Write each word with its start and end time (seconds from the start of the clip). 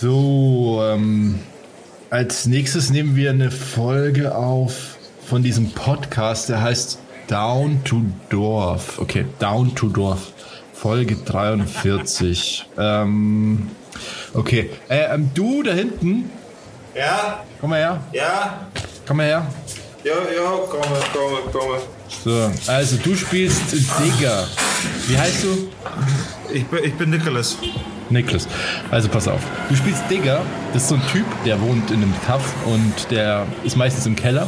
So, 0.00 0.80
ähm, 0.80 1.40
als 2.08 2.46
nächstes 2.46 2.90
nehmen 2.90 3.16
wir 3.16 3.30
eine 3.30 3.50
Folge 3.50 4.32
auf 4.32 4.96
von 5.26 5.42
diesem 5.42 5.72
Podcast, 5.72 6.48
der 6.48 6.62
heißt 6.62 7.00
Down 7.26 7.82
to 7.82 8.02
Dorf. 8.28 9.00
Okay, 9.00 9.24
Down 9.40 9.74
to 9.74 9.88
Dorf. 9.88 10.32
Folge 10.72 11.16
43. 11.16 12.68
ähm, 12.78 13.70
okay, 14.34 14.70
äh, 14.88 15.12
ähm, 15.12 15.30
du 15.34 15.64
da 15.64 15.72
hinten, 15.72 16.30
Ja, 16.94 17.42
komm 17.60 17.70
mal 17.70 17.80
her, 17.80 18.00
ja, 18.12 18.68
komm 19.04 19.16
mal 19.16 19.26
her. 19.26 19.46
ja, 20.04 20.12
ja, 20.12 20.50
komme, 20.70 21.00
komme, 21.12 21.52
komme. 21.52 21.78
So, 22.24 22.70
also 22.70 22.96
du 22.98 23.16
spielst 23.16 23.72
Digger. 23.72 24.46
Wie 25.08 25.18
heißt 25.18 25.42
du? 25.42 25.68
Ich 26.54 26.64
bin, 26.66 26.84
ich 26.84 26.94
bin 26.94 27.10
Nicholas. 27.10 27.56
Niklas. 28.10 28.48
Also 28.90 29.08
pass 29.08 29.28
auf. 29.28 29.40
Du 29.68 29.76
spielst 29.76 30.02
Digger. 30.10 30.40
Das 30.72 30.82
ist 30.82 30.88
so 30.88 30.94
ein 30.96 31.02
Typ, 31.12 31.24
der 31.44 31.60
wohnt 31.60 31.90
in 31.90 32.02
einem 32.02 32.14
Kaff 32.26 32.54
und 32.66 33.10
der 33.10 33.46
ist 33.64 33.76
meistens 33.76 34.06
im 34.06 34.16
Keller. 34.16 34.46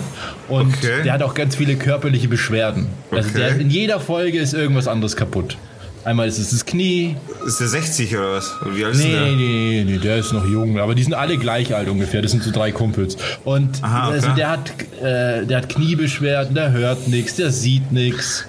Und 0.49 0.75
Okay. 0.79 1.03
der 1.05 1.13
hat 1.15 1.23
auch 1.23 1.35
ganz 1.35 1.57
viele 1.57 1.77
körperliche 1.77 2.29
Beschwerden. 2.29 2.89
Also 3.11 3.29
Okay. 3.31 3.39
der, 3.39 3.57
in 3.61 3.71
jeder 3.71 4.01
Folge 4.01 4.39
ist 4.39 4.55
irgendwas 4.55 4.89
anderes 4.89 5.17
kaputt. 5.17 5.57
Einmal 6.03 6.29
ist 6.29 6.39
es 6.39 6.51
das 6.51 6.65
Knie. 6.65 7.15
Ist 7.47 7.61
der 7.61 7.69
60 7.69 8.17
oder 8.17 8.33
was? 8.37 8.55
Wie 8.75 8.85
alt 8.87 8.95
ist 8.95 9.03
Nee, 9.05 9.13
der? 9.13 9.23
nee, 9.33 9.85
nee, 9.87 9.99
der 9.99 10.17
ist 10.17 10.33
noch 10.33 10.47
jung. 10.47 10.79
Aber 10.79 10.95
die 10.95 11.03
sind 11.03 11.13
alle 11.13 11.37
gleich 11.37 11.75
alt 11.75 11.89
ungefähr. 11.91 12.23
Das 12.23 12.31
sind 12.31 12.43
so 12.43 12.51
drei 12.51 12.73
Kumpels. 12.73 13.19
Und 13.45 13.83
Aha, 13.85 14.07
okay. 14.07 14.15
also 14.15 14.29
der 14.31 14.49
hat, 14.51 14.71
äh, 15.03 15.45
der 15.47 15.59
hat 15.59 15.69
Kniebeschwerden, 15.69 16.55
der 16.55 16.73
hört 16.73 17.07
nichts, 17.09 17.37
der 17.37 17.51
sieht 17.51 17.93
nichts. 17.93 18.47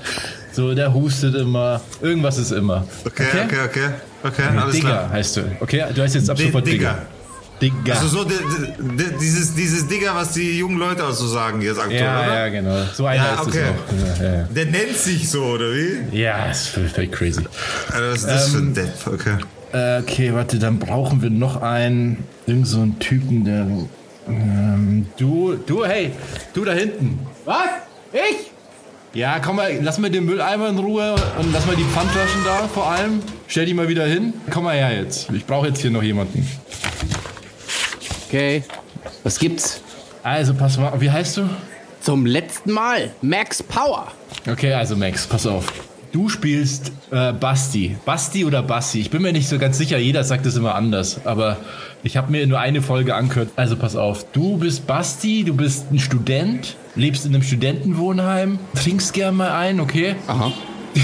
So, 0.53 0.73
der 0.73 0.93
hustet 0.93 1.35
immer. 1.35 1.81
Irgendwas 2.01 2.37
ist 2.37 2.51
immer. 2.51 2.85
Okay, 3.05 3.25
okay, 3.33 3.43
okay. 3.43 3.55
Okay, 3.65 3.89
alles 4.23 4.75
Digger 4.75 4.87
klar. 4.87 5.09
heißt 5.09 5.37
du. 5.37 5.41
Okay, 5.59 5.83
du 5.93 6.01
heißt 6.01 6.15
jetzt 6.15 6.29
ab 6.29 6.37
sofort 6.37 6.65
Digger. 6.67 6.99
Digger. 7.61 7.73
Digger. 7.83 7.93
Also 7.95 8.07
so 8.07 8.23
di- 8.23 8.33
di- 8.33 8.95
di- 8.97 9.17
dieses, 9.19 9.53
dieses 9.53 9.87
Digger, 9.87 10.15
was 10.15 10.33
die 10.33 10.57
jungen 10.57 10.77
Leute 10.79 11.03
auch 11.05 11.11
so 11.13 11.27
sagen 11.27 11.61
jetzt 11.61 11.79
aktuell, 11.79 11.99
ja, 12.01 12.23
oder? 12.23 12.39
ja, 12.39 12.49
genau. 12.49 12.75
So 12.93 13.05
einer 13.05 13.23
Ja, 13.23 13.33
ist 13.35 13.47
okay. 13.47 13.59
es 13.59 14.19
auch. 14.19 14.21
Ja, 14.23 14.33
ja. 14.37 14.43
Der 14.55 14.65
nennt 14.65 14.97
sich 14.97 15.29
so, 15.29 15.43
oder 15.43 15.71
wie? 15.73 16.17
ja 16.17 16.45
ist 16.49 16.69
völlig, 16.69 17.11
crazy. 17.11 17.41
Also 17.91 18.07
was 18.11 18.15
ist 18.21 18.27
das 18.27 18.49
für 18.49 18.57
Ähm, 18.57 18.67
ein 18.69 18.73
Depp? 18.73 18.93
Okay. 19.05 19.37
Äh, 19.73 19.99
okay, 20.01 20.33
warte, 20.33 20.57
dann 20.59 20.79
brauchen 20.79 21.21
wir 21.21 21.29
noch 21.29 21.61
einen, 21.61 22.23
irgend 22.47 22.67
so 22.67 22.81
einen 22.81 22.97
Typen, 22.99 23.45
der. 23.45 23.67
Ähm, 24.27 25.05
du, 25.17 25.55
du, 25.65 25.85
hey, 25.85 26.11
du 26.53 26.65
da 26.65 26.73
hinten. 26.73 27.19
Was? 27.45 27.55
Ich? 28.11 28.50
Ja, 29.13 29.39
komm 29.39 29.57
mal, 29.57 29.77
lass 29.81 29.97
mal 29.97 30.09
den 30.09 30.25
Mülleimer 30.25 30.69
in 30.69 30.77
Ruhe 30.77 31.15
und 31.37 31.51
lass 31.51 31.65
mal 31.65 31.75
die 31.75 31.83
Pfandflaschen 31.83 32.45
da 32.45 32.67
vor 32.69 32.89
allem. 32.89 33.21
Stell 33.47 33.65
die 33.65 33.73
mal 33.73 33.89
wieder 33.89 34.05
hin. 34.05 34.33
Komm 34.49 34.63
mal 34.63 34.77
her 34.77 34.95
jetzt. 34.95 35.29
Ich 35.31 35.45
brauche 35.45 35.67
jetzt 35.67 35.81
hier 35.81 35.91
noch 35.91 36.01
jemanden. 36.01 36.47
Okay. 38.27 38.63
Was 39.23 39.37
gibt's? 39.37 39.81
Also, 40.23 40.53
pass 40.53 40.77
mal, 40.77 40.93
wie 41.01 41.11
heißt 41.11 41.37
du? 41.37 41.49
Zum 41.99 42.25
letzten 42.25 42.71
Mal. 42.71 43.11
Max 43.21 43.61
Power. 43.61 44.07
Okay, 44.49 44.73
also 44.73 44.95
Max, 44.95 45.27
pass 45.27 45.45
auf. 45.45 45.73
Du 46.13 46.29
spielst 46.29 46.93
äh, 47.11 47.33
Basti. 47.33 47.97
Basti 48.05 48.45
oder 48.45 48.63
Basti? 48.63 49.01
Ich 49.01 49.09
bin 49.09 49.21
mir 49.21 49.33
nicht 49.33 49.49
so 49.49 49.59
ganz 49.59 49.77
sicher, 49.77 49.97
jeder 49.97 50.23
sagt 50.23 50.45
es 50.45 50.55
immer 50.55 50.75
anders. 50.75 51.19
Aber 51.25 51.57
ich 52.03 52.17
habe 52.17 52.31
mir 52.31 52.45
nur 52.47 52.59
eine 52.59 52.81
Folge 52.81 53.15
angehört. 53.15 53.49
Also 53.55 53.75
pass 53.75 53.95
auf, 53.95 54.25
du 54.31 54.57
bist 54.57 54.87
Basti, 54.87 55.43
du 55.43 55.55
bist 55.55 55.91
ein 55.91 55.99
Student, 55.99 56.75
lebst 56.95 57.25
in 57.25 57.33
einem 57.33 57.43
Studentenwohnheim, 57.43 58.59
trinkst 58.75 59.13
gern 59.13 59.35
mal 59.35 59.51
ein, 59.51 59.79
okay? 59.79 60.15
Aha. 60.27 60.51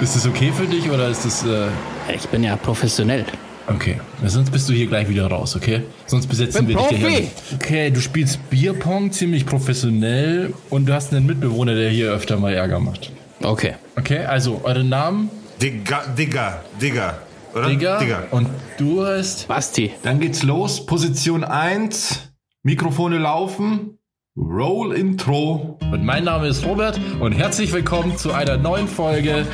Ist 0.00 0.16
das 0.16 0.26
okay 0.26 0.50
für 0.56 0.66
dich 0.66 0.90
oder 0.90 1.08
ist 1.08 1.24
das... 1.26 1.44
Äh, 1.44 1.66
Ich 2.14 2.26
bin 2.28 2.42
ja 2.42 2.56
professionell. 2.56 3.24
okay, 3.68 4.00
sonst 4.24 4.50
bist 4.50 4.68
du 4.68 4.72
hier 4.72 4.86
gleich 4.86 5.08
wieder 5.08 5.26
raus, 5.26 5.54
okay? 5.54 5.82
Sonst 6.06 6.26
besetzen 6.26 6.66
wir 6.66 6.76
dich 6.76 6.86
Profi. 6.86 6.96
hier. 6.98 7.22
Okay, 7.54 7.90
du 7.90 8.00
spielst 8.00 8.48
Bierpong 8.50 9.12
ziemlich 9.12 9.44
professionell 9.46 10.54
und 10.70 10.86
du 10.88 10.94
hast 10.94 11.12
einen 11.12 11.26
Mitbewohner, 11.26 11.74
der 11.74 11.90
hier 11.90 12.10
öfter 12.12 12.38
mal 12.38 12.52
Ärger 12.54 12.80
macht. 12.80 13.12
Okay. 13.42 13.74
Okay, 13.96 14.20
also 14.24 14.62
eure 14.64 14.82
Namen? 14.84 15.28
Digger, 15.60 16.02
Digger, 16.16 16.64
Digger. 16.80 17.18
Oder? 17.54 17.68
Digga. 17.68 17.98
Digger. 17.98 18.28
Und 18.30 18.48
du 18.78 19.04
hast. 19.04 19.48
Basti. 19.48 19.92
Dann 20.02 20.20
geht's 20.20 20.42
los. 20.42 20.86
Position 20.86 21.44
1. 21.44 22.32
Mikrofone 22.62 23.18
laufen. 23.18 23.98
Roll 24.36 24.94
Intro. 24.94 25.78
Und 25.92 26.04
mein 26.04 26.24
Name 26.24 26.48
ist 26.48 26.64
Robert 26.64 26.98
und 27.20 27.32
herzlich 27.32 27.72
willkommen 27.72 28.16
zu 28.16 28.32
einer 28.32 28.56
neuen 28.56 28.86
Folge 28.86 29.46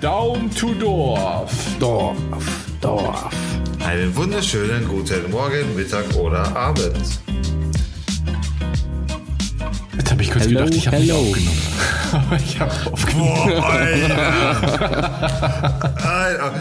Down 0.00 0.50
to 0.50 0.72
Dorf. 0.74 1.52
Dorf. 1.80 2.16
Dorf. 2.80 3.30
Einen 3.84 4.14
wunderschönen 4.14 4.86
guten 4.86 5.30
Morgen, 5.30 5.74
Mittag 5.74 6.14
oder 6.16 6.56
Abend. 6.56 7.25
Jetzt 9.96 10.10
habe 10.10 10.22
ich 10.22 10.30
kurz 10.30 10.44
Hello, 10.44 10.60
gedacht, 10.60 10.74
ich 10.74 10.86
habe 10.86 10.98
nicht 10.98 11.12
aufgenommen. 11.12 11.58
Aber 12.12 12.36
ich 12.36 12.60
habe 12.60 12.92
aufgenommen. 12.92 13.34
Boah, 13.46 13.64
Alter. 13.66 14.18
Alter. 16.04 16.54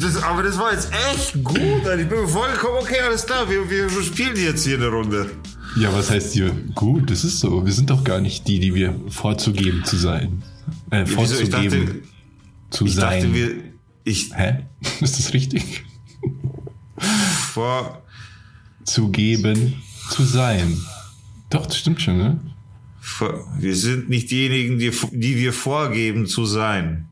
Das, 0.00 0.22
aber 0.22 0.42
das 0.42 0.58
war 0.58 0.72
jetzt 0.72 0.90
echt 1.12 1.42
gut. 1.42 1.58
Alter. 1.58 1.98
Ich 1.98 2.08
bin 2.08 2.20
mir 2.20 2.28
vorgekommen, 2.28 2.78
okay, 2.82 3.00
alles 3.06 3.24
klar, 3.24 3.48
wir, 3.48 3.68
wir 3.70 3.88
spielen 4.02 4.36
jetzt 4.36 4.64
hier 4.64 4.76
eine 4.76 4.88
Runde. 4.88 5.30
Ja, 5.76 5.92
was 5.94 6.10
heißt 6.10 6.34
hier? 6.34 6.50
Gut, 6.74 7.10
das 7.10 7.24
ist 7.24 7.40
so. 7.40 7.64
Wir 7.64 7.72
sind 7.72 7.88
doch 7.88 8.04
gar 8.04 8.20
nicht 8.20 8.46
die, 8.46 8.60
die 8.60 8.74
wir 8.74 8.94
vorzugeben 9.08 9.84
zu 9.84 9.96
sein. 9.96 10.42
Äh, 10.90 11.04
Wieso? 11.06 11.22
Ich 11.40 11.50
vorzugeben 11.50 11.86
dachte, 11.86 12.02
zu 12.70 12.84
ich 12.84 12.94
sein. 12.94 13.22
dachte, 13.22 13.34
wir. 13.34 13.54
Ich 14.04 14.30
Hä? 14.34 14.66
Ist 15.00 15.18
das 15.18 15.32
richtig? 15.32 15.84
vor. 17.52 18.02
Zu 18.84 19.10
geben, 19.10 19.82
zu 20.10 20.24
sein. 20.24 20.76
Doch, 21.50 21.66
das 21.66 21.78
stimmt 21.78 22.02
schon, 22.02 22.18
ne? 22.18 22.40
Wir 23.58 23.74
sind 23.76 24.08
nicht 24.08 24.30
diejenigen, 24.30 24.78
die, 24.78 24.90
die 25.12 25.36
wir 25.36 25.52
vorgeben 25.52 26.26
zu 26.26 26.46
sein. 26.46 27.08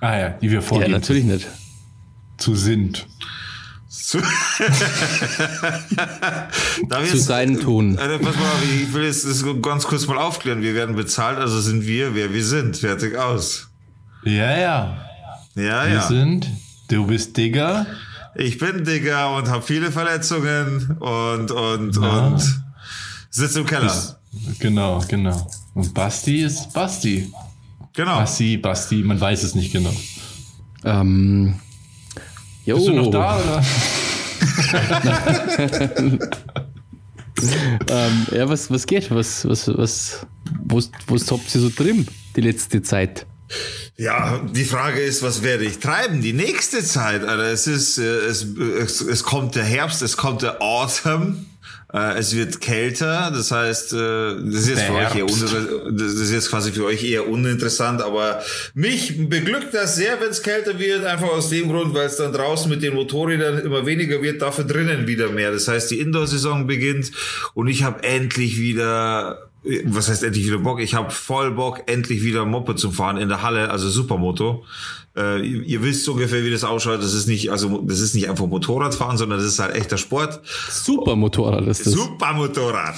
Ah 0.00 0.16
ja, 0.16 0.28
die 0.30 0.48
wir 0.50 0.60
Ja, 0.60 0.62
vorgeben 0.62 0.92
natürlich 0.92 1.24
nicht. 1.24 1.46
zu 2.38 2.54
sind. 2.54 3.06
Zu, 3.88 4.18
Zu 7.10 7.16
seinen 7.18 7.60
tun. 7.60 7.98
Äh, 7.98 8.18
pass 8.18 8.36
mal, 8.36 8.42
auf, 8.42 8.62
ich 8.64 8.92
will 8.92 9.04
jetzt 9.04 9.24
das 9.26 9.44
ganz 9.62 9.84
kurz 9.84 10.06
mal 10.06 10.16
aufklären. 10.18 10.62
Wir 10.62 10.74
werden 10.74 10.94
bezahlt, 10.96 11.38
also 11.38 11.60
sind 11.60 11.86
wir, 11.86 12.14
wer 12.14 12.32
wir 12.32 12.44
sind. 12.44 12.76
Fertig 12.76 13.16
aus. 13.16 13.68
Ja, 14.24 14.56
ja. 14.56 15.06
Ja, 15.56 15.86
Wir 15.86 15.94
ja. 15.94 16.02
sind, 16.06 16.46
du 16.88 17.06
bist 17.06 17.36
Digger. 17.36 17.86
Ich 18.36 18.58
bin 18.58 18.84
Digger 18.84 19.34
und 19.36 19.48
habe 19.48 19.62
viele 19.62 19.90
Verletzungen 19.90 20.96
und 20.98 21.50
und 21.50 21.96
Ja. 21.96 22.26
und 22.28 22.62
sitze 23.30 23.60
im 23.60 23.66
Keller. 23.66 24.19
Genau, 24.58 25.02
genau. 25.08 25.46
Und 25.74 25.94
Basti 25.94 26.42
ist 26.42 26.72
Basti. 26.72 27.32
genau. 27.92 28.20
Basti, 28.20 28.56
Basti, 28.56 29.02
man 29.02 29.20
weiß 29.20 29.42
es 29.42 29.54
nicht 29.54 29.72
genau. 29.72 29.94
Ähm. 30.84 31.54
Jo. 32.64 32.76
Bist 32.76 32.88
du 32.88 32.92
noch 32.92 33.10
da, 33.10 33.38
oder? 33.38 33.62
Ähm, 37.88 38.26
ja, 38.32 38.48
was, 38.48 38.70
was 38.70 38.86
geht? 38.86 39.10
Was, 39.10 39.48
was, 39.48 39.68
was, 39.68 40.26
was, 40.64 40.90
was 41.06 41.30
habt 41.30 41.54
ihr 41.54 41.60
so 41.60 41.70
drin 41.74 42.06
die 42.36 42.40
letzte 42.42 42.82
Zeit? 42.82 43.26
Ja, 43.96 44.38
die 44.38 44.64
Frage 44.64 45.00
ist, 45.00 45.22
was 45.22 45.42
werde 45.42 45.64
ich 45.64 45.78
treiben 45.78 46.22
die 46.22 46.32
nächste 46.32 46.84
Zeit? 46.84 47.24
Alter, 47.24 47.50
es 47.50 47.66
ist, 47.66 47.98
äh, 47.98 48.02
es, 48.02 48.44
es, 48.44 49.00
es 49.00 49.22
kommt 49.24 49.56
der 49.56 49.64
Herbst, 49.64 50.02
es 50.02 50.16
kommt 50.16 50.42
der 50.42 50.62
Autumn. 50.62 51.46
Äh, 51.92 52.18
Es 52.18 52.34
wird 52.36 52.60
kälter, 52.60 53.32
das 53.34 53.50
heißt, 53.50 53.92
äh, 53.92 53.96
das 54.44 54.62
ist 54.62 54.68
jetzt 54.68 54.82
für 54.82 54.94
euch 54.94 55.14
eher 55.16 55.26
das 55.26 56.12
ist 56.12 56.32
jetzt 56.32 56.50
quasi 56.50 56.72
für 56.72 56.84
euch 56.84 57.02
eher 57.04 57.28
uninteressant, 57.28 58.00
aber 58.02 58.42
mich 58.74 59.28
beglückt 59.28 59.74
das 59.74 59.96
sehr, 59.96 60.20
wenn 60.20 60.30
es 60.30 60.42
kälter 60.42 60.78
wird, 60.78 61.04
einfach 61.04 61.28
aus 61.28 61.50
dem 61.50 61.68
Grund, 61.68 61.94
weil 61.94 62.06
es 62.06 62.16
dann 62.16 62.32
draußen 62.32 62.70
mit 62.70 62.82
den 62.82 62.94
Motorrädern 62.94 63.58
immer 63.60 63.86
weniger 63.86 64.22
wird, 64.22 64.40
dafür 64.40 64.64
drinnen 64.64 65.06
wieder 65.06 65.30
mehr. 65.30 65.50
Das 65.50 65.66
heißt, 65.68 65.90
die 65.90 66.00
Indoor-Saison 66.00 66.66
beginnt 66.66 67.10
und 67.54 67.68
ich 67.68 67.82
habe 67.82 68.02
endlich 68.04 68.58
wieder 68.58 69.49
was 69.84 70.08
heißt 70.08 70.22
endlich 70.22 70.46
wieder 70.46 70.58
Bock? 70.58 70.80
Ich 70.80 70.94
habe 70.94 71.10
voll 71.10 71.50
Bock, 71.50 71.82
endlich 71.86 72.22
wieder 72.22 72.46
Moped 72.46 72.78
zu 72.78 72.90
fahren 72.90 73.18
in 73.18 73.28
der 73.28 73.42
Halle, 73.42 73.70
also 73.70 73.90
Supermoto. 73.90 74.64
Äh, 75.16 75.46
ihr, 75.46 75.62
ihr 75.62 75.82
wisst 75.82 76.08
ungefähr, 76.08 76.44
wie 76.44 76.50
das 76.50 76.64
ausschaut. 76.64 77.02
Das 77.02 77.12
ist 77.12 77.26
nicht, 77.26 77.50
also 77.50 77.82
das 77.82 78.00
ist 78.00 78.14
nicht 78.14 78.30
einfach 78.30 78.46
Motorradfahren, 78.46 79.18
sondern 79.18 79.38
das 79.38 79.46
ist 79.46 79.58
halt 79.58 79.74
echter 79.74 79.98
Sport. 79.98 80.40
Super 80.70 81.14
Motorrad 81.14 81.66
ist 81.66 81.84
das. 81.84 81.92
Supermotorrad. 81.92 82.94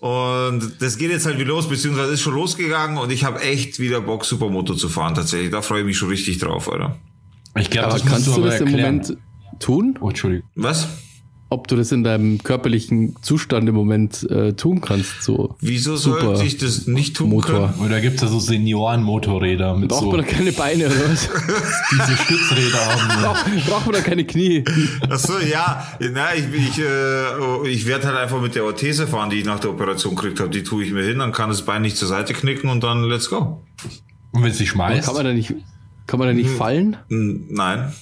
Und 0.00 0.80
das 0.80 0.98
geht 0.98 1.10
jetzt 1.10 1.26
halt 1.26 1.38
wieder 1.38 1.48
los, 1.48 1.68
beziehungsweise 1.68 2.12
ist 2.12 2.20
schon 2.20 2.34
losgegangen 2.34 2.98
und 2.98 3.10
ich 3.10 3.24
habe 3.24 3.40
echt 3.40 3.80
wieder 3.80 4.00
Bock, 4.00 4.24
Supermoto 4.24 4.74
zu 4.74 4.88
fahren 4.88 5.16
tatsächlich. 5.16 5.50
Da 5.50 5.62
freue 5.62 5.80
ich 5.80 5.86
mich 5.86 5.98
schon 5.98 6.10
richtig 6.10 6.38
drauf, 6.38 6.70
Alter. 6.70 6.96
Ich 7.56 7.70
glaube, 7.70 7.92
das 7.92 8.04
kannst 8.04 8.28
du 8.28 8.34
aber 8.34 8.46
das 8.46 8.60
im 8.60 8.68
erklären. 8.68 8.96
Moment 8.98 9.18
tun? 9.58 9.98
Oh, 10.00 10.10
Entschuldigung. 10.10 10.48
Was? 10.54 10.86
Ob 11.50 11.66
du 11.66 11.76
das 11.76 11.92
in 11.92 12.04
deinem 12.04 12.42
körperlichen 12.42 13.16
Zustand 13.22 13.68
im 13.68 13.74
Moment 13.74 14.28
äh, 14.30 14.52
tun 14.52 14.82
kannst. 14.82 15.22
So 15.22 15.56
Wieso 15.60 15.96
sollte 15.96 16.44
ich 16.44 16.58
das 16.58 16.86
nicht 16.86 17.16
tun 17.16 17.30
Motor. 17.30 17.72
können? 17.74 17.86
Oder 17.86 18.00
gibt 18.00 18.16
es 18.16 18.20
da 18.20 18.28
so 18.28 18.38
Senioren-Motorräder 18.38 19.74
mit 19.74 19.88
Braucht 19.88 20.02
so, 20.02 20.10
man 20.10 20.20
da 20.20 20.26
keine 20.26 20.52
Beine 20.52 20.86
oder 20.86 21.10
was? 21.10 21.28
diese 21.90 22.16
Stützräder 22.18 22.78
haben? 22.78 23.22
Braucht, 23.22 23.66
braucht 23.66 23.86
man 23.86 23.94
da 23.94 24.00
keine 24.02 24.26
Knie? 24.26 24.62
Ach 25.08 25.18
so, 25.18 25.38
ja. 25.38 25.86
Na, 26.12 26.34
ich, 26.34 26.44
ich, 26.52 26.78
äh, 26.80 27.68
ich 27.68 27.86
werde 27.86 28.08
halt 28.08 28.18
einfach 28.18 28.42
mit 28.42 28.54
der 28.54 28.64
Orthese 28.64 29.06
fahren, 29.06 29.30
die 29.30 29.38
ich 29.38 29.46
nach 29.46 29.60
der 29.60 29.70
Operation 29.70 30.16
gekriegt 30.16 30.40
habe. 30.40 30.50
Die 30.50 30.62
tue 30.62 30.84
ich 30.84 30.92
mir 30.92 31.04
hin, 31.04 31.18
dann 31.18 31.32
kann 31.32 31.48
das 31.48 31.62
Bein 31.62 31.80
nicht 31.80 31.96
zur 31.96 32.08
Seite 32.08 32.34
knicken 32.34 32.68
und 32.68 32.82
dann 32.82 33.04
let's 33.04 33.30
go. 33.30 33.62
Und 34.32 34.42
wenn 34.42 34.50
es 34.50 34.58
sich 34.58 34.68
schmeißt? 34.68 35.06
Kann 35.06 35.14
man 35.14 35.24
da 35.24 35.32
nicht, 35.32 35.54
kann 36.06 36.18
man 36.18 36.28
da 36.28 36.34
nicht 36.34 36.50
fallen? 36.50 36.98
Hm, 37.08 37.46
Nein. 37.48 37.92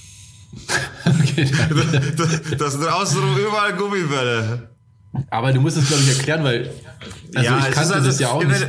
Okay. 1.07 1.51
Das 2.59 2.73
sind 2.73 2.89
außenrum 2.89 3.37
überall 3.37 3.75
Gummibälle. 3.75 4.71
Aber 5.31 5.53
du 5.53 5.61
musst 5.61 5.77
es, 5.77 5.89
glaube 5.89 6.03
ich, 6.03 6.17
erklären, 6.17 6.45
weil 6.45 6.71
also 7.35 7.55
ich 7.57 7.65
es 7.69 7.75
kannte 7.75 7.95
also- 7.95 8.07
das 8.07 8.19
ja 8.19 8.31
auch 8.31 8.43
ich 8.43 8.49
nicht. 8.49 8.67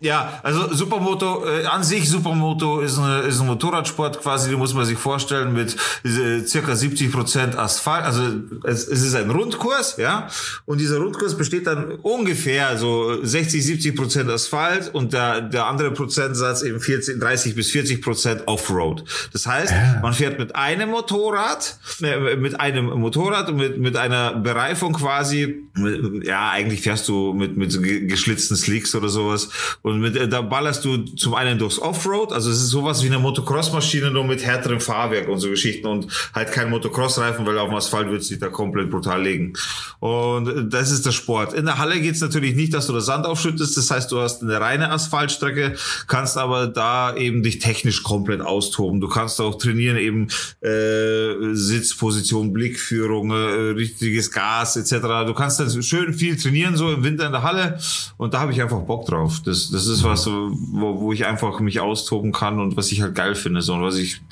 Ja, 0.00 0.40
also 0.42 0.74
Supermoto, 0.74 1.46
äh, 1.46 1.64
an 1.64 1.82
sich 1.82 2.08
Supermoto 2.08 2.80
ist, 2.80 2.98
eine, 2.98 3.20
ist 3.20 3.40
ein 3.40 3.46
Motorradsport 3.46 4.20
quasi, 4.20 4.50
den 4.50 4.58
muss 4.58 4.74
man 4.74 4.84
sich 4.84 4.98
vorstellen 4.98 5.52
mit 5.52 5.76
äh, 6.04 6.44
circa 6.44 6.76
70 6.76 7.10
Prozent 7.10 7.56
Asphalt. 7.56 8.04
Also 8.04 8.22
es, 8.64 8.86
es 8.86 9.02
ist 9.02 9.14
ein 9.14 9.30
Rundkurs, 9.30 9.96
ja. 9.96 10.28
Und 10.66 10.80
dieser 10.80 10.98
Rundkurs 10.98 11.36
besteht 11.36 11.66
dann 11.66 11.92
ungefähr 12.02 12.76
so 12.76 13.24
60, 13.24 13.64
70 13.64 13.96
Prozent 13.96 14.30
Asphalt 14.30 14.94
und 14.94 15.12
der, 15.12 15.40
der 15.40 15.66
andere 15.66 15.90
Prozentsatz 15.92 16.62
eben 16.62 16.80
40, 16.80 17.18
30 17.18 17.54
bis 17.54 17.70
40 17.70 18.02
Prozent 18.02 18.42
Offroad. 18.46 19.04
Das 19.32 19.46
heißt, 19.46 19.72
man 20.02 20.12
fährt 20.12 20.38
mit 20.38 20.54
einem 20.54 20.90
Motorrad, 20.90 21.78
äh, 22.02 22.36
mit 22.36 22.60
einem 22.60 22.86
Motorrad 22.86 23.48
und 23.48 23.56
mit, 23.56 23.78
mit 23.78 23.96
einer 23.96 24.34
Bereifung 24.34 24.92
quasi, 24.92 25.64
mit, 25.74 26.26
ja, 26.26 26.50
eigentlich 26.50 26.82
fährst 26.82 27.08
du 27.08 27.32
mit, 27.32 27.56
mit 27.56 27.80
geschlitzten 28.08 28.56
Slicks 28.56 28.94
oder 28.94 29.08
sowas. 29.08 29.48
Und 29.82 29.95
mit, 30.00 30.16
äh, 30.16 30.28
da 30.28 30.42
ballerst 30.42 30.84
du 30.84 30.98
zum 30.98 31.34
einen 31.34 31.58
durchs 31.58 31.78
Offroad, 31.78 32.32
also 32.32 32.50
es 32.50 32.58
ist 32.58 32.68
sowas 32.68 33.02
wie 33.02 33.06
eine 33.06 33.18
Motocross-Maschine, 33.18 34.10
nur 34.10 34.24
mit 34.24 34.44
härterem 34.44 34.80
Fahrwerk 34.80 35.28
und 35.28 35.38
so 35.38 35.50
Geschichten 35.50 35.86
und 35.86 36.06
halt 36.34 36.52
kein 36.52 36.70
Motocross-Reifen, 36.70 37.46
weil 37.46 37.58
auf 37.58 37.68
dem 37.68 37.76
Asphalt 37.76 38.10
wird 38.10 38.24
sich 38.24 38.38
da 38.38 38.48
komplett 38.48 38.90
brutal 38.90 39.22
legen. 39.22 39.54
Und 40.00 40.48
äh, 40.48 40.68
das 40.68 40.90
ist 40.90 41.06
der 41.06 41.12
Sport. 41.12 41.52
In 41.52 41.66
der 41.66 41.78
Halle 41.78 42.00
geht's 42.00 42.20
natürlich 42.20 42.54
nicht, 42.54 42.74
dass 42.74 42.86
du 42.86 42.92
das 42.92 43.06
Sand 43.06 43.26
aufschüttest, 43.26 43.76
das 43.76 43.90
heißt, 43.90 44.10
du 44.12 44.20
hast 44.20 44.42
eine 44.42 44.60
reine 44.60 44.90
Asphaltstrecke, 44.90 45.76
kannst 46.06 46.36
aber 46.36 46.66
da 46.66 47.14
eben 47.16 47.42
dich 47.42 47.58
technisch 47.58 48.02
komplett 48.02 48.40
austoben. 48.40 49.00
Du 49.00 49.08
kannst 49.08 49.40
auch 49.40 49.58
trainieren, 49.58 49.96
eben 49.96 50.28
äh, 50.60 51.54
Sitzposition, 51.54 52.52
Blickführung, 52.52 53.30
äh, 53.30 53.34
richtiges 53.74 54.30
Gas 54.30 54.76
etc. 54.76 55.26
Du 55.26 55.34
kannst 55.34 55.60
dann 55.60 55.82
schön 55.82 56.12
viel 56.14 56.36
trainieren, 56.36 56.76
so 56.76 56.90
im 56.90 57.04
Winter 57.04 57.26
in 57.26 57.32
der 57.32 57.42
Halle 57.42 57.78
und 58.16 58.34
da 58.34 58.40
habe 58.40 58.52
ich 58.52 58.62
einfach 58.62 58.80
Bock 58.80 59.06
drauf. 59.06 59.40
Das, 59.44 59.70
das 59.76 59.86
ist 59.86 60.04
was, 60.04 60.26
wo, 60.26 61.00
wo 61.00 61.12
ich 61.12 61.26
einfach 61.26 61.60
mich 61.60 61.80
austoben 61.80 62.32
kann 62.32 62.58
und 62.58 62.76
was 62.76 62.90
ich 62.92 63.02
halt 63.02 63.14
geil 63.14 63.34
finde. 63.34 63.60
So, 63.60 63.74
und 63.74 63.82
was 63.82 63.96
ich 63.96 64.22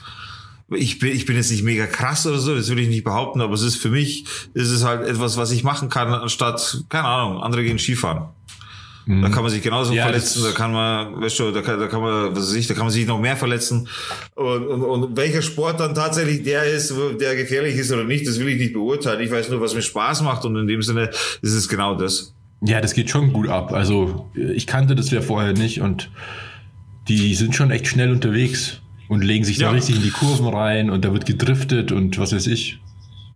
ich 0.71 0.99
bin, 0.99 1.13
ich 1.13 1.27
bin 1.27 1.37
jetzt 1.37 1.51
nicht 1.51 1.63
mega 1.63 1.87
krass 1.87 2.27
oder 2.27 2.39
so, 2.39 2.55
das 2.55 2.71
will 2.71 2.79
ich 2.79 2.89
nicht 2.89 3.05
behaupten, 3.05 3.43
aber 3.43 3.53
es 3.53 3.63
ist 3.63 3.77
für 3.77 3.91
mich, 3.91 4.25
ist 4.55 4.71
es 4.71 4.83
halt 4.83 5.07
etwas, 5.07 5.37
was 5.37 5.51
ich 5.51 5.63
machen 5.63 5.91
kann, 5.91 6.09
anstatt, 6.09 6.85
keine 6.89 7.05
Ahnung, 7.05 7.43
andere 7.43 7.63
gehen 7.63 7.79
Skifahren. 7.79 8.29
Da 9.07 9.29
kann 9.29 9.43
man 9.43 9.51
sich 9.51 9.61
genauso 9.61 9.93
Ja, 9.93 10.05
verletzen, 10.05 10.43
da 10.43 10.53
kann 10.53 10.73
man, 10.73 11.21
weißt 11.21 11.39
du, 11.39 11.51
da 11.51 11.61
kann, 11.61 11.79
da 11.79 11.89
kann 11.89 12.01
man, 12.01 12.35
was 12.35 12.49
weiß 12.49 12.55
ich, 12.55 12.67
da 12.67 12.73
kann 12.73 12.85
man 12.85 12.91
sich 12.91 13.07
noch 13.07 13.21
mehr 13.21 13.37
verletzen. 13.37 13.87
Und, 14.35 14.67
und, 14.67 14.83
und 14.83 15.17
welcher 15.19 15.43
Sport 15.43 15.79
dann 15.79 15.95
tatsächlich 15.95 16.43
der 16.43 16.65
ist, 16.65 16.91
der 17.21 17.37
gefährlich 17.37 17.77
ist 17.77 17.93
oder 17.93 18.05
nicht, 18.05 18.27
das 18.27 18.41
will 18.41 18.49
ich 18.49 18.59
nicht 18.59 18.73
beurteilen. 18.73 19.21
Ich 19.21 19.31
weiß 19.31 19.51
nur, 19.51 19.61
was 19.61 19.75
mir 19.75 19.83
Spaß 19.83 20.23
macht 20.23 20.47
und 20.47 20.57
in 20.57 20.67
dem 20.67 20.81
Sinne 20.81 21.11
ist 21.43 21.53
es 21.53 21.69
genau 21.69 21.95
das. 21.95 22.35
Ja, 22.67 22.81
das 22.81 22.95
geht 22.95 23.11
schon 23.11 23.33
gut 23.33 23.49
ab. 23.49 23.73
Also 23.73 24.31
ich 24.35 24.67
kannte 24.67 24.95
das 24.95 25.11
ja 25.11 25.21
vorher 25.21 25.53
nicht 25.53 25.81
und 25.81 26.11
die 27.09 27.35
sind 27.35 27.55
schon 27.55 27.71
echt 27.71 27.87
schnell 27.87 28.11
unterwegs 28.11 28.81
und 29.09 29.23
legen 29.23 29.45
sich 29.45 29.59
da 29.59 29.67
Ja. 29.67 29.71
richtig 29.73 29.97
in 29.97 30.03
die 30.03 30.11
Kurven 30.11 30.47
rein 30.47 30.89
und 30.91 31.05
da 31.05 31.13
wird 31.13 31.27
gedriftet 31.27 31.93
und 31.93 32.19
was 32.19 32.33
weiß 32.35 32.47
ich. 32.47 32.79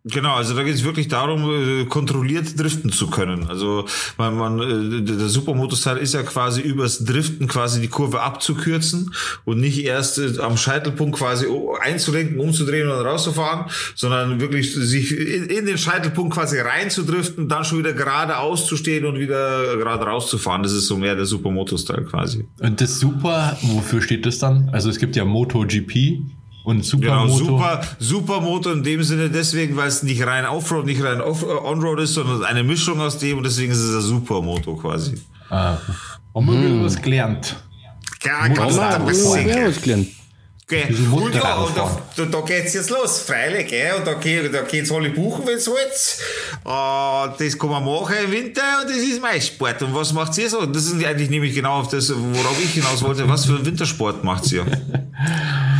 Genau, 0.05 0.35
also 0.35 0.55
da 0.55 0.63
geht 0.63 0.75
es 0.75 0.85
wirklich 0.85 1.09
darum, 1.09 1.51
äh, 1.51 1.85
kontrolliert 1.85 2.59
driften 2.59 2.93
zu 2.93 3.09
können. 3.09 3.49
Also 3.49 3.87
man, 4.17 4.37
man, 4.37 4.61
äh, 4.61 5.03
der 5.03 5.29
Supermoto-Style 5.29 5.99
ist 5.99 6.15
ja 6.15 6.23
quasi 6.23 6.61
übers 6.61 7.05
Driften 7.05 7.49
quasi 7.49 7.81
die 7.81 7.89
Kurve 7.89 8.21
abzukürzen 8.21 9.13
und 9.45 9.61
nicht 9.61 9.85
erst 9.85 10.19
äh, 10.19 10.41
am 10.41 10.57
Scheitelpunkt 10.57 11.19
quasi 11.19 11.47
einzulenken, 11.81 12.39
umzudrehen 12.39 12.89
und 12.89 13.05
rauszufahren, 13.05 13.67
sondern 13.95 14.41
wirklich 14.41 14.75
sich 14.75 15.17
in, 15.17 15.67
den 15.67 15.79
Scheitelpunkt 15.79 16.35
quasi 16.35 16.59
reinzudriften, 16.59 17.49
dann 17.49 17.65
schon 17.65 17.79
wieder 17.79 17.93
gerade 17.93 18.39
auszustehen 18.39 19.05
und 19.05 19.19
wieder 19.19 19.77
gerade 19.77 20.05
rauszufahren. 20.05 20.63
Das 20.63 20.73
ist 20.73 20.87
so 20.87 20.97
mehr 20.97 21.17
der 21.17 21.27
Supermoto-Style 21.27 22.05
quasi. 22.05 22.47
Und 22.61 22.81
das 22.81 22.99
Super, 22.99 23.57
wofür 23.63 24.03
steht 24.03 24.27
das 24.27 24.39
dann? 24.39 24.71
Also 24.73 24.91
es 24.91 24.99
gibt 24.99 25.17
ja 25.17 25.25
MotoGP 25.25 26.21
und 26.69 26.89
Genau, 27.01 27.27
Supermoto. 27.27 27.45
super, 27.45 27.81
Supermoto 27.99 28.73
in 28.73 28.83
dem 28.83 29.03
Sinne 29.03 29.31
deswegen, 29.31 29.77
weil 29.77 29.89
es 29.89 30.03
nicht 30.03 30.25
rein 30.27 30.45
Offroad, 30.47 30.87
nicht 30.87 31.03
rein 31.03 31.21
Off 31.21 31.43
äh, 31.43 31.47
Onroad 31.47 32.01
ist, 32.01 32.15
sondern 32.15 32.45
eine 32.45 32.63
Mischung 32.63 33.01
aus 33.01 33.19
dem 33.19 33.39
und 33.39 33.45
deswegen 33.45 33.73
ist 33.73 33.79
es 33.79 33.95
ein 33.97 34.03
Supermoto 34.03 34.77
quasi. 34.77 35.15
Ah. 35.51 35.77
Und 36.33 36.47
man 36.47 36.57
Hm. 36.57 36.75
wieder 36.77 36.85
was 36.85 37.01
gelernt. 37.01 37.57
Ja, 38.25 38.47
Ja, 38.47 38.67
was 39.07 39.83
gelernt. 39.83 40.09
Okay. 40.71 40.85
Und 41.11 41.35
ja, 41.35 41.55
und 41.55 41.75
da, 41.75 41.99
da, 42.15 42.25
da 42.27 42.41
geht's 42.43 42.75
jetzt 42.75 42.91
los, 42.91 43.21
freilich, 43.21 43.69
gell? 43.69 43.95
Und 43.97 44.07
da, 44.07 44.13
geht- 44.13 44.53
da 44.53 44.61
geht's 44.61 44.93
alle 44.93 45.09
buchen, 45.09 45.47
wenn's 45.47 45.67
halt. 45.67 46.19
Uh, 46.63 47.33
das 47.39 47.59
kann 47.59 47.71
man 47.71 47.83
machen 47.83 48.15
im 48.27 48.31
Winter 48.31 48.61
und 48.83 48.91
das 48.91 48.99
ist 48.99 49.23
mein 49.23 49.41
Sport. 49.41 49.81
Und 49.83 49.95
was 49.95 50.13
macht 50.13 50.37
ihr 50.37 50.51
so? 50.51 50.67
Das 50.67 50.85
ist 50.85 51.03
eigentlich 51.03 51.31
nämlich 51.31 51.55
genau 51.55 51.81
auf 51.81 51.89
das, 51.89 52.13
worauf 52.15 52.63
ich 52.63 52.73
hinaus 52.73 53.03
wollte. 53.03 53.27
Was 53.27 53.47
für 53.47 53.55
einen 53.55 53.65
Wintersport 53.65 54.23
macht 54.25 54.53
ihr? 54.53 54.67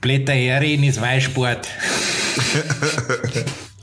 Blätterherin 0.00 0.82
ist 0.84 1.00
Weißsport. 1.00 1.68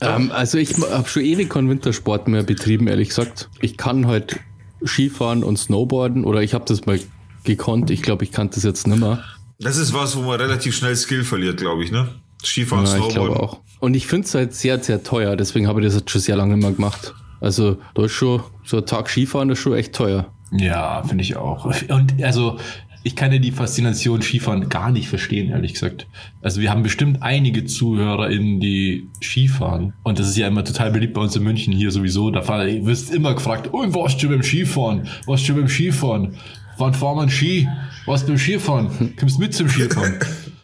Ähm, 0.00 0.32
also 0.32 0.58
ich 0.58 0.74
habe 0.76 1.08
schon 1.08 1.22
ewig 1.22 1.48
keinen 1.48 1.70
Wintersport 1.70 2.28
mehr 2.28 2.42
betrieben, 2.42 2.88
ehrlich 2.88 3.08
gesagt. 3.10 3.48
Ich 3.60 3.76
kann 3.76 4.06
halt 4.06 4.38
Skifahren 4.84 5.42
und 5.44 5.56
Snowboarden 5.56 6.24
oder 6.24 6.42
ich 6.42 6.52
habe 6.52 6.64
das 6.66 6.84
mal 6.84 6.98
gekonnt. 7.44 7.90
Ich 7.90 8.02
glaube, 8.02 8.24
ich 8.24 8.32
kann 8.32 8.50
das 8.50 8.64
jetzt 8.64 8.86
nimmer. 8.86 9.22
Das 9.60 9.76
ist 9.76 9.94
was, 9.94 10.16
wo 10.16 10.22
man 10.22 10.40
relativ 10.40 10.76
schnell 10.76 10.96
Skill 10.96 11.24
verliert, 11.24 11.58
glaube 11.58 11.84
ich, 11.84 11.92
ne? 11.92 12.08
Skifahren, 12.44 12.84
Ja, 12.84 12.90
ich 12.96 12.96
Snowboarden. 13.04 13.24
glaube 13.34 13.40
auch. 13.42 13.60
Und 13.80 13.94
ich 13.94 14.06
finde 14.06 14.26
es 14.26 14.34
halt 14.34 14.54
sehr, 14.54 14.82
sehr 14.82 15.02
teuer. 15.02 15.36
Deswegen 15.36 15.68
habe 15.68 15.80
ich 15.80 15.86
das 15.86 15.94
jetzt 15.94 16.10
schon 16.10 16.20
sehr 16.20 16.36
lange 16.36 16.56
mal 16.56 16.74
gemacht. 16.74 17.14
Also 17.40 17.78
da 17.94 18.04
ist 18.04 18.12
schon 18.12 18.42
so 18.64 18.78
ein 18.78 18.86
Tag 18.86 19.08
Skifahren 19.08 19.48
ist 19.50 19.60
schon 19.60 19.74
echt 19.74 19.94
teuer. 19.94 20.26
Ja, 20.52 21.02
finde 21.04 21.22
ich 21.24 21.36
auch. 21.36 21.64
Und 21.88 22.22
also, 22.22 22.58
ich 23.04 23.14
kann 23.14 23.30
ja 23.32 23.38
die 23.38 23.52
Faszination 23.52 24.22
Skifahren 24.22 24.70
gar 24.70 24.90
nicht 24.90 25.08
verstehen, 25.08 25.50
ehrlich 25.50 25.74
gesagt. 25.74 26.06
Also, 26.40 26.62
wir 26.62 26.70
haben 26.70 26.82
bestimmt 26.82 27.22
einige 27.22 27.66
ZuhörerInnen, 27.66 28.60
die 28.60 29.08
Skifahren. 29.22 29.92
Und 30.02 30.18
das 30.18 30.28
ist 30.28 30.38
ja 30.38 30.48
immer 30.48 30.64
total 30.64 30.90
beliebt 30.90 31.12
bei 31.12 31.20
uns 31.20 31.36
in 31.36 31.44
München 31.44 31.74
hier 31.74 31.90
sowieso. 31.90 32.30
Da 32.30 32.48
wirst 32.48 33.12
immer 33.12 33.34
gefragt, 33.34 33.68
oh, 33.72 33.84
warst 33.94 34.22
du 34.22 34.30
beim 34.30 34.42
Skifahren? 34.42 35.06
Warst 35.26 35.46
du 35.46 35.54
beim 35.54 35.68
Skifahren? 35.68 36.36
Wann 36.78 36.94
fahren 36.94 37.26
wir 37.26 37.30
Ski? 37.30 37.68
Warst 38.06 38.24
du 38.24 38.28
beim 38.28 38.38
Skifahren? 38.38 39.14
Kommst 39.18 39.38
mit 39.38 39.54
zum 39.54 39.68
Skifahren? 39.68 40.14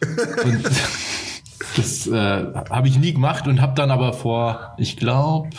Und 0.43 0.63
das 1.77 2.07
äh, 2.07 2.13
habe 2.69 2.87
ich 2.87 2.97
nie 2.97 3.13
gemacht 3.13 3.47
und 3.47 3.61
habe 3.61 3.75
dann 3.75 3.91
aber 3.91 4.13
vor, 4.13 4.73
ich 4.77 4.97
glaube, 4.97 5.51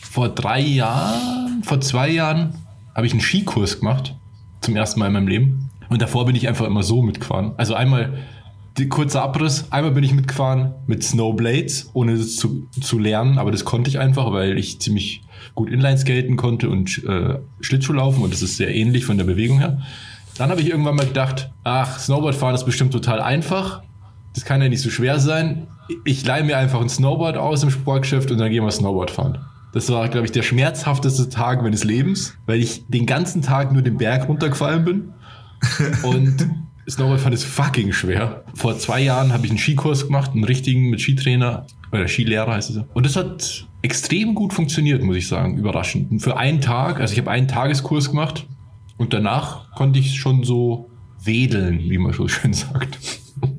vor 0.00 0.28
drei 0.28 0.60
Jahren, 0.60 1.62
vor 1.62 1.80
zwei 1.80 2.08
Jahren 2.08 2.54
habe 2.94 3.06
ich 3.06 3.12
einen 3.12 3.20
Skikurs 3.20 3.78
gemacht. 3.78 4.14
Zum 4.60 4.76
ersten 4.76 4.98
Mal 4.98 5.06
in 5.06 5.12
meinem 5.12 5.28
Leben. 5.28 5.70
Und 5.92 6.00
davor 6.00 6.24
bin 6.24 6.34
ich 6.34 6.48
einfach 6.48 6.64
immer 6.64 6.82
so 6.82 7.02
mitgefahren. 7.02 7.52
Also 7.58 7.74
einmal 7.74 8.14
kurzer 8.88 9.22
Abriss. 9.22 9.66
Einmal 9.68 9.90
bin 9.90 10.02
ich 10.02 10.14
mitgefahren 10.14 10.72
mit 10.86 11.04
Snowblades, 11.04 11.90
ohne 11.92 12.16
das 12.16 12.36
zu, 12.36 12.66
zu 12.80 12.98
lernen. 12.98 13.36
Aber 13.36 13.50
das 13.50 13.66
konnte 13.66 13.90
ich 13.90 13.98
einfach, 13.98 14.32
weil 14.32 14.56
ich 14.56 14.80
ziemlich 14.80 15.22
gut 15.54 15.68
Inlineskaten 15.68 16.36
konnte 16.38 16.70
und 16.70 17.04
äh, 17.04 17.40
Schlittschuh 17.60 17.92
laufen. 17.92 18.22
Und 18.22 18.32
das 18.32 18.40
ist 18.40 18.56
sehr 18.56 18.74
ähnlich 18.74 19.04
von 19.04 19.18
der 19.18 19.24
Bewegung 19.24 19.58
her. 19.58 19.82
Dann 20.38 20.48
habe 20.48 20.62
ich 20.62 20.70
irgendwann 20.70 20.96
mal 20.96 21.04
gedacht, 21.04 21.50
ach, 21.62 21.98
Snowboardfahren 21.98 22.54
ist 22.54 22.64
bestimmt 22.64 22.94
total 22.94 23.20
einfach. 23.20 23.82
Das 24.32 24.46
kann 24.46 24.62
ja 24.62 24.70
nicht 24.70 24.80
so 24.80 24.88
schwer 24.88 25.18
sein. 25.18 25.66
Ich 26.06 26.24
leihe 26.24 26.42
mir 26.42 26.56
einfach 26.56 26.80
ein 26.80 26.88
Snowboard 26.88 27.36
aus 27.36 27.62
im 27.62 27.70
Sportgeschäft 27.70 28.30
und 28.30 28.38
dann 28.38 28.50
gehen 28.50 28.64
wir 28.64 28.70
Snowboard 28.70 29.10
fahren. 29.10 29.44
Das 29.74 29.90
war, 29.90 30.08
glaube 30.08 30.24
ich, 30.24 30.32
der 30.32 30.42
schmerzhafteste 30.42 31.28
Tag 31.28 31.62
meines 31.62 31.84
Lebens, 31.84 32.34
weil 32.46 32.60
ich 32.60 32.86
den 32.88 33.04
ganzen 33.04 33.42
Tag 33.42 33.72
nur 33.72 33.82
den 33.82 33.98
Berg 33.98 34.26
runtergefallen 34.26 34.86
bin. 34.86 35.12
Und 36.02 36.48
Snowboardfahren 36.88 37.32
ist 37.32 37.44
fucking 37.44 37.92
schwer. 37.92 38.44
Vor 38.54 38.76
zwei 38.78 39.00
Jahren 39.00 39.32
habe 39.32 39.46
ich 39.46 39.50
einen 39.50 39.58
Skikurs 39.58 40.06
gemacht, 40.06 40.32
einen 40.32 40.44
richtigen 40.44 40.90
mit 40.90 41.00
Skitrainer, 41.00 41.66
oder 41.92 42.08
Skilehrer 42.08 42.54
heißt 42.54 42.70
es. 42.70 42.76
ja. 42.76 42.84
Und 42.94 43.06
das 43.06 43.16
hat 43.16 43.66
extrem 43.82 44.34
gut 44.34 44.52
funktioniert, 44.52 45.02
muss 45.02 45.16
ich 45.16 45.28
sagen, 45.28 45.56
überraschend. 45.56 46.10
Und 46.10 46.20
für 46.20 46.36
einen 46.36 46.60
Tag, 46.60 47.00
also 47.00 47.12
ich 47.12 47.18
habe 47.18 47.30
einen 47.30 47.48
Tageskurs 47.48 48.10
gemacht 48.10 48.46
und 48.96 49.12
danach 49.12 49.70
konnte 49.74 49.98
ich 49.98 50.18
schon 50.18 50.44
so 50.44 50.90
wedeln, 51.22 51.78
wie 51.78 51.98
man 51.98 52.12
so 52.12 52.28
schön 52.28 52.52
sagt. 52.52 52.98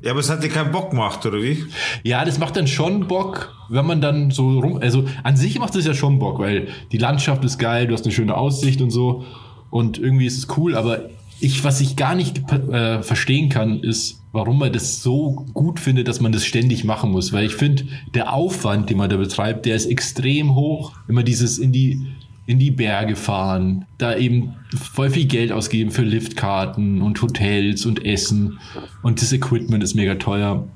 Ja, 0.02 0.12
aber 0.12 0.20
es 0.20 0.30
hat 0.30 0.42
dir 0.42 0.48
keinen 0.48 0.72
Bock 0.72 0.90
gemacht, 0.90 1.24
oder 1.26 1.42
wie? 1.42 1.64
Ja, 2.02 2.24
das 2.24 2.38
macht 2.38 2.56
dann 2.56 2.66
schon 2.66 3.06
Bock, 3.06 3.54
wenn 3.68 3.86
man 3.86 4.00
dann 4.00 4.30
so 4.30 4.58
rum. 4.60 4.78
Also 4.80 5.04
an 5.22 5.36
sich 5.36 5.58
macht 5.58 5.74
es 5.76 5.84
ja 5.86 5.94
schon 5.94 6.18
Bock, 6.18 6.38
weil 6.38 6.68
die 6.92 6.98
Landschaft 6.98 7.44
ist 7.44 7.58
geil, 7.58 7.86
du 7.86 7.94
hast 7.94 8.04
eine 8.04 8.12
schöne 8.12 8.34
Aussicht 8.36 8.80
und 8.80 8.90
so. 8.90 9.24
Und 9.70 9.98
irgendwie 9.98 10.26
ist 10.26 10.38
es 10.38 10.56
cool, 10.56 10.74
aber 10.76 11.10
ich, 11.44 11.62
was 11.62 11.80
ich 11.80 11.96
gar 11.96 12.14
nicht 12.14 12.50
äh, 12.50 13.02
verstehen 13.02 13.50
kann, 13.50 13.80
ist, 13.80 14.22
warum 14.32 14.58
man 14.58 14.72
das 14.72 15.02
so 15.02 15.46
gut 15.52 15.78
findet, 15.78 16.08
dass 16.08 16.20
man 16.20 16.32
das 16.32 16.44
ständig 16.44 16.84
machen 16.84 17.12
muss. 17.12 17.32
Weil 17.32 17.46
ich 17.46 17.54
finde, 17.54 17.84
der 18.14 18.32
Aufwand, 18.32 18.88
den 18.88 18.96
man 18.96 19.10
da 19.10 19.16
betreibt, 19.16 19.66
der 19.66 19.76
ist 19.76 19.86
extrem 19.86 20.54
hoch. 20.54 20.92
Immer 21.06 21.22
dieses 21.22 21.58
in 21.58 21.70
die, 21.70 22.06
in 22.46 22.58
die 22.58 22.70
Berge 22.70 23.14
fahren, 23.14 23.84
da 23.98 24.16
eben 24.16 24.54
voll 24.74 25.10
viel 25.10 25.26
Geld 25.26 25.52
ausgeben 25.52 25.90
für 25.90 26.02
Liftkarten 26.02 27.02
und 27.02 27.20
Hotels 27.20 27.84
und 27.84 28.04
Essen. 28.04 28.58
Und 29.02 29.20
das 29.20 29.32
Equipment 29.32 29.84
ist 29.84 29.94
mega 29.94 30.14
teuer. 30.14 30.66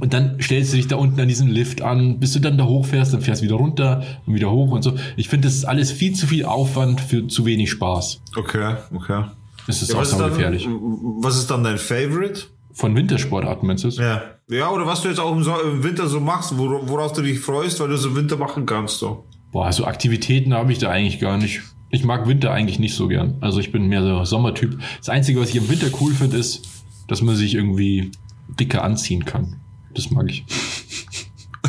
Und 0.00 0.12
dann 0.12 0.38
stellst 0.40 0.72
du 0.72 0.76
dich 0.76 0.88
da 0.88 0.96
unten 0.96 1.18
an 1.20 1.28
diesem 1.28 1.48
Lift 1.48 1.80
an, 1.80 2.18
bis 2.18 2.32
du 2.32 2.40
dann 2.40 2.58
da 2.58 2.64
hochfährst, 2.64 3.14
dann 3.14 3.20
fährst 3.20 3.40
du 3.40 3.46
wieder 3.46 3.56
runter 3.56 4.02
und 4.26 4.34
wieder 4.34 4.50
hoch 4.50 4.72
und 4.72 4.82
so. 4.82 4.94
Ich 5.16 5.28
finde, 5.28 5.48
das 5.48 5.54
ist 5.54 5.64
alles 5.64 5.92
viel 5.92 6.14
zu 6.14 6.26
viel 6.26 6.44
Aufwand 6.44 7.00
für 7.00 7.26
zu 7.28 7.46
wenig 7.46 7.70
Spaß. 7.70 8.20
Okay, 8.36 8.74
okay. 8.92 9.24
Das 9.66 9.80
ist 9.82 9.92
Ja, 9.92 9.98
auch 10.00 10.18
dann, 10.18 10.30
gefährlich. 10.30 10.68
was 10.68 11.36
ist 11.36 11.50
dann 11.50 11.64
dein 11.64 11.78
Favorite? 11.78 12.42
Von 12.74 12.94
Wintersportarten 12.96 13.66
meinst 13.66 13.84
du 13.84 13.88
es? 13.88 13.96
Ja. 13.98 14.22
Ja, 14.48 14.70
oder 14.70 14.86
was 14.86 15.00
du 15.02 15.08
jetzt 15.08 15.20
auch 15.20 15.34
im, 15.34 15.42
so 15.42 15.54
im 15.60 15.82
Winter 15.84 16.06
so 16.08 16.20
machst, 16.20 16.52
wor- 16.58 16.86
worauf 16.88 17.12
du 17.12 17.22
dich 17.22 17.38
freust, 17.40 17.80
weil 17.80 17.88
du 17.88 17.94
es 17.94 18.04
im 18.04 18.14
Winter 18.16 18.36
machen 18.36 18.66
kannst. 18.66 18.98
So. 18.98 19.24
Boah, 19.52 19.72
so 19.72 19.84
Aktivitäten 19.84 20.52
habe 20.52 20.72
ich 20.72 20.78
da 20.78 20.90
eigentlich 20.90 21.20
gar 21.20 21.38
nicht. 21.38 21.62
Ich 21.90 22.04
mag 22.04 22.26
Winter 22.26 22.50
eigentlich 22.50 22.78
nicht 22.80 22.94
so 22.94 23.06
gern. 23.08 23.36
Also 23.40 23.60
ich 23.60 23.70
bin 23.72 23.86
mehr 23.86 24.02
so 24.02 24.24
Sommertyp. 24.24 24.78
Das 24.98 25.08
Einzige, 25.08 25.40
was 25.40 25.50
ich 25.50 25.56
im 25.56 25.68
Winter 25.70 25.86
cool 26.00 26.12
finde, 26.12 26.36
ist, 26.36 26.66
dass 27.08 27.22
man 27.22 27.36
sich 27.36 27.54
irgendwie 27.54 28.10
dicker 28.58 28.82
anziehen 28.82 29.24
kann. 29.24 29.60
Das 29.94 30.10
mag 30.10 30.26
ich. 30.28 30.44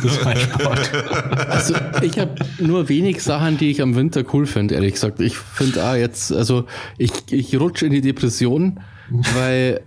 Ist 0.05 0.23
mein 0.23 0.37
Sport. 0.37 0.91
Also 1.49 1.75
ich 2.01 2.17
habe 2.19 2.35
nur 2.59 2.87
wenig 2.89 3.21
Sachen, 3.23 3.57
die 3.57 3.71
ich 3.71 3.81
am 3.81 3.95
Winter 3.95 4.23
cool 4.33 4.45
finde, 4.45 4.75
ehrlich 4.75 4.93
gesagt. 4.93 5.19
Ich 5.19 5.37
finde 5.37 5.83
ah 5.83 5.95
jetzt, 5.95 6.31
also 6.31 6.65
ich, 6.97 7.11
ich 7.31 7.59
rutsche 7.59 7.85
in 7.85 7.91
die 7.91 8.01
Depression, 8.01 8.79
weil 9.35 9.81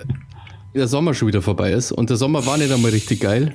der 0.75 0.89
Sommer 0.89 1.15
schon 1.15 1.29
wieder 1.29 1.43
vorbei 1.43 1.73
ist. 1.73 1.93
Und 1.93 2.11
der 2.11 2.17
Sommer 2.17 2.45
war 2.47 2.57
nicht 2.59 2.73
einmal 2.73 2.91
richtig 2.91 3.21
geil. 3.21 3.53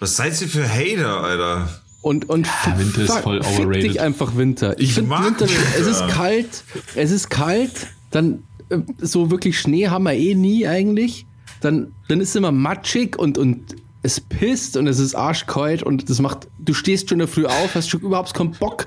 Was 0.00 0.16
seid 0.16 0.40
ihr 0.40 0.48
für 0.48 0.68
Hater, 0.68 1.22
Alter? 1.22 1.68
Und, 2.02 2.28
und 2.28 2.46
Ja, 2.66 2.78
Winter 2.78 3.00
ist 3.02 3.18
voll 3.18 3.42
fick 3.42 3.58
overrated. 3.60 3.82
dich 3.90 4.00
einfach 4.00 4.36
Winter. 4.36 4.78
Ich, 4.78 4.88
Ich 4.90 4.94
finde 4.94 5.10
mag 5.10 5.24
Winter, 5.26 5.46
es 5.46 5.86
ist 5.86 6.00
Winter. 6.02 6.14
kalt, 6.14 6.64
es 6.94 7.10
ist 7.10 7.30
kalt, 7.30 7.86
dann 8.10 8.42
äh, 8.68 8.78
so 9.00 9.30
wirklich 9.30 9.58
Schnee 9.58 9.88
haben 9.88 10.04
wir 10.04 10.12
eh 10.12 10.34
nie 10.34 10.66
eigentlich. 10.66 11.24
Dann, 11.62 11.92
dann 12.08 12.20
ist 12.20 12.28
es 12.30 12.36
immer 12.36 12.52
matschig 12.52 13.18
und, 13.18 13.38
und 13.38 13.76
es 14.04 14.20
pisst 14.20 14.76
und 14.76 14.86
es 14.86 14.98
ist 14.98 15.14
arschkalt 15.14 15.82
und 15.82 16.10
das 16.10 16.20
macht, 16.20 16.46
du 16.58 16.74
stehst 16.74 17.08
schon 17.08 17.16
in 17.16 17.26
der 17.26 17.28
Früh 17.28 17.46
auf, 17.46 17.74
hast 17.74 17.88
schon 17.88 18.00
überhaupt 18.00 18.34
keinen 18.34 18.52
Bock 18.52 18.84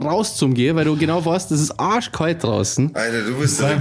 raus 0.00 0.36
zum 0.36 0.52
Gehen, 0.52 0.76
weil 0.76 0.84
du 0.84 0.96
genau 0.96 1.24
weißt, 1.24 1.50
es 1.52 1.60
ist 1.60 1.80
arschkalt 1.80 2.44
draußen. 2.44 2.94
Alter, 2.94 3.22
du 3.22 3.38
bist 3.38 3.62
ein 3.64 3.80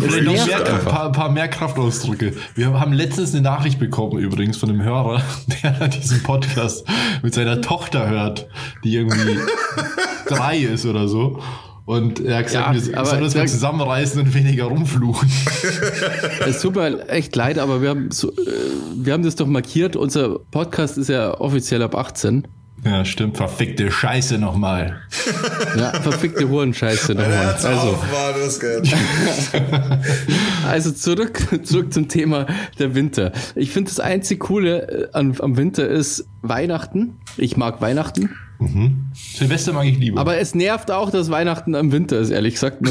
paar, 0.85 1.11
paar 1.11 1.29
mehr 1.29 1.49
Kraftausdrücke. 1.49 2.33
Wir 2.55 2.79
haben 2.79 2.93
letztens 2.93 3.33
eine 3.33 3.41
Nachricht 3.41 3.79
bekommen, 3.79 4.17
übrigens, 4.19 4.57
von 4.57 4.69
einem 4.69 4.81
Hörer, 4.81 5.21
der 5.63 5.89
diesen 5.89 6.23
Podcast 6.23 6.87
mit 7.21 7.33
seiner 7.33 7.61
Tochter 7.61 8.09
hört, 8.09 8.47
die 8.85 8.95
irgendwie 8.95 9.37
drei 10.27 10.57
ist 10.57 10.85
oder 10.85 11.09
so. 11.09 11.41
Und 11.87 12.19
er 12.19 12.39
hat 12.39 12.47
gesagt, 12.47 12.75
Ja, 12.75 12.85
wir 12.85 12.97
aber 12.97 13.09
sollen 13.09 13.23
uns 13.23 13.33
mal 13.33 13.47
zusammenreißen 13.47 14.19
und 14.19 14.33
weniger 14.33 14.65
rumfluchen. 14.65 15.31
Es 16.45 16.61
tut 16.61 16.75
mir 16.75 17.07
echt 17.07 17.33
leid, 17.33 17.57
aber 17.59 17.81
wir 17.81 17.87
haben, 17.87 18.11
so, 18.11 18.29
äh, 18.29 18.35
wir 18.93 19.13
haben 19.13 19.23
das 19.23 19.37
doch 19.37 19.47
markiert. 19.47 19.95
Unser 19.95 20.37
Podcast 20.51 20.97
ist 20.97 21.07
ja 21.07 21.39
offiziell 21.39 21.81
ab 21.81 21.95
18. 21.95 22.45
Ja, 22.83 23.05
stimmt. 23.05 23.37
Verfickte 23.37 23.89
Scheiße 23.89 24.37
nochmal. 24.37 24.97
Ja, 25.77 25.93
verfickte 26.01 26.49
Hurenscheiße 26.49 27.15
nochmal. 27.15 27.55
Also, 27.55 27.69
auf, 27.69 28.03
Mann, 28.11 30.01
also 30.67 30.91
zurück, 30.91 31.39
zurück 31.63 31.93
zum 31.93 32.09
Thema 32.09 32.47
der 32.79 32.95
Winter. 32.95 33.31
Ich 33.55 33.71
finde 33.71 33.91
das 33.91 34.01
einzig 34.01 34.41
Coole 34.41 35.07
äh, 35.07 35.07
an, 35.13 35.37
am 35.39 35.55
Winter 35.55 35.87
ist 35.87 36.25
Weihnachten. 36.41 37.17
Ich 37.37 37.55
mag 37.55 37.79
Weihnachten. 37.79 38.35
Silvester 39.13 39.73
mag 39.73 39.85
ich 39.85 39.97
lieber. 39.97 40.19
Aber 40.19 40.37
es 40.37 40.55
nervt 40.55 40.91
auch, 40.91 41.11
dass 41.11 41.29
Weihnachten 41.29 41.75
am 41.75 41.91
Winter 41.91 42.19
ist, 42.19 42.29
ehrlich 42.29 42.55
gesagt. 42.55 42.77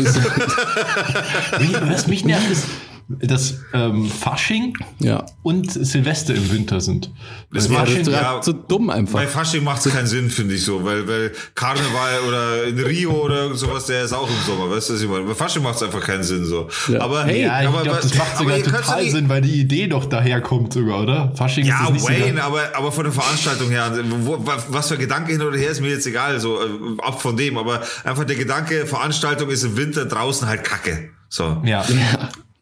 was 1.82 2.06
mich 2.06 2.24
nervt, 2.24 2.50
ist, 2.50 2.64
dass 3.08 3.60
ähm, 3.72 4.10
Fasching 4.10 4.76
ja. 4.98 5.24
und 5.42 5.70
Silvester 5.70 6.34
im 6.34 6.50
Winter 6.50 6.80
sind. 6.80 7.12
Das 7.52 7.68
macht- 7.68 7.82
Fasching, 7.86 8.00
ist 8.00 8.08
Ja. 8.10 8.40
so 8.42 8.52
dumm 8.52 8.90
einfach. 8.90 9.20
Bei 9.20 9.26
Fasching 9.28 9.62
macht 9.62 9.86
es 9.86 9.92
keinen 9.92 10.08
Sinn, 10.08 10.28
finde 10.28 10.56
ich 10.56 10.64
so, 10.64 10.84
weil, 10.84 11.06
weil 11.06 11.32
Karneval 11.54 12.20
oder 12.26 12.64
in 12.64 12.78
Rio 12.80 13.12
oder 13.12 13.42
irgend 13.44 13.58
sowas, 13.58 13.86
der 13.86 14.02
ist 14.04 14.12
auch 14.12 14.28
im 14.28 14.34
Sommer, 14.44 14.68
weißt 14.74 14.88
du, 14.90 14.94
was 14.94 15.02
ich 15.02 15.08
meine? 15.08 15.24
Bei 15.24 15.34
Fasching 15.34 15.62
macht 15.62 15.76
es 15.76 15.82
einfach 15.84 16.00
keinen 16.04 16.24
Sinn 16.24 16.44
so. 16.44 16.68
Ja. 16.88 17.00
Aber, 17.00 17.24
Hey, 17.24 17.42
ja, 17.44 17.68
aber, 17.68 17.82
glaube, 17.82 18.00
das 18.02 18.14
macht 18.16 18.38
sogar 18.38 18.58
total 18.58 19.02
nicht- 19.04 19.12
Sinn, 19.12 19.28
weil 19.28 19.40
die 19.40 19.60
Idee 19.60 19.86
doch 19.86 20.06
daherkommt 20.06 20.72
sogar, 20.72 21.02
oder? 21.02 21.32
Fasching 21.36 21.62
ist 21.62 21.68
Ja, 21.68 21.82
das 21.84 21.92
nicht 21.92 22.02
so 22.02 22.08
Wayne, 22.08 22.32
geil. 22.34 22.40
aber, 22.40 22.60
aber 22.76 22.90
von 22.90 23.04
der 23.04 23.12
Veranstaltung 23.12 23.70
her, 23.70 23.92
wo, 24.22 24.44
was 24.70 24.88
für 24.88 24.98
Gedanke 24.98 25.30
hin 25.30 25.42
oder 25.42 25.56
her 25.56 25.70
ist 25.70 25.80
mir 25.80 25.90
jetzt 25.90 26.06
egal, 26.08 26.40
so 26.40 26.56
äh, 26.60 26.66
ab 27.02 27.22
von 27.22 27.36
dem, 27.36 27.56
aber 27.56 27.82
einfach 28.02 28.24
der 28.24 28.34
Gedanke, 28.36 28.84
Veranstaltung 28.86 29.48
ist 29.50 29.62
im 29.62 29.76
Winter 29.76 30.06
draußen 30.06 30.48
halt 30.48 30.64
Kacke. 30.64 31.10
So. 31.28 31.62
Ja. 31.64 31.84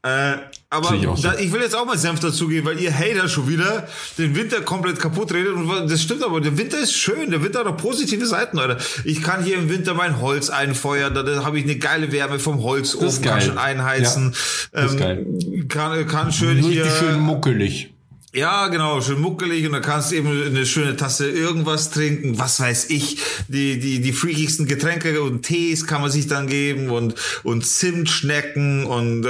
Äh, 0.04 0.36
aber 0.68 0.92
ich 0.94 1.22
da, 1.22 1.34
ich 1.38 1.50
will 1.50 1.62
jetzt 1.62 1.74
auch 1.74 1.86
mal 1.86 1.96
Senf 1.96 2.20
dazugeben, 2.20 2.68
weil 2.68 2.78
ihr 2.78 2.92
Hater 2.92 3.26
schon 3.26 3.48
wieder 3.48 3.88
den 4.18 4.36
Winter 4.36 4.60
komplett 4.60 4.98
kaputt 4.98 5.32
redet. 5.32 5.54
Und 5.54 5.66
das 5.90 6.02
stimmt 6.02 6.22
aber, 6.22 6.42
der 6.42 6.58
Winter 6.58 6.78
ist 6.78 6.92
schön, 6.92 7.30
der 7.30 7.42
Winter 7.42 7.60
hat 7.60 7.66
auch 7.68 7.76
positive 7.78 8.26
Seiten, 8.26 8.58
Alter. 8.58 8.76
Ich 9.04 9.22
kann 9.22 9.42
hier 9.42 9.56
im 9.56 9.70
Winter 9.70 9.94
mein 9.94 10.20
Holz 10.20 10.50
einfeuern, 10.50 11.14
da, 11.14 11.22
da 11.22 11.42
habe 11.42 11.58
ich 11.58 11.64
eine 11.64 11.76
geile 11.76 12.12
Wärme 12.12 12.38
vom 12.38 12.62
Holzofen, 12.62 13.06
Das 13.06 13.14
ist 13.14 13.22
kann 13.22 13.40
schon 13.40 13.56
einheizen. 13.56 14.34
Ja, 14.74 14.82
ähm, 14.82 15.68
Kann, 15.68 16.06
kann 16.06 16.32
schön 16.32 16.58
Richtig 16.58 16.82
hier. 16.82 16.90
schön 16.90 17.18
muckelig. 17.20 17.93
Ja, 18.34 18.66
genau, 18.66 19.00
schön 19.00 19.20
muckelig 19.20 19.64
und 19.64 19.72
da 19.74 19.78
kannst 19.80 20.10
du 20.10 20.16
eben 20.16 20.28
eine 20.46 20.66
schöne 20.66 20.96
Tasse 20.96 21.30
irgendwas 21.30 21.90
trinken, 21.90 22.36
was 22.36 22.58
weiß 22.58 22.90
ich, 22.90 23.18
die, 23.46 23.78
die, 23.78 24.00
die 24.00 24.12
freakigsten 24.12 24.66
Getränke 24.66 25.22
und 25.22 25.42
Tees 25.42 25.86
kann 25.86 26.00
man 26.02 26.10
sich 26.10 26.26
dann 26.26 26.48
geben 26.48 26.90
und, 26.90 27.14
und 27.44 27.64
Zimtschnecken 27.64 28.86
und 28.86 29.24
äh, 29.24 29.28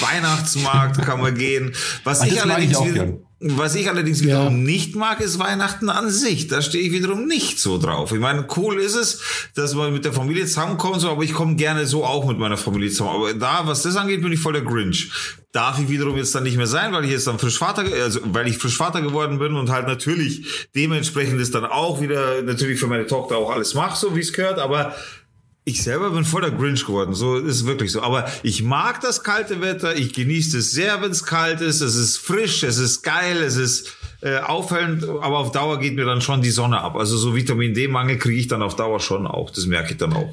Weihnachtsmarkt 0.00 1.02
kann 1.02 1.20
man 1.20 1.34
gehen. 1.34 1.74
Was 2.04 2.22
ich 2.22 2.30
das 2.30 2.38
ich 2.38 2.42
allerdings 2.44 2.76
auch 2.76 2.86
wieder- 2.86 3.04
gern. 3.04 3.25
Was 3.38 3.74
ich 3.74 3.90
allerdings 3.90 4.22
wiederum 4.22 4.62
nicht 4.62 4.96
mag, 4.96 5.20
ist 5.20 5.38
Weihnachten 5.38 5.90
an 5.90 6.10
sich. 6.10 6.48
Da 6.48 6.62
stehe 6.62 6.84
ich 6.84 6.92
wiederum 6.92 7.26
nicht 7.26 7.58
so 7.58 7.76
drauf. 7.76 8.12
Ich 8.12 8.18
meine, 8.18 8.46
cool 8.56 8.80
ist 8.80 8.94
es, 8.94 9.20
dass 9.54 9.74
man 9.74 9.92
mit 9.92 10.06
der 10.06 10.14
Familie 10.14 10.46
zusammenkommt, 10.46 11.02
so, 11.02 11.10
aber 11.10 11.22
ich 11.22 11.34
komme 11.34 11.54
gerne 11.56 11.86
so 11.86 12.04
auch 12.04 12.26
mit 12.26 12.38
meiner 12.38 12.56
Familie 12.56 12.90
zusammen. 12.90 13.10
Aber 13.10 13.34
da, 13.34 13.66
was 13.66 13.82
das 13.82 13.96
angeht, 13.96 14.22
bin 14.22 14.32
ich 14.32 14.40
voll 14.40 14.54
der 14.54 14.62
Grinch. 14.62 15.10
Darf 15.52 15.78
ich 15.78 15.90
wiederum 15.90 16.16
jetzt 16.16 16.34
dann 16.34 16.44
nicht 16.44 16.56
mehr 16.56 16.66
sein, 16.66 16.94
weil 16.94 17.04
ich 17.04 17.10
jetzt 17.10 17.26
dann 17.26 17.38
frisch 17.38 17.58
Vater, 17.58 17.84
also 18.02 18.20
weil 18.24 18.48
ich 18.48 18.56
frisch 18.56 18.76
Vater 18.76 19.02
geworden 19.02 19.38
bin 19.38 19.54
und 19.54 19.70
halt 19.70 19.86
natürlich 19.86 20.68
dementsprechend 20.74 21.38
ist 21.38 21.54
dann 21.54 21.66
auch 21.66 22.00
wieder 22.00 22.42
natürlich 22.42 22.80
für 22.80 22.86
meine 22.86 23.06
Tochter 23.06 23.36
auch 23.36 23.50
alles 23.50 23.74
mache, 23.74 23.98
so 23.98 24.16
wie 24.16 24.20
es 24.20 24.32
gehört, 24.32 24.58
aber 24.58 24.94
ich 25.68 25.82
selber 25.82 26.10
bin 26.10 26.24
voll 26.24 26.42
der 26.42 26.52
Grinch 26.52 26.86
geworden, 26.86 27.12
so 27.12 27.36
ist 27.38 27.66
wirklich 27.66 27.90
so. 27.90 28.00
Aber 28.00 28.30
ich 28.44 28.62
mag 28.62 29.00
das 29.00 29.24
kalte 29.24 29.60
Wetter, 29.60 29.96
ich 29.96 30.12
genieße 30.12 30.58
es 30.58 30.70
sehr, 30.70 31.02
wenn 31.02 31.10
es 31.10 31.24
kalt 31.24 31.60
ist. 31.60 31.80
Es 31.80 31.96
ist 31.96 32.18
frisch, 32.18 32.62
es 32.62 32.78
ist 32.78 33.02
geil, 33.02 33.38
es 33.38 33.56
ist 33.56 33.92
äh, 34.22 34.38
auffällend, 34.38 35.02
aber 35.02 35.38
auf 35.38 35.50
Dauer 35.50 35.80
geht 35.80 35.96
mir 35.96 36.04
dann 36.04 36.20
schon 36.20 36.40
die 36.40 36.50
Sonne 36.50 36.80
ab. 36.80 36.94
Also 36.94 37.16
so 37.16 37.34
Vitamin 37.34 37.74
D-Mangel 37.74 38.16
kriege 38.16 38.38
ich 38.38 38.46
dann 38.46 38.62
auf 38.62 38.76
Dauer 38.76 39.00
schon 39.00 39.26
auch. 39.26 39.50
Das 39.50 39.66
merke 39.66 39.90
ich 39.90 39.96
dann 39.98 40.12
auch. 40.12 40.32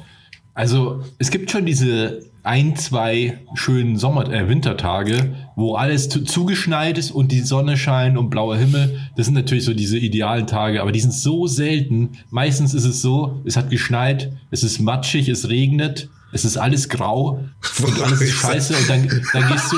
Also 0.54 1.02
es 1.18 1.32
gibt 1.32 1.50
schon 1.50 1.66
diese 1.66 2.22
ein, 2.44 2.76
zwei 2.76 3.38
schönen 3.54 3.96
Sommer 3.96 4.30
äh, 4.30 4.48
Wintertage, 4.48 5.34
wo 5.56 5.76
alles 5.76 6.10
zu, 6.10 6.22
zugeschneit 6.24 6.98
ist 6.98 7.10
und 7.10 7.32
die 7.32 7.40
Sonne 7.40 7.78
scheint 7.78 8.18
und 8.18 8.28
blauer 8.28 8.56
Himmel. 8.56 9.00
Das 9.16 9.26
sind 9.26 9.34
natürlich 9.34 9.64
so 9.64 9.72
diese 9.72 9.98
idealen 9.98 10.46
Tage, 10.46 10.82
aber 10.82 10.92
die 10.92 11.00
sind 11.00 11.14
so 11.14 11.46
selten. 11.46 12.12
Meistens 12.30 12.74
ist 12.74 12.84
es 12.84 13.00
so, 13.00 13.40
es 13.46 13.56
hat 13.56 13.70
geschneit, 13.70 14.30
es 14.50 14.62
ist 14.62 14.78
matschig, 14.78 15.28
es 15.30 15.48
regnet, 15.48 16.10
es 16.32 16.44
ist 16.44 16.58
alles 16.58 16.90
grau 16.90 17.40
und 17.82 18.02
alles 18.02 18.20
ist 18.20 18.34
scheiße 18.34 18.76
und 18.76 18.90
dann, 18.90 19.22
dann 19.32 19.48
gehst 19.48 19.72
du 19.72 19.76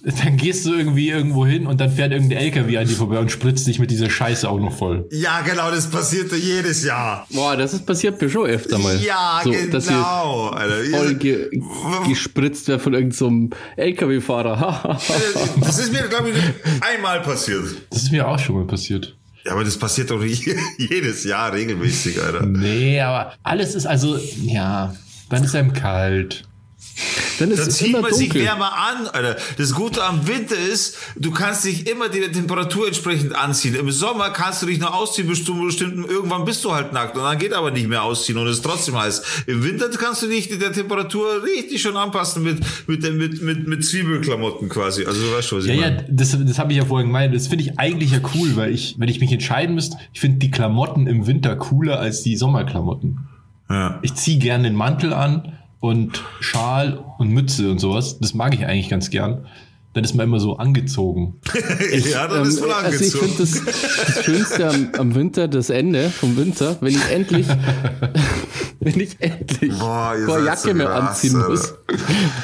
dann 0.00 0.36
gehst 0.36 0.64
du 0.64 0.74
irgendwie 0.74 1.10
irgendwo 1.10 1.44
hin 1.44 1.66
und 1.66 1.80
dann 1.80 1.90
fährt 1.90 2.12
irgendein 2.12 2.38
LKW 2.38 2.78
an 2.78 2.86
dir 2.86 2.94
vorbei 2.94 3.18
und 3.18 3.32
spritzt 3.32 3.66
dich 3.66 3.78
mit 3.80 3.90
dieser 3.90 4.08
Scheiße 4.08 4.48
auch 4.48 4.60
noch 4.60 4.76
voll. 4.76 5.08
Ja, 5.10 5.40
genau, 5.40 5.70
das 5.70 5.90
passierte 5.90 6.36
jedes 6.36 6.84
Jahr. 6.84 7.26
Boah, 7.30 7.56
das 7.56 7.74
ist 7.74 7.84
passiert 7.84 8.20
mir 8.20 8.30
schon 8.30 8.46
öfter 8.46 8.78
mal. 8.78 8.96
Ja, 9.00 9.40
so, 9.42 9.52
Dass 9.70 9.86
genau. 9.88 10.48
Alter. 10.50 10.84
voll 10.96 11.14
ge 11.14 11.50
gespritzt 12.06 12.68
wird 12.68 12.80
von 12.80 12.94
irgendeinem 12.94 13.50
LKW-Fahrer. 13.76 14.98
Das 15.60 15.78
ist 15.78 15.92
mir, 15.92 16.02
glaube 16.08 16.30
ich, 16.30 16.36
einmal 16.80 17.20
passiert. 17.20 17.64
Das 17.90 18.04
ist 18.04 18.12
mir 18.12 18.26
auch 18.26 18.38
schon 18.38 18.56
mal 18.56 18.66
passiert. 18.66 19.16
Ja, 19.44 19.52
aber 19.52 19.64
das 19.64 19.76
passiert 19.76 20.10
doch 20.10 20.22
jedes 20.78 21.24
Jahr 21.24 21.52
regelmäßig, 21.52 22.22
Alter. 22.22 22.46
Nee, 22.46 23.00
aber 23.00 23.34
alles 23.42 23.74
ist 23.74 23.86
also, 23.86 24.18
ja, 24.42 24.94
dann 25.30 25.44
ist 25.44 25.54
einem 25.54 25.72
kalt. 25.72 26.44
Dann 27.38 27.50
ist 27.50 27.60
Dann 27.60 27.68
es 27.68 27.76
zieht 27.76 27.92
man 27.92 28.12
sich 28.12 28.28
dunkel. 28.28 28.46
wärmer 28.46 28.72
an, 28.76 29.06
Alter. 29.08 29.36
Das 29.56 29.72
Gute 29.74 30.02
am 30.04 30.26
Winter 30.26 30.56
ist, 30.56 30.96
du 31.16 31.30
kannst 31.30 31.64
dich 31.64 31.86
immer 31.88 32.08
die 32.08 32.20
Temperatur 32.20 32.86
entsprechend 32.86 33.34
anziehen. 33.34 33.74
Im 33.74 33.90
Sommer 33.90 34.30
kannst 34.30 34.62
du 34.62 34.66
dich 34.66 34.78
noch 34.78 34.92
ausziehen 34.94 35.28
bis 35.28 35.44
zu 35.44 35.52
einem 35.52 35.66
bestimmten, 35.66 36.04
irgendwann 36.04 36.44
bist 36.44 36.64
du 36.64 36.72
halt 36.74 36.92
nackt 36.92 37.16
und 37.16 37.22
dann 37.22 37.38
geht 37.38 37.52
aber 37.52 37.70
nicht 37.70 37.88
mehr 37.88 38.02
ausziehen 38.02 38.38
und 38.38 38.46
es 38.46 38.56
ist 38.58 38.64
trotzdem 38.64 38.98
heiß. 38.98 39.44
Im 39.46 39.62
Winter 39.64 39.88
kannst 39.90 40.22
du 40.22 40.26
dich 40.26 40.48
der 40.58 40.72
Temperatur 40.72 41.42
richtig 41.44 41.80
schon 41.82 41.96
anpassen 41.96 42.42
mit, 42.42 42.58
mit, 42.86 43.02
mit, 43.14 43.42
mit, 43.42 43.68
mit, 43.68 43.84
Zwiebelklamotten 43.84 44.68
quasi. 44.68 45.04
Also 45.04 45.20
du 45.22 45.32
weißt 45.36 45.48
schon, 45.48 45.58
was 45.58 45.64
ich 45.66 45.70
Ja, 45.74 45.76
ja, 45.88 45.90
meine. 45.90 46.06
das, 46.10 46.36
das 46.38 46.58
habe 46.58 46.72
ich 46.72 46.78
ja 46.78 46.84
vorhin 46.84 47.08
gemeint. 47.08 47.34
Das 47.34 47.46
finde 47.48 47.64
ich 47.64 47.78
eigentlich 47.78 48.10
ja 48.12 48.18
cool, 48.34 48.56
weil 48.56 48.72
ich, 48.72 48.96
wenn 48.98 49.08
ich 49.08 49.20
mich 49.20 49.32
entscheiden 49.32 49.74
müsste, 49.74 49.96
ich 50.12 50.20
finde 50.20 50.38
die 50.38 50.50
Klamotten 50.50 51.06
im 51.06 51.26
Winter 51.26 51.56
cooler 51.56 51.98
als 52.00 52.22
die 52.22 52.36
Sommerklamotten. 52.36 53.18
Ja. 53.70 53.98
Ich 54.02 54.14
ziehe 54.14 54.38
gerne 54.38 54.64
den 54.64 54.74
Mantel 54.74 55.12
an 55.12 55.57
und 55.80 56.22
Schal 56.40 57.04
und 57.18 57.28
Mütze 57.30 57.70
und 57.70 57.78
sowas. 57.78 58.18
Das 58.20 58.34
mag 58.34 58.54
ich 58.54 58.66
eigentlich 58.66 58.88
ganz 58.88 59.10
gern. 59.10 59.46
Dann 59.94 60.04
ist 60.04 60.14
man 60.14 60.26
immer 60.26 60.38
so 60.38 60.56
angezogen. 60.58 61.40
ja, 62.12 62.28
dann 62.28 62.46
ist 62.46 62.58
Ähm, 62.58 62.64
voll 62.64 62.72
also 62.72 63.04
ich 63.04 63.14
angezogen. 63.14 63.26
finde 63.26 63.38
das, 63.38 63.64
das 64.14 64.24
Schönste 64.24 64.68
am, 64.68 64.88
am 64.98 65.14
Winter, 65.14 65.48
das 65.48 65.70
Ende 65.70 66.10
vom 66.10 66.36
Winter, 66.36 66.76
wenn 66.80 66.90
ich 66.94 67.10
endlich, 67.10 67.46
wenn 68.80 69.00
ich 69.00 69.16
endlich 69.20 69.76
Boah, 69.78 70.14
keine 70.26 70.44
Jacke 70.46 70.68
so 70.68 70.74
mehr 70.74 70.86
krass, 70.86 71.08
anziehen 71.10 71.36
Alter. 71.36 71.48
muss. 71.50 71.74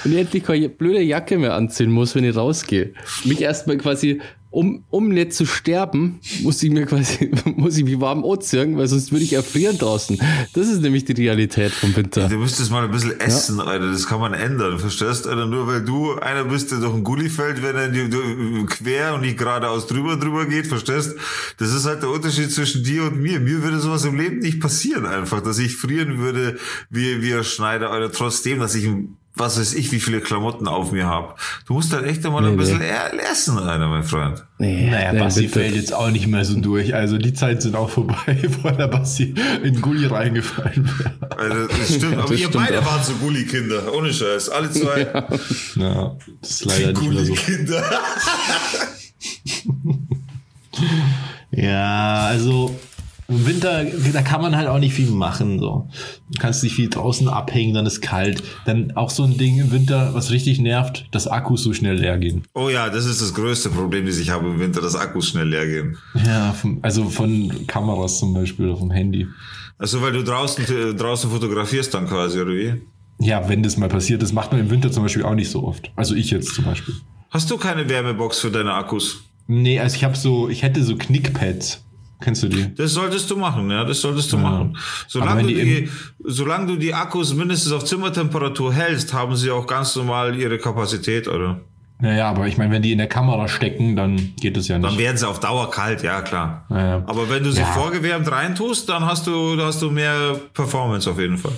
Wenn 0.03 0.13
ich 0.13 0.19
endlich 0.19 0.43
keine 0.45 0.69
blöde 0.69 1.03
Jacke 1.03 1.39
mehr 1.39 1.55
anziehen 1.55 1.91
muss, 1.93 2.15
wenn 2.15 2.25
ich 2.25 2.35
rausgehe. 2.35 2.95
Mich 3.25 3.41
erstmal 3.43 3.77
quasi, 3.77 4.21
um, 4.55 4.85
um 4.91 5.09
nicht 5.09 5.33
zu 5.33 5.47
sterben, 5.47 6.21
muss 6.43 6.63
ich 6.63 6.71
mir 6.71 6.87
quasi, 6.87 7.31
muss 7.57 7.77
ich 7.77 7.85
mich 7.85 8.01
warm 8.01 8.25
anziehen, 8.25 8.77
weil 8.77 8.87
sonst 8.87 9.11
würde 9.11 9.25
ich 9.25 9.33
erfrieren 9.33 9.79
draußen. 9.79 10.17
Das 10.53 10.69
ist 10.69 10.81
nämlich 10.81 11.05
die 11.05 11.13
Realität 11.13 11.73
vom 11.73 11.95
Winter. 11.97 12.29
Du 12.29 12.37
müsstest 12.37 12.71
mal 12.71 12.85
ein 12.85 12.91
bisschen 12.93 13.19
essen, 13.19 13.61
Alter. 13.61 13.91
Das 13.91 14.07
kann 14.07 14.21
man 14.21 14.33
ändern. 14.33 14.79
Verstehst, 14.79 15.27
Alter? 15.27 15.47
Nur 15.47 15.67
weil 15.67 15.83
du 15.83 16.15
einer 16.21 16.45
bist, 16.45 16.71
der 16.71 16.79
durch 16.79 16.95
ein 16.95 17.03
Gully 17.03 17.29
fällt, 17.29 17.63
wenn 17.65 17.75
er 17.75 18.67
quer 18.67 19.15
und 19.15 19.23
nicht 19.23 19.39
geradeaus 19.39 19.89
drüber 19.89 20.17
drüber 20.17 20.47
geht. 20.47 20.69
Verstehst? 20.69 21.17
Das 21.59 21.75
ist 21.75 21.85
halt 21.85 22.03
der 22.03 22.11
Unterschied 22.11 22.53
zwischen 22.53 22.85
dir 22.85 23.05
und 23.05 23.21
mir. 23.21 23.41
Mir 23.41 23.61
würde 23.63 23.81
sowas 23.81 24.05
im 24.05 24.17
Leben 24.17 24.39
nicht 24.39 24.61
passieren 24.61 25.05
einfach, 25.05 25.41
dass 25.41 25.59
ich 25.59 25.75
frieren 25.75 26.19
würde 26.19 26.59
wie, 26.91 27.23
wie 27.23 27.35
ein 27.35 27.43
Schneider, 27.43 27.91
Alter. 27.91 28.13
Trotzdem, 28.13 28.61
dass 28.61 28.77
ich 28.77 28.89
was 29.37 29.59
weiß 29.59 29.75
ich, 29.75 29.91
wie 29.91 29.99
viele 29.99 30.21
Klamotten 30.21 30.69
auf 30.69 30.93
mir 30.93 31.07
habe. 31.07 31.35
Du 31.67 31.73
musst 31.75 31.93
halt 31.93 32.07
echt 32.07 32.25
einmal 32.25 32.43
Nee, 32.43 32.49
ein 32.51 32.57
bisschen 32.57 32.79
nee. 32.79 32.89
essen, 33.31 33.59
Alter, 33.59 33.89
mein 33.89 34.05
Freund. 34.05 34.45
Nee, 34.59 34.89
Naja, 34.89 35.13
nee, 35.13 35.19
Basti 35.19 35.41
bitte. 35.43 35.53
fällt 35.55 35.75
jetzt 35.75 35.93
auch 35.93 36.09
nicht 36.11 36.29
mehr 36.29 36.45
so 36.45 36.61
durch. 36.61 36.95
Also 36.95 37.19
die 37.19 37.33
Zeit 37.35 37.61
sind 37.61 37.75
auch 37.75 37.91
vorbei, 37.91 38.39
wo 38.63 38.71
der 38.71 38.87
Basti 38.87 39.35
in 39.65 39.75
den 39.75 39.81
Gully 39.83 40.07
reingefallen 40.07 40.89
wäre. 40.99 41.37
Alter, 41.37 41.67
das 41.69 41.95
stimmt. 41.97 42.13
Aber 42.19 42.23
Das 42.23 42.31
ihr 42.33 42.39
stimmt 42.49 42.53
beide 42.65 42.81
auch. 42.81 42.87
waren 42.87 43.03
so 43.03 43.13
Gully-Kinder. 43.15 43.93
Ohne 43.93 44.13
Scheiß. 44.13 44.51
Alle 44.51 44.71
zwei 44.71 45.01
Ja, 45.75 46.17
das 46.41 46.51
ist 46.51 46.65
leider 46.67 46.93
nicht 46.93 47.11
mehr 47.13 47.25
so. 47.25 47.35
Gully-Kinder. 47.35 47.85
Ja, 51.51 52.27
also 52.27 52.75
im 53.29 53.47
Winter, 53.47 53.85
da 54.13 54.23
kann 54.23 54.43
man 54.43 54.57
halt 54.57 54.69
auch 54.69 54.79
nicht 54.79 54.95
viel 54.95 55.11
machen. 55.11 55.59
So. 55.59 55.89
Du 56.31 56.39
kannst 56.39 56.63
nicht 56.63 56.75
viel 56.75 56.91
draußen 56.91 57.29
abhängen, 57.29 57.75
dann 57.75 57.87
ist 57.87 58.01
kalt. 58.01 58.43
Dann 58.67 58.93
auch 58.97 59.11
so 59.11 59.25
ein 59.25 59.39
Ding 59.39 59.59
im 59.59 59.73
Winter, 59.73 60.11
was 60.13 60.31
richtig 60.31 60.61
nervt, 60.61 61.07
dass 61.11 61.27
Akkus 61.27 61.63
so 61.63 61.73
schnell 61.73 61.97
leer 61.97 62.19
gehen. 62.19 62.43
Oh 62.55 62.69
ja, 62.69 62.91
das 62.91 63.07
ist 63.07 63.23
das 63.23 63.35
größte 63.35 63.71
Problem, 63.71 64.07
das 64.07 64.19
ich 64.19 64.31
habe 64.31 64.47
im 64.49 64.61
Winter, 64.61 64.81
dass 64.81 64.95
Akkus 64.95 65.29
schnell 65.29 65.49
leer 65.49 65.67
gehen. 65.67 65.97
Ja, 66.27 66.53
vom, 66.53 66.79
also 66.83 67.09
von 67.09 67.67
Kameras 67.67 68.19
zum 68.19 68.35
Beispiel 68.35 68.67
oder 68.67 68.77
vom 68.77 68.91
Handy. 68.91 69.27
Also 69.79 70.03
weil 70.03 70.13
du 70.13 70.23
draußen, 70.23 70.65
äh, 70.65 70.95
draußen 70.95 71.31
fotografierst 71.31 71.93
dann 71.95 72.07
quasi, 72.07 72.41
oder 72.41 72.53
wie? 72.53 72.75
Ja, 73.21 73.49
wenn 73.49 73.63
das 73.63 73.77
mal 73.77 73.89
passiert, 73.89 74.23
das 74.23 74.33
macht 74.33 74.53
man 74.53 74.61
im 74.61 74.71
Winter 74.71 74.91
zum 74.91 75.03
Beispiel 75.03 75.23
auch 75.23 75.35
nicht 75.35 75.51
so 75.51 75.65
oft. 75.65 75.91
Also 75.97 76.15
ich 76.15 76.31
jetzt 76.31 76.55
zum 76.55 76.65
Beispiel. 76.65 76.95
Hast 77.31 77.51
du 77.51 77.57
keine 77.57 77.89
Wärmebox 77.89 78.39
für 78.41 78.51
deine 78.51 78.75
Akkus? 78.75 79.25
Nee, 79.47 79.79
also 79.81 79.97
ich 79.97 80.05
habe 80.05 80.17
so, 80.17 80.49
ich 80.49 80.63
hätte 80.63 80.83
so 80.83 80.97
Knickpads. 80.97 81.84
Kennst 82.25 82.43
du 82.43 82.49
die? 82.49 82.75
Das 82.75 82.93
solltest 82.93 83.31
du 83.31 83.37
machen, 83.37 83.71
ja, 83.71 83.85
das 83.85 84.01
solltest 84.01 84.33
du 84.33 84.37
Ja. 84.39 84.43
machen. 84.43 84.79
Solange 85.09 85.43
du, 85.43 85.49
die 85.49 85.89
solange 86.25 86.67
du 86.69 86.77
die 86.77 86.95
Akkus 86.95 87.35
mindestens 87.35 87.71
auf 87.73 87.85
Zimmertemperatur 87.85 88.73
hältst, 88.73 89.13
haben 89.13 89.37
sie 89.37 89.51
auch 89.51 89.67
ganz 89.67 89.95
normal 89.95 90.35
ihre 90.35 90.57
Kapazität, 90.59 91.29
oder? 91.29 91.61
Naja, 92.01 92.29
aber 92.31 92.47
ich 92.49 92.57
meine, 92.59 92.73
wenn 92.73 92.83
die 92.83 92.93
in 92.93 92.99
der 92.99 93.07
Kamera 93.09 93.47
stecken, 93.47 93.95
dann 93.95 94.33
geht 94.41 94.57
es 94.57 94.69
ja 94.69 94.79
Dann 94.79 94.91
nicht. 94.93 94.99
werden 94.99 95.17
sie 95.19 95.29
auf 95.29 95.39
Dauer 95.39 95.71
kalt, 95.71 96.03
ja 96.03 96.23
klar. 96.23 96.65
Ja. 96.71 97.03
Aber 97.07 97.29
wenn 97.31 97.45
du 97.45 97.53
sie 97.53 97.61
Ja. 97.61 97.67
vorgewärmt 97.67 98.31
reintust, 98.31 98.89
dann 98.89 99.05
hast 99.05 99.27
du, 99.27 99.55
dann 99.57 99.67
hast 99.67 99.81
du 99.83 99.91
mehr 99.91 100.35
Performance 100.55 101.09
auf 101.11 101.19
jeden 101.21 101.37
Fall. 101.39 101.53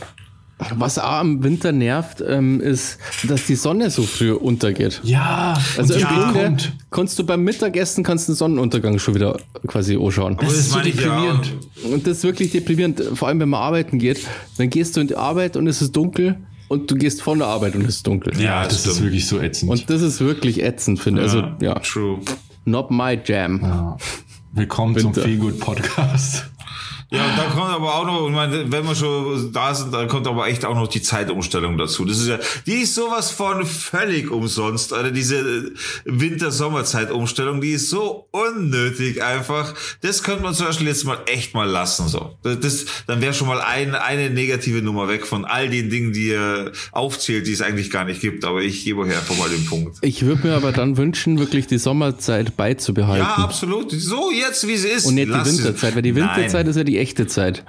Was 0.74 0.98
auch 0.98 1.12
am 1.20 1.44
Winter 1.44 1.70
nervt, 1.70 2.24
ähm, 2.26 2.62
ist, 2.62 2.98
dass 3.28 3.44
die 3.44 3.56
Sonne 3.56 3.90
so 3.90 4.04
früh 4.04 4.32
untergeht. 4.32 5.00
Ja, 5.04 5.52
Also 5.76 5.94
und 5.94 6.00
im 6.00 6.06
Grunde 6.08 6.32
kommt. 6.32 6.72
kannst 6.90 7.18
du 7.18 7.24
beim 7.26 7.42
Mittagessen 7.44 8.02
kannst 8.02 8.28
den 8.28 8.34
Sonnenuntergang 8.36 8.98
schon 8.98 9.14
wieder 9.14 9.38
quasi 9.66 9.96
anschauen. 9.96 10.32
Aber 10.38 10.46
Das 10.46 10.54
ist 10.56 10.70
so 10.70 10.80
ich 10.80 10.94
ja. 10.94 11.02
deprimierend. 11.02 11.52
Und 11.92 12.06
das 12.06 12.18
ist 12.18 12.24
wirklich 12.24 12.52
deprimierend, 12.52 13.02
vor 13.14 13.28
allem 13.28 13.38
wenn 13.40 13.50
man 13.50 13.60
arbeiten 13.60 13.98
geht. 13.98 14.26
Dann 14.56 14.70
gehst 14.70 14.96
du 14.96 15.00
in 15.00 15.08
die 15.08 15.16
Arbeit 15.16 15.58
und 15.58 15.66
es 15.66 15.82
ist 15.82 15.94
dunkel 15.94 16.36
und 16.68 16.90
du 16.90 16.94
gehst 16.96 17.20
von 17.20 17.38
der 17.38 17.48
Arbeit 17.48 17.74
und 17.74 17.82
es 17.82 17.96
ist 17.96 18.06
dunkel. 18.06 18.32
Ja, 18.40 18.64
das, 18.64 18.84
das 18.84 18.94
ist 18.94 19.02
wirklich 19.02 19.26
so 19.26 19.38
ätzend. 19.38 19.70
Und 19.70 19.90
das 19.90 20.00
ist 20.00 20.20
wirklich 20.20 20.62
ätzend, 20.62 20.98
finde 21.00 21.20
ich. 21.20 21.32
Also, 21.32 21.48
ja, 21.60 21.74
True. 21.80 22.18
not 22.64 22.90
my 22.90 23.18
jam. 23.22 23.60
ja. 23.62 23.96
Willkommen 24.52 24.96
zum 24.96 25.14
Winter. 25.14 25.20
Feelgood 25.28 25.60
Podcast. 25.60 26.48
Ja, 27.10 27.24
und 27.24 27.38
dann 27.38 27.50
kommt 27.50 27.70
aber 27.70 27.94
auch 27.94 28.04
noch, 28.04 28.26
ich 28.26 28.34
meine, 28.34 28.70
wenn 28.70 28.84
wir 28.84 28.94
schon 28.94 29.52
da 29.52 29.74
sind, 29.74 29.94
dann 29.94 30.08
kommt 30.08 30.26
aber 30.26 30.48
echt 30.48 30.64
auch 30.64 30.74
noch 30.74 30.88
die 30.88 31.02
Zeitumstellung 31.02 31.78
dazu. 31.78 32.04
Das 32.04 32.18
ist 32.18 32.26
ja, 32.26 32.38
die 32.66 32.82
ist 32.82 32.94
sowas 32.94 33.30
von 33.30 33.64
völlig 33.64 34.30
umsonst, 34.30 34.92
Alter, 34.92 35.12
diese 35.12 35.72
Winter-Sommer-Zeitumstellung, 36.04 37.60
die 37.60 37.72
ist 37.72 37.90
so 37.90 38.26
unnötig 38.32 39.22
einfach. 39.22 39.74
Das 40.00 40.22
könnte 40.22 40.42
man 40.42 40.54
zum 40.54 40.66
Beispiel 40.66 40.88
jetzt 40.88 41.04
mal 41.04 41.18
echt 41.26 41.54
mal 41.54 41.68
lassen, 41.68 42.08
so. 42.08 42.36
Das, 42.42 42.58
das 42.60 42.84
dann 43.06 43.20
wäre 43.20 43.34
schon 43.34 43.46
mal 43.46 43.60
ein, 43.60 43.94
eine 43.94 44.30
negative 44.30 44.82
Nummer 44.82 45.08
weg 45.08 45.26
von 45.26 45.44
all 45.44 45.68
den 45.68 45.90
Dingen, 45.90 46.12
die 46.12 46.28
ihr 46.28 46.72
aufzählt, 46.92 47.46
die 47.46 47.52
es 47.52 47.62
eigentlich 47.62 47.90
gar 47.90 48.04
nicht 48.04 48.20
gibt. 48.20 48.44
Aber 48.44 48.62
ich 48.62 48.84
gebe 48.84 49.00
euch 49.02 49.14
einfach 49.14 49.36
mal 49.38 49.48
den 49.48 49.64
Punkt. 49.64 49.98
Ich 50.00 50.24
würde 50.24 50.48
mir 50.48 50.54
aber 50.56 50.72
dann 50.72 50.96
wünschen, 50.96 51.38
wirklich 51.38 51.66
die 51.66 51.78
Sommerzeit 51.78 52.56
beizubehalten. 52.56 53.26
Ja, 53.26 53.44
absolut. 53.44 53.92
So 53.92 54.30
jetzt, 54.32 54.66
wie 54.66 54.76
sie 54.76 54.88
ist. 54.88 55.06
und 55.06 55.14
nicht 55.14 55.28
Lass 55.28 55.48
die 55.48 55.58
Winterzeit, 55.58 55.94
weil 55.94 56.02
die 56.02 56.12
Nein. 56.12 56.36
Winterzeit 56.36 56.66
ist 56.66 56.76
ja 56.76 56.84
die 56.84 56.96
echte 56.98 57.05
Zeit. 57.14 57.64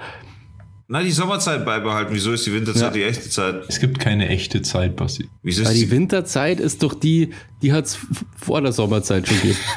Nein, 0.90 1.04
die 1.04 1.10
Sommerzeit 1.12 1.66
beibehalten. 1.66 2.14
Wieso 2.14 2.32
ist 2.32 2.46
die 2.46 2.52
Winterzeit 2.54 2.82
Ja. 2.82 2.90
die 2.90 3.02
echte 3.02 3.28
Zeit? 3.28 3.56
Es 3.68 3.78
gibt 3.78 3.98
keine 3.98 4.26
echte 4.28 4.62
Zeit, 4.62 4.96
Basti. 4.96 5.28
Wieso 5.42 5.66
Weil 5.66 5.74
die 5.74 5.90
Winterzeit 5.90 6.60
ist 6.60 6.82
doch 6.82 6.94
die, 6.94 7.28
die 7.60 7.74
hat 7.74 7.84
es 7.84 7.98
vor 8.40 8.62
der 8.62 8.72
Sommerzeit 8.72 9.28
schon 9.28 9.36
gegeben. 9.36 9.58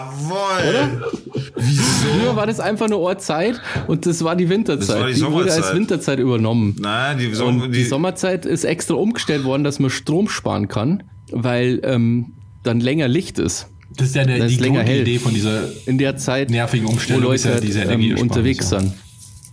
Jawohl! 0.00 1.04
Wieso? 1.56 1.82
Früher 1.82 2.36
war 2.36 2.46
das 2.46 2.60
einfach 2.60 2.88
nur 2.88 3.00
Ohrzeit 3.00 3.60
und 3.86 4.06
das 4.06 4.24
war 4.24 4.36
die 4.36 4.48
Winterzeit. 4.48 4.88
Das 4.88 5.00
war 5.00 5.08
die 5.08 5.14
die 5.14 5.26
wurde 5.30 5.52
als. 5.52 5.74
Winterzeit 5.74 6.18
übernommen. 6.18 6.76
Nein, 6.78 7.18
die, 7.18 7.26
Und 7.26 7.34
Sommer, 7.34 7.66
die, 7.68 7.72
die, 7.78 7.84
Sommerzeit 7.84 8.46
ist 8.46 8.64
extra 8.64 8.94
umgestellt 8.94 9.44
worden, 9.44 9.64
dass 9.64 9.78
man 9.78 9.90
Strom 9.90 10.28
sparen 10.28 10.68
kann, 10.68 11.02
weil 11.30 11.80
ähm, 11.84 12.32
dann 12.62 12.80
länger 12.80 13.08
Licht 13.08 13.38
ist. 13.38 13.68
Das 13.96 14.08
ist 14.08 14.14
ja 14.16 14.24
Das 14.24 14.50
die. 14.50 14.56
Grundidee 14.58 15.18
von 15.18 15.34
dieser 15.34 15.64
In 15.86 15.98
der 15.98 16.16
Zeit, 16.16 16.50
nervigen 16.50 16.86
Umstellung 16.86 17.22
wo 17.24 17.32
ja 17.32 17.50
Leute 17.50 17.60
diese 17.60 17.80
ähm, 17.80 17.88
Energieersparnis, 17.90 18.22
unterwegs 18.22 18.68
sind. 18.68 18.92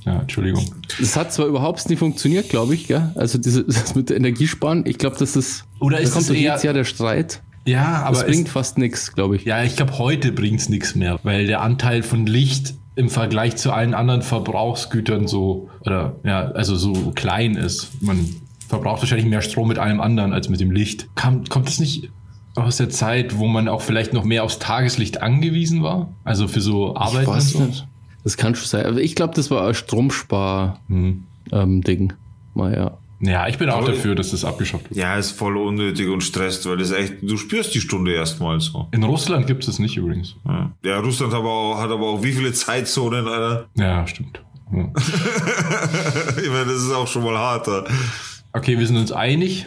Ja, 0.06 0.19
Entschuldigung. 0.21 0.65
Das 1.00 1.17
hat 1.17 1.34
zwar 1.34 1.47
überhaupt 1.47 1.89
nicht 1.89 2.00
funktioniert, 2.00 2.47
glaube 2.50 2.76
ich, 2.76 2.88
gell? 2.88 3.12
Also 3.15 3.38
diese, 3.38 3.63
das 3.65 3.93
mit 3.95 4.10
der 4.10 4.17
Energiesparen, 4.17 4.86
ich 4.86 4.97
glaube, 4.97 5.17
das 5.19 5.36
ist. 5.36 5.65
Oder 5.80 5.97
da 5.97 6.04
ist 6.04 6.12
kommt 6.12 6.21
es 6.23 6.28
doch 6.30 6.36
eher- 6.36 6.41
jedes 6.52 6.63
Jahr 6.63 6.73
der 6.73 6.86
Streit. 6.86 7.41
Ja, 7.65 8.04
aber 8.04 8.19
Das 8.19 8.23
es, 8.23 8.28
bringt 8.32 8.47
fast 8.50 8.78
nichts, 8.78 9.13
glaube 9.13 9.36
ich. 9.36 9.43
ja, 9.43 9.62
ich 9.63 9.76
glaube, 9.76 9.97
heute 9.97 10.32
bringt's 10.32 10.69
nichts 10.69 10.95
mehr, 10.95 11.19
weil 11.23 11.47
der 11.47 11.62
Anteil 11.62 12.02
von 12.04 12.26
Licht 12.26 12.76
im 12.95 13.10
Vergleich 13.10 13.58
zu 13.58 13.73
allen 13.73 13.93
anderen 13.93 14.21
Verbrauchsgütern 14.21 15.28
so, 15.28 15.69
oder 15.82 16.15
ja, 16.23 16.52
also 16.52 16.76
so 16.78 16.93
klein 17.13 17.56
ist. 17.56 17.89
Man 18.02 18.28
verbraucht 18.69 19.02
wahrscheinlich 19.02 19.28
mehr 19.28 19.41
Strom 19.41 19.67
mit 19.67 19.78
allem 19.80 20.00
anderen 20.00 20.32
als 20.34 20.47
mit 20.50 20.62
dem 20.62 20.71
Licht. 20.71 21.10
Kam, 21.15 21.43
kommt 21.45 21.67
das 21.67 21.80
nicht 21.80 22.10
aus 22.58 22.78
der 22.78 22.89
Zeit, 22.89 23.38
wo 23.38 23.48
man 23.48 23.67
auch 23.67 23.82
vielleicht 23.82 24.13
noch 24.13 24.24
mehr 24.24 24.43
aufs 24.43 24.60
Tageslicht 24.60 25.22
angewiesen 25.22 25.84
war? 25.84 26.10
Also 26.24 26.48
für 26.48 26.62
so 26.62 26.96
Arbeit 26.96 27.24
Ich 27.24 27.28
weiß 27.28 27.56
nicht. 27.60 27.88
Das 28.24 28.36
kann 28.38 28.56
schon 28.56 28.67
sein. 28.67 28.86
Aber 28.86 29.00
ich 29.00 29.15
glaube, 29.15 29.34
das 29.36 29.50
war 29.52 29.67
ein 29.67 29.74
Stromspar-Ding. 29.74 31.26
Hm. 31.52 32.12
Mal 32.54 32.74
ja. 32.76 32.98
Ja, 33.20 33.48
ich 33.48 33.58
bin 33.58 33.70
auch 33.70 33.78
Aber- 33.78 33.88
dafür, 33.93 34.13
dass 34.13 34.30
das 34.32 34.46
abgeschafft 34.46 34.89
wird. 34.89 35.00
ja, 35.00 35.15
ist 35.15 35.32
voll 35.32 35.58
unnötig 35.58 36.08
und 36.08 36.22
stresst, 36.22 36.67
weil 36.70 36.78
das 36.78 36.91
echt, 36.91 37.15
du 37.24 37.36
spürst 37.38 37.74
die 37.74 37.82
Stunde 37.82 38.13
erstmal 38.13 38.60
so. 38.60 38.88
In 38.91 39.04
Russland 39.04 39.48
gibt 39.48 39.62
es 39.62 39.65
das 39.67 39.80
nicht 39.80 39.98
übrigens. 39.98 40.36
Ja, 40.46 40.72
ja 40.84 41.00
Russland 41.00 41.34
hat 41.34 41.39
aber, 41.39 41.50
auch, 41.50 41.82
hat 41.82 41.89
aber 41.89 42.06
auch 42.08 42.22
wie 42.24 42.32
viele 42.32 42.54
Zeitzonen, 42.54 43.28
Alter? 43.28 43.65
Ja, 43.76 44.06
stimmt. 44.06 44.41
Ja. 44.72 44.89
Ich 46.43 46.50
meine, 46.50 46.65
das 46.65 46.84
ist 46.84 46.91
auch 46.93 47.08
schon 47.08 47.24
mal 47.24 47.38
harter. 47.38 47.86
Okay, 48.54 48.78
wir 48.78 48.86
sind 48.86 48.98
uns 48.98 49.12
einig. 49.12 49.65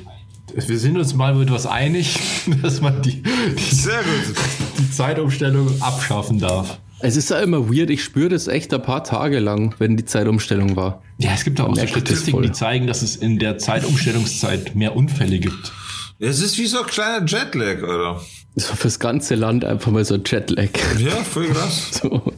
Wir 0.54 0.78
sind 0.78 0.96
uns 0.96 1.14
mal 1.14 1.34
mit 1.34 1.50
was 1.50 1.66
einig, 1.66 2.18
dass 2.62 2.80
man 2.80 3.02
die, 3.02 3.22
die, 3.22 3.74
Sehr 3.74 4.02
gut. 4.02 4.36
die 4.78 4.90
Zeitumstellung 4.90 5.80
abschaffen 5.80 6.38
darf. 6.38 6.78
Es 7.02 7.16
ist 7.16 7.30
ja 7.30 7.40
immer 7.40 7.70
weird, 7.72 7.88
ich 7.88 8.04
spüre 8.04 8.28
das 8.28 8.46
echt 8.46 8.74
ein 8.74 8.82
paar 8.82 9.04
Tage 9.04 9.38
lang, 9.38 9.74
wenn 9.78 9.96
die 9.96 10.04
Zeitumstellung 10.04 10.76
war. 10.76 11.02
Ja, 11.18 11.32
es 11.32 11.44
gibt 11.44 11.58
auch, 11.60 11.68
auch 11.70 11.76
so 11.76 11.86
Statistiken, 11.86 12.42
die 12.42 12.52
zeigen, 12.52 12.86
dass 12.86 13.00
es 13.00 13.16
in 13.16 13.38
der 13.38 13.56
Zeitumstellungszeit 13.56 14.74
mehr 14.74 14.94
Unfälle 14.94 15.38
gibt. 15.38 15.72
Es 16.18 16.42
ist 16.42 16.58
wie 16.58 16.66
so 16.66 16.80
ein 16.80 16.86
kleiner 16.86 17.24
Jetlag, 17.24 17.82
oder? 17.82 18.20
So 18.54 18.74
fürs 18.74 18.98
ganze 18.98 19.34
Land 19.36 19.64
einfach 19.64 19.90
mal 19.90 20.04
so 20.04 20.14
ein 20.14 20.22
Jetlag. 20.26 20.68
Ja, 20.98 21.24
voll 21.24 21.48
krass. 21.48 21.90
So. 22.02 22.32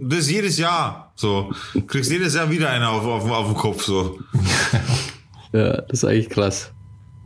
Das 0.00 0.30
jedes 0.30 0.58
Jahr. 0.58 1.12
So. 1.16 1.52
Kriegst 1.88 2.10
jedes 2.10 2.34
Jahr 2.34 2.50
wieder 2.50 2.70
einer 2.70 2.90
auf, 2.90 3.04
auf, 3.04 3.28
auf 3.28 3.46
den 3.46 3.56
Kopf, 3.56 3.84
so. 3.84 4.18
Ja, 5.52 5.80
das 5.82 6.02
ist 6.02 6.04
eigentlich 6.04 6.28
krass. 6.28 6.72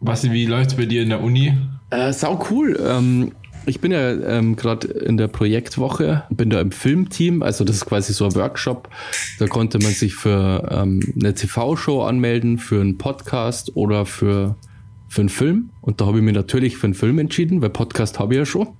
Basti, 0.02 0.32
wie 0.32 0.46
läuft's 0.46 0.74
bei 0.74 0.84
dir 0.84 1.02
in 1.02 1.10
der 1.10 1.22
Uni? 1.22 1.56
Äh, 1.90 2.12
sau 2.12 2.44
cool. 2.50 2.78
Ähm, 2.84 3.32
ich 3.66 3.80
bin 3.80 3.92
ja 3.92 4.10
ähm, 4.10 4.56
gerade 4.56 4.88
in 4.88 5.16
der 5.16 5.28
Projektwoche, 5.28 6.24
bin 6.30 6.50
da 6.50 6.60
im 6.60 6.72
Filmteam, 6.72 7.42
also 7.42 7.62
das 7.62 7.76
ist 7.76 7.86
quasi 7.86 8.12
so 8.12 8.24
ein 8.24 8.34
Workshop. 8.34 8.88
Da 9.38 9.46
konnte 9.46 9.78
man 9.78 9.92
sich 9.92 10.14
für 10.14 10.68
ähm, 10.72 11.00
eine 11.14 11.34
TV-Show 11.34 12.02
anmelden, 12.02 12.58
für 12.58 12.80
einen 12.80 12.98
Podcast 12.98 13.76
oder 13.76 14.04
für, 14.04 14.56
für 15.08 15.20
einen 15.20 15.28
Film. 15.28 15.70
Und 15.80 16.00
da 16.00 16.06
habe 16.06 16.18
ich 16.18 16.24
mich 16.24 16.34
natürlich 16.34 16.76
für 16.76 16.88
einen 16.88 16.94
Film 16.94 17.20
entschieden, 17.20 17.62
weil 17.62 17.70
Podcast 17.70 18.18
habe 18.18 18.34
ich 18.34 18.38
ja 18.38 18.46
schon. 18.46 18.68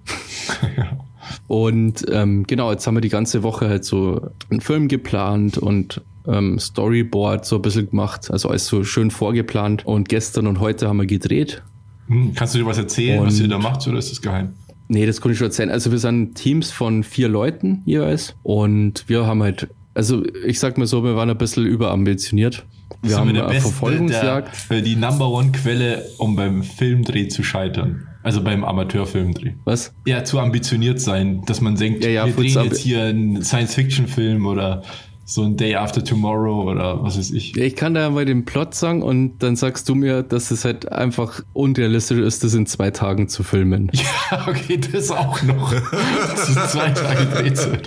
Und 1.49 2.07
ähm, 2.11 2.45
genau, 2.47 2.71
jetzt 2.73 2.87
haben 2.87 2.95
wir 2.95 3.01
die 3.01 3.09
ganze 3.09 3.43
Woche 3.43 3.69
halt 3.69 3.85
so 3.85 4.31
einen 4.51 4.61
Film 4.61 4.89
geplant 4.89 5.59
und 5.59 6.01
ähm, 6.27 6.59
Storyboard 6.59 7.45
so 7.45 7.57
ein 7.57 7.63
bisschen 7.63 7.91
gemacht, 7.91 8.31
also 8.31 8.49
alles 8.49 8.67
so 8.67 8.85
schön 8.85 9.11
vorgeplant. 9.11 9.85
Und 9.87 10.09
gestern 10.09 10.47
und 10.47 10.61
heute 10.61 10.89
haben 10.89 10.99
wir 10.99 11.07
gedreht. 11.07 11.63
Hm, 12.09 12.33
kannst 12.35 12.55
du 12.55 12.59
dir 12.59 12.67
was 12.67 12.79
erzählen, 12.79 13.23
was 13.25 13.35
Und- 13.35 13.43
ihr 13.43 13.49
da 13.49 13.59
macht, 13.59 13.87
oder 13.87 13.99
ist 13.99 14.11
das 14.11 14.23
geheim? 14.23 14.55
Nee, 14.89 15.07
das 15.07 15.21
kann 15.21 15.33
ich 15.33 15.39
schon 15.39 15.47
erzählen. 15.47 15.71
Also 15.71 15.91
wir 15.91 15.99
sind 15.99 16.35
Teams 16.35 16.71
von 16.71 17.03
vier 17.03 17.29
Leuten 17.29 17.83
jeweils 17.87 18.35
und 18.43 19.05
wir 19.09 19.27
haben 19.27 19.43
halt, 19.43 19.69
also 19.95 20.23
ich 20.47 20.59
sag 20.59 20.77
mal 20.77 20.87
so, 20.87 21.03
wir 21.05 21.17
waren 21.17 21.31
ein 21.31 21.39
bisschen 21.39 21.65
überambitioniert. 21.67 22.65
Wir 23.01 23.11
Sind 23.11 23.19
haben 23.21 23.29
eine 23.31 23.43
beste, 23.45 23.63
Verfolgungsjagd. 23.63 24.71
Der, 24.71 24.83
die 24.83 24.97
Number 24.97 25.29
One 25.31 25.51
Quelle, 25.53 26.05
um 26.19 26.37
beim 26.37 26.63
Filmdreh 26.63 27.29
zu 27.29 27.43
scheitern. 27.43 28.07
Also 28.23 28.43
beim 28.43 28.65
Amateurfilmdreh. 28.65 29.53
Was? 29.65 29.95
Ja, 30.07 30.25
zu 30.25 30.39
ambitioniert 30.39 31.01
sein, 31.01 31.43
dass 31.47 31.61
man 31.61 31.77
denkt, 31.77 32.05
Ja, 32.05 32.11
ja, 32.11 32.27
wir 32.27 32.35
drehen 32.35 32.65
jetzt 32.65 32.81
hier 32.81 33.03
einen 33.05 33.43
Science-Fiction-Film 33.43 34.47
oder 34.47 34.83
so 35.25 35.45
ein 35.45 35.57
Day 35.57 35.77
After 35.77 36.05
Tomorrow 36.05 36.71
oder 36.71 37.03
was 37.03 37.17
weiß 37.17 37.31
ich. 37.31 37.57
Ich 37.57 37.77
kann 37.77 37.95
da 37.95 38.11
mal 38.11 38.25
den 38.25 38.45
Plot 38.45 38.75
sagen 38.75 39.03
und 39.03 39.39
dann 39.39 39.57
sagst 39.57 39.89
du 39.89 39.95
mir, 39.95 40.23
dass 40.23 40.51
es 40.51 40.65
halt 40.65 40.91
einfach 40.91 41.43
unrealistisch 41.53 42.19
ist, 42.19 42.45
das 42.45 42.55
in 42.55 42.67
zwei 42.67 42.91
Tagen 42.91 43.29
zu 43.29 43.43
filmen. 43.43 43.91
Ja, 44.31 44.47
okay, 44.49 44.79
das 44.79 45.11
auch 45.11 45.43
noch. 45.43 45.73
zu 46.37 46.55
zwei 46.69 46.91
Tage 46.91 47.27
Drehzeit. 47.27 47.87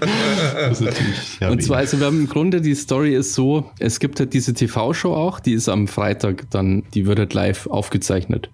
Das 0.56 0.80
ist 0.80 1.40
ja, 1.40 1.50
Und 1.50 1.64
zwar, 1.64 1.78
also 1.78 2.00
wir 2.00 2.06
haben 2.06 2.22
im 2.22 2.30
Grunde, 2.30 2.62
die 2.62 2.76
Story 2.76 3.16
ist 3.16 3.34
so, 3.34 3.72
es 3.80 4.00
gibt 4.00 4.20
halt 4.20 4.34
diese 4.34 4.54
TV-Show 4.54 5.12
auch, 5.14 5.40
die 5.40 5.54
ist 5.54 5.70
am 5.70 5.88
Freitag 5.88 6.50
dann, 6.52 6.84
die 6.94 7.08
wird 7.08 7.18
halt 7.18 7.34
live 7.34 7.68
aufgezeichnet. 7.68 8.50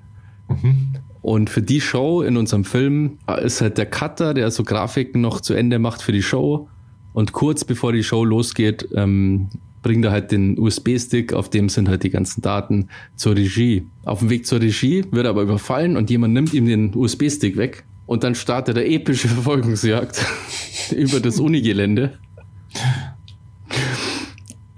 Und 1.21 1.49
für 1.49 1.61
die 1.61 1.81
Show 1.81 2.21
in 2.21 2.35
unserem 2.35 2.63
Film 2.63 3.19
ist 3.43 3.61
halt 3.61 3.77
der 3.77 3.85
Cutter, 3.85 4.33
der 4.33 4.49
so 4.49 4.63
Grafiken 4.63 5.21
noch 5.21 5.41
zu 5.41 5.53
Ende 5.53 5.77
macht 5.77 6.01
für 6.01 6.11
die 6.11 6.23
Show. 6.23 6.67
Und 7.13 7.31
kurz 7.31 7.63
bevor 7.63 7.93
die 7.93 8.03
Show 8.03 8.23
losgeht, 8.25 8.87
ähm, 8.95 9.49
bringt 9.83 10.05
er 10.05 10.11
halt 10.11 10.31
den 10.31 10.57
USB-Stick, 10.59 11.33
auf 11.33 11.49
dem 11.49 11.69
sind 11.69 11.89
halt 11.89 12.03
die 12.03 12.09
ganzen 12.09 12.41
Daten 12.41 12.89
zur 13.15 13.35
Regie. 13.35 13.85
Auf 14.05 14.19
dem 14.19 14.29
Weg 14.29 14.45
zur 14.45 14.61
Regie 14.61 15.03
wird 15.11 15.25
er 15.25 15.31
aber 15.31 15.41
überfallen 15.41 15.97
und 15.97 16.09
jemand 16.09 16.33
nimmt 16.33 16.53
ihm 16.53 16.65
den 16.65 16.95
USB-Stick 16.95 17.57
weg. 17.57 17.83
Und 18.05 18.23
dann 18.23 18.35
startet 18.35 18.77
er 18.77 18.87
epische 18.87 19.27
Verfolgungsjagd 19.29 20.25
über 20.95 21.19
das 21.19 21.39
Unigelände. 21.39 22.17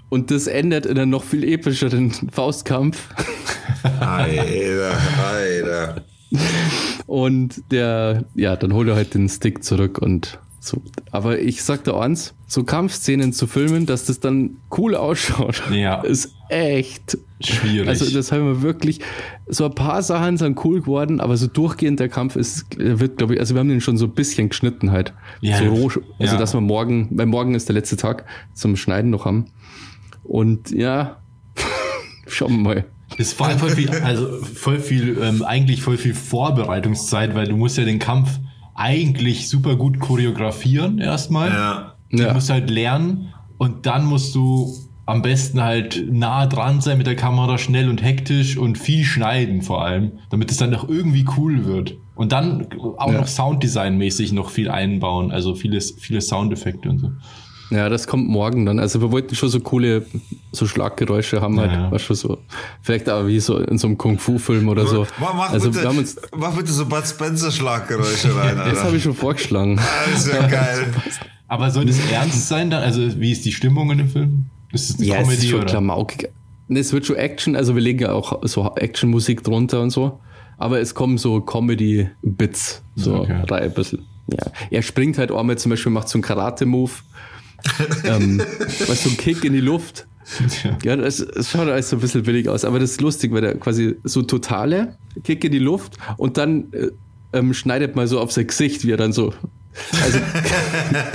Und 0.08 0.30
das 0.30 0.46
endet 0.46 0.86
in 0.86 0.98
einem 0.98 1.10
noch 1.10 1.24
viel 1.24 1.44
epischeren 1.44 2.12
Faustkampf. 2.30 3.08
Alter, 4.00 4.98
Alter. 5.26 6.04
Und 7.06 7.62
der, 7.70 8.24
ja, 8.34 8.56
dann 8.56 8.72
holt 8.72 8.88
er 8.88 8.96
halt 8.96 9.14
den 9.14 9.28
Stick 9.28 9.62
zurück 9.64 9.98
und 9.98 10.38
so. 10.60 10.82
Aber 11.10 11.38
ich 11.38 11.62
sag 11.62 11.84
dir 11.84 11.94
eins, 12.00 12.34
so 12.46 12.64
Kampfszenen 12.64 13.32
zu 13.32 13.46
filmen, 13.46 13.84
dass 13.84 14.06
das 14.06 14.20
dann 14.20 14.56
cool 14.76 14.94
ausschaut, 14.94 15.62
Ja. 15.70 16.00
ist 16.00 16.34
echt 16.48 17.18
schwierig. 17.40 17.88
Also 17.88 18.10
das 18.10 18.32
haben 18.32 18.44
wir 18.46 18.62
wirklich, 18.62 19.00
so 19.46 19.66
ein 19.66 19.74
paar 19.74 20.02
Sachen 20.02 20.38
sind 20.38 20.64
cool 20.64 20.80
geworden, 20.80 21.20
aber 21.20 21.36
so 21.36 21.46
durchgehend 21.48 22.00
der 22.00 22.08
Kampf 22.08 22.36
ist, 22.36 22.64
wird, 22.78 23.18
glaube 23.18 23.34
ich, 23.34 23.40
also 23.40 23.54
wir 23.54 23.60
haben 23.60 23.68
den 23.68 23.82
schon 23.82 23.98
so 23.98 24.06
ein 24.06 24.12
bisschen 24.12 24.48
geschnitten 24.48 24.90
halt. 24.90 25.12
Ja, 25.42 25.58
so 25.58 25.64
roh, 25.66 25.90
also 26.18 26.34
ja. 26.34 26.38
dass 26.38 26.54
wir 26.54 26.60
morgen, 26.62 27.08
weil 27.12 27.26
morgen 27.26 27.54
ist 27.54 27.68
der 27.68 27.74
letzte 27.74 27.96
Tag 27.96 28.24
zum 28.54 28.76
Schneiden 28.76 29.10
noch 29.10 29.26
haben. 29.26 29.46
Und 30.22 30.70
ja, 30.70 31.18
schauen 32.26 32.52
wir 32.52 32.62
mal. 32.62 32.84
Ist 33.18 33.34
vor 33.34 33.46
allem 33.46 33.58
voll 33.58 33.70
viel, 33.70 33.90
also 33.90 34.42
voll 34.42 34.78
viel, 34.80 35.18
ähm, 35.22 35.42
eigentlich 35.42 35.82
voll 35.82 35.96
viel 35.96 36.14
Vorbereitungszeit, 36.14 37.34
weil 37.34 37.48
du 37.48 37.56
musst 37.56 37.78
ja 37.78 37.84
den 37.84 37.98
Kampf 37.98 38.40
eigentlich 38.74 39.48
super 39.48 39.76
gut 39.76 40.00
choreografieren 40.00 40.98
erstmal. 40.98 41.50
Ja. 41.50 41.94
Du 42.10 42.22
Ja. 42.22 42.34
musst 42.34 42.50
halt 42.50 42.70
lernen 42.70 43.32
und 43.58 43.86
dann 43.86 44.04
musst 44.04 44.34
du 44.34 44.72
am 45.06 45.20
besten 45.22 45.62
halt 45.62 46.06
nah 46.10 46.46
dran 46.46 46.80
sein 46.80 46.96
mit 46.96 47.06
der 47.06 47.14
Kamera, 47.16 47.58
schnell 47.58 47.88
und 47.90 48.02
hektisch 48.02 48.56
und 48.56 48.78
viel 48.78 49.04
schneiden 49.04 49.60
vor 49.62 49.84
allem, 49.84 50.12
damit 50.30 50.50
es 50.50 50.56
dann 50.56 50.74
auch 50.74 50.88
irgendwie 50.88 51.26
cool 51.36 51.66
wird. 51.66 51.96
Und 52.14 52.32
dann 52.32 52.66
auch 52.96 53.12
Ja. 53.12 53.18
noch 53.20 53.26
Sounddesign-mäßig 53.26 54.32
noch 54.32 54.50
viel 54.50 54.70
einbauen, 54.70 55.30
also 55.30 55.54
vieles, 55.54 55.96
viele 55.98 56.20
Soundeffekte 56.20 56.88
und 56.88 56.98
so. 57.00 57.10
Ja, 57.70 57.88
das 57.88 58.06
kommt 58.06 58.28
morgen 58.28 58.66
dann. 58.66 58.78
Also 58.78 59.00
wir 59.00 59.10
wollten 59.10 59.34
schon 59.34 59.48
so 59.48 59.58
coole, 59.60 60.04
so 60.52 60.66
Schlaggeräusche 60.66 61.40
haben 61.40 61.58
halt, 61.58 61.72
Ja. 61.72 61.90
was 61.90 62.02
schon 62.02 62.16
so, 62.16 62.38
vielleicht 62.82 63.08
aber 63.08 63.26
wie 63.26 63.40
so 63.40 63.58
in 63.58 63.78
so 63.78 63.86
einem 63.86 63.96
Kung-Fu-Film 63.98 64.68
oder 64.68 64.86
so. 64.86 65.06
Mach, 65.18 65.34
mach, 65.34 65.50
also 65.50 65.70
bitte, 65.70 65.82
wir 65.82 65.88
haben 65.88 65.98
uns, 65.98 66.16
mach 66.36 66.54
bitte 66.54 66.72
so 66.72 66.86
Bud 66.86 67.06
Spencer 67.06 67.50
Schlaggeräusche 67.50 68.36
rein, 68.36 68.56
das 68.56 68.68
habe 68.68 68.80
Alter. 68.80 68.94
ich 68.96 69.02
schon 69.02 69.14
vorgeschlagen. 69.14 69.80
Das 70.12 70.26
ist 70.26 70.32
ja 70.32 70.46
geil. 70.46 70.86
Aber 71.48 71.70
soll 71.70 71.86
das 71.86 71.98
ernst 72.10 72.48
sein 72.48 72.70
dann? 72.70 72.82
Also 72.82 73.18
wie 73.20 73.32
ist 73.32 73.44
die 73.44 73.52
Stimmung 73.52 73.90
in 73.92 73.98
dem 73.98 74.08
Film? 74.08 74.46
Ist 74.72 74.90
es 74.90 74.98
eine 74.98 75.06
Ja, 75.06 75.14
es 75.16 75.22
Comedy 75.22 75.42
ist 75.44 75.50
schon 75.50 75.60
oder? 75.60 75.66
klamaukig. 75.68 76.28
Es 76.68 76.92
wird 76.92 77.06
schon 77.06 77.16
Action, 77.16 77.56
also 77.56 77.74
wir 77.74 77.82
legen 77.82 78.00
ja 78.00 78.12
auch 78.12 78.40
so 78.42 78.72
Action-Musik 78.76 79.42
drunter 79.44 79.80
und 79.80 79.90
so. 79.90 80.20
Aber 80.58 80.80
es 80.80 80.94
kommen 80.94 81.18
so 81.18 81.40
Comedy-Bits, 81.40 82.82
so 82.96 83.14
Okay. 83.20 83.42
rein 83.48 83.62
ein 83.64 83.74
bisschen. 83.74 84.04
Ja. 84.28 84.46
Er 84.70 84.82
springt 84.82 85.18
halt 85.18 85.30
einmal 85.32 85.58
zum 85.58 85.70
Beispiel, 85.70 85.92
macht 85.92 86.08
so 86.08 86.16
einen 86.16 86.22
Karate-Move. 86.22 86.92
ähm, 88.04 88.40
was 88.86 89.04
so 89.04 89.10
ein 89.10 89.16
Kick 89.16 89.44
in 89.44 89.52
die 89.52 89.60
Luft. 89.60 90.06
Ja. 90.82 90.96
Das, 90.96 91.18
das 91.18 91.50
schaut 91.50 91.68
alles 91.68 91.90
so 91.90 91.96
ein 91.96 92.00
bisschen 92.00 92.22
billig 92.22 92.48
aus, 92.48 92.64
aber 92.64 92.78
das 92.78 92.92
ist 92.92 93.00
lustig, 93.00 93.32
weil 93.32 93.42
der 93.42 93.58
quasi 93.58 93.96
so 94.04 94.22
totale 94.22 94.96
Kick 95.22 95.44
in 95.44 95.52
die 95.52 95.58
Luft 95.58 95.98
und 96.16 96.38
dann 96.38 96.72
äh, 96.72 96.90
ähm, 97.34 97.52
schneidet 97.52 97.94
mal 97.94 98.06
so 98.06 98.20
auf 98.20 98.32
sein 98.32 98.46
Gesicht, 98.46 98.84
wie 98.84 98.92
er 98.92 98.96
dann 98.96 99.12
so, 99.12 99.34
also, 100.02 100.18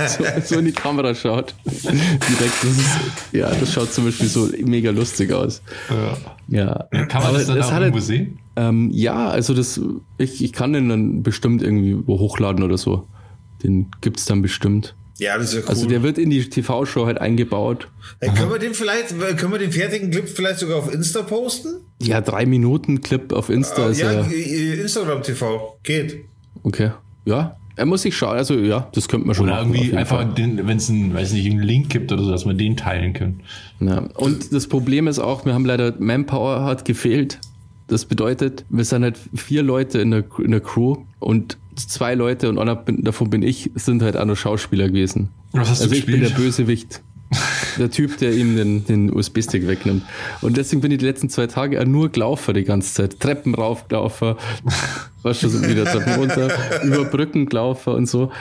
so, 0.24 0.24
so 0.44 0.58
in 0.58 0.66
die 0.66 0.72
Kamera 0.72 1.14
schaut. 1.14 1.54
Direkt, 1.64 2.62
das 2.62 2.70
ist, 2.70 2.98
ja, 3.32 3.50
das 3.50 3.72
schaut 3.72 3.92
zum 3.92 4.04
Beispiel 4.04 4.28
so 4.28 4.48
mega 4.64 4.90
lustig 4.90 5.32
aus. 5.32 5.62
Ja. 5.88 6.16
Ja. 6.48 7.06
Kann 7.06 7.22
man 7.22 7.34
das 7.34 7.46
dann 7.46 7.60
auch 7.62 7.70
hat 7.72 7.80
irgendwo 7.80 7.98
halt- 7.98 8.06
sehen? 8.06 8.38
Ähm, 8.56 8.90
ja, 8.92 9.28
also 9.28 9.54
das, 9.54 9.80
ich, 10.18 10.44
ich 10.44 10.52
kann 10.52 10.72
den 10.72 10.88
dann 10.88 11.22
bestimmt 11.22 11.62
irgendwie 11.62 11.94
hochladen 12.06 12.62
oder 12.62 12.76
so. 12.76 13.06
Den 13.62 13.90
gibt's 14.00 14.24
dann 14.24 14.42
bestimmt. 14.42 14.94
Ja, 15.20 15.36
das 15.36 15.48
ist 15.48 15.54
ja 15.54 15.60
cool. 15.60 15.68
Also 15.68 15.86
der 15.86 16.02
wird 16.02 16.16
in 16.16 16.30
die 16.30 16.48
TV-Show 16.48 17.04
halt 17.04 17.20
eingebaut. 17.20 17.88
Ey, 18.20 18.30
können 18.30 18.50
wir 18.50 18.58
den 18.58 18.72
vielleicht, 18.72 19.10
können 19.36 19.52
wir 19.52 19.58
den 19.58 19.70
fertigen 19.70 20.10
Clip 20.10 20.26
vielleicht 20.26 20.60
sogar 20.60 20.78
auf 20.78 20.92
Insta 20.92 21.22
posten? 21.22 21.74
Ja, 22.00 22.22
drei 22.22 22.46
Minuten 22.46 23.02
Clip 23.02 23.30
auf 23.34 23.50
Insta 23.50 23.90
ist 23.90 24.00
ja, 24.00 24.12
ja. 24.12 24.26
äh, 24.26 24.80
Instagram 24.80 25.22
TV. 25.22 25.78
Geht. 25.82 26.24
Okay. 26.62 26.92
Ja, 27.26 27.56
er 27.76 27.84
muss 27.84 28.00
sich 28.00 28.16
schauen. 28.16 28.38
Also 28.38 28.54
ja, 28.54 28.88
das 28.94 29.08
könnte 29.08 29.26
man 29.26 29.34
schon 29.34 29.44
Oder 29.44 29.56
machen, 29.56 29.70
auf 29.70 29.76
irgendwie 29.76 29.94
einfach, 29.94 30.26
wenn 30.36 30.76
es 30.78 30.88
einen, 30.88 31.12
weiß 31.12 31.34
nicht, 31.34 31.50
einen 31.50 31.62
Link 31.62 31.90
gibt 31.90 32.10
oder 32.12 32.24
so, 32.24 32.30
dass 32.30 32.46
wir 32.46 32.54
den 32.54 32.78
teilen 32.78 33.12
können. 33.12 33.42
Ja. 33.80 33.98
Und 34.14 34.54
das 34.54 34.68
Problem 34.68 35.06
ist 35.06 35.18
auch, 35.18 35.44
wir 35.44 35.52
haben 35.52 35.66
leider 35.66 35.94
Manpower 35.98 36.64
hat 36.64 36.86
gefehlt. 36.86 37.38
Das 37.88 38.06
bedeutet, 38.06 38.64
wir 38.70 38.84
sind 38.84 39.02
halt 39.02 39.18
vier 39.34 39.62
Leute 39.62 39.98
in 39.98 40.12
der, 40.12 40.24
in 40.42 40.52
der 40.52 40.60
Crew 40.60 40.96
und 41.18 41.58
zwei 41.88 42.14
Leute 42.14 42.48
und 42.48 42.58
einer 42.58 42.76
davon 42.76 43.30
bin 43.30 43.42
ich, 43.42 43.70
sind 43.74 44.02
halt 44.02 44.16
auch 44.16 44.24
nur 44.24 44.36
Schauspieler 44.36 44.88
gewesen. 44.88 45.30
Was 45.52 45.70
hast 45.70 45.80
du 45.80 45.84
also 45.84 45.94
ich 45.94 46.06
bin 46.06 46.20
der 46.20 46.30
gespielt? 46.30 46.46
Bösewicht. 46.46 47.02
Der 47.78 47.88
Typ, 47.88 48.18
der 48.18 48.32
ihm 48.34 48.56
den, 48.56 48.84
den 48.84 49.14
USB-Stick 49.14 49.68
wegnimmt. 49.68 50.02
Und 50.40 50.56
deswegen 50.56 50.82
bin 50.82 50.90
ich 50.90 50.98
die 50.98 51.04
letzten 51.04 51.28
zwei 51.28 51.46
Tage 51.46 51.86
nur 51.86 52.08
gelaufen 52.08 52.54
die 52.54 52.64
ganze 52.64 52.92
Zeit. 52.92 53.20
Treppen 53.20 53.54
raufgelaufen, 53.54 54.34
war 55.22 55.34
schon 55.34 55.50
so 55.50 55.62
wieder 55.62 55.84
Treppen 55.84 56.14
runter, 56.14 56.50
über 56.82 57.04
Brücken 57.04 57.46
gelaufen 57.46 57.94
und 57.94 58.06
so. 58.06 58.32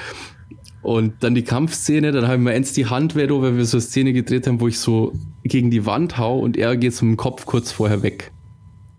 Und 0.82 1.23
dann 1.23 1.36
die 1.36 1.43
Kampfszene, 1.43 2.12
dann 2.12 2.28
haben 2.28 2.43
wir 2.45 2.54
eins 2.54 2.73
die 2.73 2.88
Hand 2.88 3.15
weh, 3.15 3.30
weil 3.30 3.58
wir 3.58 3.65
so 3.65 3.78
eine 3.78 3.82
Szene 3.82 4.13
gedreht 4.13 4.47
haben, 4.47 4.60
wo 4.60 4.67
ich 4.67 4.80
so 4.80 5.13
gegen 5.43 5.69
die 5.69 5.86
Wand 5.86 6.17
hau 6.17 6.39
und 6.39 6.58
er 6.58 6.75
geht 6.78 6.95
so 6.95 7.06
mit 7.06 7.13
dem 7.15 7.17
Kopf 7.17 7.45
kurz 7.45 7.71
vorher 7.71 8.02
weg. 8.02 8.32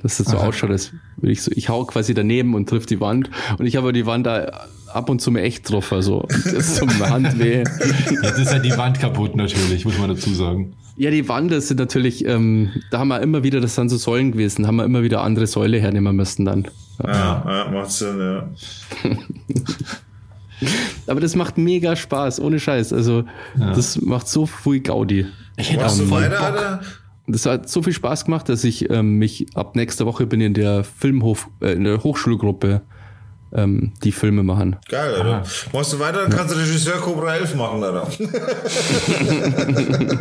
Dass 0.02 0.16
das 0.16 0.28
so 0.28 0.38
Aha. 0.38 0.46
ausschaut, 0.46 0.70
als 0.70 0.92
würde 1.16 1.32
ich 1.32 1.42
so, 1.42 1.50
ich 1.54 1.68
hau 1.68 1.84
quasi 1.84 2.14
daneben 2.14 2.54
und 2.54 2.68
triff 2.68 2.86
die 2.86 3.00
Wand 3.00 3.30
und 3.58 3.66
ich 3.66 3.76
habe 3.76 3.92
die 3.92 4.06
Wand 4.06 4.26
da 4.26 4.66
ab 4.92 5.10
und 5.10 5.20
zu 5.20 5.30
mal 5.30 5.40
echt 5.40 5.70
drauf, 5.70 5.92
also 5.92 6.26
das 6.28 6.46
ist 6.46 6.76
zum 6.76 6.88
Handweh. 7.00 7.58
Jetzt 8.22 8.38
ist 8.38 8.52
halt 8.52 8.64
die 8.64 8.76
Wand 8.76 8.98
kaputt 8.98 9.36
natürlich, 9.36 9.84
muss 9.84 9.98
man 9.98 10.08
dazu 10.08 10.32
sagen. 10.34 10.74
Ja, 10.96 11.10
die 11.10 11.28
Wände 11.28 11.60
sind 11.60 11.78
natürlich, 11.78 12.26
ähm, 12.26 12.70
da 12.90 12.98
haben 12.98 13.08
wir 13.08 13.20
immer 13.22 13.42
wieder, 13.42 13.60
das 13.60 13.74
sind 13.74 13.88
so 13.88 13.96
Säulen 13.96 14.32
gewesen, 14.32 14.66
haben 14.66 14.76
wir 14.76 14.84
immer 14.84 15.02
wieder 15.02 15.22
andere 15.22 15.46
Säule 15.46 15.80
hernehmen 15.80 16.14
müssen 16.14 16.44
dann. 16.44 16.68
Ja, 17.02 17.44
ja 17.46 17.70
macht 17.70 17.90
Sinn, 17.90 18.18
ja. 18.18 18.48
Aber 21.06 21.20
das 21.20 21.36
macht 21.36 21.56
mega 21.56 21.96
Spaß, 21.96 22.38
ohne 22.40 22.60
Scheiß. 22.60 22.92
Also, 22.92 23.24
das 23.56 23.98
macht 24.02 24.28
so 24.28 24.44
viel 24.44 24.80
Gaudi. 24.80 25.26
Ich 25.56 25.72
hätte 25.72 25.86
auch 25.86 25.90
du 25.90 26.04
so 26.04 26.10
weiter. 26.10 26.38
Alter? 26.38 26.80
Das 27.32 27.46
hat 27.46 27.68
so 27.68 27.82
viel 27.82 27.92
Spaß 27.92 28.24
gemacht, 28.24 28.48
dass 28.48 28.64
ich 28.64 28.90
ähm, 28.90 29.16
mich 29.18 29.46
ab 29.54 29.76
nächster 29.76 30.06
Woche 30.06 30.26
bin 30.26 30.40
in 30.40 30.54
der 30.54 30.84
Filmhof, 30.84 31.48
äh, 31.60 31.72
in 31.72 31.84
der 31.84 32.02
Hochschulgruppe, 32.02 32.82
ähm, 33.52 33.92
die 34.04 34.12
Filme 34.12 34.42
machen. 34.42 34.76
Geil, 34.88 35.14
Alter. 35.14 35.42
Machst 35.72 35.92
du 35.92 35.98
weiter, 35.98 36.22
dann 36.22 36.30
kannst 36.30 36.54
du 36.54 36.58
Regisseur 36.58 36.98
Cobra 37.00 37.36
11 37.36 37.54
machen, 37.56 37.82
Alter. 37.82 38.08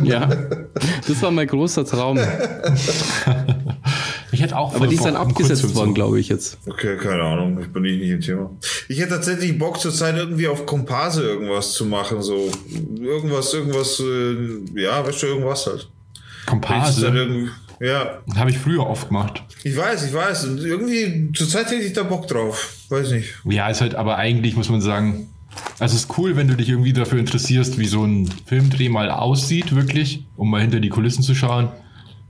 Ja, 0.04 0.28
das 1.06 1.22
war 1.22 1.30
mein 1.30 1.46
großer 1.46 1.84
Traum. 1.84 2.18
Ich 4.32 4.40
hätte 4.40 4.56
auch 4.56 4.74
Aber 4.74 4.86
die 4.86 4.96
sind 4.96 5.14
Bock, 5.14 5.20
einen 5.20 5.30
abgesetzt 5.30 5.74
worden, 5.74 5.94
glaube 5.94 6.20
ich 6.20 6.28
jetzt. 6.28 6.58
Okay, 6.68 6.96
keine 6.96 7.22
Ahnung. 7.22 7.58
Ich 7.60 7.72
bin 7.72 7.82
nicht, 7.82 8.00
nicht 8.00 8.10
im 8.10 8.20
Thema. 8.20 8.50
Ich 8.88 9.00
hätte 9.00 9.10
tatsächlich 9.10 9.58
Bock 9.58 9.80
zur 9.80 9.92
Zeit 9.92 10.16
irgendwie 10.16 10.46
auf 10.46 10.66
Komparse 10.66 11.24
irgendwas 11.24 11.72
zu 11.72 11.84
machen, 11.84 12.22
so. 12.22 12.48
Irgendwas, 13.00 13.52
irgendwas, 13.52 14.00
äh, 14.00 14.80
ja, 14.80 15.04
weißt 15.04 15.22
du, 15.22 15.26
irgendwas 15.26 15.66
halt. 15.66 15.88
Komparse 16.50 17.50
ja, 17.82 18.20
habe 18.36 18.50
ich 18.50 18.58
früher 18.58 18.86
oft 18.86 19.08
gemacht. 19.08 19.42
ich 19.64 19.74
weiß, 19.74 20.06
ich 20.06 20.12
weiß. 20.12 20.44
Und 20.44 20.58
irgendwie, 20.58 21.32
zur 21.32 21.48
Zeit 21.48 21.70
hätte 21.70 21.82
ich 21.82 21.94
da 21.94 22.02
Bock 22.02 22.28
drauf. 22.28 22.76
Weiß 22.90 23.10
nicht. 23.12 23.34
Ja, 23.44 23.68
ist 23.68 23.80
halt, 23.80 23.94
aber 23.94 24.16
eigentlich 24.16 24.54
muss 24.54 24.68
man 24.68 24.82
sagen, 24.82 25.30
also 25.78 25.96
es 25.96 26.02
ist 26.02 26.18
cool, 26.18 26.36
wenn 26.36 26.46
du 26.46 26.56
dich 26.56 26.68
irgendwie 26.68 26.92
dafür 26.92 27.18
interessierst, 27.18 27.78
wie 27.78 27.86
so 27.86 28.04
ein 28.04 28.28
Filmdreh 28.44 28.90
mal 28.90 29.10
aussieht, 29.10 29.74
wirklich, 29.74 30.26
um 30.36 30.50
mal 30.50 30.60
hinter 30.60 30.80
die 30.80 30.90
Kulissen 30.90 31.22
zu 31.22 31.34
schauen. 31.34 31.70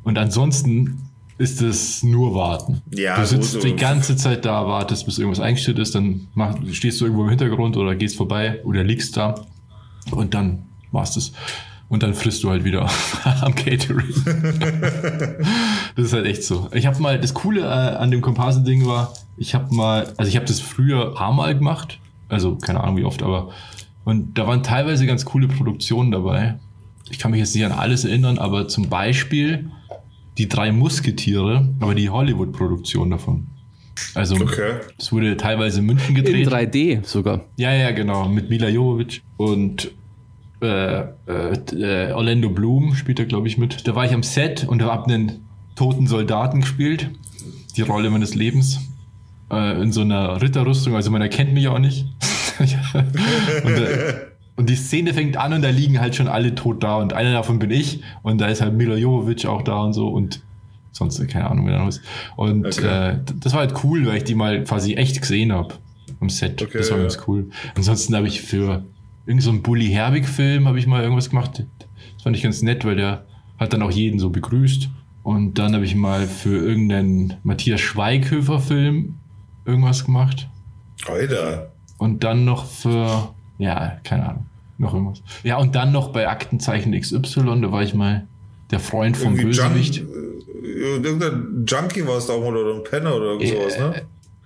Und 0.05 0.19
ansonsten 0.19 1.11
ist 1.37 1.63
es 1.63 2.03
nur 2.03 2.35
warten. 2.35 2.83
Ja, 2.95 3.19
du 3.19 3.27
sitzt 3.27 3.55
gut, 3.55 3.65
die 3.65 3.75
ganze 3.75 4.17
Zeit 4.17 4.45
da, 4.45 4.67
wartest, 4.67 5.07
bis 5.07 5.19
irgendwas 5.19 5.41
eingestellt 5.41 5.79
ist, 5.79 5.95
dann 5.95 6.29
mach, 6.35 6.55
stehst 6.73 7.01
du 7.01 7.07
irgendwo 7.07 7.25
im 7.25 7.31
Hintergrund 7.31 7.77
oder 7.77 7.97
gehst 7.97 8.17
vorbei 8.17 8.61
oder 8.65 8.85
liegst 8.85 9.17
da 9.17 9.35
und 10.11 10.35
dann 10.35 10.67
machst 10.93 11.17
es. 11.17 11.33
Und 11.91 12.03
dann 12.03 12.15
frisst 12.15 12.43
du 12.45 12.51
halt 12.51 12.65
wieder 12.65 12.89
am 13.43 13.55
Catering. 13.55 14.07
das 15.97 16.07
ist 16.07 16.13
halt 16.13 16.25
echt 16.27 16.45
so. 16.45 16.69
Ich 16.73 16.87
habe 16.87 17.01
mal, 17.03 17.19
das 17.21 17.35
Coole 17.35 17.61
äh, 17.63 17.65
an 17.65 18.11
dem 18.11 18.21
Komparsen-Ding 18.21 18.87
war, 18.87 19.13
ich 19.37 19.55
habe 19.55 19.75
mal, 19.75 20.13
also 20.17 20.29
ich 20.29 20.37
habe 20.37 20.47
das 20.47 20.61
früher 20.61 21.15
paar 21.15 21.33
Mal 21.33 21.55
gemacht, 21.57 21.99
also 22.29 22.57
keine 22.57 22.81
Ahnung 22.83 22.97
wie 22.97 23.05
oft, 23.05 23.23
aber 23.23 23.51
und 24.05 24.39
da 24.39 24.47
waren 24.47 24.63
teilweise 24.63 25.05
ganz 25.07 25.25
coole 25.25 25.47
Produktionen 25.49 26.11
dabei. 26.11 26.59
Ich 27.11 27.19
kann 27.19 27.33
mich 27.33 27.41
jetzt 27.41 27.55
nicht 27.55 27.65
an 27.67 27.73
alles 27.73 28.05
erinnern, 28.05 28.39
aber 28.39 28.67
zum 28.69 28.89
Beispiel 28.89 29.71
die 30.39 30.49
drei 30.49 30.73
Musketiere, 30.73 31.69
aber 31.81 31.95
die 31.95 32.09
Hollywood-Produktion 32.09 33.11
davon. 33.11 33.49
Also, 34.15 34.37
Okay. 34.37 34.77
es 34.97 35.13
wurde 35.13 35.37
teilweise 35.37 35.81
in 35.81 35.87
München 35.87 36.17
In 36.17 36.23
gedreht. 36.25 36.49
3D 36.49 37.05
sogar. 37.05 37.45
Ja, 37.57 37.73
ja, 37.75 37.91
genau. 37.91 38.29
Mit 38.29 38.49
Mila 38.49 38.69
Jovovich 38.69 39.23
und 39.37 39.91
äh, 40.63 41.01
äh, 41.01 41.55
äh, 41.73 42.13
Orlando 42.13 42.51
Bloom 42.51 42.95
spielt 42.95 43.19
da, 43.19 43.25
glaube 43.25 43.49
ich, 43.49 43.59
mit. 43.59 43.87
Da 43.87 43.95
war 43.95 44.05
ich 44.05 44.13
am 44.13 44.23
Set 44.23 44.67
und 44.69 44.83
habe 44.83 45.05
einen 45.05 45.45
toten 45.75 46.07
Soldaten 46.07 46.61
gespielt. 46.61 47.11
Die 47.77 47.83
Rolle 47.83 48.11
meines 48.11 48.35
Lebens. 48.35 48.81
Äh, 49.51 49.81
in 49.83 49.93
so 49.93 50.03
einer 50.03 50.41
Ritterrüstung, 50.41 50.95
also 50.95 51.11
man 51.11 51.23
erkennt 51.23 51.55
mich 51.55 51.69
auch 51.69 51.79
nicht. 51.79 52.07
und, 53.65 53.73
äh, 53.73 54.15
und 54.57 54.69
die 54.69 54.77
Szene 54.77 55.15
fängt 55.15 55.37
an 55.39 55.55
und 55.55 55.63
da 55.63 55.71
liegen 55.71 56.01
halt 56.01 56.15
schon 56.15 56.29
alle 56.29 56.55
tot 56.55 56.83
da 56.83 56.97
und 56.97 57.15
einer 57.15 57.33
davon 57.33 57.59
bin 57.59 57.71
ich 57.71 58.03
und 58.23 58.41
da 58.41 58.49
ist 58.49 58.61
halt 58.61 58.75
Mila 58.75 58.97
Jovovich 58.97 59.47
auch 59.47 59.63
da 59.63 59.81
und 59.81 59.95
so 59.95 60.09
und 60.09 60.43
sonst 60.93 61.27
keine 61.29 61.51
Ahnung, 61.51 61.67
wer 61.67 61.75
da 61.75 61.79
noch 61.81 61.89
ist. 61.89 62.03
Und 62.37 62.67
Okay. 62.67 63.13
äh, 63.13 63.19
das 63.41 63.55
war 63.55 63.61
halt 63.61 63.83
cool, 63.85 64.07
weil 64.07 64.19
ich 64.19 64.25
die 64.25 64.35
mal 64.35 64.63
quasi 64.65 64.95
echt 64.95 65.21
gesehen 65.21 65.53
habe 65.53 65.75
am 66.21 66.29
Set. 66.29 66.61
Okay, 66.63 66.79
das 66.79 66.91
war 66.91 66.99
ja. 66.99 67.05
ganz 67.05 67.19
cool. 67.27 67.49
Ansonsten 67.75 68.15
habe 68.15 68.27
ich 68.27 68.43
für 68.43 68.83
irgendeinen 69.31 69.41
so 69.41 69.51
einen 69.51 69.63
Bully 69.63 69.87
Herbig-Film 69.89 70.67
habe 70.67 70.79
ich 70.79 70.87
mal 70.89 71.03
irgendwas 71.03 71.31
gemacht. 71.31 71.65
Das 72.15 72.23
fand 72.25 72.37
ich 72.37 72.43
ganz 72.43 72.63
nett, 72.63 72.85
weil 72.85 72.97
der 72.97 73.25
hat 73.59 73.73
dann 73.73 73.83
auch 73.83 73.91
jeden 73.91 74.19
so 74.19 74.31
begrüßt. 74.31 74.89
Und 75.23 75.55
dann 75.55 75.75
habe 75.75 75.85
ich 75.85 75.95
mal 75.95 76.27
für 76.27 76.57
irgendeinen 76.57 77.35
Matthias 77.45 77.81
Schweighöfer-Film 77.81 79.15
irgendwas 79.67 80.05
gemacht. 80.05 80.49
Alter. 81.07 81.71
Und 81.99 82.25
dann 82.25 82.45
noch 82.45 82.65
für, 82.67 83.33
ja, 83.59 83.99
keine 84.03 84.29
Ahnung, 84.29 84.47
noch 84.79 84.95
irgendwas. 84.95 85.23
Ja, 85.45 85.59
und 85.59 85.75
dann 85.77 85.93
noch 85.93 86.09
bei 86.09 86.29
Aktenzeichen 86.29 86.99
XY, 86.99 87.61
da 87.61 87.71
war 87.71 87.83
ich 87.83 87.95
mal 87.95 88.27
der 88.73 88.81
Freund 88.81 89.17
vom 89.17 89.37
Irgendwie 89.37 89.57
Junk, 89.57 89.75
Bösewicht. 89.75 89.99
äh, 89.99 90.97
irgendein 90.97 91.65
Junkie 91.67 92.07
war 92.07 92.17
es 92.17 92.27
da 92.27 92.33
auch 92.33 92.41
mal 92.41 92.57
oder 92.57 92.75
ein 92.75 92.85
Penner 92.85 93.15
oder 93.15 93.27
irgend 93.27 93.49
sowas, 93.49 93.79
ne? 93.79 94.03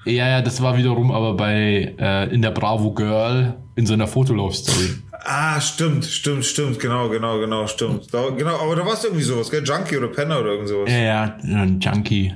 Ja, 0.06 0.28
ja, 0.28 0.42
das 0.42 0.60
war 0.60 0.76
wiederum 0.76 1.10
aber 1.10 1.34
bei 1.34 1.94
äh, 1.98 2.34
in 2.34 2.42
der 2.42 2.50
Bravo 2.50 2.92
Girl 2.92 3.56
in 3.76 3.86
so 3.86 3.94
einer 3.94 4.06
Fotolauf-Story. 4.06 4.90
Ah, 5.24 5.60
stimmt, 5.60 6.04
stimmt, 6.04 6.44
stimmt, 6.44 6.78
genau, 6.78 7.08
genau, 7.08 7.38
genau, 7.38 7.66
stimmt. 7.66 8.12
Da, 8.12 8.30
genau, 8.30 8.58
aber 8.60 8.76
da 8.76 8.84
war 8.86 8.94
es 8.94 9.04
irgendwie 9.04 9.22
sowas, 9.22 9.50
gell? 9.50 9.64
Junkie 9.64 9.96
oder 9.96 10.08
Penner 10.08 10.40
oder 10.40 10.52
irgend 10.52 10.68
sowas. 10.68 10.90
Ja, 10.90 10.98
ja, 10.98 11.36
ein 11.42 11.80
Junkie. 11.80 12.34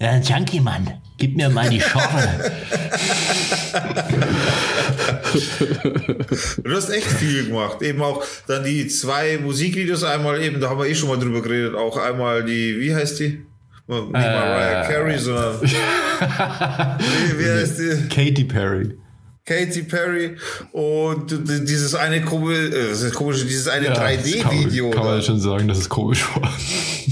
Ja, 0.00 0.10
ein 0.10 0.22
Junkie, 0.22 0.60
Mann. 0.60 0.90
Gib 1.18 1.36
mir 1.36 1.48
mal 1.48 1.68
die 1.70 1.80
Schorre. 1.80 2.52
Du 6.62 6.74
hast 6.74 6.90
echt 6.90 7.06
viel 7.06 7.46
gemacht. 7.46 7.80
Eben 7.80 8.02
auch 8.02 8.22
dann 8.46 8.64
die 8.64 8.86
zwei 8.88 9.38
Musikvideos 9.38 10.04
einmal 10.04 10.42
eben, 10.42 10.60
da 10.60 10.68
haben 10.68 10.78
wir 10.78 10.86
eh 10.86 10.94
schon 10.94 11.08
mal 11.08 11.18
drüber 11.18 11.40
geredet, 11.40 11.74
auch 11.74 11.96
einmal 11.96 12.44
die, 12.44 12.78
wie 12.80 12.94
heißt 12.94 13.20
die? 13.20 13.46
Nicht 13.88 14.12
Mariah 14.12 14.82
Carey, 14.82 15.18
sondern 15.18 15.62
wie, 15.62 17.38
wie 17.38 17.50
heißt 17.50 17.78
die? 17.78 18.08
Katy 18.08 18.44
Perry. 18.44 18.96
Katy 19.46 19.84
Perry 19.84 20.36
und 20.72 21.30
dieses 21.46 21.94
eine 21.94 22.20
komische, 22.22 22.66
äh, 22.66 22.88
das 22.90 23.02
ist 23.02 23.14
komisch, 23.14 23.42
dieses 23.42 23.68
eine 23.68 23.86
Ja, 23.86 23.94
das 23.94 24.02
3D-Video. 24.02 24.90
Kann, 24.90 25.02
kann 25.02 25.12
man 25.12 25.22
schon 25.22 25.38
sagen, 25.38 25.68
dass 25.68 25.78
es 25.78 25.88
komisch 25.88 26.26
war. 26.34 26.52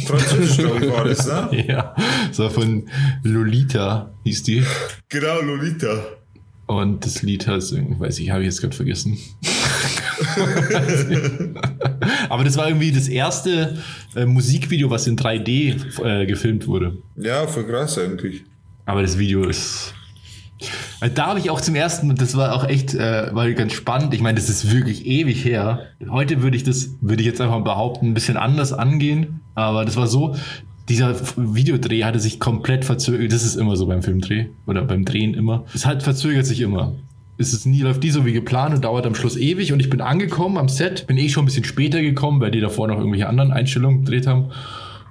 Französisch, 0.05 0.57
glaube 0.57 0.85
ich, 0.85 0.91
war 0.91 1.05
das, 1.05 1.27
ne? 1.27 1.65
ja, 1.69 1.95
das 2.27 2.39
war 2.41 2.51
von 2.51 2.89
Lolita, 3.23 4.13
hieß 4.25 4.43
die. 4.43 4.65
Genau, 5.09 5.43
Lolita. 5.43 6.05
Und 6.67 7.07
das 7.07 7.23
Lied 7.23 7.47
heißt, 7.47 7.73
irgendwie, 7.73 8.01
weiß 8.01 8.19
ich, 8.19 8.31
habe 8.31 8.41
ich 8.41 8.47
jetzt 8.47 8.61
gerade 8.61 8.75
vergessen. 8.75 9.17
Aber 12.29 12.43
das 12.43 12.57
war 12.57 12.67
irgendwie 12.67 12.91
das 12.91 13.07
erste 13.07 13.79
äh, 14.17 14.25
Musikvideo, 14.25 14.91
was 14.91 15.07
in 15.07 15.17
3D 15.17 16.03
äh, 16.03 16.27
gefilmt 16.27 16.67
wurde. 16.67 16.97
Ja, 17.17 17.47
voll 17.47 17.65
krass 17.65 17.97
eigentlich. 17.99 18.43
Aber 18.87 19.03
das 19.03 19.19
Video 19.19 19.45
ist. 19.45 19.95
Da 21.13 21.27
habe 21.27 21.39
ich 21.39 21.51
auch 21.51 21.61
zum 21.61 21.75
ersten, 21.75 22.15
das 22.15 22.37
war 22.37 22.55
auch 22.55 22.67
echt, 22.67 22.95
äh, 22.95 23.35
war 23.35 23.51
ganz 23.53 23.73
spannend. 23.73 24.15
Ich 24.15 24.23
meine, 24.23 24.37
das 24.37 24.49
ist 24.49 24.73
wirklich 24.73 25.07
ewig 25.07 25.45
her. 25.45 25.87
Heute 26.09 26.43
würde 26.43 26.57
ich 26.57 26.63
das, 26.63 26.95
würde 27.01 27.21
ich 27.21 27.27
jetzt 27.27 27.41
einfach 27.41 27.63
behaupten, 27.63 28.09
ein 28.09 28.15
bisschen 28.15 28.37
anders 28.37 28.73
angehen. 28.73 29.41
Aber 29.55 29.85
das 29.85 29.97
war 29.97 30.07
so, 30.07 30.37
dieser 30.89 31.15
Videodreh 31.37 32.05
hatte 32.05 32.21
sich 32.21 32.41
komplett 32.41 32.85
verzögert. 32.85 33.33
Das 33.33 33.45
ist 33.45 33.57
immer 33.57 33.77
so 33.77 33.87
beim 33.87 34.03
Filmdreh 34.03 34.47
oder 34.67 34.83
beim 34.83 35.05
Drehen 35.05 35.35
immer. 35.35 35.65
Es 35.75 35.85
halt 35.85 36.03
verzögert 36.03 36.47
sich 36.47 36.61
immer. 36.61 36.93
Es 37.37 37.53
ist 37.53 37.67
nie, 37.67 37.81
läuft 37.81 38.03
nie 38.03 38.11
so 38.11 38.25
wie 38.25 38.33
geplant 38.33 38.75
und 38.75 38.85
dauert 38.85 39.07
am 39.07 39.15
Schluss 39.15 39.37
ewig. 39.37 39.73
Und 39.73 39.81
ich 39.81 39.91
bin 39.91 40.01
angekommen 40.01 40.57
am 40.57 40.69
Set, 40.69 41.07
bin 41.07 41.19
eh 41.19 41.29
schon 41.29 41.43
ein 41.43 41.47
bisschen 41.47 41.65
später 41.65 42.01
gekommen, 42.01 42.41
weil 42.41 42.51
die 42.51 42.61
davor 42.61 42.87
noch 42.87 42.99
irgendwelche 42.99 43.29
anderen 43.29 43.51
Einstellungen 43.51 44.05
gedreht 44.05 44.27
haben. 44.27 44.51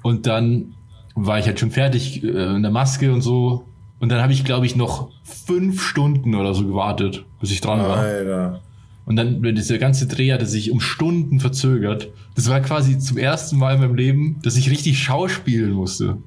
Und 0.02 0.26
dann 0.26 0.74
war 1.16 1.40
ich 1.40 1.46
halt 1.46 1.60
schon 1.60 1.72
fertig 1.72 2.24
äh, 2.24 2.28
in 2.28 2.62
der 2.62 2.72
Maske 2.72 3.12
und 3.12 3.22
so. 3.22 3.66
Und 4.04 4.10
dann 4.10 4.22
habe 4.22 4.34
ich, 4.34 4.44
glaube 4.44 4.66
ich, 4.66 4.76
noch 4.76 5.12
fünf 5.24 5.82
Stunden 5.82 6.36
oder 6.36 6.54
so 6.54 6.66
gewartet, 6.68 7.24
bis 7.40 7.52
ich 7.52 7.62
dran 7.62 7.80
war. 7.80 8.00
Alter. 8.00 8.62
Und 9.06 9.16
dann, 9.16 9.42
wenn 9.42 9.56
dieser 9.56 9.78
ganze 9.78 10.08
Dreh 10.08 10.34
hatte 10.34 10.46
sich 10.46 10.72
um 10.72 10.82
Stunden 10.82 11.40
verzögert. 11.40 12.10
Das 12.36 12.50
war 12.50 12.60
quasi 12.60 13.00
zum 13.00 13.18
ersten 13.18 13.58
Mal 13.58 13.76
in 13.76 13.80
meinem 13.80 13.96
Leben, 13.96 14.40
dass 14.44 14.58
ich 14.58 14.70
richtig 14.70 15.00
schauspielen 15.02 15.72
musste. 15.72 16.18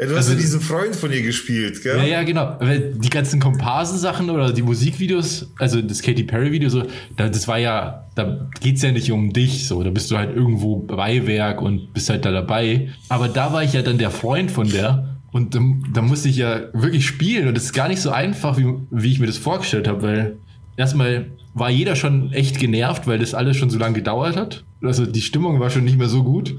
Ja, 0.00 0.06
du 0.06 0.16
hast 0.16 0.16
Also- 0.16 0.32
ja 0.32 0.38
diesen 0.38 0.60
Freund 0.60 0.96
von 0.96 1.12
ihr 1.12 1.22
gespielt, 1.22 1.80
gell? 1.84 1.96
Ja, 1.98 2.02
ja, 2.02 2.22
genau. 2.24 2.56
Weil 2.58 2.94
die 2.94 3.08
ganzen 3.10 3.38
Komparsensachen 3.38 4.28
oder 4.28 4.52
die 4.52 4.62
Musikvideos, 4.62 5.48
also 5.60 5.80
das 5.80 6.02
Katy 6.02 6.24
Perry-Video, 6.24 6.70
so, 6.70 6.82
da, 7.16 7.28
das 7.28 7.46
war 7.46 7.58
ja, 7.60 8.04
da 8.16 8.48
geht's 8.60 8.82
ja 8.82 8.90
nicht 8.90 9.12
um 9.12 9.32
dich, 9.32 9.68
so. 9.68 9.80
Da 9.84 9.90
bist 9.90 10.10
du 10.10 10.16
halt 10.18 10.34
irgendwo 10.34 10.78
Beiwerk 10.78 11.62
und 11.62 11.94
bist 11.94 12.10
halt 12.10 12.24
da 12.24 12.32
dabei. 12.32 12.88
Aber 13.08 13.28
da 13.28 13.52
war 13.52 13.62
ich 13.62 13.74
ja 13.74 13.82
dann 13.82 13.98
der 13.98 14.10
Freund 14.10 14.50
von 14.50 14.68
der. 14.68 15.08
Und 15.32 15.54
da, 15.54 15.60
da 15.92 16.02
musste 16.02 16.28
ich 16.28 16.36
ja 16.36 16.60
wirklich 16.74 17.06
spielen. 17.06 17.48
Und 17.48 17.56
das 17.56 17.64
ist 17.64 17.72
gar 17.72 17.88
nicht 17.88 18.00
so 18.00 18.10
einfach, 18.10 18.58
wie, 18.58 18.66
wie 18.90 19.10
ich 19.10 19.18
mir 19.18 19.26
das 19.26 19.38
vorgestellt 19.38 19.88
habe, 19.88 20.02
weil 20.02 20.36
erstmal 20.76 21.26
war 21.54 21.70
jeder 21.70 21.96
schon 21.96 22.32
echt 22.32 22.58
genervt, 22.60 23.06
weil 23.06 23.18
das 23.18 23.34
alles 23.34 23.56
schon 23.56 23.70
so 23.70 23.78
lange 23.78 23.94
gedauert 23.94 24.36
hat. 24.36 24.64
Also 24.82 25.06
die 25.06 25.20
Stimmung 25.22 25.58
war 25.58 25.70
schon 25.70 25.84
nicht 25.84 25.98
mehr 25.98 26.08
so 26.08 26.22
gut. 26.22 26.54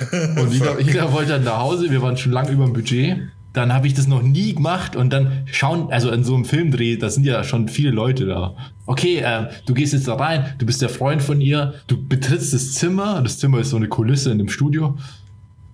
Und 0.36 0.52
jeder, 0.52 0.80
jeder 0.80 1.12
wollte 1.12 1.32
dann 1.32 1.44
nach 1.44 1.58
Hause. 1.58 1.90
Wir 1.90 2.02
waren 2.02 2.16
schon 2.16 2.32
lange 2.32 2.50
über 2.50 2.64
dem 2.64 2.74
Budget. 2.74 3.18
dann 3.54 3.72
habe 3.72 3.86
ich 3.86 3.94
das 3.94 4.06
noch 4.06 4.22
nie 4.22 4.54
gemacht 4.54 4.94
und 4.94 5.10
dann 5.12 5.44
schauen, 5.50 5.90
also 5.90 6.10
in 6.10 6.22
so 6.22 6.34
einem 6.34 6.44
Filmdreh, 6.44 6.96
da 6.96 7.10
sind 7.10 7.24
ja 7.24 7.42
schon 7.42 7.68
viele 7.68 7.90
Leute 7.90 8.26
da. 8.26 8.54
Okay, 8.86 9.16
äh, 9.18 9.48
du 9.66 9.74
gehst 9.74 9.94
jetzt 9.94 10.06
da 10.06 10.14
rein, 10.14 10.54
du 10.58 10.66
bist 10.66 10.80
der 10.80 10.90
Freund 10.90 11.22
von 11.22 11.40
ihr, 11.40 11.74
du 11.88 11.96
betrittst 12.00 12.52
das 12.54 12.74
Zimmer, 12.74 13.20
das 13.22 13.38
Zimmer 13.38 13.60
ist 13.60 13.70
so 13.70 13.76
eine 13.76 13.88
Kulisse 13.88 14.30
in 14.30 14.38
dem 14.38 14.48
Studio 14.48 14.96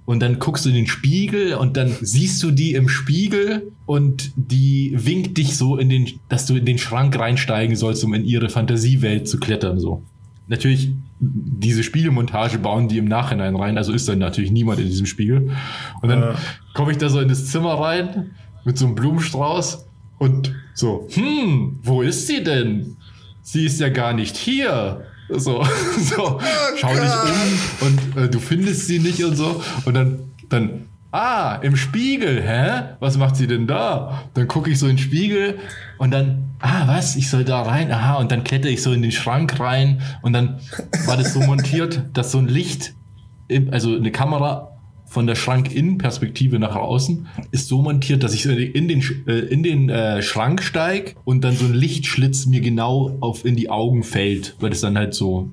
und 0.06 0.20
dann 0.20 0.38
guckst 0.38 0.64
du 0.64 0.68
in 0.68 0.74
den 0.74 0.86
Spiegel 0.86 1.54
und 1.54 1.76
dann 1.76 1.94
siehst 2.00 2.42
du 2.42 2.50
die 2.50 2.74
im 2.74 2.88
Spiegel 2.88 3.72
und 3.86 4.32
die 4.36 4.92
winkt 4.94 5.38
dich 5.38 5.56
so 5.56 5.76
in 5.76 5.88
den, 5.88 6.08
dass 6.28 6.46
du 6.46 6.56
in 6.56 6.64
den 6.66 6.78
Schrank 6.78 7.18
reinsteigen 7.18 7.74
sollst, 7.76 8.04
um 8.04 8.12
in 8.14 8.24
ihre 8.24 8.48
Fantasiewelt 8.50 9.28
zu 9.28 9.38
klettern, 9.38 9.78
so. 9.78 10.02
Natürlich, 10.46 10.90
diese 11.20 11.82
Spiegelmontage 11.82 12.58
bauen 12.58 12.88
die 12.88 12.98
im 12.98 13.06
Nachhinein 13.06 13.56
rein, 13.56 13.78
also 13.78 13.92
ist 13.94 14.06
dann 14.08 14.18
natürlich 14.18 14.50
niemand 14.50 14.78
in 14.78 14.86
diesem 14.88 15.06
Spiegel. 15.06 15.50
Und 16.02 16.08
dann 16.10 16.20
Ja. 16.20 16.34
komme 16.74 16.92
ich 16.92 16.98
da 16.98 17.08
so 17.08 17.18
in 17.20 17.28
das 17.28 17.46
Zimmer 17.46 17.72
rein 17.80 18.32
mit 18.66 18.76
so 18.76 18.84
einem 18.84 18.94
Blumenstrauß 18.94 19.86
und 20.18 20.54
so, 20.74 21.08
hm, 21.14 21.78
wo 21.82 22.02
ist 22.02 22.26
sie 22.26 22.44
denn? 22.44 22.96
Sie 23.40 23.64
ist 23.64 23.80
ja 23.80 23.88
gar 23.88 24.12
nicht 24.12 24.36
hier. 24.36 25.06
So, 25.28 25.64
so, 25.98 26.40
schau 26.76 26.92
dich 26.92 27.00
um 27.00 27.86
und 27.86 28.16
äh, 28.16 28.28
du 28.28 28.38
findest 28.38 28.86
sie 28.86 28.98
nicht 28.98 29.24
und 29.24 29.36
so. 29.36 29.62
Und 29.84 29.94
dann, 29.94 30.18
dann, 30.48 30.86
ah, 31.12 31.56
im 31.62 31.76
Spiegel, 31.76 32.42
hä? 32.42 32.96
Was 33.00 33.16
macht 33.16 33.36
sie 33.36 33.46
denn 33.46 33.66
da? 33.66 34.24
Dann 34.34 34.48
gucke 34.48 34.70
ich 34.70 34.78
so 34.78 34.86
in 34.86 34.96
den 34.96 35.02
Spiegel 35.02 35.58
und 35.98 36.10
dann, 36.10 36.50
ah, 36.60 36.86
was? 36.86 37.16
Ich 37.16 37.30
soll 37.30 37.44
da 37.44 37.62
rein? 37.62 37.90
Aha, 37.90 38.14
und 38.16 38.32
dann 38.32 38.44
kletter 38.44 38.68
ich 38.68 38.82
so 38.82 38.92
in 38.92 39.02
den 39.02 39.12
Schrank 39.12 39.58
rein 39.60 40.02
und 40.22 40.32
dann 40.32 40.60
war 41.06 41.16
das 41.16 41.32
so 41.32 41.40
montiert, 41.40 42.02
dass 42.12 42.32
so 42.32 42.38
ein 42.38 42.48
Licht, 42.48 42.94
also 43.70 43.94
eine 43.94 44.10
Kamera 44.10 44.73
von 45.14 45.28
der 45.28 45.36
Schrank-Innen-Perspektive 45.36 46.58
nach 46.58 46.74
außen 46.74 47.26
ist 47.52 47.68
so 47.68 47.80
montiert, 47.82 48.24
dass 48.24 48.34
ich 48.34 48.44
in 48.46 48.88
den, 48.88 49.00
äh, 49.28 49.32
in 49.38 49.62
den 49.62 49.88
äh, 49.88 50.20
Schrank 50.22 50.60
steig 50.60 51.14
und 51.24 51.44
dann 51.44 51.54
so 51.56 51.66
ein 51.66 51.72
Lichtschlitz 51.74 52.46
mir 52.46 52.60
genau 52.60 53.16
auf 53.20 53.44
in 53.44 53.54
die 53.54 53.70
Augen 53.70 54.02
fällt, 54.02 54.56
weil 54.58 54.70
das 54.70 54.80
dann 54.80 54.98
halt 54.98 55.14
so 55.14 55.50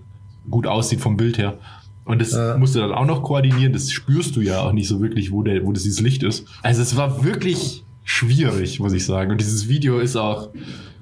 gut 0.49 0.65
aussieht 0.65 0.99
vom 0.99 1.15
Bild 1.15 1.37
her. 1.37 1.59
Und 2.05 2.19
das 2.19 2.31
Ja. 2.31 2.57
musst 2.57 2.73
du 2.73 2.79
dann 2.79 2.91
auch 2.91 3.05
noch 3.05 3.21
koordinieren. 3.21 3.71
Das 3.71 3.91
spürst 3.91 4.35
du 4.35 4.41
ja 4.41 4.61
auch 4.61 4.71
nicht 4.73 4.87
so 4.87 4.99
wirklich, 4.99 5.31
wo, 5.31 5.43
der, 5.43 5.63
wo 5.63 5.71
das 5.71 5.83
dieses 5.83 5.99
Licht 6.01 6.23
ist. 6.23 6.45
Also 6.63 6.81
es 6.81 6.97
war 6.97 7.23
wirklich 7.23 7.83
schwierig, 8.03 8.79
muss 8.79 8.93
ich 8.93 9.05
sagen. 9.05 9.29
Und 9.31 9.39
dieses 9.39 9.69
Video 9.69 9.99
ist 9.99 10.15
auch 10.15 10.49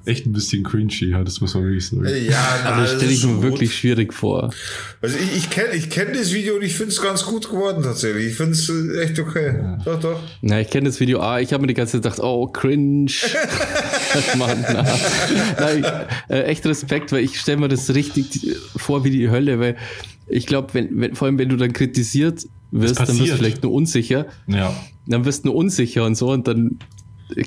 echt 0.10 0.26
ein 0.26 0.34
bisschen 0.34 0.64
cringy, 0.64 1.10
ja, 1.12 1.24
das 1.24 1.40
muss 1.42 1.54
man 1.54 1.64
wirklich 1.64 1.88
sagen. 1.88 2.06
Ja, 2.06 2.60
na, 2.64 2.70
Aber 2.72 2.82
das 2.82 2.96
stelle 2.96 3.12
ich 3.12 3.24
mir 3.24 3.32
schon 3.32 3.42
wirklich 3.42 3.70
Gut. 3.70 3.80
schwierig 3.80 4.14
vor. 4.14 4.54
Also 5.02 5.18
ich, 5.18 5.38
ich 5.38 5.50
kenne 5.50 5.74
ich 5.74 5.90
kenn 5.90 6.14
das 6.14 6.34
Video 6.34 6.56
und 6.56 6.64
ich 6.64 6.76
finde 6.76 6.92
es 6.92 7.02
ganz 7.02 7.24
gut 7.24 7.50
geworden 7.50 7.84
tatsächlich. 7.84 8.28
Ich 8.28 8.36
finde 8.36 8.52
es 8.54 8.70
echt 9.02 9.20
okay. 9.20 9.78
Doch, 9.86 10.00
doch. 10.00 10.20
Na, 10.42 10.60
ich 10.60 10.70
kenne 10.70 10.90
das 10.90 11.00
Video. 11.00 11.20
Ah, 11.22 11.40
ich 11.40 11.54
habe 11.54 11.62
mir 11.62 11.68
die 11.68 11.74
ganze 11.74 11.94
Zeit 11.94 12.04
gedacht, 12.04 12.20
oh, 12.20 12.48
cringe. 12.48 13.12
Mann, 14.38 14.66
na. 14.74 14.86
Nein, 15.60 15.86
äh, 16.30 16.42
echt 16.44 16.66
Respekt, 16.66 17.12
weil 17.12 17.24
ich 17.24 17.40
stelle 17.40 17.58
mir 17.58 17.68
das 17.68 17.94
richtig 17.94 18.56
vor 18.76 19.04
wie 19.04 19.12
die 19.12 19.30
Hölle, 19.30 19.60
weil 19.60 19.78
ich 20.28 20.46
glaube, 20.46 20.74
wenn, 20.74 21.00
wenn, 21.00 21.16
vor 21.16 21.28
allem 21.28 21.38
wenn 21.38 21.50
du 21.50 21.58
dann 21.58 21.74
kritisiert 21.74 22.46
wirst, 22.72 23.00
dann 23.00 23.08
wirst 23.08 23.32
du 23.32 23.38
vielleicht 23.38 23.64
nur 23.64 23.74
unsicher. 23.74 24.28
Ja. 24.48 24.76
Dann 25.08 25.26
wirst 25.26 25.44
du 25.44 25.50
nur 25.50 25.56
unsicher 25.56 26.06
und 26.06 26.16
so 26.16 26.32
und 26.32 26.48
dann 26.48 26.80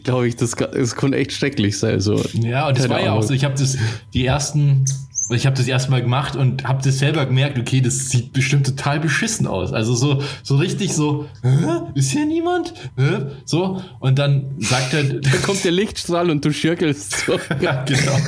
glaube 0.03 0.29
ich, 0.29 0.37
das, 0.37 0.53
das 0.53 0.95
kann 0.97 1.13
echt 1.13 1.33
schrecklich 1.33 1.79
sein. 1.79 2.01
So. 2.01 2.23
Ja, 2.35 2.69
und 2.69 2.77
das 2.77 2.85
Keine 2.85 2.95
war 2.95 3.01
ja 3.01 3.11
auch 3.13 3.17
Ahnung. 3.17 3.29
so. 3.29 3.35
Ich 3.35 3.45
habe 3.45 3.55
das 3.55 3.77
die 4.15 4.25
ersten, 4.27 4.85
ich 5.31 5.47
habe 5.47 5.57
das 5.57 5.67
erstmal 5.67 6.03
gemacht 6.03 6.37
und 6.37 6.65
habe 6.65 6.83
das 6.83 6.99
selber 6.99 7.25
gemerkt. 7.27 7.59
Okay, 7.59 7.81
das 7.81 8.11
sieht 8.11 8.33
bestimmt 8.33 8.67
total 8.67 9.01
beschissen 9.01 9.47
aus. 9.47 9.73
Also 9.73 9.95
so 9.95 10.23
so 10.43 10.57
richtig 10.57 10.93
so, 10.93 11.27
Hä? 11.43 11.49
ist 11.95 12.11
hier 12.11 12.27
niemand? 12.27 12.75
Hä? 12.97 13.27
So 13.45 13.83
und 14.01 14.19
dann 14.19 14.57
sagt 14.59 14.93
er, 14.95 15.05
Da 15.21 15.31
kommt 15.43 15.65
der 15.65 15.73
Lichtstrahl 15.73 16.31
und 16.31 16.45
du 16.45 16.53
schirkelst. 16.53 17.25
So. 17.27 17.33
ja, 17.61 17.83
genau. 17.85 18.19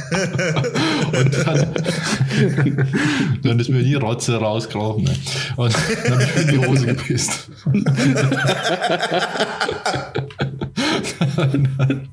Und 1.19 1.47
dann, 1.47 1.75
dann 3.43 3.61
ist 3.61 3.69
mir 3.69 3.83
die 3.83 3.95
Rotze 3.95 4.37
rausgelaufen. 4.37 5.05
Ne? 5.05 5.15
Und 5.57 5.75
dann 6.05 6.13
habe 6.15 6.23
ich 6.25 6.37
in 6.43 6.49
die 6.61 6.67
Hose 6.67 6.87
gepisst. 6.87 7.51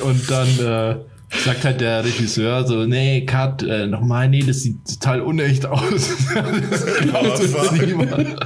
Und 0.00 0.30
dann 0.30 0.48
äh, 0.58 0.96
sagt 1.44 1.64
halt 1.64 1.80
der 1.80 2.04
Regisseur 2.04 2.66
so, 2.66 2.84
nee, 2.84 3.24
Cut, 3.26 3.62
äh, 3.62 3.86
nochmal, 3.86 4.28
nee, 4.28 4.42
das 4.42 4.60
sieht 4.62 4.78
total 5.00 5.20
unecht 5.20 5.66
aus. 5.66 6.10
das 6.70 6.86
glaubt 7.02 7.40
uns 7.40 7.72
niemand. 7.72 8.36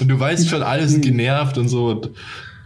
und 0.00 0.08
du 0.08 0.18
weißt 0.18 0.48
schon, 0.48 0.62
alles 0.62 1.00
genervt 1.00 1.58
und 1.58 1.68
so. 1.68 1.88
Und, 1.88 2.10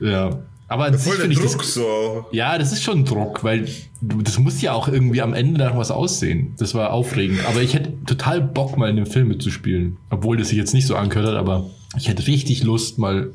ja. 0.00 0.30
Aber 0.68 0.86
an 0.86 0.96
sich 0.96 1.02
Voll 1.02 1.16
der 1.16 1.22
finde 1.26 1.36
ich 1.36 1.42
das 1.42 1.52
Druck 1.52 1.64
so 1.64 2.26
ja, 2.32 2.56
das 2.56 2.72
ist 2.72 2.82
schon 2.82 3.04
Druck, 3.04 3.44
weil 3.44 3.68
du, 4.00 4.22
das 4.22 4.38
muss 4.38 4.62
ja 4.62 4.72
auch 4.72 4.88
irgendwie 4.88 5.20
am 5.20 5.34
Ende 5.34 5.60
nach 5.60 5.76
was 5.76 5.90
aussehen. 5.90 6.54
Das 6.58 6.74
war 6.74 6.92
aufregend. 6.92 7.40
Aber 7.46 7.60
ich 7.60 7.74
hätte 7.74 7.92
total 8.06 8.40
Bock, 8.40 8.78
mal 8.78 8.88
in 8.88 8.96
dem 8.96 9.06
Film 9.06 9.28
mitzuspielen. 9.28 9.98
Obwohl 10.08 10.38
das 10.38 10.48
sich 10.48 10.56
jetzt 10.56 10.72
nicht 10.72 10.86
so 10.86 10.96
angehört 10.96 11.28
hat, 11.28 11.36
aber 11.36 11.68
ich 11.98 12.08
hätte 12.08 12.26
richtig 12.26 12.64
Lust, 12.64 12.98
mal 12.98 13.32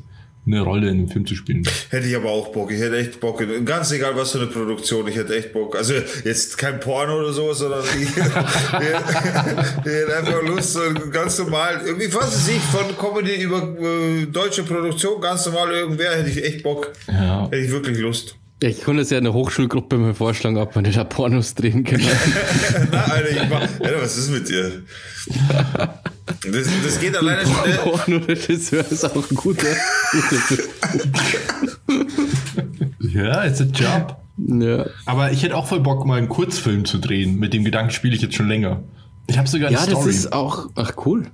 eine 0.50 0.62
Rolle 0.62 0.88
in 0.88 0.98
dem 0.98 1.08
Film 1.08 1.26
zu 1.26 1.34
spielen. 1.34 1.62
Hätte 1.90 2.06
ich 2.06 2.16
aber 2.16 2.30
auch 2.30 2.48
Bock. 2.48 2.72
Ich 2.72 2.80
hätte 2.80 2.96
echt 2.96 3.20
Bock. 3.20 3.42
Ganz 3.64 3.92
egal, 3.92 4.16
was 4.16 4.32
für 4.32 4.38
eine 4.38 4.46
Produktion. 4.48 5.06
Ich 5.08 5.16
hätte 5.16 5.36
echt 5.36 5.52
Bock. 5.52 5.76
Also 5.76 5.94
jetzt 6.24 6.58
kein 6.58 6.80
Porno 6.80 7.20
oder 7.20 7.32
so, 7.32 7.52
sondern 7.52 7.84
ich, 7.84 8.02
ich, 8.02 8.16
ich 8.16 9.92
hätte 9.92 10.16
einfach 10.16 10.42
Lust, 10.42 10.78
ganz 11.12 11.38
normal, 11.38 11.82
irgendwie, 11.84 12.12
was 12.14 12.26
weiß 12.26 12.48
ich, 12.48 12.62
von 12.62 12.96
Comedy 12.96 13.42
über 13.42 13.62
äh, 13.80 14.26
deutsche 14.26 14.62
Produktion, 14.62 15.20
ganz 15.20 15.46
normal 15.46 15.70
irgendwer, 15.72 16.16
hätte 16.16 16.30
ich 16.30 16.44
echt 16.44 16.62
Bock. 16.62 16.92
Ja. 17.06 17.44
Hätte 17.44 17.56
ich 17.56 17.70
wirklich 17.70 17.98
Lust. 17.98 18.36
Ja, 18.62 18.68
ich 18.68 18.82
konnte 18.82 19.02
es 19.02 19.10
ja 19.10 19.18
in 19.18 19.24
der 19.24 19.34
Hochschulgruppe 19.34 19.98
mir 19.98 20.14
vorschlagen, 20.14 20.56
ob 20.56 20.74
man 20.74 20.82
da 20.82 21.04
Pornos 21.04 21.54
drehen 21.54 21.84
kann. 21.84 22.00
Na, 22.90 23.04
Alter, 23.04 23.30
ich 23.30 23.48
mach, 23.48 23.60
Alter, 23.60 24.02
was 24.02 24.16
ist 24.16 24.30
mit 24.30 24.48
dir? 24.48 24.82
Das, 26.50 26.68
das 26.84 27.00
geht 27.00 27.16
alleine 27.16 27.42
schon. 27.42 27.70
ne? 27.70 27.78
Pornoregisseur 27.82 28.84
ist 28.90 29.04
auch 29.04 29.30
ein 29.30 29.36
guter. 29.36 29.66
Ja, 33.00 33.44
it's 33.44 33.60
a 33.60 33.64
job. 33.64 34.16
ja. 34.36 34.86
Aber 35.06 35.32
ich 35.32 35.42
hätte 35.42 35.56
auch 35.56 35.66
voll 35.66 35.80
Bock, 35.80 36.06
mal 36.06 36.18
einen 36.18 36.28
Kurzfilm 36.28 36.84
zu 36.84 36.98
drehen. 36.98 37.38
Mit 37.38 37.52
dem 37.54 37.64
Gedanken 37.64 37.90
spiele 37.90 38.14
ich 38.14 38.22
jetzt 38.22 38.34
schon 38.34 38.48
länger. 38.48 38.82
Ich 39.26 39.38
habe 39.38 39.48
sogar 39.48 39.68
eine 39.68 39.76
ja, 39.76 39.84
das 39.84 39.94
Story. 39.94 40.10
ist 40.10 40.32
auch. 40.32 40.68
Ach, 40.74 40.92
cool. 41.04 41.26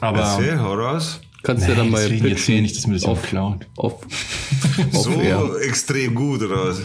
aber 0.00 0.20
Erzähl, 0.20 0.56
raus. 0.56 1.20
Kannst 1.42 1.64
du 1.64 1.72
ja 1.72 1.74
nee, 1.74 1.82
dann 1.82 1.90
mal 1.90 2.02
deswegen 2.02 2.22
pitchen 2.22 2.36
erzähl 2.36 2.62
nicht, 2.62 2.76
dass 2.76 2.86
mir 2.86 2.94
das 2.94 3.04
auf, 3.04 3.18
auf 3.76 4.06
So 4.92 5.56
extrem 5.58 6.14
gut 6.14 6.48
raus. 6.48 6.76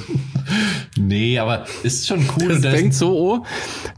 Nee, 0.98 1.38
aber 1.38 1.66
ist 1.84 2.08
schon 2.08 2.28
cool. 2.40 2.60
Das 2.60 2.74
fängt 2.74 2.96
so 2.96 3.36
an, 3.36 3.46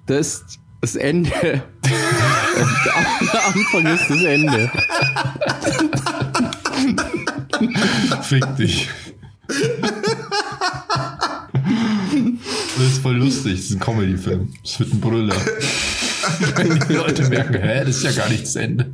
das 0.05 0.27
ist 0.27 0.58
das 0.81 0.95
Ende. 0.95 1.29
der 1.83 3.45
Anfang 3.45 3.85
ist 3.85 4.09
das 4.09 4.23
Ende. 4.23 4.71
Fick 8.23 8.55
dich. 8.55 8.89
Das 12.77 12.87
ist 12.87 13.01
voll 13.01 13.15
lustig, 13.17 13.55
das 13.55 13.65
ist 13.65 13.71
ein 13.71 13.79
Comedy-Film. 13.79 14.53
Das 14.63 14.79
wird 14.79 14.93
ein 14.93 15.01
Brüller. 15.01 15.35
Wenn 16.55 16.79
die 16.79 16.93
Leute 16.93 17.27
merken, 17.29 17.61
hä, 17.61 17.83
das 17.85 17.97
ist 17.97 18.03
ja 18.03 18.11
gar 18.11 18.29
nicht 18.29 18.43
das 18.43 18.55
Ende. 18.55 18.93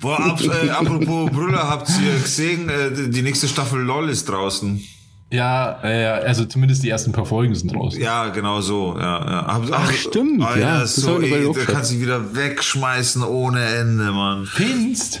Boah, 0.00 0.20
ab, 0.20 0.40
äh, 0.40 0.70
apropos 0.70 1.30
Brüller, 1.30 1.68
habt 1.68 1.90
ihr 2.00 2.20
gesehen, 2.20 2.68
äh, 2.68 3.08
die 3.08 3.22
nächste 3.22 3.48
Staffel 3.48 3.80
LOL 3.80 4.08
ist 4.10 4.28
draußen. 4.28 4.82
Ja, 5.30 5.80
äh, 5.82 6.06
also 6.06 6.44
zumindest 6.44 6.84
die 6.84 6.90
ersten 6.90 7.12
paar 7.12 7.26
Folgen 7.26 7.54
sind 7.54 7.74
raus. 7.74 7.96
Ja, 7.98 8.28
genau 8.28 8.60
so. 8.60 8.96
Ja, 8.96 9.02
ja. 9.02 9.46
Hab, 9.46 9.62
Ach, 9.72 9.92
stimmt, 9.92 10.42
Alter, 10.42 10.60
ja, 10.60 10.80
das 10.80 10.96
so, 10.96 11.20
ey, 11.20 11.52
da 11.52 11.64
kannst 11.64 11.90
du 11.90 11.94
dich 11.94 12.02
wieder 12.04 12.34
wegschmeißen 12.36 13.22
ohne 13.24 13.64
Ende, 13.64 14.12
Mann. 14.12 14.46
Finst? 14.46 15.20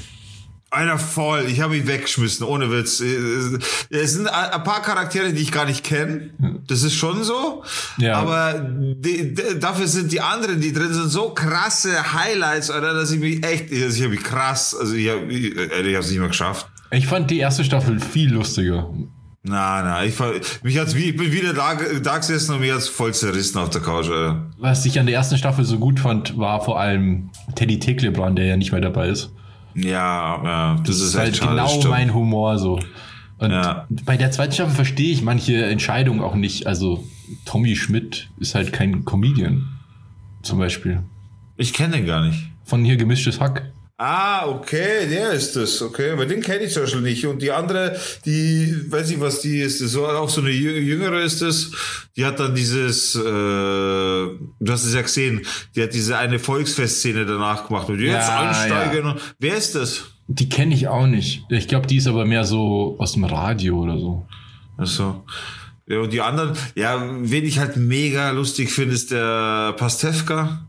Alter, 0.70 0.98
voll. 0.98 1.46
Ich 1.48 1.60
habe 1.60 1.76
ihn 1.76 1.86
weggeschmissen, 1.86 2.44
ohne 2.46 2.70
Witz. 2.70 3.00
Äh, 3.00 3.58
Es 3.88 4.12
sind 4.12 4.28
ein 4.28 4.62
paar 4.62 4.82
Charaktere, 4.82 5.32
die 5.32 5.42
ich 5.42 5.50
gar 5.50 5.64
nicht 5.64 5.82
kenne. 5.82 6.30
Das 6.66 6.82
ist 6.82 6.94
schon 6.94 7.24
so. 7.24 7.64
Ja. 7.98 8.16
Aber 8.18 8.54
die, 8.60 9.34
die, 9.34 9.58
dafür 9.58 9.86
sind 9.88 10.12
die 10.12 10.20
anderen, 10.20 10.60
die 10.60 10.72
drin 10.72 10.92
sind, 10.92 11.08
so 11.08 11.30
krasse 11.30 12.12
Highlights, 12.12 12.70
Alter, 12.70 12.94
dass 12.94 13.10
ich 13.10 13.20
mich 13.20 13.44
echt, 13.44 13.72
ich 13.72 14.00
habe 14.00 14.10
mich 14.10 14.22
krass, 14.22 14.76
also 14.78 14.94
ich 14.94 15.08
habe 15.08 15.22
hab's 15.96 16.10
nicht 16.10 16.18
mehr 16.18 16.28
geschafft. 16.28 16.68
Ich 16.90 17.06
fand 17.06 17.30
die 17.30 17.38
erste 17.38 17.64
Staffel 17.64 17.98
viel 17.98 18.32
lustiger. 18.32 18.90
Na, 19.48 19.82
na, 19.82 20.04
ich, 20.04 20.14
mich 20.64 20.76
hat's 20.78 20.94
wie, 20.96 21.10
ich 21.10 21.16
bin 21.16 21.30
wieder 21.30 21.52
da, 21.54 21.74
da 22.02 22.18
gesessen 22.18 22.54
und 22.54 22.60
mich 22.60 22.72
hat's 22.72 22.88
voll 22.88 23.14
zerrissen 23.14 23.58
auf 23.58 23.70
der 23.70 23.80
Couch, 23.80 24.08
Alter. 24.10 24.46
Was 24.58 24.84
ich 24.84 24.98
an 24.98 25.06
der 25.06 25.14
ersten 25.14 25.38
Staffel 25.38 25.64
so 25.64 25.78
gut 25.78 26.00
fand, 26.00 26.36
war 26.36 26.60
vor 26.64 26.80
allem 26.80 27.30
Teddy 27.54 27.78
Teklebran, 27.78 28.34
der 28.34 28.46
ja 28.46 28.56
nicht 28.56 28.72
mehr 28.72 28.80
dabei 28.80 29.08
ist. 29.08 29.30
Ja, 29.74 30.42
ja, 30.42 30.80
das, 30.84 31.00
ist, 31.00 31.16
halt 31.16 31.28
echt 31.28 31.36
schade, 31.38 31.50
genau 31.56 31.68
stimmt. 31.68 31.90
mein 31.90 32.14
Humor 32.14 32.58
so. 32.58 32.80
Und 33.38 33.50
Ja. 33.50 33.86
bei 34.04 34.16
der 34.16 34.30
zweiten 34.32 34.52
Staffel 34.52 34.74
verstehe 34.74 35.12
ich 35.12 35.22
manche 35.22 35.64
Entscheidungen 35.66 36.22
auch 36.22 36.34
nicht. 36.34 36.66
Also 36.66 37.04
Tommy 37.44 37.76
Schmidt 37.76 38.28
ist 38.40 38.54
halt 38.54 38.72
kein 38.72 39.04
Comedian. 39.04 39.68
Zum 40.42 40.58
Beispiel. 40.58 41.02
Ich 41.56 41.72
kenne 41.72 41.96
den 41.98 42.06
gar 42.06 42.24
nicht. 42.24 42.48
Von 42.64 42.84
hier 42.84 42.96
gemischtes 42.96 43.38
Hack. 43.40 43.70
Ah, 43.98 44.46
okay, 44.48 45.08
der 45.08 45.32
ist 45.32 45.56
das, 45.56 45.80
okay, 45.80 46.10
aber 46.10 46.26
den 46.26 46.42
kenne 46.42 46.64
ich 46.64 46.72
zum 46.74 46.82
Beispiel 46.82 47.00
nicht. 47.00 47.26
Und 47.26 47.40
die 47.40 47.50
andere, 47.50 47.98
die, 48.26 48.74
weiß 48.90 49.10
ich 49.10 49.20
was, 49.20 49.40
die 49.40 49.58
ist, 49.60 49.78
so 49.78 50.06
auch 50.06 50.28
so 50.28 50.42
eine 50.42 50.50
jü- 50.50 50.78
jüngere 50.80 51.22
ist 51.22 51.40
das, 51.40 51.70
die 52.14 52.26
hat 52.26 52.38
dann 52.38 52.54
dieses, 52.54 53.14
äh, 53.14 53.20
du 53.22 54.36
hast 54.68 54.84
es 54.84 54.92
ja 54.92 55.00
gesehen, 55.00 55.40
die 55.74 55.82
hat 55.82 55.94
diese 55.94 56.18
eine 56.18 56.38
Volksfestszene 56.38 57.24
danach 57.24 57.68
gemacht 57.68 57.88
und 57.88 57.98
jetzt 58.00 58.28
Ja, 58.28 58.50
einsteigen. 58.50 59.06
Und, 59.06 59.20
wer 59.38 59.56
ist 59.56 59.74
das? 59.74 60.02
Die 60.28 60.48
kenne 60.50 60.74
ich 60.74 60.88
auch 60.88 61.06
nicht. 61.06 61.44
Ich 61.48 61.66
glaube, 61.66 61.86
die 61.86 61.96
ist 61.96 62.06
aber 62.06 62.26
mehr 62.26 62.44
so 62.44 62.96
aus 62.98 63.12
dem 63.14 63.24
Radio 63.24 63.78
oder 63.78 63.96
so. 63.98 64.26
Achso. 64.76 65.24
Ja, 65.86 66.00
und 66.00 66.12
die 66.12 66.20
anderen, 66.20 66.52
ja, 66.74 67.02
wen 67.22 67.44
ich 67.46 67.60
halt 67.60 67.76
mega 67.78 68.30
lustig 68.32 68.70
finde, 68.72 68.94
ist 68.94 69.10
der 69.10 69.72
Pastewka. 69.78 70.66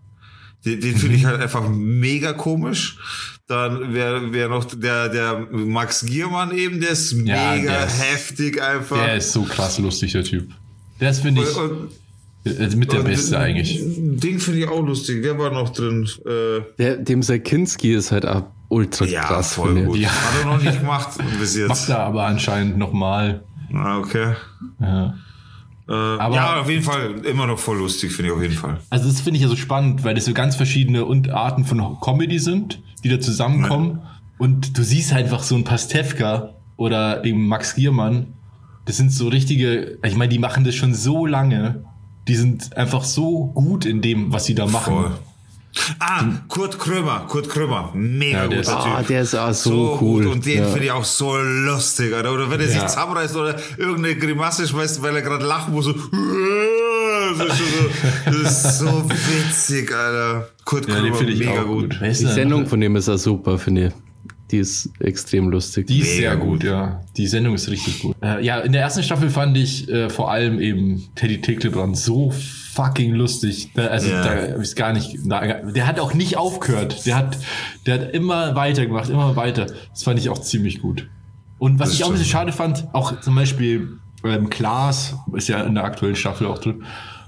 Den, 0.68 0.82
den 0.82 0.96
finde 0.98 1.16
ich 1.16 1.26
halt 1.26 1.42
einfach 1.42 1.68
mega 1.70 2.34
komisch. 2.34 2.98
Dann 3.48 3.94
wäre 3.94 4.34
wär 4.34 4.50
noch 4.50 4.66
der, 4.66 5.08
der 5.10 5.48
Max 5.52 6.06
Giermann 6.06 6.52
eben, 6.52 6.82
der 6.82 6.90
ist 6.92 7.14
Ja, 7.14 7.54
mega 7.56 7.72
der 7.72 7.86
ist- 7.86 8.04
heftig 8.04 8.62
einfach. 8.62 8.98
Der 8.98 9.16
ist 9.16 9.32
so 9.32 9.44
krass 9.44 9.80
lustig, 9.80 10.12
der 10.12 10.24
Typ. 10.26 10.50
Der 11.00 11.12
ist, 11.12 11.22
finde 11.22 11.44
ich, 11.44 11.56
und, 11.56 11.90
äh, 12.46 12.76
mit 12.76 12.92
der 12.92 13.00
und- 13.00 13.06
Beste 13.06 13.40
eigentlich. 13.40 13.80
Den 13.86 14.40
finde 14.40 14.60
ich 14.62 14.68
auch 14.68 14.86
lustig. 14.86 15.20
Wer 15.22 15.38
war 15.40 15.52
noch 15.52 15.70
drin? 15.70 16.10
Äh, 16.26 16.62
Der, 16.78 16.98
dem 16.98 17.24
Serkinski 17.24 17.94
ist 17.94 18.12
halt 18.12 18.26
auch 18.26 18.44
ultra 18.70 19.06
ja, 19.06 19.22
krass. 19.24 19.54
voll 19.54 19.82
gut. 19.86 19.98
Ja. 19.98 20.10
Hat 20.10 20.40
er 20.42 20.46
noch 20.48 20.62
nicht 20.62 20.80
gemacht 20.82 21.10
bis 21.40 21.56
Macht 21.58 21.70
jetzt. 21.70 21.90
er 21.90 22.00
aber 22.00 22.26
anscheinend 22.26 22.78
nochmal. 22.78 23.44
Ah, 23.74 23.98
okay. 24.00 24.34
Ja. 24.82 25.16
Äh, 25.90 25.94
Aber- 25.94 26.36
ja, 26.36 26.60
auf 26.62 26.70
jeden 26.70 26.84
Fall 26.84 27.26
immer 27.26 27.48
noch 27.48 27.60
voll 27.60 27.78
lustig, 27.78 28.12
finde 28.12 28.32
ich 28.32 28.36
auf 28.36 28.42
jeden 28.42 28.56
Fall. 28.56 28.80
Also 28.90 29.08
das 29.08 29.22
finde 29.22 29.38
ich 29.38 29.44
ja 29.44 29.50
so 29.50 29.56
spannend, 29.56 30.04
weil 30.04 30.16
das 30.16 30.26
so 30.26 30.34
ganz 30.34 30.56
verschiedene 30.56 31.06
und 31.06 31.30
Arten 31.30 31.64
von 31.66 31.98
Comedy 32.02 32.40
sind, 32.40 32.82
die 33.04 33.10
da 33.10 33.20
zusammenkommen. 33.20 34.02
Und 34.38 34.78
du 34.78 34.84
siehst 34.84 35.14
halt 35.14 35.26
einfach 35.26 35.44
so 35.44 35.56
ein 35.56 35.64
Pastewka 35.64 36.52
oder 36.76 37.24
eben 37.26 37.48
Max 37.48 37.76
Giermann. 37.76 38.28
Das 38.86 38.98
sind 38.98 39.12
so 39.12 39.28
richtige, 39.30 39.98
ich 40.04 40.16
meine, 40.16 40.30
die 40.30 40.40
machen 40.40 40.64
das 40.64 40.76
schon 40.76 40.94
so 40.94 41.26
lange. 41.26 41.84
Die 42.28 42.36
sind 42.36 42.76
einfach 42.78 43.04
so 43.04 43.48
gut 43.48 43.86
in 43.86 44.02
dem, 44.02 44.32
was 44.34 44.46
sie 44.46 44.56
da 44.56 44.66
machen. 44.66 44.94
Voll. 44.94 45.12
Ah, 46.00 46.24
Kurt 46.48 46.78
Krömer, 46.80 47.26
Kurt 47.28 47.50
Krömer, 47.50 47.92
mega 47.94 48.44
Ja, 48.44 48.48
der 48.48 48.60
guter 48.60 48.62
ist- 48.78 48.84
Typ. 48.84 48.94
Ah, 48.94 49.04
der 49.04 49.22
ist 49.22 49.36
auch 49.36 49.54
so, 49.54 49.98
cool. 50.02 50.24
gut 50.24 50.34
und 50.34 50.46
den 50.46 50.60
ja. 50.60 50.66
finde 50.68 50.86
ich 50.86 50.92
auch 50.92 51.04
so 51.04 51.38
lustig, 51.38 52.14
Alter. 52.14 52.34
Oder 52.34 52.50
wenn 52.50 52.60
er 52.60 52.68
sich 52.68 52.78
Ja. 52.78 52.88
zusammenreißt 52.88 53.36
oder 53.36 53.56
irgendeine 53.78 54.16
Grimasse 54.16 54.68
schmeißt, 54.68 55.02
weil 55.02 55.16
er 55.16 55.22
gerade 55.22 55.46
lachen 55.46 55.74
muss, 55.74 55.86
so, 55.86 55.94
das 57.38 57.60
ist, 57.60 57.60
so, 58.26 58.32
das 58.44 58.66
ist 58.66 58.80
so 58.80 59.10
witzig, 59.10 59.92
Alter. 59.94 60.50
Kurt 60.66 60.88
Ja, 60.88 60.96
den 60.96 61.04
Krömer, 61.06 61.16
finde 61.18 61.34
ich 61.34 61.40
mega 61.40 61.62
auch 61.62 61.66
gut. 61.68 62.00
gut. 62.00 62.02
Die 62.02 62.14
Sendung 62.14 62.66
von 62.68 62.80
dem 62.80 62.96
ist 62.96 63.10
auch 63.10 63.18
super, 63.18 63.58
finde 63.58 63.88
ich. 63.88 63.94
Die 64.52 64.60
ist 64.60 64.90
extrem 65.00 65.50
lustig. 65.50 65.88
Die 65.88 66.00
ist 66.00 66.16
Mega 66.16 66.30
sehr 66.32 66.38
gut. 66.38 66.48
gut, 66.62 66.64
ja. 66.64 67.02
Die 67.18 67.28
Sendung 67.28 67.56
ist 67.56 67.70
richtig 67.70 68.00
gut. 68.00 68.16
Äh, 68.22 68.42
ja, 68.46 68.60
in 68.60 68.72
der 68.72 68.82
ersten 68.82 69.04
Staffel 69.04 69.30
fand 69.30 69.58
ich 69.58 69.90
äh, 69.90 70.10
vor 70.10 70.32
allem 70.32 70.62
eben 70.62 71.04
Teddy 71.16 71.42
Tecklebrand 71.42 71.98
so 71.98 72.32
fucking 72.78 73.14
lustig. 73.14 73.72
Da, 73.74 73.88
also 73.88 74.08
Ja. 74.10 74.24
da 74.24 74.62
ich's 74.62 74.76
gar 74.76 74.94
nicht. 74.94 75.18
Da, 75.26 75.42
der 75.64 75.86
hat 75.88 76.00
auch 76.00 76.14
nicht 76.14 76.38
aufgehört. 76.38 77.06
Der 77.06 77.16
hat, 77.18 77.38
der 77.86 77.96
hat 77.96 78.12
immer 78.14 78.56
weitergemacht, 78.56 79.10
immer 79.10 79.36
weiter. 79.36 79.66
Das 79.92 80.04
fand 80.04 80.20
ich 80.20 80.30
auch 80.30 80.38
ziemlich 80.40 80.82
gut. 80.82 81.08
Und 81.60 81.80
was 81.80 81.90
Das 81.90 81.98
ich 81.98 82.04
auch 82.04 82.10
ein 82.10 82.14
bisschen 82.14 82.28
schade 82.30 82.52
fand, 82.52 82.86
auch 82.94 83.20
zum 83.22 83.36
Beispiel 83.36 83.98
ähm, 84.24 84.50
Klaas 84.50 85.16
ist 85.34 85.50
ja 85.50 85.62
in 85.64 85.74
der 85.76 85.84
aktuellen 85.84 86.16
Staffel 86.16 86.48
auch 86.48 86.60
drin. 86.60 86.84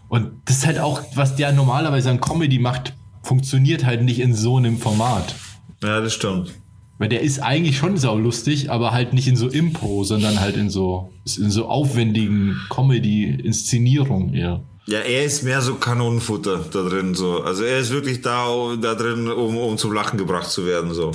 Und 0.07 0.31
das 0.45 0.57
ist 0.57 0.65
halt 0.67 0.79
auch, 0.79 1.01
was 1.15 1.35
der 1.35 1.51
normalerweise 1.51 2.09
an 2.09 2.21
Comedy 2.21 2.59
macht, 2.59 2.93
funktioniert 3.23 3.85
halt 3.85 4.03
nicht 4.03 4.19
in 4.19 4.33
so 4.33 4.57
einem 4.57 4.77
Format. 4.77 5.35
Ja, 5.83 5.99
das 5.99 6.13
stimmt. 6.13 6.53
Weil 6.99 7.09
der 7.09 7.21
ist 7.21 7.39
eigentlich 7.39 7.77
schon 7.77 7.95
saulustig, 7.97 8.69
aber 8.71 8.91
halt 8.91 9.13
nicht 9.13 9.27
in 9.27 9.35
so 9.35 9.47
Impro, 9.47 10.03
sondern 10.03 10.39
halt 10.41 10.57
in 10.57 10.69
so, 10.69 11.11
in 11.37 11.49
so 11.49 11.67
aufwendigen 11.67 12.57
Comedy-Inszenierungen 12.69 14.33
eher. 14.33 14.61
Ja, 14.89 15.01
er 15.01 15.23
ist 15.23 15.43
mehr 15.43 15.61
so 15.61 15.75
Kanonenfutter 15.75 16.65
da 16.71 16.81
drin, 16.81 17.13
so. 17.13 17.43
Also 17.43 17.63
er 17.63 17.77
ist 17.77 17.91
wirklich 17.91 18.21
da, 18.21 18.75
da 18.81 18.95
drin, 18.95 19.27
um, 19.27 19.55
um 19.55 19.77
zum 19.77 19.93
Lachen 19.93 20.17
gebracht 20.17 20.49
zu 20.49 20.65
werden, 20.65 20.95
so. 20.95 21.11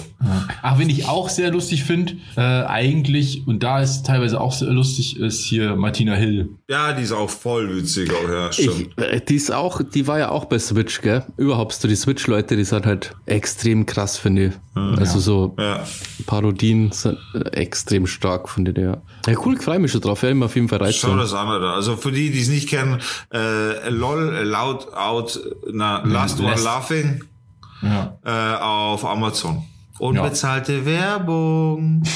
Ach, 0.63 0.79
wen 0.79 0.89
ich 0.89 1.07
auch 1.07 1.29
sehr 1.29 1.51
lustig 1.51 1.83
finde, 1.83 2.13
äh, 2.37 2.41
eigentlich, 2.41 3.49
und 3.49 3.65
da 3.65 3.83
ist 3.83 4.07
teilweise 4.07 4.41
auch 4.41 4.53
sehr 4.53 4.71
lustig, 4.71 5.19
ist 5.19 5.45
hier 5.45 5.75
Martina 5.75 6.15
Hill. 6.15 6.51
Ja, 6.69 6.93
die 6.93 7.03
ist 7.03 7.11
auch 7.11 7.29
voll 7.29 7.77
witzig, 7.77 8.13
auch, 8.13 8.31
ja, 8.31 8.53
stimmt. 8.53 8.91
Ich, 8.97 9.05
äh, 9.05 9.21
die 9.21 9.35
ist 9.35 9.51
auch, 9.51 9.83
die 9.83 10.07
war 10.07 10.21
ja 10.21 10.29
auch 10.29 10.45
bei 10.45 10.61
Switch, 10.61 11.01
gell? 11.01 11.25
Überhaupt 11.37 11.73
so 11.73 11.89
die 11.89 11.97
Switch-Leute, 11.97 12.57
die 12.57 12.65
sind 12.65 12.87
halt 12.87 13.17
extrem 13.27 13.87
krass, 13.87 14.17
finde 14.17 14.47
ich. 14.47 14.53
Also 14.75 15.19
so 15.21 15.55
ja. 15.59 15.85
Parodien 16.27 16.91
sind 16.93 17.19
extrem 17.53 18.07
stark, 18.07 18.49
finde 18.49 18.73
ich, 18.73 18.79
ja. 18.79 18.97
Ja, 19.27 19.39
cool, 19.45 19.55
ich 19.55 19.63
freue 19.63 19.79
mich 19.79 19.93
schon 19.93 20.01
drauf, 20.01 20.23
werde 20.23 20.35
ich 20.35 20.39
mir 20.39 20.47
auf 20.47 20.55
jeden 20.57 20.69
Fall 20.69 20.79
Schau 20.93 21.09
reizen. 21.09 21.17
das 21.19 21.33
an, 21.33 21.49
Alter. 21.49 21.73
Also 21.75 21.97
für 21.97 22.11
die, 22.13 22.31
die 22.31 22.41
es 22.41 22.49
nicht 22.49 22.69
kennen, 22.69 23.01
äh, 23.33 23.89
LOL, 23.91 24.43
Loud 24.45 24.93
Out, 24.95 25.41
na, 25.73 26.03
Last 26.05 26.41
One 26.41 26.51
Last- 26.51 26.65
Laughing 26.65 27.23
Ja. 27.83 28.17
äh, 28.25 28.57
auf 28.61 29.05
Amazon. 29.05 29.63
Unbezahlte 29.99 30.85
Werbung. 30.85 32.03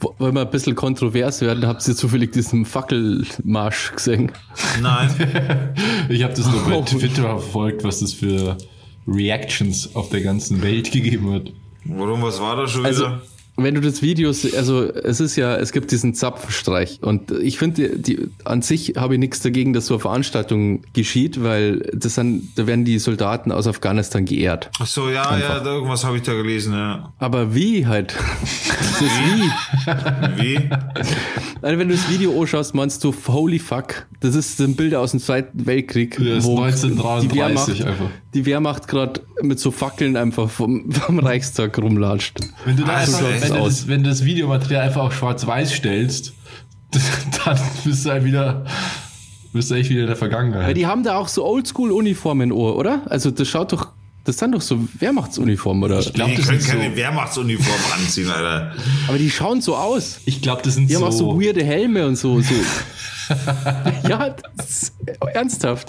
Wo- 0.00 0.14
Wollen 0.18 0.34
wir 0.34 0.42
ein 0.42 0.50
bisschen 0.50 0.74
kontrovers 0.74 1.40
werden, 1.40 1.66
habt 1.66 1.86
ihr 1.88 1.94
zufällig 1.96 2.32
diesen 2.32 2.64
Fackelmarsch 2.66 3.92
gesehen? 3.94 4.32
Nein. 4.82 5.08
Ich 6.08 6.22
habe 6.22 6.34
das 6.34 6.46
nur 6.50 6.62
bei 6.64 6.74
Oh. 6.74 6.82
Twitter 6.82 7.22
verfolgt, 7.22 7.84
was 7.84 8.00
das 8.00 8.12
für 8.12 8.58
Reactions 9.06 9.94
auf 9.94 10.08
der 10.10 10.20
ganzen 10.22 10.62
Welt 10.62 10.90
gegeben 10.92 11.32
hat. 11.32 11.52
Warum, 11.84 12.22
was 12.22 12.40
war 12.40 12.56
da 12.56 12.66
schon 12.68 12.86
Also, 12.86 13.04
wieder? 13.06 13.22
Wenn 13.56 13.74
du 13.74 13.80
das 13.80 14.02
Video, 14.02 14.28
also 14.28 14.82
es 14.82 15.20
ist 15.20 15.36
ja, 15.36 15.56
es 15.56 15.70
gibt 15.70 15.92
diesen 15.92 16.14
Zapfenstreich 16.14 16.98
und 17.02 17.30
ich 17.30 17.58
finde, 17.58 17.90
die, 17.90 18.02
die, 18.02 18.28
an 18.44 18.62
sich 18.62 18.94
habe 18.96 19.14
ich 19.14 19.20
nichts 19.20 19.40
dagegen, 19.40 19.72
dass 19.72 19.86
so 19.86 19.94
eine 19.94 20.00
Veranstaltung 20.00 20.82
geschieht, 20.92 21.42
weil 21.42 21.78
das 21.94 22.16
sind, 22.16 22.48
da 22.56 22.66
werden 22.66 22.84
die 22.84 22.98
Soldaten 22.98 23.52
aus 23.52 23.68
Afghanistan 23.68 24.24
geehrt. 24.24 24.70
Ach 24.80 24.86
so, 24.86 25.08
ja, 25.08 25.38
ja, 25.38 25.60
da, 25.60 25.74
irgendwas 25.74 26.04
habe 26.04 26.16
ich 26.16 26.22
da 26.24 26.34
gelesen, 26.34 26.72
ja. 26.72 27.12
Aber 27.18 27.54
wie 27.54 27.86
halt? 27.86 28.14
Das 28.94 29.00
ist 29.02 29.18
wie? 29.18 30.42
Wie? 30.42 30.70
Also 31.62 31.78
wenn 31.78 31.88
du 31.88 31.94
das 31.94 32.08
Video 32.08 32.40
anschaust, 32.40 32.74
meinst 32.74 33.02
du, 33.02 33.12
holy 33.26 33.58
fuck, 33.58 34.06
das 34.20 34.34
ist 34.34 34.60
ein 34.60 34.76
Bilder 34.76 35.00
aus 35.00 35.12
dem 35.12 35.20
Zweiten 35.20 35.66
Weltkrieg. 35.66 36.16
Das 36.16 36.38
ist 36.38 36.44
wo 36.44 36.60
1933 36.60 37.28
die 37.28 37.84
Wehrmacht, 37.84 37.86
einfach. 37.86 38.10
Die 38.34 38.46
Wehrmacht 38.46 38.88
gerade 38.88 39.20
mit 39.44 39.60
so 39.60 39.70
Fackeln 39.70 40.16
einfach 40.16 40.50
vom, 40.50 40.90
vom 40.92 41.18
Reichstag 41.18 41.78
rumlatscht. 41.78 42.38
Wenn 42.64 42.76
du, 42.76 42.84
da 42.84 42.94
Also, 42.94 43.16
einfach, 43.16 43.32
echt 43.34 43.42
wenn, 43.50 43.56
du 43.58 43.64
das, 43.64 43.88
wenn 43.88 44.02
du 44.04 44.10
das 44.10 44.24
Videomaterial 44.24 44.82
einfach 44.82 45.02
auf 45.04 45.14
schwarz-weiß 45.16 45.72
stellst, 45.72 46.32
dann 47.44 47.58
bist 47.84 48.06
du 48.06 48.10
halt 48.10 48.24
wieder, 48.24 48.64
bist 49.52 49.70
du 49.70 49.74
echt 49.74 49.90
wieder 49.90 50.02
in 50.02 50.06
der 50.08 50.16
Vergangenheit. 50.16 50.66
Weil 50.68 50.74
die 50.74 50.86
haben 50.86 51.02
da 51.02 51.16
auch 51.16 51.28
so 51.28 51.44
Oldschool-Uniformen, 51.44 52.52
oder? 52.52 53.02
Also 53.06 53.30
das 53.30 53.48
schaut 53.48 53.72
doch, 53.72 53.88
das 54.24 54.38
sind 54.38 54.52
doch 54.54 54.62
so 54.62 54.78
Wehrmachtsuniformen, 55.00 55.82
oder? 55.84 56.00
Ich 56.00 56.12
glaube, 56.12 56.30
Die 56.30 56.36
das 56.38 56.46
können 56.46 56.60
sind 56.60 56.72
so, 56.72 56.78
keine 56.78 56.96
Wehrmachtsuniform 56.96 57.76
anziehen, 57.98 58.30
Alter. 58.30 58.72
Aber 59.08 59.18
die 59.18 59.30
schauen 59.30 59.60
so 59.60 59.76
aus. 59.76 60.20
ich 60.24 60.40
glaube, 60.40 60.62
das 60.62 60.74
sind 60.74 60.88
Die 60.88 60.94
so, 60.94 61.00
haben 61.00 61.08
auch 61.08 61.12
so 61.12 61.40
weirde 61.40 61.62
Helme 61.64 62.06
und 62.06 62.16
so. 62.16 62.40
so. 62.40 62.54
ja, 64.08 64.34
das 64.56 64.66
ist 64.82 64.94
ernsthaft. 65.32 65.88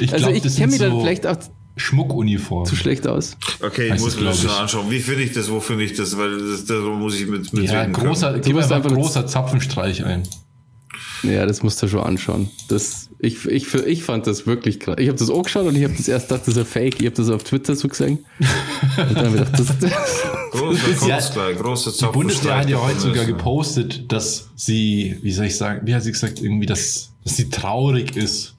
Ich 0.00 0.12
also 0.12 0.26
glaub, 0.26 0.36
ich 0.36 0.42
das 0.42 0.54
kenne 0.56 0.66
mich 0.68 0.78
sind 0.78 0.88
dann 0.88 0.98
so- 0.98 1.00
vielleicht 1.02 1.26
auch 1.26 1.36
Schmuckuniform. 1.76 2.64
zu 2.66 2.76
schlecht 2.76 3.06
aus. 3.06 3.36
Okay, 3.60 3.86
ich 3.94 4.00
muss 4.00 4.14
es, 4.14 4.20
mir 4.20 4.26
das 4.26 4.40
schon 4.40 4.50
anschauen. 4.50 4.90
Wie 4.90 5.00
finde 5.00 5.22
ich 5.22 5.32
das? 5.32 5.50
Wo 5.50 5.60
finde 5.60 5.84
ich 5.84 5.94
das? 5.94 6.16
Weil 6.16 6.38
das, 6.38 6.64
da 6.66 6.74
muss 6.74 7.18
ich 7.18 7.26
mit, 7.26 7.52
mit 7.52 7.64
Ja, 7.70 7.84
großer, 7.86 8.30
können. 8.30 8.42
gib 8.44 8.56
einfach 8.56 8.76
einfach- 8.76 8.92
großer 8.92 9.26
Zapfenstreich 9.26 10.04
ein. 10.04 10.22
Ja, 11.24 11.46
das 11.46 11.62
musst 11.62 11.82
du 11.82 11.88
schon 11.88 12.00
anschauen. 12.00 12.50
Das, 12.68 13.08
ich, 13.18 13.46
ich, 13.46 13.72
ich 13.74 14.02
fand 14.04 14.26
das 14.26 14.46
wirklich 14.46 14.78
krass. 14.78 14.96
Ich 14.98 15.08
habe 15.08 15.18
das 15.18 15.30
auch 15.30 15.42
geschaut 15.42 15.66
und 15.66 15.74
ich 15.74 15.82
habe 15.82 15.94
das 15.96 16.06
erst 16.06 16.28
gedacht, 16.28 16.42
das 16.46 16.54
ist 16.54 16.58
ein 16.60 16.66
Fake. 16.66 17.00
Ich 17.00 17.06
habe 17.06 17.16
das 17.16 17.30
auf 17.30 17.42
Twitter 17.44 17.74
so 17.74 17.88
gesehen. 17.88 18.18
Und 18.98 19.16
dann 19.16 19.16
habe 19.16 19.26
ich 19.28 19.32
gedacht, 19.44 19.58
das, 19.58 19.78
das, 19.80 19.92
Großer 20.52 20.88
ist 21.18 21.34
ja- 21.34 21.52
großer 21.52 21.92
Die 22.06 22.12
Bundeswehr 22.12 22.58
hat 22.58 22.68
ja 22.70 22.80
heute 22.80 23.00
sogar 23.00 23.24
gepostet. 23.24 23.90
gepostet, 23.90 24.12
dass 24.12 24.50
sie, 24.54 25.16
wie 25.22 25.32
soll 25.32 25.46
ich 25.46 25.56
sagen, 25.56 25.80
wie 25.86 25.94
hat 25.94 26.02
sie 26.04 26.12
gesagt, 26.12 26.40
irgendwie, 26.42 26.66
dass, 26.66 27.10
dass 27.24 27.36
sie 27.36 27.48
traurig 27.48 28.16
ist. 28.16 28.54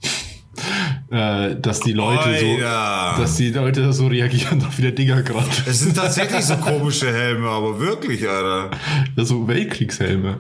Äh, 1.12 1.56
dass 1.62 1.82
die 1.82 1.94
Leute 1.94 2.24
Alter. 2.24 3.16
so, 3.16 3.22
dass 3.22 3.36
die 3.36 3.52
Leute 3.52 3.94
so 3.94 4.08
reagieren 4.08 4.64
auf 4.68 4.78
wieder 4.80 4.92
Dinger 4.92 5.22
gerade. 5.22 5.46
Es 5.68 5.82
sind 5.82 5.96
tatsächlich 5.96 6.44
so 6.44 6.58
komische 6.58 7.14
Helme, 7.14 7.48
aber 7.48 7.80
wirklich, 7.80 8.28
Alter. 8.28 8.72
Ja, 9.16 9.24
so 9.26 9.48
Weltkriegshelme. 9.48 10.40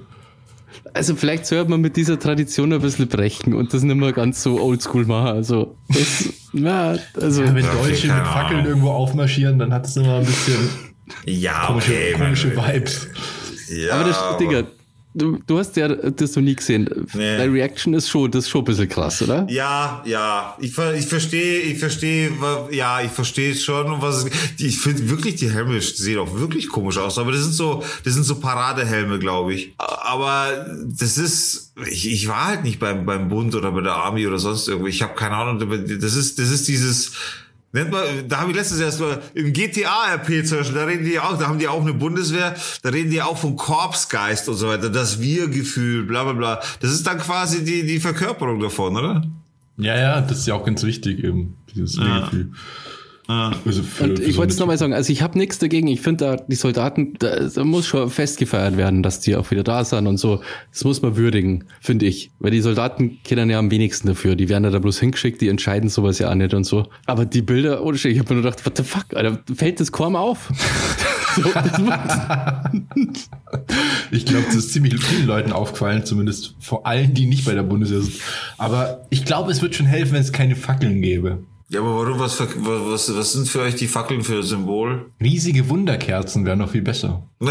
also 0.93 1.16
vielleicht 1.16 1.45
sollte 1.45 1.70
man 1.70 1.82
mit 1.82 1.95
dieser 1.97 2.18
Tradition 2.20 2.74
ein 2.74 2.82
bisschen 2.82 3.07
brechen 3.07 3.53
und 3.53 3.74
das 3.74 3.84
nicht 3.84 3.95
mehr 3.95 4.11
ganz 4.11 4.41
so 4.41 4.59
oldschool 4.59 5.05
machen. 5.05 5.28
Also, 5.28 5.78
das, 5.89 6.30
ja, 6.53 6.95
also 7.22 7.43
Ja, 7.43 7.53
wenn 7.53 7.63
Deutsche 7.66 8.07
mit 8.07 8.26
Fackeln 8.26 8.59
Ahnung. 8.61 8.66
irgendwo 8.66 8.89
aufmarschieren, 8.89 9.59
dann 9.59 9.72
hat 9.72 9.86
es 9.86 9.95
immer 9.97 10.16
ein 10.16 10.26
bisschen 10.26 10.70
Ja, 11.26 11.68
komische, 11.68 11.91
okay. 11.91 12.13
komische 12.18 12.51
Vibes. 12.57 13.07
Ja, 13.70 13.95
aber 13.99 14.09
das, 14.09 14.38
Digga, 14.39 14.63
du, 15.16 15.39
du 15.47 15.57
hast 15.57 15.76
ja 15.78 15.88
das 15.88 16.36
noch 16.36 16.43
nie 16.43 16.55
gesehen. 16.55 16.88
Nee. 17.13 17.38
Deine 17.38 17.51
Reaction 17.51 17.93
ist 17.93 18.09
schon, 18.09 18.30
das 18.30 18.45
ist 18.45 18.49
schon 18.49 18.61
ein 18.61 18.66
bisschen 18.66 18.89
krass, 18.89 19.22
oder? 19.22 19.47
Ja, 19.49 20.03
ja, 20.05 20.55
ich, 20.59 20.78
ich 20.78 21.07
verstehe, 21.07 21.61
ich 21.61 21.80
verstehe, 21.80 22.32
ja, 22.72 23.01
ich 23.01 23.11
verstehe 23.11 23.51
es 23.51 23.63
schon, 23.63 24.01
was 24.01 24.26
ich 24.59 24.80
finde 24.80 25.09
wirklich, 25.09 25.36
die 25.36 25.49
Helme 25.49 25.82
sehen 25.82 26.20
auch 26.20 26.38
wirklich 26.38 26.70
komisch 26.70 26.97
aus, 26.97 27.18
aber 27.18 27.32
das 27.32 27.41
sind 27.41 27.53
so, 27.53 27.84
das 28.03 28.13
sind 28.13 28.24
so 28.24 28.39
Paradehelme, 28.39 29.18
glaube 29.18 29.53
ich. 29.53 29.74
Aber 29.78 30.68
das 30.86 31.18
ist, 31.18 31.74
ich, 31.89 32.11
ich 32.11 32.28
war 32.28 32.47
halt 32.47 32.63
nicht 32.63 32.80
beim, 32.80 33.05
beim 33.05 33.30
Bund 33.30 33.55
oder 33.55 33.72
bei 33.72 33.82
der 33.82 33.93
Army 33.93 34.28
oder 34.28 34.39
sonst 34.39 34.68
irgendwo, 34.68 34.88
ich 34.88 35.01
habe 35.01 35.16
keine 35.16 35.36
Ahnung, 35.36 35.59
das 35.59 36.16
ist, 36.16 36.38
das 36.39 36.51
ist 36.51 36.68
dieses, 36.68 37.13
Nennt 37.76 37.92
man, 37.92 38.06
da 38.30 38.40
habe 38.40 38.52
ich 38.52 38.56
letztens 38.56 38.80
erst 38.80 39.02
mal 39.02 39.22
im 39.34 39.52
GTA-RP 39.52 40.46
zum 40.46 40.60
Beispiel, 40.60 40.76
da 40.76 40.86
reden 40.86 41.04
die 41.04 41.20
auch, 41.20 41.38
da 41.38 41.48
haben 41.48 41.60
die 41.60 41.68
auch 41.68 41.82
eine 41.82 41.94
Bundeswehr, 41.94 42.56
da 42.82 42.88
reden 42.88 43.12
die 43.12 43.22
auch 43.22 43.38
vom 43.38 43.58
Korpsgeist 43.58 44.48
und 44.48 44.56
so 44.56 44.70
weiter, 44.70 44.90
das 44.90 45.20
Wir-Gefühl, 45.20 46.04
bla 46.04 46.24
bla 46.24 46.32
bla. 46.32 46.62
Das 46.80 46.92
ist 46.92 47.06
dann 47.06 47.18
quasi 47.18 47.66
die, 47.66 47.86
die 47.86 48.00
Verkörperung 48.00 48.62
davon, 48.62 48.96
oder? 48.96 49.24
Ja, 49.76 49.98
ja, 49.98 50.22
das 50.22 50.38
ist 50.38 50.48
ja 50.48 50.54
auch 50.54 50.66
ganz 50.66 50.84
wichtig, 50.84 51.22
eben, 51.22 51.58
dieses 51.76 51.98
Wir-Gefühl. 51.98 52.54
Also 53.28 53.82
für, 53.82 54.04
Und 54.04 54.20
ich 54.20 54.34
so 54.34 54.38
wollte 54.38 54.54
es 54.54 54.60
nochmal 54.60 54.78
sagen, 54.78 54.94
also 54.94 55.12
ich 55.12 55.24
habe 55.24 55.38
nichts 55.38 55.58
dagegen. 55.58 55.88
Ich 55.88 56.02
finde 56.02 56.26
da, 56.26 56.36
die 56.36 56.56
Soldaten, 56.56 57.14
da, 57.18 57.40
da 57.40 57.64
muss 57.64 57.88
schon 57.88 58.10
fest 58.10 58.38
gefeiert 58.38 58.78
werden, 58.78 59.02
dass 59.02 59.20
die 59.20 59.36
auch 59.36 59.50
wieder 59.50 59.64
da 59.64 59.84
sind 59.84 60.06
und 60.06 60.18
so. 60.18 60.42
Das 60.72 60.84
muss 60.84 61.02
man 61.02 61.18
würdigen, 61.18 61.64
finde 61.82 62.06
ich. 62.06 62.32
Weil 62.40 62.52
die 62.52 62.62
Soldaten 62.62 63.20
kennen 63.24 63.50
ja 63.50 63.58
am 63.58 63.72
wenigsten 63.72 64.08
dafür. 64.08 64.36
Die 64.36 64.48
werden 64.48 64.72
da 64.72 64.78
bloß 64.78 65.00
hingeschickt, 65.00 65.42
die 65.42 65.48
entscheiden 65.48 65.90
sowas 65.90 66.20
ja 66.20 66.30
auch 66.30 66.36
nicht 66.36 66.54
und 66.54 66.66
so. 66.66 66.88
Aber 67.08 67.26
die 67.26 67.42
Bilder, 67.42 67.84
ohne 67.84 67.98
Scheiß, 67.98 68.12
ich 68.12 68.20
habe 68.20 68.34
mir 68.34 68.42
nur 68.42 68.52
gedacht, 68.52 68.66
what 68.66 68.78
the 68.78 68.84
fuck, 68.84 69.06
Alter, 69.16 69.40
fällt 69.56 69.80
das 69.80 69.92
kaum 69.92 70.16
auf? 70.16 70.52
Ich 74.12 74.26
glaube, 74.26 74.46
das 74.46 74.56
ist 74.56 74.72
ziemlich 74.74 74.98
vielen 75.04 75.28
Leuten 75.28 75.52
aufgefallen, 75.52 76.06
zumindest 76.06 76.56
vor 76.60 76.86
allen, 76.88 77.14
die 77.14 77.26
nicht 77.26 77.46
bei 77.46 77.54
der 77.54 77.64
Bundeswehr 77.64 78.02
sind. 78.02 78.22
Aber 78.58 79.06
ich 79.10 79.26
glaube, 79.26 79.52
es 79.52 79.62
wird 79.62 79.76
schon 79.76 79.86
helfen, 79.86 80.14
wenn 80.14 80.22
es 80.22 80.32
keine 80.32 80.56
Fackeln 80.56 81.02
gäbe. 81.02 81.40
Ja, 81.70 81.80
aber 81.82 81.95
warum, 81.97 82.20
was, 82.20 82.39
was, 82.39 83.16
was 83.16 83.32
sind 83.34 83.47
für 83.47 83.61
euch 83.61 83.76
die 83.76 83.88
Fackeln 83.88 84.24
für 84.24 84.43
Symbol? 84.43 85.05
Riesige 85.22 85.68
Wunderkerzen 85.70 86.45
wären 86.45 86.59
noch 86.59 86.70
viel 86.72 86.82
besser. 86.84 87.24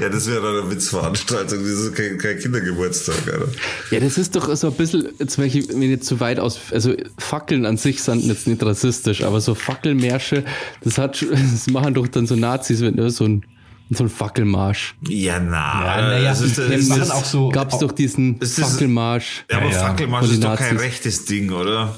Ja, 0.00 0.08
das 0.08 0.28
wäre 0.28 0.40
dann 0.40 0.62
eine 0.62 0.70
Witzveranstaltung, 0.70 1.58
das 1.58 1.68
ist 1.72 1.94
kein, 1.96 2.16
kein 2.16 2.38
Kindergeburtstag, 2.38 3.16
Alter. 3.26 3.48
ja, 3.90 3.98
das 3.98 4.16
ist 4.16 4.36
doch 4.36 4.54
so 4.54 4.68
ein 4.68 4.74
bisschen, 4.74 5.08
jetzt 5.18 5.38
wenn 5.38 5.46
ich 5.46 5.68
wenn 5.68 5.82
ich 5.82 5.90
jetzt 5.90 6.06
zu 6.06 6.20
weit 6.20 6.38
aus, 6.38 6.60
also 6.70 6.94
Fackeln 7.18 7.66
an 7.66 7.76
sich 7.76 8.00
sind 8.00 8.24
jetzt 8.24 8.46
nicht 8.46 8.62
rassistisch, 8.64 9.24
aber 9.24 9.40
so 9.40 9.56
Fackelmärsche, 9.56 10.44
das 10.84 10.98
hat, 10.98 11.16
schon- 11.16 11.30
das 11.52 11.66
machen 11.68 11.94
doch 11.94 12.06
dann 12.06 12.28
so 12.28 12.36
Nazis, 12.36 12.80
wenn 12.80 12.94
ne, 12.94 13.10
so 13.10 13.24
ein, 13.24 13.44
so 13.90 14.04
ein 14.04 14.08
Fackelmarsch. 14.08 14.94
Ja, 15.08 15.40
na, 15.40 15.50
Ja, 15.96 16.02
na 16.02 16.18
ja, 16.18 16.24
das 16.30 16.42
ist, 16.42 16.58
das 16.58 16.68
ist, 16.70 16.88
machen 16.88 17.10
auch 17.10 17.24
so. 17.24 17.48
Gab's 17.48 17.78
doch 17.78 17.90
diesen 17.90 18.38
Ist 18.38 18.58
das- 18.58 18.70
Fackelmarsch. 18.74 19.44
ja, 19.50 19.56
aber 19.58 19.70
Ja. 19.72 19.78
Fackelmarsch 19.88 20.30
ist 20.30 20.44
doch 20.44 20.56
kein 20.56 20.76
rechtes 20.76 21.24
Ding, 21.24 21.50
oder? 21.50 21.96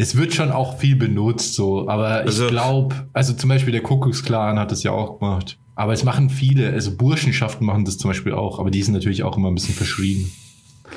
Es 0.00 0.16
wird 0.16 0.32
schon 0.32 0.52
auch 0.52 0.78
viel 0.78 0.94
benutzt, 0.94 1.54
so. 1.54 1.88
Aber 1.88 2.08
Also- 2.08 2.44
ich 2.44 2.50
glaube, 2.50 2.94
also 3.12 3.32
zum 3.32 3.48
Beispiel 3.48 3.72
der 3.72 3.82
Kuckucksklan 3.82 4.56
hat 4.58 4.70
das 4.70 4.84
ja 4.84 4.92
auch 4.92 5.18
gemacht. 5.18 5.58
Aber 5.74 5.92
es 5.92 6.04
machen 6.04 6.30
viele, 6.30 6.72
also 6.72 6.96
Burschenschaften 6.96 7.66
machen 7.66 7.84
das 7.84 7.98
zum 7.98 8.10
Beispiel 8.10 8.32
auch, 8.32 8.60
aber 8.60 8.70
die 8.70 8.82
sind 8.82 8.94
natürlich 8.94 9.24
auch 9.24 9.36
immer 9.36 9.48
ein 9.48 9.54
bisschen 9.54 9.74
verschrien. 9.74 10.30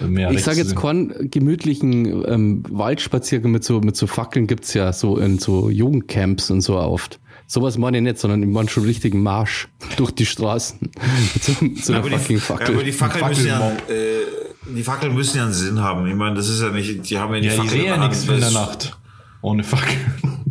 Mehr 0.08 0.32
Ich 0.32 0.44
sage 0.44 0.58
jetzt 0.58 0.76
keinen 0.76 1.30
gemütlichen 1.32 2.24
ähm, 2.28 2.64
Waldspaziergang 2.70 3.52
mit 3.52 3.64
so, 3.64 3.82
mit 3.82 3.96
so 3.96 4.08
Fackeln 4.08 4.48
gibt's 4.48 4.74
ja 4.74 4.94
so 4.94 5.18
in 5.18 5.38
so 5.40 5.70
Jugendcamps 5.70 6.50
und 6.52 6.62
so 6.62 6.78
oft. 6.78 7.20
Sowas 7.48 7.78
meine 7.78 7.98
ich 7.98 8.04
nicht, 8.04 8.18
sondern 8.18 8.42
ich 8.42 8.50
meine 8.50 8.70
schon 8.70 8.84
richtigen 8.86 9.22
Marsch 9.24 9.68
durch 9.98 10.12
die 10.12 10.26
Straßen 10.26 10.80
mit 11.34 11.44
so, 11.44 11.54
mit 11.66 11.84
so 11.84 11.94
einer 11.94 12.04
aber, 12.04 12.12
fucking 12.18 12.36
die, 12.38 12.42
Fackel. 12.42 12.68
ja, 12.68 12.74
aber 12.76 12.84
die 12.84 12.92
Fackeln 12.92 13.28
müssen 13.28 13.48
ja, 13.48 13.72
äh, 13.90 14.41
die 14.66 14.84
Fackeln 14.84 15.14
müssen 15.14 15.38
ja 15.38 15.44
einen 15.44 15.54
Sinn 15.54 15.80
haben. 15.82 16.06
Ich 16.08 16.16
meine, 16.16 16.36
das 16.36 16.48
ist 16.50 16.62
ja 16.62 16.70
nicht, 16.70 17.10
die 17.10 17.18
haben 17.18 17.34
ja 17.34 17.40
die 17.40 17.48
Ja, 17.48 17.54
die 17.54 17.58
Fackel 17.58 17.72
sehen 17.72 17.86
ja 17.86 17.98
nichts 17.98 18.28
in 18.28 18.40
der 18.40 18.52
Nacht. 18.52 18.98
Ohne 19.42 19.64
Fackel. 19.64 19.98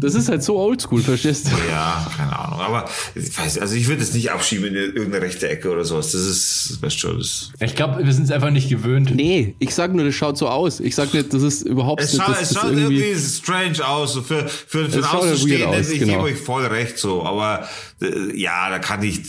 Das 0.01 0.15
ist 0.15 0.31
halt 0.31 0.43
so 0.43 0.57
oldschool, 0.57 1.03
verstehst 1.03 1.47
du? 1.47 1.51
Ja, 1.71 2.11
keine 2.17 2.39
Ahnung. 2.39 2.61
Aber 2.61 2.89
ich 3.15 3.37
weiß, 3.37 3.59
also 3.59 3.75
ich 3.75 3.87
würde 3.87 4.03
es 4.03 4.15
nicht 4.15 4.31
abschieben 4.31 4.67
in 4.69 4.75
irgendeine 4.75 5.21
rechte 5.21 5.49
Ecke 5.49 5.71
oder 5.71 5.85
sowas. 5.85 6.13
Das 6.13 6.23
ist, 6.23 6.79
weißt 6.81 6.99
schon, 6.99 7.19
das. 7.19 7.51
Ich 7.61 7.75
glaube, 7.75 8.05
wir 8.05 8.13
sind 8.13 8.25
es 8.25 8.31
einfach 8.31 8.51
nicht 8.51 8.71
gewöhnt. 8.71 9.15
Nee, 9.15 9.55
ich 9.59 9.75
sag 9.75 9.95
nur, 9.95 10.07
das 10.07 10.15
schaut 10.15 10.39
so 10.39 10.49
aus. 10.49 10.81
Ich 10.81 10.95
sag 10.95 11.13
nicht, 11.13 11.35
das 11.35 11.43
ist 11.43 11.63
überhaupt 11.63 12.01
Es 12.03 12.15
nicht, 12.15 12.23
schaut, 12.23 12.35
das 12.35 12.43
es 12.43 12.51
ist 12.53 12.59
schaut 12.59 12.73
irgendwie, 12.73 13.15
strange 13.15 13.87
aus. 13.87 14.15
So 14.15 14.23
Für, 14.23 14.49
für, 14.49 14.67
für 14.67 14.87
Es 14.87 14.93
den 14.93 15.05
Außenstehenden, 15.05 15.71
weird 15.71 15.81
aus, 15.81 15.91
ich 15.91 15.99
genau. 15.99 16.13
gebe 16.13 16.25
euch 16.25 16.39
voll 16.39 16.65
recht 16.65 16.99
so. 16.99 17.25
Aber 17.25 17.69
äh, 18.01 18.41
ja, 18.41 18.71
da 18.71 18.79
kann 18.79 19.03
ich, 19.03 19.21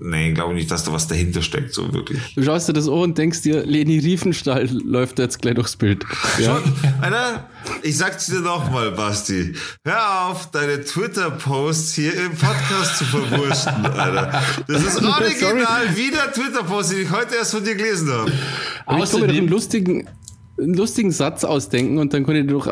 nee, 0.00 0.32
glaube 0.32 0.54
nicht, 0.54 0.70
dass 0.72 0.82
da 0.82 0.92
was 0.92 1.06
dahinter 1.06 1.42
steckt, 1.42 1.72
so 1.72 1.92
wirklich. 1.92 2.20
Du 2.34 2.42
schaust 2.42 2.68
dir 2.68 2.72
das 2.72 2.88
an 2.88 2.94
und 2.94 3.18
denkst 3.18 3.42
dir, 3.42 3.64
Leni 3.64 3.98
Riefenstahl 3.98 4.68
läuft 4.84 5.20
jetzt 5.20 5.40
gleich 5.40 5.54
durchs 5.54 5.76
Bild. 5.76 6.04
Ja. 6.40 6.56
Schon, 6.56 6.72
Alter, 7.00 7.48
ich 7.82 7.96
sag's 7.96 8.26
dir 8.26 8.40
nochmal, 8.40 8.90
Basti. 8.90 9.54
Hör 9.84 9.99
auf, 10.00 10.50
deine 10.50 10.84
Twitter-Posts 10.84 11.92
hier 11.94 12.14
im 12.14 12.32
Podcast 12.34 12.98
zu 12.98 13.04
verwursten, 13.04 13.86
Alter. 13.86 14.42
Das 14.66 14.82
ist 14.82 14.96
original 15.02 15.82
wie 15.96 16.10
der 16.10 16.32
Twitter-Post, 16.32 16.92
den 16.92 17.02
ich 17.02 17.10
heute 17.10 17.34
erst 17.36 17.52
von 17.52 17.64
dir 17.64 17.74
gelesen 17.74 18.10
habe. 18.12 18.32
Aber 18.86 19.04
ich 19.04 19.10
kann 19.10 19.20
mir 19.20 19.26
doch 19.28 19.34
einen 19.34 19.48
lustigen, 19.48 20.08
einen 20.58 20.74
lustigen 20.74 21.10
Satz 21.10 21.44
ausdenken 21.44 21.98
und 21.98 22.12
dann 22.12 22.24
könnt 22.26 22.36
ihr 22.36 22.44
doch, 22.44 22.68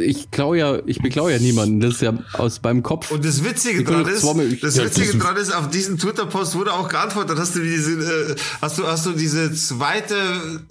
ich 0.00 0.30
klau 0.30 0.54
ja, 0.54 0.78
ich 0.86 1.02
beklau 1.02 1.28
ja 1.28 1.38
niemanden. 1.38 1.80
Das 1.80 1.94
ist 1.96 2.02
ja 2.02 2.14
aus 2.34 2.60
beim 2.60 2.82
Kopf. 2.82 3.10
Und 3.10 3.24
das 3.24 3.44
Witzige 3.44 3.84
dran 3.84 4.06
ist, 4.06 4.20
zweimal- 4.22 4.48
das 4.56 4.76
Ja, 4.76 4.84
Witzige 4.84 5.18
dran 5.18 5.36
ist, 5.36 5.54
auf 5.54 5.68
diesen 5.70 5.98
Twitter-Post 5.98 6.54
wurde 6.54 6.72
auch 6.72 6.88
geantwortet. 6.88 7.38
Hast 7.38 7.54
du 7.56 7.60
diese, 7.60 7.92
äh, 8.32 8.36
hast 8.62 8.78
du, 8.78 8.86
hast 8.86 9.04
du 9.06 9.12
diese 9.12 9.52
zweite, 9.52 10.16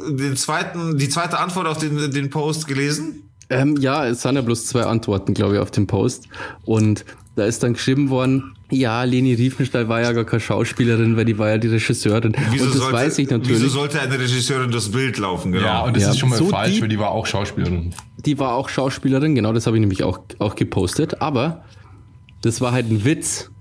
den 0.09 0.35
zweiten, 0.37 0.97
die 0.97 1.09
zweite 1.09 1.39
Antwort 1.39 1.67
auf 1.67 1.77
den, 1.77 2.09
den 2.11 2.29
Post 2.29 2.67
gelesen? 2.67 3.21
Ähm, 3.49 3.77
ja, 3.79 4.07
es 4.07 4.21
sind 4.21 4.35
ja 4.35 4.41
bloß 4.41 4.65
zwei 4.67 4.83
Antworten, 4.83 5.33
glaube 5.33 5.55
ich, 5.55 5.59
auf 5.59 5.71
dem 5.71 5.87
Post. 5.87 6.27
Und 6.63 7.05
da 7.35 7.45
ist 7.45 7.61
dann 7.63 7.73
geschrieben 7.73 8.09
worden, 8.09 8.55
ja, 8.71 9.03
Leni 9.03 9.33
Riefenstahl 9.35 9.87
war 9.87 10.01
ja 10.01 10.11
gar 10.13 10.23
keine 10.23 10.39
Schauspielerin, 10.39 11.15
weil 11.17 11.25
die 11.25 11.37
war 11.37 11.49
ja 11.49 11.57
die 11.59 11.67
Regisseurin. 11.67 12.33
und 12.33 12.37
das 12.59 12.73
sollte, 12.73 12.91
weiß 12.93 13.17
ich 13.19 13.27
Wieso 13.27 13.37
natürlich. 13.37 13.71
sollte 13.71 14.01
eine 14.01 14.19
Regisseurin 14.19 14.71
das 14.71 14.89
Bild 14.91 15.17
laufen, 15.19 15.51
genau. 15.51 15.65
ja, 15.65 15.81
und 15.83 15.95
das 15.95 16.03
Ja, 16.03 16.09
ist 16.11 16.17
schon 16.19 16.29
mal 16.29 16.37
so 16.39 16.45
falsch, 16.45 16.73
deep- 16.73 16.81
weil 16.81 16.89
die 16.89 16.97
war 16.99 17.11
auch 17.11 17.27
Schauspielerin. 17.27 17.93
Die 18.25 18.39
war 18.39 18.55
auch 18.55 18.69
Schauspielerin, 18.69 19.35
genau, 19.35 19.53
das 19.53 19.67
habe 19.67 19.77
ich 19.77 19.81
nämlich 19.81 20.03
auch, 20.03 20.19
auch 20.39 20.55
gepostet. 20.55 21.21
Aber 21.21 21.63
das 22.41 22.59
war 22.61 22.71
halt 22.71 22.89
ein 22.89 23.05
Witz. 23.05 23.51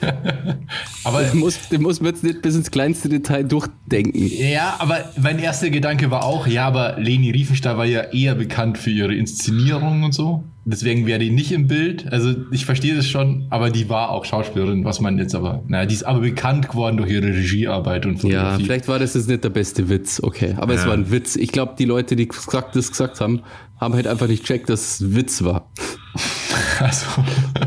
Aber 1.04 1.22
Den 1.22 1.38
muss, 1.38 1.68
den 1.68 1.82
muss 1.82 2.00
man 2.00 2.12
jetzt 2.12 2.24
nicht 2.24 2.42
bis 2.42 2.56
ins 2.56 2.70
kleinste 2.70 3.08
Detail 3.08 3.44
durchdenken. 3.44 4.26
Ja, 4.26 4.76
aber 4.80 5.04
mein 5.20 5.38
erster 5.38 5.70
Gedanke 5.70 6.10
war 6.10 6.24
auch, 6.24 6.46
ja, 6.46 6.66
aber 6.66 6.96
Leni 6.98 7.30
Riefenstahl 7.30 7.78
war 7.78 7.84
ja 7.84 8.00
eher 8.02 8.34
bekannt 8.34 8.76
für 8.78 8.90
ihre 8.90 9.14
Inszenierung 9.14 10.02
und 10.02 10.12
so. 10.12 10.42
Deswegen 10.64 11.06
wäre 11.06 11.20
die 11.20 11.30
nicht 11.30 11.52
im 11.52 11.68
Bild. 11.68 12.10
Also 12.12 12.34
ich 12.50 12.66
verstehe 12.66 12.96
das 12.96 13.06
schon, 13.06 13.46
aber 13.50 13.70
die 13.70 13.88
war 13.88 14.10
auch 14.10 14.24
Schauspielerin, 14.24 14.84
was 14.84 14.98
man 15.00 15.16
jetzt 15.16 15.36
aber, 15.36 15.62
naja, 15.68 15.86
die 15.86 15.94
ist 15.94 16.02
aber 16.02 16.20
bekannt 16.20 16.68
geworden 16.68 16.96
durch 16.96 17.10
ihre 17.10 17.28
Regiearbeit 17.28 18.04
und 18.04 18.14
Ja, 18.14 18.20
Fotografie. 18.20 18.64
vielleicht 18.64 18.88
war 18.88 18.98
das 18.98 19.14
jetzt 19.14 19.28
nicht 19.28 19.44
der 19.44 19.50
beste 19.50 19.88
Witz, 19.88 20.20
okay. 20.20 20.54
Aber 20.56 20.74
es 20.74 20.80
Ja. 20.82 20.88
war 20.88 20.94
ein 20.94 21.12
Witz. 21.12 21.36
Ich 21.36 21.52
glaube, 21.52 21.74
die 21.78 21.84
Leute, 21.84 22.16
die 22.16 22.26
gesagt, 22.26 22.74
das 22.74 22.90
gesagt 22.90 23.20
haben, 23.20 23.42
haben 23.80 23.94
halt 23.94 24.08
einfach 24.08 24.26
nicht 24.26 24.44
checkt, 24.44 24.68
dass 24.68 24.94
es 24.94 25.00
ein 25.00 25.14
Witz 25.14 25.44
war. 25.44 25.70
Also, 26.78 27.06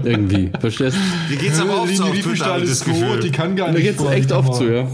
Irgendwie. 0.03 0.51
Verstehst 0.59 0.95
du? 0.97 1.33
Die 1.33 1.37
geht's 1.37 1.59
aber 1.59 1.81
oft 1.81 1.95
so 1.95 2.03
auf 2.03 2.09
Leni 2.09 2.21
Twitter, 2.21 2.29
Riefenstahl 2.29 2.53
habe 2.53 2.63
ich 2.63 2.69
das 2.69 2.85
Gefühl. 2.85 3.19
die 3.21 3.31
kann 3.31 3.55
gar 3.55 3.67
Da 3.67 3.73
nicht. 3.73 3.83
geht's 3.83 3.97
vor 4.01 4.11
echt 4.11 4.31
oft 4.31 4.53
so, 4.55 4.65
ja. 4.67 4.87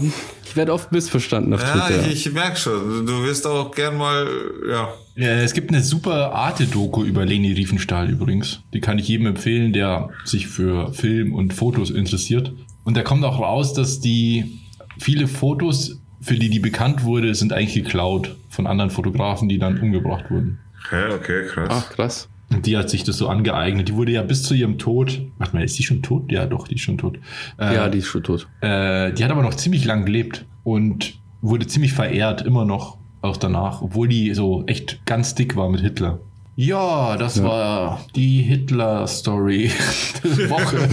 Ich 0.44 0.56
werde 0.56 0.72
oft 0.72 0.90
missverstanden 0.90 1.52
auf 1.52 1.60
Ja, 1.62 1.86
Twitter. 1.86 2.06
ich, 2.08 2.26
ich 2.26 2.32
merke 2.32 2.56
schon. 2.56 3.04
Du 3.06 3.22
wirst 3.24 3.46
auch 3.46 3.72
gern 3.74 3.96
mal, 3.98 4.26
ja. 4.70 4.88
Ja, 5.16 5.28
es 5.42 5.52
gibt 5.52 5.70
eine 5.70 5.82
super 5.82 6.32
Arte-Doku 6.32 7.04
über 7.04 7.26
Leni 7.26 7.52
Riefenstahl 7.52 8.08
übrigens. 8.08 8.60
Die 8.72 8.80
kann 8.80 8.98
ich 8.98 9.06
jedem 9.08 9.26
empfehlen, 9.26 9.72
der 9.74 10.08
sich 10.24 10.46
für 10.46 10.92
Film 10.94 11.34
und 11.34 11.52
Fotos 11.52 11.90
interessiert. 11.90 12.52
Und 12.84 12.96
da 12.96 13.02
kommt 13.02 13.24
auch 13.24 13.38
raus, 13.40 13.74
dass 13.74 14.00
die 14.00 14.60
viele 14.98 15.26
Fotos, 15.28 15.98
für 16.22 16.34
die 16.36 16.48
die 16.48 16.58
bekannt 16.60 17.04
wurde, 17.04 17.34
sind 17.34 17.52
eigentlich 17.52 17.74
geklaut 17.84 18.34
von 18.48 18.66
anderen 18.66 18.90
Fotografen, 18.90 19.48
die 19.50 19.58
dann 19.58 19.78
umgebracht 19.80 20.30
wurden. 20.30 20.58
Okay, 20.86 21.12
okay, 21.12 21.46
krass. 21.48 21.68
Ach, 21.70 21.90
krass. 21.90 22.28
Und 22.52 22.64
die 22.66 22.76
hat 22.76 22.88
sich 22.90 23.02
das 23.04 23.16
so 23.16 23.28
angeeignet. 23.28 23.88
Die 23.88 23.94
wurde 23.94 24.12
ja 24.12 24.22
bis 24.22 24.42
zu 24.44 24.54
ihrem 24.54 24.78
Tod. 24.78 25.20
Warte 25.38 25.54
mal, 25.56 25.64
ist 25.64 25.78
die 25.78 25.82
schon 25.82 26.02
tot? 26.02 26.30
Ja, 26.30 26.46
doch, 26.46 26.68
die 26.68 26.76
ist 26.76 26.82
schon 26.82 26.96
tot. 26.98 27.18
Äh, 27.58 27.74
Ja, 27.74 27.88
die 27.88 27.98
ist 27.98 28.06
schon 28.06 28.22
tot. 28.22 28.46
äh, 28.60 29.12
die 29.12 29.24
hat 29.24 29.30
aber 29.32 29.42
noch 29.42 29.54
ziemlich 29.54 29.84
lang 29.84 30.04
gelebt 30.06 30.44
und 30.62 31.14
wurde 31.42 31.66
ziemlich 31.66 31.92
verehrt, 31.92 32.42
immer 32.42 32.64
noch, 32.64 32.98
auch 33.20 33.36
danach, 33.36 33.82
obwohl 33.82 34.06
die 34.08 34.32
so 34.34 34.64
echt 34.66 35.04
ganz 35.06 35.34
dick 35.34 35.56
war 35.56 35.68
mit 35.68 35.80
Hitler. 35.80 36.20
Ja, 36.58 37.16
das 37.18 37.42
war 37.42 38.00
die 38.14 38.40
Hitler-Story 38.42 39.70
der 40.24 40.48
Woche. 40.50 40.88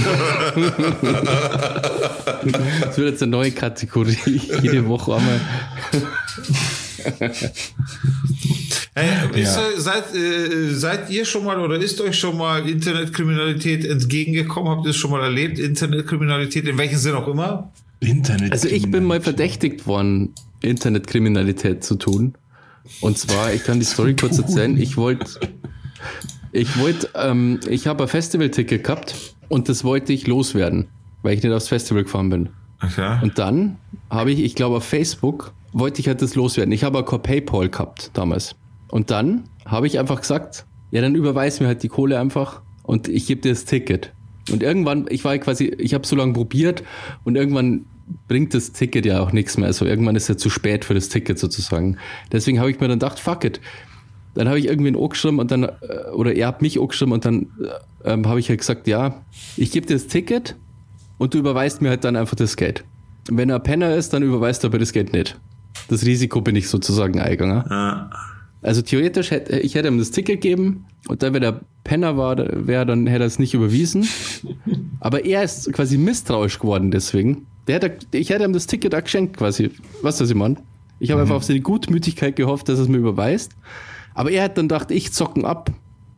Das 2.81 2.97
wird 2.97 3.09
jetzt 3.11 3.23
eine 3.23 3.31
neue 3.31 3.51
Kategorie. 3.51 4.17
Jede 4.61 4.85
Woche 4.87 5.15
einmal. 5.15 5.39
Hey, 8.95 9.41
ist, 9.41 9.55
Ja. 9.55 9.81
seid, 9.81 10.15
äh, 10.15 10.69
seid 10.73 11.09
ihr 11.09 11.25
schon 11.25 11.45
mal 11.45 11.59
oder 11.59 11.77
ist 11.77 11.99
euch 11.99 12.17
schon 12.19 12.37
mal 12.37 12.69
Internetkriminalität 12.69 13.85
entgegengekommen? 13.85 14.69
Habt 14.69 14.85
ihr 14.85 14.91
es 14.91 14.97
schon 14.97 15.09
mal 15.09 15.23
erlebt? 15.23 15.57
Internetkriminalität, 15.57 16.67
in 16.67 16.77
welchem 16.77 16.97
Sinn 16.99 17.15
auch 17.15 17.27
immer? 17.27 17.71
Internet. 18.01 18.51
Also 18.51 18.67
ich 18.67 18.91
bin 18.91 19.05
mal 19.05 19.19
verdächtigt 19.19 19.87
worden, 19.87 20.33
Internetkriminalität 20.61 21.83
zu 21.83 21.95
tun. 21.95 22.35
Und 23.01 23.17
zwar, 23.17 23.51
ich 23.53 23.63
kann 23.63 23.79
die 23.79 23.85
Story 23.85 24.15
kurz 24.15 24.37
erzählen. 24.37 24.77
Ich 24.77 24.95
wollte, 24.97 25.39
ich 26.51 26.77
wollte, 26.77 27.09
ähm, 27.15 27.59
ich 27.67 27.87
habe 27.87 28.03
ein 28.03 28.09
Festivalticket 28.09 28.83
gehabt 28.83 29.15
und 29.49 29.69
das 29.69 29.83
wollte 29.83 30.13
ich 30.13 30.27
loswerden, 30.27 30.87
weil 31.23 31.35
ich 31.35 31.41
nicht 31.43 31.53
aufs 31.53 31.69
Festival 31.69 32.03
gefahren 32.03 32.29
bin. 32.29 32.49
Okay. 32.83 33.19
Und 33.23 33.39
dann 33.39 33.77
habe 34.09 34.31
ich, 34.31 34.39
ich 34.39 34.53
glaube 34.53 34.75
auf 34.77 34.83
Facebook, 34.83 35.53
wollte 35.73 35.99
ich 35.99 36.07
halt 36.07 36.21
das 36.21 36.35
loswerden. 36.35 36.71
Ich 36.71 36.83
habe 36.83 37.03
kein 37.03 37.21
PayPal 37.21 37.69
gehabt 37.69 38.11
damals. 38.13 38.55
Und 38.89 39.11
dann 39.11 39.45
habe 39.65 39.87
ich 39.87 39.99
einfach 39.99 40.21
gesagt, 40.21 40.65
ja, 40.91 41.01
dann 41.01 41.15
überweis 41.15 41.59
mir 41.59 41.67
halt 41.67 41.83
die 41.83 41.89
Kohle 41.89 42.19
einfach 42.19 42.61
und 42.83 43.07
ich 43.07 43.25
gebe 43.25 43.41
dir 43.41 43.51
das 43.51 43.65
Ticket. 43.65 44.11
Und 44.51 44.61
irgendwann, 44.61 45.05
ich 45.09 45.23
war 45.23 45.37
quasi, 45.37 45.65
ich 45.65 45.93
habe 45.93 46.05
so 46.05 46.15
lange 46.15 46.33
probiert 46.33 46.83
und 47.23 47.35
irgendwann 47.35 47.85
bringt 48.27 48.53
das 48.53 48.73
Ticket 48.73 49.05
ja 49.05 49.21
auch 49.21 49.31
nichts 49.31 49.57
mehr. 49.57 49.67
Also 49.67 49.85
irgendwann 49.85 50.15
ist 50.15 50.27
ja 50.27 50.37
zu 50.37 50.49
spät 50.49 50.85
für 50.85 50.93
das 50.93 51.09
Ticket 51.09 51.39
sozusagen. 51.39 51.97
Deswegen 52.31 52.59
habe 52.59 52.69
ich 52.69 52.79
mir 52.79 52.87
dann 52.87 52.99
gedacht, 52.99 53.19
fuck 53.19 53.43
it. 53.45 53.61
Dann 54.35 54.47
habe 54.47 54.59
ich 54.59 54.65
irgendwie 54.65 54.89
einen 54.89 55.01
angeschrieben 55.01 55.39
und 55.39 55.51
dann, 55.51 55.63
äh, 55.63 56.09
oder 56.13 56.33
er 56.35 56.47
hat 56.47 56.61
mich 56.61 56.79
angeschrieben 56.79 57.13
und 57.13 57.23
dann 57.25 57.47
äh, 58.03 58.13
ähm, 58.13 58.27
habe 58.27 58.39
ich 58.39 58.49
halt 58.49 58.59
gesagt, 58.59 58.87
ja, 58.87 59.21
ich 59.57 59.71
gebe 59.71 59.85
dir 59.85 59.93
das 59.93 60.07
Ticket 60.07 60.55
und 61.17 61.33
du 61.33 61.37
überweist 61.37 61.81
mir 61.81 61.89
halt 61.89 62.03
dann 62.03 62.15
einfach 62.15 62.35
das 62.35 62.57
Geld. 62.57 62.83
Wenn 63.29 63.49
er 63.49 63.57
ein 63.57 63.63
Penner 63.63 63.95
ist, 63.95 64.11
dann 64.11 64.23
überweist 64.23 64.63
er 64.63 64.69
aber 64.69 64.79
das 64.79 64.91
Geld 64.91 65.13
nicht. 65.13 65.39
Das 65.89 66.05
Risiko 66.05 66.41
bin 66.41 66.55
ich 66.55 66.69
sozusagen 66.69 67.19
eingegangen. 67.19 67.63
Ja. 67.69 68.09
Also 68.61 68.81
theoretisch 68.81 69.31
hätte 69.31 69.59
ich 69.59 69.75
hätte 69.75 69.89
ihm 69.89 69.97
das 69.97 70.11
Ticket 70.11 70.41
gegeben 70.41 70.85
und 71.07 71.21
dann, 71.21 71.33
wenn 71.33 71.43
er 71.43 71.59
Penner 71.83 72.15
war, 72.15 72.37
wäre, 72.37 72.85
dann 72.85 73.07
hätte 73.07 73.23
er 73.23 73.27
es 73.27 73.37
nicht 73.39 73.53
überwiesen. 73.53 74.07
Aber 75.01 75.25
er 75.25 75.43
ist 75.43 75.71
quasi 75.73 75.97
misstrauisch 75.97 76.59
geworden 76.59 76.89
deswegen. 76.89 77.45
Der 77.67 77.75
hätte, 77.75 77.97
ich 78.11 78.29
hätte 78.29 78.45
ihm 78.45 78.53
das 78.53 78.67
Ticket 78.67 78.95
auch 78.95 79.03
geschenkt 79.03 79.37
quasi. 79.37 79.71
Weißt 80.01 80.19
du, 80.19 80.23
was 80.23 80.29
ich 80.29 80.35
meine? 80.35 80.57
Ich 80.99 81.11
habe 81.11 81.21
einfach 81.21 81.35
auf 81.35 81.43
seine 81.43 81.59
Gutmütigkeit 81.59 82.37
gehofft, 82.37 82.69
dass 82.69 82.79
er 82.79 82.83
es 82.83 82.87
mir 82.87 82.97
überweist. 82.97 83.51
Aber 84.13 84.31
er 84.31 84.43
hat 84.43 84.57
dann 84.57 84.69
gedacht, 84.69 84.91
ich 84.91 85.11
zocken 85.11 85.43
ab. 85.43 85.71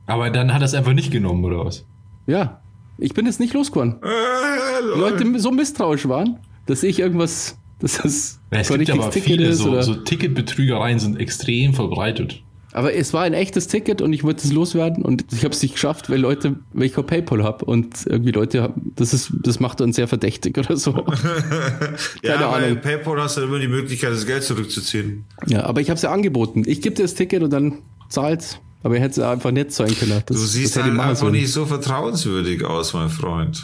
Aber 0.06 0.30
dann 0.30 0.54
hat 0.54 0.62
er 0.62 0.66
es 0.66 0.76
einfach 0.76 0.94
nicht 0.94 1.12
genommen, 1.12 1.44
oder 1.44 1.66
was? 1.66 1.86
Ja, 2.28 2.62
ich 2.98 3.14
bin 3.14 3.26
jetzt 3.26 3.40
nicht 3.40 3.54
losgeworden. 3.54 3.96
Äh, 4.04 4.98
Leute 5.00 5.40
so 5.40 5.52
misstrauisch 5.52 6.08
waren, 6.08 6.40
dass 6.68 6.84
ich 6.84 7.00
irgendwas, 7.00 7.58
dass 7.80 7.98
das 7.98 8.40
Ja, 8.56 8.62
es 8.62 8.70
gibt 8.70 8.88
ja 8.88 8.94
aber 8.96 9.06
richtiges 9.08 9.26
viele, 9.26 9.54
so, 9.54 9.70
oder- 9.70 9.84
so 9.84 9.96
Ticketbetrügereien 9.96 11.00
sind 11.00 11.20
extrem 11.20 11.74
verbreitet. 11.74 12.42
Aber 12.74 12.94
es 12.94 13.14
war 13.14 13.22
ein 13.24 13.34
echtes 13.34 13.68
Ticket 13.70 14.02
und 14.02 14.12
ich 14.12 14.26
wollte 14.26 14.46
es 14.46 14.52
loswerden 14.52 15.06
und 15.06 15.24
ich 15.32 15.46
habe 15.46 15.54
es 15.54 15.62
nicht 15.62 15.76
geschafft, 15.76 16.10
weil 16.10 16.20
Leute, 16.20 16.58
weil 16.74 16.88
ich 16.88 16.94
kein 16.94 17.06
PayPal 17.06 17.42
habe 17.42 17.64
und 17.64 18.06
irgendwie 18.06 18.32
Leute 18.32 18.64
haben, 18.64 18.92
das 18.98 19.14
ist, 19.14 19.32
das 19.44 19.62
macht 19.62 19.80
uns 19.80 19.96
sehr 19.96 20.10
verdächtig 20.10 20.58
oder 20.58 20.76
so. 20.76 20.92
ja, 22.22 22.34
Keine 22.36 22.46
bei 22.46 22.46
Ahnung. 22.68 22.82
PayPal 22.82 23.22
hast 23.22 23.38
du 23.38 23.42
immer 23.44 23.60
die 23.60 23.70
Möglichkeit, 23.70 24.12
das 24.12 24.26
Geld 24.26 24.44
zurückzuziehen. 24.44 25.24
Ja, 25.48 25.64
aber 25.64 25.80
ich 25.80 25.90
habe 25.90 25.96
es 25.96 26.02
ja 26.02 26.12
angeboten. 26.12 26.64
Ich 26.66 26.82
gebe 26.82 26.96
dir 26.96 27.04
das 27.04 27.14
Ticket 27.14 27.44
und 27.44 27.52
dann 27.54 27.76
zahlt's. 28.10 28.60
Aber 28.84 28.96
er 28.98 29.02
hätte 29.04 29.22
es 29.22 29.26
einfach 29.28 29.52
nicht 29.52 29.72
zahlen 29.72 29.96
können. 29.98 30.22
Das, 30.26 30.38
Du 30.38 30.44
siehst 30.46 30.76
halt 30.76 30.86
einfach 30.92 31.16
sollen. 31.16 31.32
nicht 31.32 31.52
so 31.52 31.66
vertrauenswürdig 31.66 32.64
aus, 32.66 32.94
mein 32.94 33.10
Freund. 33.10 33.64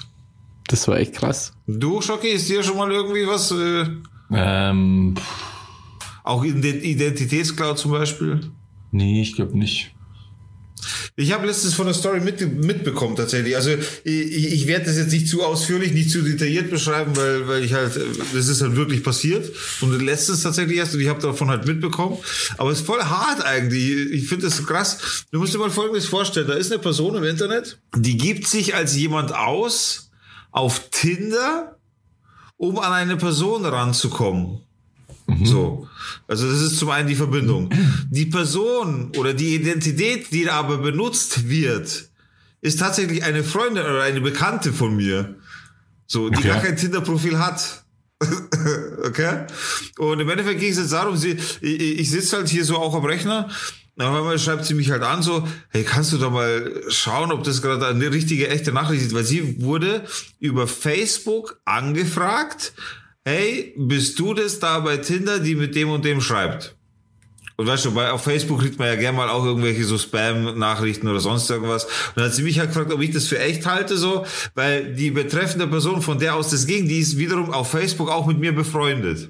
Das 0.68 0.88
war 0.88 0.98
echt 0.98 1.14
krass. 1.14 1.54
Du, 1.68 2.02
Schocki, 2.02 2.30
ist 2.30 2.50
dir 2.50 2.64
schon 2.64 2.78
mal 2.78 2.90
irgendwie 2.92 3.28
was, 3.28 3.52
äh, 3.52 3.86
Ähm, 4.34 5.16
auch 6.24 6.44
Identitätscloud 6.44 7.78
zum 7.78 7.92
Beispiel? 7.92 8.42
nee, 8.92 9.22
ich 9.22 9.36
glaube 9.36 9.58
nicht. 9.58 9.94
Ich 11.16 11.34
habe 11.34 11.46
letztens 11.46 11.74
von 11.74 11.86
der 11.86 11.94
Story 11.94 12.20
mit, 12.22 12.42
mitbekommen 12.64 13.16
tatsächlich. 13.16 13.56
Also 13.56 13.72
ich, 14.04 14.54
ich 14.54 14.68
werde 14.68 14.86
das 14.86 14.98
jetzt 14.98 15.12
nicht 15.12 15.28
zu 15.28 15.44
ausführlich, 15.44 15.94
nicht 15.94 16.10
zu 16.10 16.22
detailliert 16.22 16.70
beschreiben, 16.70 17.16
weil, 17.16 17.48
weil 17.48 17.64
ich 17.64 17.74
halt, 17.74 18.00
das 18.34 18.48
ist 18.48 18.62
halt 18.62 18.76
wirklich 18.76 19.04
passiert. 19.04 19.52
Und 19.82 20.00
letztens 20.02 20.42
tatsächlich 20.42 20.78
erst 20.78 20.96
und 20.96 21.02
ich 21.02 21.10
habe 21.10 21.22
davon 21.22 21.50
halt 21.50 21.68
mitbekommen. 21.68 22.18
Aber 22.58 22.72
es 22.72 22.80
ist 22.80 22.86
voll 22.86 23.02
hart 23.02 23.44
eigentlich. 23.46 24.12
Ich 24.12 24.28
finde 24.28 24.48
das 24.48 24.58
so 24.58 24.64
krass. 24.64 25.26
Du 25.32 25.40
musst 25.40 25.54
dir 25.54 25.60
mal 25.60 25.70
Folgendes 25.70 26.06
vorstellen. 26.06 26.48
Da 26.48 26.54
ist 26.54 26.72
eine 26.72 26.82
Person 26.82 27.16
im 27.16 27.24
Internet, 27.24 27.80
die 27.96 28.18
gibt 28.18 28.48
sich 28.48 28.74
als 28.74 28.96
jemand 28.96 29.36
aus 29.36 30.12
auf 30.52 30.90
Tinder, 30.90 31.78
um 32.62 32.78
an 32.78 32.94
eine 32.94 33.18
Person 33.18 33.66
ranzukommen. 33.66 34.60
So. 35.44 35.88
Also 36.28 36.48
das 36.48 36.62
ist 36.62 36.78
zum 36.78 36.92
einen 36.92 37.08
die 37.08 37.16
Verbindung. 37.16 37.72
Die 38.12 38.28
Person 38.28 39.12
oder 39.18 39.34
die 39.34 39.56
Identität, 39.56 40.32
die 40.32 40.44
da 40.44 40.60
aber 40.60 40.78
benutzt 40.78 41.50
wird, 41.50 42.10
ist 42.62 42.78
tatsächlich 42.80 43.24
eine 43.24 43.44
Freundin 43.44 43.84
oder 43.84 44.04
eine 44.04 44.22
Bekannte 44.22 44.74
von 44.74 44.96
mir. 44.96 45.38
So, 46.06 46.30
die 46.30 46.38
Okay. 46.38 46.48
gar 46.50 46.62
kein 46.62 46.78
Tinder-Profil 46.78 47.40
hat. 47.40 47.84
okay? 49.06 49.48
Und 49.98 50.20
im 50.20 50.30
Endeffekt 50.30 50.60
ging 50.60 50.72
es 50.72 50.78
jetzt 50.78 50.94
darum, 50.94 51.18
sie, 51.18 51.40
ich, 51.62 52.00
ich 52.00 52.12
sitze 52.12 52.38
halt 52.38 52.50
hier 52.50 52.64
so 52.64 52.78
auch 52.78 52.94
am 52.94 53.06
Rechner. 53.06 53.50
Auf 54.02 54.16
einmal 54.16 54.40
schreibt 54.40 54.66
sie 54.66 54.74
mich 54.74 54.92
halt 54.92 55.04
an, 55.04 55.22
so, 55.22 55.48
hey, 55.70 55.84
kannst 55.84 56.14
du 56.14 56.18
da 56.18 56.30
mal 56.30 56.82
schauen, 56.90 57.32
ob 57.32 57.44
das 57.44 57.62
gerade 57.62 57.88
eine 57.88 58.12
richtige, 58.12 58.50
echte 58.50 58.72
Nachricht 58.72 59.04
ist? 59.04 59.14
Weil 59.14 59.24
sie 59.24 59.62
wurde 59.62 60.04
über 60.40 60.68
Facebook 60.68 61.60
angefragt, 61.66 62.74
hey, 63.26 63.74
bist 63.78 64.20
du 64.20 64.34
das 64.34 64.60
da 64.60 64.80
bei 64.80 64.98
Tinder, 64.98 65.40
die 65.40 65.56
mit 65.56 65.76
dem 65.76 65.90
und 65.90 66.06
dem 66.06 66.22
schreibt? 66.22 66.76
Und 67.62 67.68
weißt 67.68 67.86
du, 67.86 67.94
bei, 67.94 68.10
auf 68.10 68.24
Facebook 68.24 68.62
kriegt 68.62 68.80
man 68.80 68.88
ja 68.88 68.96
gerne 68.96 69.18
mal 69.18 69.30
auch 69.30 69.46
irgendwelche 69.46 69.84
so 69.84 69.98
Spam-Nachrichten 69.98 71.08
oder 71.08 71.20
sonst 71.20 71.48
irgendwas. 71.48 71.84
Und 71.84 71.92
dann 72.16 72.26
hat 72.26 72.34
sie 72.34 72.42
mich 72.42 72.58
halt 72.58 72.70
gefragt, 72.70 72.92
ob 72.92 73.02
ich 73.02 73.12
das 73.12 73.28
für 73.28 73.38
echt 73.38 73.68
halte, 73.68 73.98
so, 73.98 74.26
weil 74.56 74.96
die 74.96 75.12
betreffende 75.12 75.68
Person, 75.68 76.02
von 76.02 76.18
der 76.18 76.34
aus 76.34 76.50
das 76.50 76.66
ging, 76.66 76.88
die 76.88 76.98
ist 76.98 77.20
wiederum 77.20 77.52
auf 77.52 77.70
Facebook 77.70 78.10
auch 78.10 78.26
mit 78.26 78.40
mir 78.40 78.52
befreundet. 78.52 79.30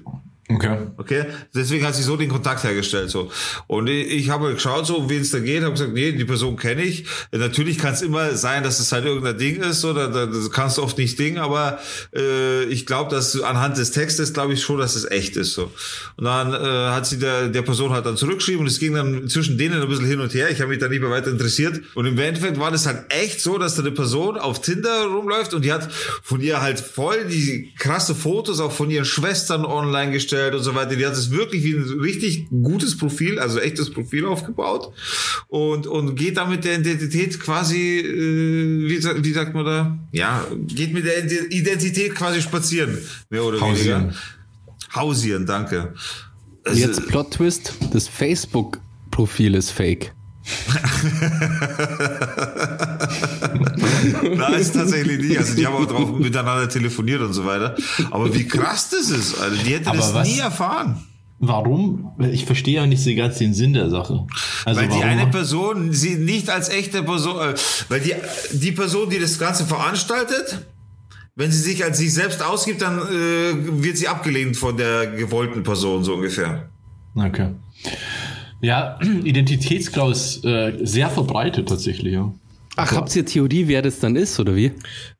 Okay. 0.54 0.76
Okay, 0.96 1.24
deswegen 1.54 1.86
hat 1.86 1.94
sie 1.94 2.02
so 2.02 2.16
den 2.16 2.28
Kontakt 2.28 2.64
hergestellt 2.64 3.10
so. 3.10 3.30
Und 3.66 3.88
ich, 3.88 4.30
habe 4.30 4.54
geschaut, 4.54 4.86
so 4.86 5.08
wie 5.08 5.16
es 5.16 5.30
da 5.30 5.38
geht, 5.38 5.62
habe 5.62 5.72
gesagt, 5.72 5.92
nee, 5.92 6.12
die 6.12 6.24
Person 6.24 6.56
kenne 6.56 6.82
ich. 6.82 7.04
Natürlich 7.30 7.78
kann 7.78 7.94
es 7.94 8.02
immer 8.02 8.34
sein, 8.34 8.62
dass 8.62 8.80
es 8.80 8.90
halt 8.92 9.04
irgendein 9.04 9.38
Ding 9.38 9.62
ist, 9.62 9.84
da, 9.84 10.08
das 10.08 10.50
kannst 10.50 10.78
du 10.78 10.82
oft 10.82 10.98
nicht 10.98 11.18
Ding, 11.18 11.38
aber 11.38 11.78
äh, 12.14 12.64
ich 12.64 12.86
glaube, 12.86 13.10
dass 13.10 13.40
anhand 13.40 13.76
des 13.76 13.90
Textes 13.90 14.32
glaube 14.32 14.54
ich 14.54 14.62
schon, 14.62 14.78
dass 14.78 14.96
es 14.96 15.04
echt 15.04 15.36
ist 15.36 15.54
so. 15.54 15.70
Und 16.16 16.24
dann 16.24 16.52
äh, 16.52 16.56
hat 16.90 17.06
sie 17.06 17.18
der, 17.18 17.48
der 17.48 17.62
Person 17.62 17.90
halt 17.90 18.06
dann 18.06 18.16
zurückgeschrieben 18.16 18.62
und 18.62 18.66
es 18.66 18.78
ging 18.78 18.94
dann 18.94 19.28
zwischen 19.28 19.58
denen 19.58 19.80
ein 19.82 19.88
bisschen 19.88 20.06
hin 20.06 20.20
und 20.20 20.32
her. 20.34 20.50
Ich 20.50 20.60
habe 20.60 20.70
mich 20.70 20.78
da 20.78 20.88
nicht 20.88 21.00
mehr 21.00 21.10
weiter 21.10 21.30
interessiert. 21.30 21.80
Und 21.94 22.06
im 22.06 22.18
Endeffekt 22.18 22.58
war 22.58 22.70
das 22.70 22.86
halt 22.86 23.04
echt 23.10 23.40
so, 23.40 23.58
dass 23.58 23.74
da 23.74 23.82
eine 23.82 23.92
Person 23.92 24.38
auf 24.38 24.60
Tinder 24.60 25.06
rumläuft 25.06 25.54
und 25.54 25.64
die 25.64 25.72
hat 25.72 25.92
von 26.22 26.40
ihr 26.40 26.62
halt 26.62 26.80
voll 26.80 27.26
die 27.26 27.72
krasse 27.78 28.14
Fotos 28.14 28.60
auch 28.60 28.72
von 28.72 28.90
ihren 28.90 29.04
Schwestern 29.04 29.64
online 29.64 30.12
gestellt 30.12 30.41
und 30.50 30.62
so 30.62 30.74
weiter. 30.74 30.96
Die 30.96 31.06
hat 31.06 31.12
es 31.12 31.30
wirklich 31.30 31.62
wie 31.64 31.74
ein 31.74 32.00
richtig 32.00 32.48
gutes 32.50 32.96
Profil, 32.96 33.38
also 33.38 33.58
echtes 33.60 33.90
Profil 33.90 34.26
aufgebaut 34.26 34.92
und, 35.48 35.86
und 35.86 36.16
geht 36.16 36.36
da 36.36 36.46
mit 36.46 36.64
der 36.64 36.78
Identität 36.78 37.38
quasi, 37.40 37.98
äh, 38.00 38.88
wie, 38.88 39.24
wie 39.24 39.32
sagt 39.32 39.54
man 39.54 39.64
da? 39.64 39.98
Ja, 40.12 40.46
geht 40.66 40.92
mit 40.92 41.04
der 41.04 41.24
Identität 41.50 42.14
quasi 42.14 42.42
spazieren, 42.42 42.98
mehr 43.30 43.44
oder 43.44 43.60
Hausieren. 43.60 44.02
weniger. 44.02 44.16
Hausieren, 44.94 45.46
danke. 45.46 45.94
Also, 46.64 46.80
Jetzt 46.80 47.06
Plot-Twist, 47.08 47.74
das 47.92 48.08
Facebook-Profil 48.08 49.54
ist 49.54 49.70
fake. 49.70 50.12
Nein, 54.36 54.54
ist 54.54 54.74
tatsächlich 54.74 55.18
nicht. 55.20 55.38
Also 55.38 55.54
die 55.54 55.66
haben 55.66 55.74
auch 55.76 55.86
drauf 55.86 56.18
miteinander 56.18 56.68
telefoniert 56.68 57.20
und 57.22 57.32
so 57.32 57.44
weiter. 57.44 57.76
Aber 58.10 58.34
wie 58.34 58.46
krass 58.46 58.90
das 58.90 59.10
ist, 59.10 59.40
also 59.40 59.56
die 59.62 59.74
hätte 59.74 59.90
das 59.92 60.14
was- 60.14 60.28
nie 60.28 60.38
erfahren. 60.38 61.02
Warum? 61.44 62.12
Ich 62.30 62.46
verstehe 62.46 62.76
ja 62.76 62.86
nicht 62.86 63.02
so 63.02 63.12
ganz 63.16 63.38
den 63.38 63.52
Sinn 63.52 63.72
der 63.72 63.90
Sache. 63.90 64.26
Also 64.64 64.80
Weil 64.80 64.88
die 64.88 65.02
eine 65.02 65.26
Person 65.26 65.92
sie 65.92 66.14
nicht 66.14 66.48
als 66.48 66.68
echte 66.68 67.02
Person, 67.02 67.36
äh, 67.40 67.54
weil 67.88 67.98
die, 68.00 68.14
die 68.52 68.70
Person, 68.70 69.10
die 69.10 69.18
das 69.18 69.40
Ganze 69.40 69.66
veranstaltet, 69.66 70.64
wenn 71.34 71.50
sie 71.50 71.58
sich 71.58 71.82
als 71.82 71.98
sich 71.98 72.14
selbst 72.14 72.44
ausgibt, 72.44 72.80
dann 72.82 72.98
äh, 72.98 73.82
wird 73.82 73.96
sie 73.96 74.06
abgelehnt 74.06 74.56
von 74.56 74.76
der 74.76 75.08
gewollten 75.08 75.64
Person, 75.64 76.04
so 76.04 76.14
ungefähr. 76.14 76.68
Okay. 77.16 77.48
Ja, 78.62 78.98
Identitätsklau 79.24 80.10
ist 80.10 80.44
äh, 80.44 80.78
sehr 80.82 81.10
verbreitet 81.10 81.68
tatsächlich, 81.68 82.14
ja. 82.14 82.32
Ach, 82.74 82.90
habt 82.92 83.14
ihr 83.14 83.26
Theorie, 83.26 83.68
wer 83.68 83.82
das 83.82 83.98
dann 83.98 84.16
ist, 84.16 84.40
oder 84.40 84.56
wie? 84.56 84.72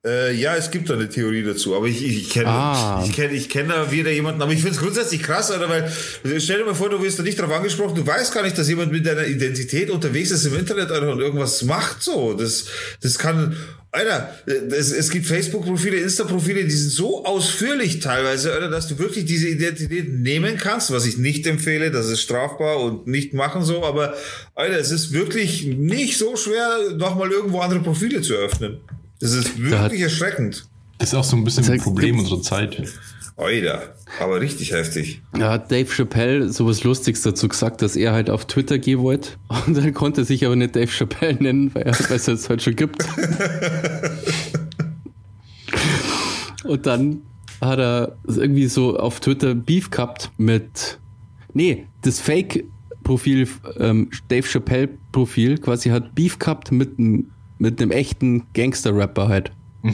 Äh, 0.06 0.34
ja, 0.34 0.56
es 0.56 0.70
gibt 0.70 0.88
da 0.88 0.94
eine 0.94 1.10
Theorie 1.10 1.42
dazu, 1.42 1.76
aber 1.76 1.86
ich, 1.86 2.02
ich 2.02 2.30
kenne 2.30 2.48
Ah. 2.48 3.04
ich 3.04 3.12
kenne 3.12 3.34
ich 3.34 3.50
kenne 3.50 3.74
da 3.74 3.92
wieder 3.92 4.10
jemanden, 4.10 4.40
aber 4.40 4.52
ich 4.52 4.60
finde 4.60 4.74
es 4.76 4.80
grundsätzlich 4.80 5.22
krass, 5.22 5.50
oder 5.54 5.68
weil 5.68 5.92
stell 6.40 6.60
dir 6.60 6.64
mal 6.64 6.74
vor, 6.74 6.88
du 6.88 7.02
wirst 7.02 7.18
da 7.18 7.22
nicht 7.22 7.38
darauf 7.38 7.54
angesprochen, 7.54 7.94
du 7.94 8.06
weißt 8.06 8.32
gar 8.32 8.42
nicht, 8.42 8.56
dass 8.56 8.70
jemand 8.70 8.90
mit 8.90 9.04
deiner 9.04 9.26
Identität 9.26 9.90
unterwegs 9.90 10.30
ist 10.30 10.46
im 10.46 10.56
Internet 10.56 10.90
Alter, 10.90 11.12
und 11.12 11.20
irgendwas 11.20 11.62
macht 11.64 12.02
so. 12.02 12.32
Das 12.32 12.64
das 13.02 13.18
kann 13.18 13.54
Alter, 13.94 14.30
es, 14.70 14.90
es 14.90 15.10
gibt 15.10 15.26
Facebook-Profile, 15.26 15.98
Insta-Profile, 15.98 16.64
die 16.64 16.70
sind 16.70 16.90
so 16.92 17.26
ausführlich 17.26 18.00
teilweise, 18.00 18.50
Alter, 18.54 18.70
dass 18.70 18.88
du 18.88 18.98
wirklich 18.98 19.26
diese 19.26 19.48
Identität 19.48 20.10
nehmen 20.10 20.56
kannst, 20.56 20.90
was 20.90 21.04
ich 21.04 21.18
nicht 21.18 21.46
empfehle, 21.46 21.90
das 21.90 22.08
ist 22.08 22.22
strafbar 22.22 22.80
und 22.80 23.06
nicht 23.06 23.34
machen 23.34 23.62
so, 23.64 23.84
aber 23.84 24.14
Alter, 24.54 24.78
es 24.78 24.90
ist 24.90 25.12
wirklich 25.12 25.66
nicht 25.66 26.16
so 26.16 26.36
schwer, 26.36 26.94
nochmal 26.96 27.30
irgendwo 27.30 27.60
andere 27.60 27.80
Profile 27.80 28.22
zu 28.22 28.32
öffnen. 28.32 28.78
Das 29.20 29.32
ist 29.34 29.48
Da 29.58 29.78
hat- 29.78 29.82
wirklich 29.90 30.00
erschreckend. 30.00 30.64
Das 30.98 31.10
ist 31.10 31.14
auch 31.14 31.24
so 31.24 31.36
ein 31.36 31.44
bisschen 31.44 31.68
ein 31.70 31.80
Problem 31.80 32.18
unserer 32.18 32.40
Zeit. 32.40 32.82
Oida, 33.36 33.82
aber 34.20 34.40
richtig 34.40 34.72
heftig. 34.72 35.22
Ja, 35.36 35.50
hat 35.50 35.72
Dave 35.72 35.86
Chappelle 35.86 36.52
sowas 36.52 36.84
Lustiges 36.84 37.22
dazu 37.22 37.48
gesagt, 37.48 37.82
dass 37.82 37.96
er 37.96 38.12
halt 38.12 38.28
auf 38.30 38.46
Twitter 38.46 38.78
gehen 38.78 39.00
wollte. 39.00 39.30
Und 39.66 39.76
dann 39.76 39.94
konnte 39.94 40.22
er 40.22 40.24
sich 40.24 40.44
aber 40.44 40.56
nicht 40.56 40.76
Dave 40.76 40.88
Chappelle 40.90 41.34
nennen, 41.42 41.74
weil, 41.74 41.82
er, 41.84 41.92
es 41.92 42.28
es 42.28 42.48
halt 42.48 42.62
schon 42.62 42.76
gibt. 42.76 43.06
Und 46.64 46.86
dann 46.86 47.22
hat 47.60 47.78
er 47.78 48.16
irgendwie 48.26 48.66
so 48.66 48.98
auf 48.98 49.20
Twitter 49.20 49.54
Beef 49.54 49.90
gehabt 49.90 50.30
mit. 50.36 50.98
Nee, 51.54 51.86
das 52.02 52.20
Fake-Profil, 52.20 53.48
ähm, 53.78 54.10
Dave 54.28 54.46
Chappelle-Profil, 54.46 55.58
quasi 55.58 55.90
hat 55.90 56.14
Beef 56.14 56.38
gehabt 56.38 56.72
mit, 56.72 56.98
mit 56.98 57.80
einem 57.80 57.90
echten 57.90 58.46
Gangster-Rapper 58.54 59.28
halt. 59.28 59.52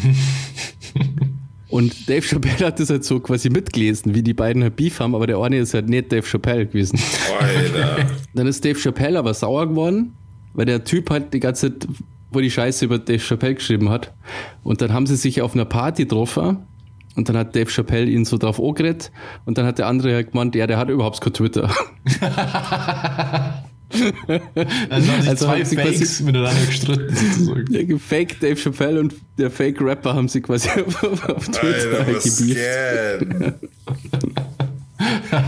Und 1.68 2.08
Dave 2.08 2.22
Chappelle 2.22 2.66
hat 2.66 2.80
das 2.80 2.88
halt 2.88 3.04
so 3.04 3.20
quasi 3.20 3.50
mitgelesen, 3.50 4.14
wie 4.14 4.22
die 4.22 4.32
beiden 4.32 4.62
halt 4.62 4.76
Beef 4.76 5.00
haben, 5.00 5.14
aber 5.14 5.26
der 5.26 5.38
eine 5.38 5.58
ist 5.58 5.74
halt 5.74 5.88
nicht 5.88 6.10
Dave 6.10 6.26
Chappelle 6.26 6.66
gewesen. 6.66 6.98
Oida. 7.40 8.06
Dann 8.34 8.46
ist 8.46 8.64
Dave 8.64 8.78
Chappelle 8.78 9.18
aber 9.18 9.34
sauer 9.34 9.68
geworden, 9.68 10.14
weil 10.54 10.64
der 10.64 10.84
Typ 10.84 11.10
halt 11.10 11.34
die 11.34 11.40
ganze 11.40 11.78
Zeit, 11.78 11.88
wo 12.30 12.40
die 12.40 12.50
Scheiße 12.50 12.86
über 12.86 12.98
Dave 12.98 13.18
Chappelle 13.18 13.54
geschrieben 13.54 13.90
hat. 13.90 14.14
Und 14.62 14.80
dann 14.80 14.92
haben 14.92 15.06
sie 15.06 15.16
sich 15.16 15.42
auf 15.42 15.54
einer 15.54 15.64
Party 15.64 16.04
getroffen 16.04 16.58
und 17.16 17.28
dann 17.28 17.36
hat 17.36 17.54
Dave 17.54 17.70
Chappelle 17.70 18.06
ihn 18.06 18.24
so 18.24 18.38
drauf 18.38 18.60
angeredet 18.60 19.10
und 19.44 19.58
dann 19.58 19.66
hat 19.66 19.78
der 19.78 19.88
andere 19.88 20.14
halt 20.14 20.32
gemeint, 20.32 20.54
ja, 20.54 20.66
der 20.66 20.78
hat 20.78 20.88
überhaupt 20.88 21.20
kein 21.20 21.32
Twitter. 21.32 21.70
Also 24.90 25.12
haben 25.12 25.22
sich 25.22 25.30
Also 25.30 25.46
zwei 25.46 25.64
haben 25.64 25.76
Fakes 25.76 26.20
miteinander 26.20 26.66
gestritten, 26.66 27.14
sozusagen. 27.14 27.64
Der 27.72 27.98
Fake 27.98 28.40
Dave 28.40 28.56
Chappelle 28.56 29.00
und 29.00 29.14
der 29.38 29.50
Fake 29.50 29.80
Rapper 29.80 30.14
haben 30.14 30.28
sie 30.28 30.40
quasi 30.40 30.68
auf, 30.68 31.28
auf 31.28 31.48
Twitter 31.48 32.00
Alter, 32.00 32.14
was 32.14 32.38
gebieft. 32.38 32.58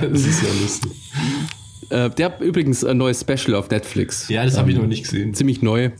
das 0.02 0.20
ist 0.20 0.42
ja 0.42 0.48
lustig. 0.60 0.92
Äh, 1.90 2.10
der 2.10 2.26
hat 2.26 2.40
übrigens 2.40 2.84
ein 2.84 2.96
neues 2.96 3.20
Special 3.20 3.54
auf 3.56 3.68
Netflix. 3.70 4.28
Ja, 4.28 4.44
das 4.44 4.56
habe 4.56 4.70
ich 4.70 4.76
noch 4.76 4.86
nicht 4.86 5.02
gesehen. 5.04 5.34
ziemlich 5.34 5.60
neu. 5.60 5.90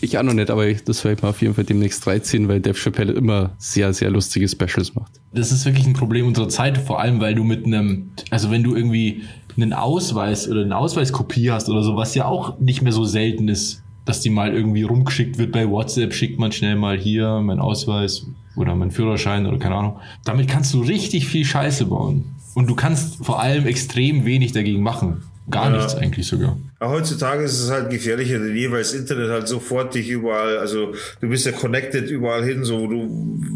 Ich 0.00 0.16
auch 0.16 0.22
noch 0.22 0.34
nicht, 0.34 0.50
aber 0.50 0.66
ich, 0.68 0.84
das 0.84 1.02
werde 1.04 1.16
ich 1.16 1.22
mal 1.22 1.30
auf 1.30 1.42
jeden 1.42 1.54
Fall 1.54 1.64
demnächst 1.64 2.06
reinziehen, 2.06 2.46
weil 2.46 2.60
Dave 2.60 2.78
Chappelle 2.78 3.12
immer 3.12 3.56
sehr, 3.58 3.92
sehr 3.92 4.10
lustige 4.10 4.48
Specials 4.48 4.94
macht. 4.94 5.12
Das 5.32 5.50
ist 5.50 5.64
wirklich 5.64 5.86
ein 5.86 5.92
Problem 5.94 6.26
unserer 6.26 6.48
Zeit, 6.48 6.78
vor 6.78 7.00
allem 7.00 7.20
weil 7.20 7.34
du 7.34 7.42
mit 7.42 7.66
einem, 7.66 8.10
also 8.30 8.50
wenn 8.50 8.62
du 8.62 8.76
irgendwie 8.76 9.22
einen 9.60 9.72
Ausweis 9.72 10.48
oder 10.48 10.62
eine 10.62 10.76
Ausweiskopie 10.76 11.50
hast 11.50 11.68
oder 11.68 11.82
so, 11.82 11.96
was 11.96 12.14
ja 12.14 12.24
auch 12.26 12.58
nicht 12.58 12.82
mehr 12.82 12.92
so 12.92 13.04
selten 13.04 13.48
ist, 13.48 13.82
dass 14.04 14.20
die 14.20 14.30
mal 14.30 14.52
irgendwie 14.54 14.82
rumgeschickt 14.82 15.38
wird 15.38 15.52
bei 15.52 15.68
WhatsApp, 15.68 16.14
schickt 16.14 16.38
man 16.38 16.52
schnell 16.52 16.76
mal 16.76 16.96
hier 16.98 17.40
mein 17.40 17.58
Ausweis 17.60 18.26
oder 18.56 18.74
mein 18.74 18.90
Führerschein 18.90 19.46
oder 19.46 19.58
keine 19.58 19.74
Ahnung. 19.76 19.98
Damit 20.24 20.48
kannst 20.48 20.72
du 20.74 20.80
richtig 20.80 21.26
viel 21.28 21.44
Scheiße 21.44 21.86
bauen. 21.86 22.24
Und 22.54 22.68
du 22.68 22.74
kannst 22.74 23.24
vor 23.24 23.40
allem 23.40 23.66
extrem 23.66 24.24
wenig 24.24 24.52
dagegen 24.52 24.82
machen. 24.82 25.22
Gar 25.50 25.70
Ja. 25.70 25.76
nichts 25.76 25.94
eigentlich 25.94 26.26
sogar. 26.26 26.58
Aber 26.78 26.92
heutzutage 26.92 27.42
ist 27.44 27.58
es 27.58 27.70
halt 27.70 27.88
gefährlicher 27.90 28.38
denn 28.38 28.54
je, 28.54 28.70
weil 28.70 28.78
das 28.80 28.92
Internet 28.92 29.30
halt 29.30 29.48
sofort 29.48 29.94
dich 29.94 30.08
überall, 30.08 30.58
also 30.58 30.92
du 31.20 31.28
bist 31.28 31.46
ja 31.46 31.52
connected 31.52 32.10
überall 32.10 32.44
hin, 32.44 32.64
so 32.64 32.80
wo 32.80 32.86
du, 32.86 33.08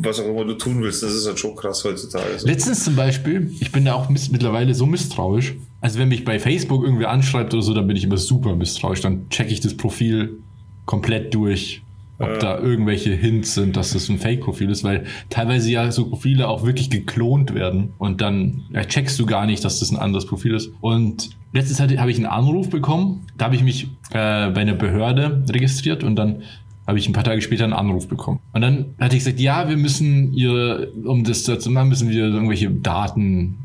was 0.03 0.19
auch 0.21 0.27
immer 0.27 0.45
du 0.45 0.55
tun 0.55 0.83
willst. 0.83 1.03
Das 1.03 1.13
ist 1.13 1.27
halt 1.27 1.39
schon 1.39 1.55
krass 1.55 1.85
heutzutage. 1.85 2.25
Letztens 2.45 2.85
zum 2.85 2.97
Beispiel, 2.97 3.51
ich 3.61 3.73
bin 3.73 3.85
da 3.85 3.95
auch 3.95 4.09
mittlerweile 4.09 4.75
so 4.75 4.87
misstrauisch. 4.87 5.55
Also 5.83 5.99
wenn 5.99 6.09
mich 6.09 6.25
bei 6.25 6.39
Facebook 6.39 6.85
irgendwie 6.85 7.07
anschreibt 7.07 7.53
oder 7.53 7.63
so, 7.63 7.75
dann 7.75 7.87
bin 7.87 7.97
ich 7.97 8.05
immer 8.05 8.17
super 8.17 8.55
misstrauisch. 8.57 9.01
Dann 9.03 9.29
checke 9.29 9.53
ich 9.53 9.61
das 9.61 9.77
Profil 9.77 10.39
komplett 10.87 11.35
durch, 11.35 11.83
ob 12.19 12.39
da 12.39 12.59
irgendwelche 12.59 13.13
Hints 13.13 13.55
sind, 13.55 13.77
dass 13.77 13.93
das 13.93 14.09
ein 14.09 14.19
Fake-Profil 14.19 14.71
ist, 14.71 14.85
weil 14.85 15.05
teilweise 15.29 15.71
ja 15.73 15.91
so 15.91 16.07
Profile 16.09 16.47
auch 16.49 16.65
wirklich 16.65 16.89
geklont 16.89 17.53
werden 17.53 17.91
und 17.99 18.21
dann 18.21 18.63
ja, 18.73 18.85
checkst 18.85 19.19
du 19.19 19.27
gar 19.27 19.45
nicht, 19.45 19.65
dass 19.65 19.81
das 19.81 19.91
ein 19.91 19.97
anderes 19.99 20.27
Profil 20.27 20.55
ist. 20.55 20.71
Und 20.81 21.31
letztes 21.53 21.81
hatte- 21.81 21.99
habe 21.99 22.13
ich 22.13 22.17
einen 22.17 22.27
Anruf 22.27 22.71
bekommen, 22.71 23.27
da 23.37 23.47
habe 23.47 23.57
ich 23.57 23.65
mich 23.65 23.85
äh, 24.11 24.51
bei 24.51 24.61
einer 24.61 24.75
Behörde 24.75 25.43
registriert 25.49 26.05
und 26.05 26.15
dann 26.15 26.43
habe 26.87 26.99
ich 26.99 27.09
ein 27.09 27.13
paar 27.13 27.25
Tage 27.25 27.43
später 27.43 27.65
einen 27.65 27.73
Anruf 27.73 28.07
bekommen. 28.09 28.39
Und 28.53 28.61
dann 28.61 28.95
hatte 29.01 29.17
ich 29.17 29.25
gesagt, 29.25 29.41
ja, 29.41 29.69
wir 29.69 29.77
müssen 29.77 30.33
ihre, 30.33 30.93
um 31.05 31.25
das 31.25 31.43
zu 31.45 31.71
machen, 31.71 31.89
müssen 31.89 32.09
wir 32.09 32.25
irgendwelche 32.27 32.71
Daten, 32.71 33.59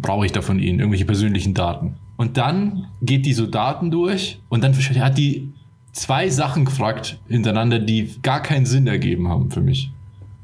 brauche 0.00 0.26
ich 0.26 0.32
da 0.32 0.42
von 0.42 0.58
Ihnen, 0.58 0.78
irgendwelche 0.78 1.04
persönlichen 1.04 1.54
Daten. 1.54 1.96
Und 2.16 2.36
dann 2.36 2.86
geht 3.00 3.26
die 3.26 3.32
so 3.32 3.46
Daten 3.46 3.90
durch 3.90 4.40
und 4.48 4.64
dann 4.64 4.74
hat 4.74 5.18
die 5.18 5.52
zwei 5.92 6.28
Sachen 6.28 6.64
gefragt 6.64 7.18
hintereinander, 7.28 7.78
die 7.78 8.14
gar 8.22 8.42
keinen 8.42 8.66
Sinn 8.66 8.86
ergeben 8.86 9.28
haben 9.28 9.50
für 9.50 9.60
mich. 9.60 9.90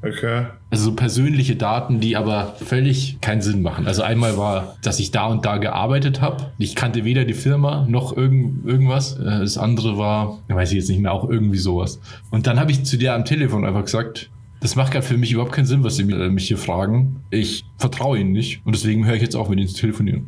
Okay. 0.01 0.45
Also 0.69 0.91
so 0.91 0.95
persönliche 0.95 1.55
Daten, 1.55 1.99
die 1.99 2.15
aber 2.15 2.55
völlig 2.63 3.19
keinen 3.21 3.41
Sinn 3.41 3.61
machen. 3.61 3.87
Also 3.87 4.03
einmal 4.03 4.37
war, 4.37 4.75
dass 4.83 4.99
ich 4.99 5.11
da 5.11 5.25
und 5.27 5.45
da 5.45 5.57
gearbeitet 5.57 6.21
habe. 6.21 6.51
Ich 6.57 6.75
kannte 6.75 7.05
weder 7.05 7.25
die 7.25 7.33
Firma 7.33 7.85
noch 7.87 8.15
irgend, 8.15 8.65
irgendwas. 8.65 9.17
Äh, 9.17 9.39
Das 9.39 9.57
andere 9.57 9.97
war, 9.97 10.39
weiß 10.47 10.71
ich 10.71 10.77
jetzt 10.77 10.89
nicht 10.89 11.01
mehr, 11.01 11.11
auch 11.11 11.27
irgendwie 11.27 11.57
sowas. 11.57 11.99
Und 12.29 12.45
dann 12.45 12.59
habe 12.59 12.71
ich 12.71 12.83
zu 12.83 12.97
der 12.97 13.15
am 13.15 13.25
Telefon 13.25 13.65
einfach 13.65 13.85
gesagt, 13.85 14.29
das 14.59 14.75
macht 14.75 14.93
gerade 14.93 15.05
für 15.05 15.17
mich 15.17 15.31
überhaupt 15.31 15.51
keinen 15.51 15.65
Sinn, 15.65 15.83
was 15.83 15.97
sie 15.97 16.03
äh, 16.03 16.29
mich 16.29 16.47
hier 16.47 16.57
fragen. 16.57 17.17
Ich 17.29 17.65
vertraue 17.77 18.19
ihnen 18.19 18.31
nicht 18.31 18.61
und 18.65 18.75
deswegen 18.75 19.05
höre 19.05 19.15
ich 19.15 19.21
jetzt 19.21 19.35
auf, 19.35 19.49
mit 19.49 19.59
ihnen 19.59 19.67
zu 19.67 19.75
telefonieren. 19.75 20.27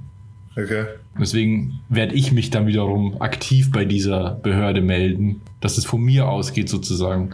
Okay. 0.55 0.85
Deswegen 1.19 1.79
werde 1.89 2.15
ich 2.15 2.31
mich 2.31 2.49
dann 2.49 2.67
wiederum 2.67 3.21
aktiv 3.21 3.71
bei 3.71 3.85
dieser 3.85 4.31
Behörde 4.31 4.81
melden, 4.81 5.41
dass 5.61 5.77
es 5.77 5.85
von 5.85 6.01
mir 6.01 6.27
ausgeht 6.27 6.67
sozusagen. 6.69 7.31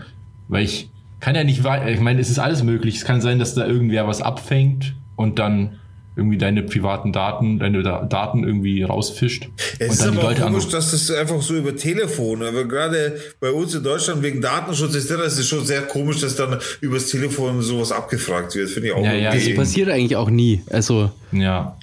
Weil 0.49 0.63
ich 0.63 0.89
kann 1.19 1.35
ja 1.35 1.43
nicht 1.43 1.63
ich 1.87 1.99
meine, 2.01 2.19
es 2.19 2.29
ist 2.29 2.39
alles 2.39 2.63
möglich. 2.63 2.97
Es 2.97 3.05
kann 3.05 3.21
sein, 3.21 3.39
dass 3.39 3.55
da 3.55 3.65
irgendwer 3.65 4.07
was 4.07 4.21
abfängt 4.21 4.95
und 5.15 5.39
dann 5.39 5.79
irgendwie 6.15 6.37
deine 6.37 6.61
privaten 6.63 7.11
Daten, 7.11 7.57
deine 7.59 7.81
Da- 7.81 8.03
Daten 8.05 8.43
irgendwie 8.43 8.83
rausfischt 8.83 9.49
Es 9.79 9.87
und 9.87 9.93
ist 9.93 10.01
dann 10.05 10.11
die 10.11 10.17
aber 10.19 10.27
auch 10.27 10.29
Leute 10.31 10.41
komisch, 10.41 10.63
anrufen. 10.65 10.71
dass 10.71 10.91
das 10.91 11.11
einfach 11.11 11.41
so 11.41 11.55
über 11.55 11.75
Telefon, 11.75 12.43
aber 12.43 12.65
gerade 12.65 13.19
bei 13.39 13.51
uns 13.51 13.73
in 13.73 13.83
Deutschland 13.83 14.21
wegen 14.21 14.39
Datenschutz 14.41 14.93
ist 14.93 15.09
das 15.09 15.39
ist 15.39 15.47
schon 15.47 15.65
sehr 15.65 15.81
komisch, 15.83 16.21
dass 16.21 16.35
dann 16.35 16.59
übers 16.81 17.07
Telefon 17.07 17.61
sowas 17.61 17.91
abgefragt 17.91 18.53
wird. 18.55 18.69
Finde 18.69 18.89
ich 18.89 18.93
auch 18.93 19.03
Ja, 19.03 19.13
ja, 19.13 19.33
eben. 19.33 19.55
Passiert 19.55 19.89
eigentlich 19.89 20.15
auch 20.15 20.29
nie. 20.29 20.61
Also, 20.69 21.09
Ja, 21.31 21.77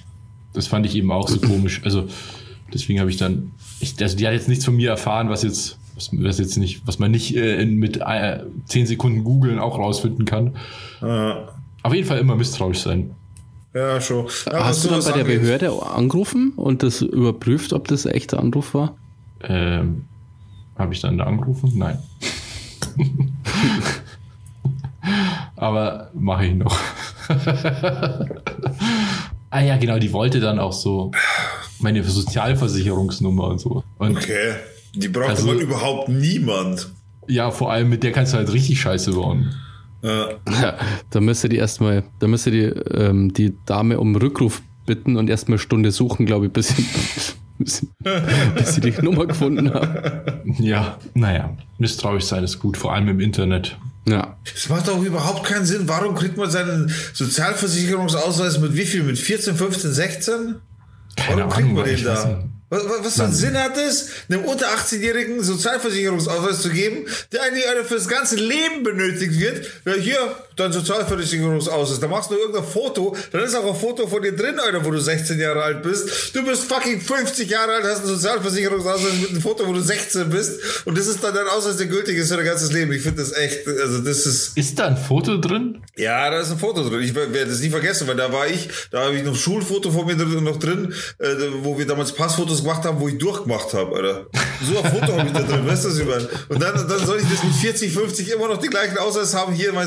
das 0.55 0.68
fand 0.68 0.87
ich 0.87 0.95
eben 0.95 1.11
auch 1.11 1.28
so 1.28 1.39
komisch. 1.47 1.81
Also 1.85 2.05
deswegen 2.72 3.01
habe 3.01 3.11
ich 3.11 3.16
dann, 3.16 3.51
ich, 3.81 3.95
also 4.01 4.16
die 4.16 4.26
hat 4.26 4.33
jetzt 4.35 4.49
nichts 4.49 4.64
von 4.64 4.76
mir 4.76 4.91
erfahren, 4.91 5.28
was 5.28 5.43
jetzt, 5.43 5.76
was, 5.97 6.11
was 6.12 6.39
jetzt 6.39 6.57
nicht, 6.57 6.83
was 6.87 7.01
man 7.01 7.11
nicht 7.11 7.35
äh, 7.37 7.61
in, 7.61 7.76
mit 7.78 7.97
äh, 7.97 8.39
10 8.66 8.87
Sekunden 8.87 9.24
googeln 9.24 9.59
auch 9.59 9.76
rausfinden 9.78 10.24
kann. 10.24 10.55
Ja, 11.03 11.49
Auf 11.83 11.95
jeden 11.95 12.07
Fall 12.07 12.18
immer 12.18 12.37
misstrauisch 12.37 12.78
sein. 12.78 13.11
Ja 13.74 14.00
schon. 14.00 14.26
Ja, 14.46 14.64
hast 14.64 14.84
du 14.84 14.88
dann 14.88 15.00
bei 15.04 15.12
der 15.12 15.22
angeht. 15.22 15.40
Behörde 15.42 15.82
angerufen 15.82 16.52
und 16.56 16.82
das 16.82 17.02
überprüft, 17.02 17.72
ob 17.72 17.88
das 17.88 18.06
ein 18.06 18.12
echter 18.12 18.38
Anruf 18.40 18.74
war? 18.74 18.96
Ähm, 19.42 20.04
habe 20.78 20.92
ich 20.94 21.00
dann 21.00 21.18
da 21.18 21.24
angerufen? 21.24 21.72
Nein. 21.76 21.98
Aber 25.56 26.10
mache 26.14 26.46
ich 26.46 26.54
noch. 26.54 26.76
ah 29.50 29.60
ja, 29.60 29.76
genau, 29.76 29.98
die 29.98 30.12
wollte 30.12 30.40
dann 30.40 30.58
auch 30.58 30.72
so 30.72 31.10
meine 31.78 32.02
Sozialversicherungsnummer 32.04 33.44
und 33.44 33.58
so. 33.60 33.84
Und 33.98 34.16
Okay. 34.16 34.54
Die 34.94 35.08
braucht 35.08 35.30
Also- 35.30 35.52
überhaupt 35.52 36.08
niemand. 36.08 36.88
ja, 37.28 37.50
vor 37.50 37.70
allem 37.70 37.88
mit 37.90 38.02
der 38.02 38.10
kannst 38.12 38.32
du 38.32 38.38
halt 38.38 38.52
richtig 38.52 38.80
Scheiße 38.80 39.12
bauen. 39.12 39.54
Ja. 40.03 40.28
Ja, 40.62 40.78
da 41.11 41.20
müsste 41.20 41.48
die 41.48 41.57
erstmal, 41.57 42.05
da 42.20 42.26
müsste 42.26 42.51
die, 42.51 42.62
ähm, 42.64 43.32
die 43.34 43.55
Dame 43.66 43.98
um 44.01 44.16
Rückruf 44.16 44.62
bitten 44.86 45.16
und 45.16 45.28
erstmal 45.28 45.55
eine 45.57 45.59
Stunde 45.61 45.90
suchen, 45.92 46.24
glaube 46.26 46.46
ich, 46.46 46.53
bis 46.53 46.68
sie, 46.68 46.84
bis, 47.59 47.76
sie- 47.78 47.88
bis 48.57 48.74
sie 48.74 48.80
die 48.80 48.92
Nummer 49.03 49.26
gefunden 49.26 49.72
haben. 49.74 50.55
Ja, 50.59 50.98
naja, 51.14 51.57
misstrauisch 51.78 52.24
sein 52.24 52.42
ist 52.44 52.59
gut, 52.59 52.76
vor 52.76 52.94
allem 52.94 53.09
im 53.09 53.20
Internet. 53.20 53.76
Ja. 54.09 54.36
Das 54.53 54.68
macht 54.70 54.88
doch 54.88 55.01
überhaupt 55.03 55.44
keinen 55.44 55.66
Sinn. 55.66 55.82
Warum 55.86 56.14
kriegt 56.14 56.36
man 56.38 56.51
seinen 56.51 56.90
Sozialversicherungsausweis 57.12 58.59
mit 58.59 58.74
wie 58.76 58.84
viel? 58.86 59.03
Mit 59.03 59.18
14, 59.18 59.55
15, 59.55 59.92
16? 59.92 60.55
Keine 61.16 61.36
Warum 61.42 61.51
kriegt 61.51 61.64
Ahnung, 61.68 61.74
man 61.74 61.84
den 61.84 62.05
da? 62.05 62.44
Was, 62.70 62.88
was, 62.88 63.04
was 63.04 63.14
für 63.16 63.24
einen 63.24 63.32
Sinn 63.32 63.58
hat 63.58 63.76
es, 63.76 64.10
einem 64.28 64.44
unter 64.44 64.68
18-Jährigen 64.68 65.42
Sozialversicherungsausweis 65.42 66.62
zu 66.62 66.70
geben, 66.70 67.04
der 67.32 67.42
eigentlich 67.42 67.68
einer 67.68 67.84
fürs 67.84 68.08
ganze 68.08 68.36
Leben 68.36 68.84
benötigt 68.84 69.38
wird? 69.38 69.66
Ja, 69.84 69.94
hier, 69.94 70.36
dein 70.61 70.72
Sozialversicherungsausweis. 70.72 72.00
Da 72.00 72.08
machst 72.08 72.30
du 72.30 72.34
irgendein 72.36 72.64
Foto, 72.64 73.16
dann 73.32 73.42
ist 73.42 73.54
auch 73.54 73.66
ein 73.66 73.78
Foto 73.80 74.06
von 74.06 74.22
dir 74.22 74.34
drin, 74.36 74.58
Alter, 74.58 74.84
wo 74.84 74.90
du 74.90 75.00
16 75.00 75.38
Jahre 75.38 75.62
alt 75.62 75.82
bist. 75.82 76.34
Du 76.34 76.44
bist 76.44 76.64
fucking 76.64 77.00
50 77.00 77.48
Jahre 77.48 77.72
alt, 77.74 77.84
hast 77.84 78.00
einen 78.00 78.08
Sozialversicherungsausweis 78.08 79.12
mit 79.20 79.30
einem 79.30 79.40
Foto, 79.40 79.66
wo 79.66 79.72
du 79.72 79.80
16 79.80 80.28
bist. 80.28 80.61
Und 80.84 80.98
das 80.98 81.06
ist 81.06 81.22
dann 81.22 81.34
dein 81.34 81.46
Ausweis, 81.48 81.76
der 81.76 81.86
gültig 81.86 82.16
ist 82.18 82.28
für 82.30 82.36
dein 82.36 82.46
ganzes 82.46 82.72
Leben. 82.72 82.92
Ich 82.92 83.02
finde 83.02 83.22
das 83.22 83.32
echt, 83.32 83.66
also 83.66 83.98
das 83.98 84.26
ist, 84.26 84.56
Ist 84.56 84.78
da 84.78 84.86
ein 84.88 84.96
Foto 84.96 85.38
drin? 85.38 85.82
ja, 85.96 86.30
da 86.30 86.40
ist 86.40 86.50
ein 86.50 86.58
Foto 86.58 86.88
drin. 86.88 87.00
Ich 87.00 87.14
werde 87.14 87.46
das 87.46 87.61
nie 87.61 87.70
vergessen, 87.70 88.06
weil 88.06 88.16
da 88.16 88.32
war 88.32 88.46
ich, 88.46 88.68
da 88.90 89.04
habe 89.04 89.16
ich 89.16 89.22
noch 89.24 89.32
ein 89.32 89.38
Schulfoto 89.38 89.90
von 89.90 90.06
mir 90.06 90.16
drin, 90.16 90.42
noch 90.44 90.58
drin, 90.58 90.92
äh, 91.18 91.26
wo 91.62 91.78
wir 91.78 91.86
damals 91.86 92.12
Passfotos 92.12 92.40
Fotos 92.40 92.62
gemacht 92.62 92.84
haben, 92.84 92.98
wo 93.00 93.08
ich 93.08 93.18
durchgemacht 93.18 93.72
habe, 93.74 93.96
Alter. 93.96 94.26
So 94.66 94.82
ein 94.82 94.90
Foto 94.90 95.12
habe 95.16 95.26
ich 95.26 95.32
da 95.32 95.42
drin, 95.42 95.66
weißt 95.66 95.84
du, 95.84 95.88
was 95.88 95.98
ich 95.98 96.06
meine? 96.06 96.28
Und 96.48 96.62
dann, 96.62 96.88
dann 96.88 97.06
soll 97.06 97.18
ich 97.18 97.28
das 97.30 97.42
mit 97.44 97.52
40, 97.54 97.92
50 97.92 98.32
immer 98.32 98.48
noch 98.48 98.56
die 98.58 98.68
gleichen 98.68 98.96
Ausweis 98.98 99.34
haben, 99.34 99.52
hier 99.52 99.72
mein 99.72 99.86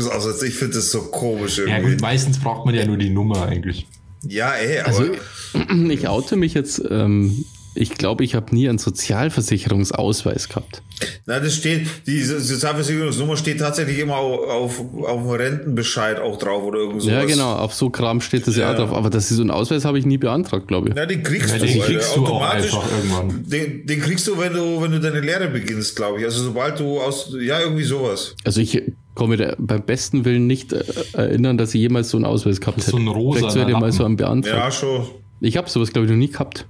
Sozialversicherungsausweis. 0.00 0.42
Ich 0.48 0.54
finde 0.56 0.74
das 0.76 0.90
so 0.90 1.00
komisch 1.02 1.58
Ja 1.58 1.66
irgendwie. 1.66 1.92
gut, 1.92 2.00
meistens 2.00 2.38
braucht 2.38 2.66
man 2.66 2.74
ja 2.74 2.84
nur 2.86 2.96
die 2.96 3.10
Nummer 3.10 3.46
eigentlich. 3.46 3.86
Ja, 4.26 4.52
ey, 4.52 4.78
aber 4.80 4.88
Also 4.88 5.04
ich 5.90 6.08
oute 6.08 6.36
mich 6.36 6.54
jetzt, 6.54 6.82
ähm, 6.90 7.44
ich 7.74 7.90
glaube, 7.92 8.24
ich 8.24 8.34
habe 8.34 8.54
nie 8.54 8.68
einen 8.68 8.78
Sozialversicherungsausweis 8.78 10.48
gehabt. 10.48 10.82
na, 11.26 11.38
das 11.40 11.54
steht, 11.54 11.86
die 12.06 12.20
Sozialversicherungsnummer 12.22 13.36
steht 13.36 13.60
tatsächlich 13.60 13.98
immer 13.98 14.16
auf, 14.16 14.48
auf, 14.48 14.80
auf 15.06 15.22
dem 15.22 15.30
Rentenbescheid 15.30 16.18
auch 16.20 16.36
drauf 16.38 16.62
oder 16.64 16.80
irgend 16.80 17.02
sowas. 17.02 17.14
Ja, 17.14 17.24
genau, 17.24 17.54
auf 17.54 17.72
so 17.74 17.88
Kram 17.90 18.20
steht 18.20 18.46
das 18.46 18.56
ja, 18.56 18.62
Ja. 18.66 18.72
auch 18.72 18.76
drauf. 18.78 18.92
Aber 18.92 19.08
das 19.10 19.30
ist 19.30 19.36
so 19.38 19.42
ein 19.42 19.50
Ausweis 19.50 19.84
habe 19.84 19.98
ich 19.98 20.04
nie 20.06 20.18
beantragt, 20.18 20.68
glaube 20.68 20.90
ich. 20.90 20.96
Ja, 20.96 21.06
den 21.06 21.22
kriegst 21.22 21.50
Ja, 21.50 21.58
du, 21.58 21.64
den 21.66 21.80
Alter, 21.80 21.92
kriegst 21.92 22.16
du 22.16 22.20
auch 22.20 22.24
automatisch. 22.30 22.64
einfach 22.74 22.84
irgendwann. 22.96 23.44
Den, 23.48 23.86
den 23.86 24.00
kriegst 24.00 24.26
du, 24.26 24.38
wenn 24.38 24.52
du, 24.52 24.82
wenn 24.82 24.90
du 24.92 25.00
deine 25.00 25.20
Lehre 25.20 25.48
beginnst, 25.48 25.96
glaube 25.96 26.18
ich. 26.18 26.24
Also 26.24 26.42
sobald 26.42 26.78
du 26.80 27.00
aus, 27.00 27.34
ja, 27.40 27.60
irgendwie 27.60 27.84
sowas. 27.84 28.34
Also 28.44 28.60
ich 28.60 28.82
komme 29.20 29.36
mir 29.36 29.54
beim 29.58 29.82
besten 29.82 30.24
Willen 30.24 30.46
nicht 30.46 30.72
äh, 30.72 30.82
erinnern, 31.12 31.58
dass 31.58 31.74
ich 31.74 31.80
jemals 31.82 32.08
so 32.10 32.16
einen 32.16 32.24
Ausweis 32.24 32.58
gehabt 32.60 32.78
hätte. 32.78 32.90
so 32.90 32.96
ein 32.96 33.06
rosaner 33.06 33.36
Vielleicht 33.38 33.52
sollte 33.54 33.70
ich 33.72 33.78
mal 33.78 33.92
so 33.92 34.04
einen 34.04 34.16
beantragen. 34.16 34.56
Ja, 34.58 34.70
schon. 34.70 35.06
Ich 35.40 35.56
habe 35.56 35.68
sowas, 35.68 35.92
glaube 35.92 36.06
ich, 36.06 36.10
noch 36.10 36.18
nie 36.18 36.28
gehabt. 36.30 36.66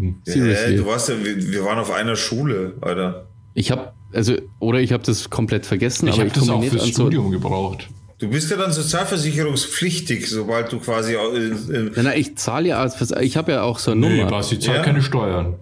Äh, 0.00 0.12
Seriously. 0.30 0.76
du 0.76 0.86
warst 0.86 1.08
ja, 1.08 1.14
wir, 1.24 1.36
wir 1.52 1.64
waren 1.64 1.78
auf 1.78 1.90
einer 1.90 2.14
Schule, 2.16 2.74
Alter. 2.82 3.26
Ich 3.54 3.70
habe, 3.70 3.92
also, 4.12 4.34
oder 4.60 4.80
ich 4.80 4.92
habe 4.92 5.02
das 5.02 5.30
komplett 5.30 5.66
vergessen, 5.66 6.06
Ich 6.06 6.12
aber 6.14 6.18
habe 6.20 6.28
ich 6.28 6.34
das 6.34 6.48
auch 6.48 6.60
nicht 6.60 6.70
fürs 6.70 6.82
an 6.84 6.92
so. 6.92 7.02
Studium 7.02 7.30
gebraucht. 7.30 7.88
Du 8.18 8.28
bist 8.28 8.50
ja 8.50 8.56
dann 8.56 8.72
sozialversicherungspflichtig, 8.72 10.28
sobald 10.28 10.70
du 10.72 10.78
quasi 10.80 11.14
in, 11.14 11.74
in, 11.74 11.84
Nein, 11.94 12.04
nein, 12.04 12.18
ich 12.20 12.36
zahle 12.36 12.68
ja, 12.68 12.78
als- 12.80 13.10
ich 13.20 13.36
habe 13.36 13.52
ja 13.52 13.62
auch 13.62 13.78
so 13.78 13.92
eine 13.92 14.00
Nee, 14.08 14.16
Nummer. 14.18 14.30
Basti 14.30 14.58
zahlt 14.58 14.78
Ja. 14.78 14.82
keine 14.84 15.02
Steuern. 15.02 15.54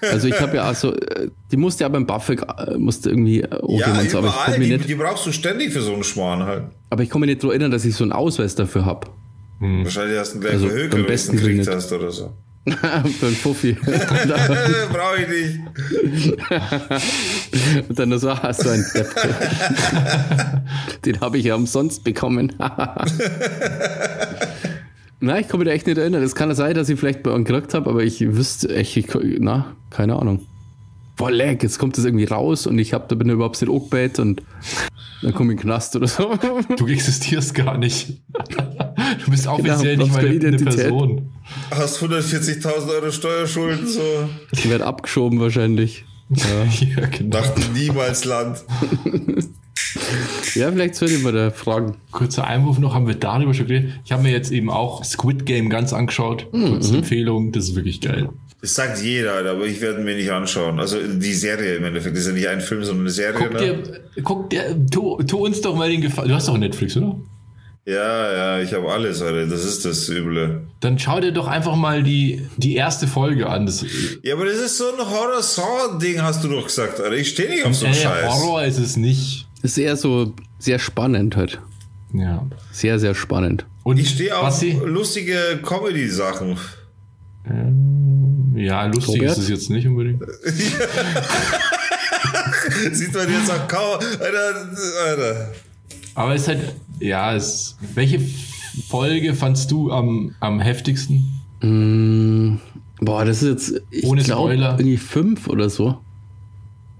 Also 0.00 0.28
ich 0.28 0.40
habe 0.40 0.56
ja 0.56 0.62
also, 0.62 0.94
die 1.50 1.56
musste 1.56 1.84
ja 1.84 1.88
beim 1.88 2.06
BAföG, 2.06 2.42
äh, 2.42 2.76
musste 2.78 3.10
irgendwie 3.10 3.40
äh, 3.42 3.48
ja, 3.68 4.04
so, 4.04 4.18
aber 4.18 4.34
ich 4.48 4.54
die, 4.54 4.60
nicht, 4.76 4.88
die 4.88 4.94
brauchst 4.94 5.26
du 5.26 5.32
ständig 5.32 5.72
für 5.72 5.80
so 5.80 5.92
einen 5.92 6.04
Schmarrn 6.04 6.44
halt. 6.44 6.64
aber 6.90 7.02
ich 7.02 7.10
komme 7.10 7.26
mir 7.26 7.32
nicht 7.32 7.42
daran 7.42 7.52
erinnern, 7.52 7.70
dass 7.72 7.84
ich 7.84 7.94
so 7.94 8.04
einen 8.04 8.12
Ausweis 8.12 8.54
dafür 8.54 8.84
habe. 8.86 9.08
Wahrscheinlich 9.60 10.18
hast 10.18 10.34
du 10.34 10.38
ihn 10.38 10.40
gleich 10.42 10.52
Also 10.54 10.70
Willen 10.70 10.90
gekriegt 10.90 11.58
nicht. 11.58 11.68
hast 11.68 11.92
oder 11.92 12.12
so. 12.12 12.32
Für 12.68 13.26
einen 13.26 13.34
Fuffi. 13.36 13.72
Brauche 14.92 15.22
ich 15.22 15.28
nicht. 15.28 15.58
Und 17.88 17.98
dann 17.98 18.18
so, 18.18 18.28
ah, 18.30 18.52
so 18.52 18.68
ein 18.68 18.84
Depp. 18.94 19.08
Den 21.04 21.20
habe 21.20 21.38
ich 21.38 21.46
ja 21.46 21.54
umsonst 21.54 22.04
bekommen. 22.04 22.52
Na, 25.20 25.38
ich 25.40 25.48
komme 25.48 25.64
mir 25.64 25.70
da 25.70 25.74
echt 25.74 25.86
nicht 25.86 25.98
erinnern. 25.98 26.22
Es 26.22 26.34
kann 26.34 26.54
sein, 26.54 26.74
dass 26.74 26.88
ich 26.88 26.98
vielleicht 26.98 27.22
bei 27.22 27.30
euch 27.32 27.44
gekriegt 27.44 27.74
habe, 27.74 27.90
aber 27.90 28.04
ich 28.04 28.20
wüsste 28.20 28.74
echt, 28.74 28.96
ich, 28.96 29.06
na, 29.40 29.74
keine 29.90 30.16
Ahnung. 30.16 30.46
Boah, 31.16 31.32
leck, 31.32 31.64
jetzt 31.64 31.78
kommt 31.80 31.98
das 31.98 32.04
irgendwie 32.04 32.26
raus 32.26 32.68
und 32.68 32.78
ich 32.78 32.94
hab, 32.94 33.08
da 33.08 33.16
bin 33.16 33.26
ich 33.28 33.34
überhaupt 33.34 33.60
nicht 33.60 33.68
angebet 33.68 34.20
und 34.20 34.42
dann 35.22 35.34
komme 35.34 35.52
ich 35.52 35.58
in 35.58 35.62
den 35.62 35.62
Knast 35.62 35.96
oder 35.96 36.06
so. 36.06 36.30
Du 36.76 36.86
existierst 36.86 37.54
gar 37.54 37.76
nicht. 37.76 38.20
Du 39.24 39.30
bist 39.32 39.48
offiziell 39.48 39.96
Genau, 39.96 40.04
nicht 40.04 40.12
mal 40.12 40.18
keine 40.18 40.28
eine 40.28 40.34
Identität. 40.36 40.74
Person. 40.76 41.28
Hast 41.72 42.00
140.000 42.00 42.88
Euro 42.88 43.10
Steuerschulden, 43.10 43.88
so 43.88 44.00
Ich 44.52 44.70
werde 44.70 44.86
abgeschoben 44.86 45.40
wahrscheinlich. 45.40 46.04
Ja, 46.30 46.64
Ja, 47.00 47.06
genau. 47.06 47.38
nach 47.38 47.54
Niemalsland. 47.74 48.64
ja 50.54 50.70
vielleicht 50.70 50.94
sollte 50.94 51.14
ich 51.14 51.22
mal 51.22 51.32
da 51.32 51.50
fragen. 51.50 51.96
Kurzer 52.10 52.46
Einwurf 52.46 52.78
noch, 52.78 52.94
haben 52.94 53.06
wir 53.06 53.14
darüber 53.14 53.54
schon 53.54 53.66
geredet. 53.66 53.92
Ich 54.04 54.12
habe 54.12 54.22
mir 54.22 54.32
jetzt 54.32 54.50
eben 54.50 54.70
auch 54.70 55.04
Squid 55.04 55.46
Game 55.46 55.70
ganz 55.70 55.92
angeschaut. 55.92 56.46
Kurze 56.50 56.96
Empfehlung, 56.98 57.52
das 57.52 57.64
ist 57.64 57.76
wirklich 57.76 58.00
geil. 58.00 58.28
Das 58.60 58.74
sagt 58.74 59.00
jeder, 59.02 59.38
aber 59.48 59.66
ich 59.66 59.80
werde 59.80 60.00
mir 60.00 60.16
nicht 60.16 60.30
anschauen. 60.32 60.80
Also 60.80 60.98
die 61.00 61.32
Serie 61.32 61.76
im 61.76 61.84
Endeffekt, 61.84 62.16
das 62.16 62.22
ist 62.22 62.28
ja 62.28 62.34
nicht 62.34 62.48
ein 62.48 62.60
Film, 62.60 62.82
sondern 62.82 63.04
eine 63.04 63.10
Serie. 63.10 63.38
Guck 63.38 63.52
ne? 63.54 63.60
dir, 63.60 64.00
guck 64.24 64.50
dir, 64.50 64.86
tu, 64.90 65.22
tu 65.22 65.46
uns 65.46 65.60
doch 65.60 65.76
mal 65.76 65.88
den 65.88 66.00
Gefallen. 66.00 66.28
Du 66.28 66.34
hast 66.34 66.48
doch 66.48 66.58
Netflix, 66.58 66.96
oder? 66.96 67.20
Ja, 67.88 68.32
ja, 68.32 68.58
ich 68.62 68.74
habe 68.74 68.86
alles, 68.92 69.22
Alter. 69.22 69.46
Das 69.46 69.64
ist 69.64 69.86
das 69.86 70.10
Üble. 70.10 70.66
Dann 70.80 70.98
schau 70.98 71.20
dir 71.20 71.32
doch 71.32 71.46
einfach 71.46 71.74
mal 71.74 72.02
die, 72.02 72.46
die 72.58 72.74
erste 72.74 73.06
Folge 73.06 73.48
an. 73.48 73.64
Das, 73.64 73.82
Ja, 74.22 74.34
aber 74.34 74.44
das 74.44 74.58
ist 74.58 74.76
so 74.76 74.84
ein 74.92 74.98
Horror-Saw-Ding, 74.98 76.20
hast 76.20 76.44
du 76.44 76.48
doch 76.48 76.66
gesagt, 76.66 77.00
Alter. 77.00 77.16
Ich 77.16 77.30
stehe 77.30 77.48
nicht 77.48 77.64
auf 77.64 77.74
so 77.74 77.86
einen 77.86 77.94
äh, 77.94 77.98
Scheiß. 77.98 78.30
Horror 78.30 78.62
ist 78.64 78.78
es 78.78 78.98
nicht. 78.98 79.48
Das 79.62 79.70
ist 79.70 79.78
eher 79.78 79.96
so 79.96 80.34
sehr 80.58 80.78
spannend 80.78 81.34
halt. 81.34 81.60
Ja. 82.12 82.46
Sehr, 82.72 82.98
sehr 82.98 83.14
spannend. 83.14 83.64
Und 83.84 83.98
Ich 83.98 84.10
stehe 84.10 84.36
auf 84.36 84.42
Basti? 84.42 84.78
lustige 84.84 85.58
Comedy-Sachen. 85.62 86.58
Ja, 88.54 88.84
lustig 88.84 89.14
Robert? 89.22 89.30
ist 89.30 89.38
es 89.38 89.48
jetzt 89.48 89.70
nicht 89.70 89.86
unbedingt. 89.86 90.22
Sieht 92.92 93.14
man 93.14 93.32
jetzt 93.32 93.50
auch 93.50 93.66
kaum. 93.66 93.98
Alter, 94.20 94.68
Alter. 95.06 95.52
Aber 96.14 96.34
es 96.34 96.42
ist 96.42 96.48
halt, 96.48 96.74
ja, 97.00 97.34
es. 97.34 97.76
Welche 97.94 98.20
Folge 98.88 99.34
fandst 99.34 99.70
du 99.70 99.90
am, 99.92 100.34
am 100.40 100.60
heftigsten? 100.60 101.40
Mm, 101.62 102.56
boah, 103.00 103.24
das 103.24 103.42
ist 103.42 103.48
jetzt, 103.72 103.82
ich 103.90 104.04
Ohne 104.04 104.22
glaube, 104.22 104.52
Spoiler. 104.52 104.72
irgendwie 104.78 104.96
fünf 104.96 105.48
oder 105.48 105.68
so. 105.70 105.98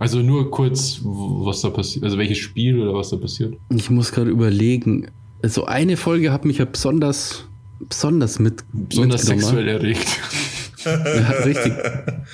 Also 0.01 0.21
nur 0.21 0.51
kurz, 0.51 1.01
was 1.03 1.61
da 1.63 1.71
passiert, 1.71 2.05
also 2.05 2.19
welches 2.19 2.39
Spiel 2.39 2.79
oder 2.81 2.95
was 2.95 3.11
da 3.11 3.17
passiert. 3.17 3.55
Ich 3.75 3.91
muss 3.91 4.13
gerade 4.13 4.31
überlegen. 4.31 5.09
Also 5.43 5.65
eine 5.67 5.97
Folge 5.97 6.33
hat 6.33 6.45
mich 6.45 6.59
ja 6.59 6.65
besonders, 6.65 7.45
besonders 7.89 8.39
mit, 8.39 8.65
Besonders 8.73 9.23
mitgenommen. 9.29 9.43
sexuell 9.57 9.69
erregt. 9.69 10.07
Ja, 10.85 11.31
richtig. 11.45 11.73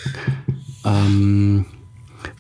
ähm, 0.85 1.65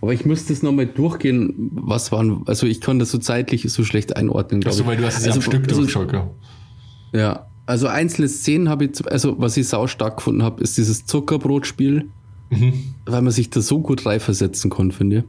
aber 0.00 0.12
ich 0.12 0.24
müsste 0.24 0.52
es 0.52 0.62
nochmal 0.62 0.86
durchgehen, 0.86 1.70
was 1.74 2.12
waren, 2.12 2.42
also 2.46 2.66
ich 2.66 2.80
kann 2.80 2.98
das 2.98 3.10
so 3.10 3.18
zeitlich 3.18 3.70
so 3.72 3.84
schlecht 3.84 4.16
einordnen, 4.16 4.60
glaube 4.60 4.74
Achso, 4.74 4.82
ich. 4.82 4.88
weil 4.88 4.96
du 4.96 5.04
hast 5.06 5.18
es 5.18 5.24
ja 5.26 5.32
also, 5.32 5.38
am 5.40 5.42
Stück 5.42 5.62
also, 5.68 5.76
durchgeschaut, 5.76 6.12
ja. 6.12 6.30
Ja, 7.12 7.46
also 7.66 7.86
einzelne 7.86 8.28
Szenen 8.28 8.68
habe 8.68 8.84
ich, 8.86 9.06
also 9.10 9.36
was 9.38 9.56
ich 9.56 9.68
sau 9.68 9.86
stark 9.86 10.16
gefunden 10.18 10.42
habe, 10.42 10.62
ist 10.62 10.76
dieses 10.76 11.06
Zuckerbrotspiel, 11.06 12.08
Mhm. 12.50 12.72
weil 13.06 13.22
man 13.22 13.32
sich 13.32 13.50
da 13.50 13.60
so 13.60 13.80
gut 13.80 14.04
reinversetzen 14.04 14.70
konnte, 14.70 14.94
finde 14.94 15.24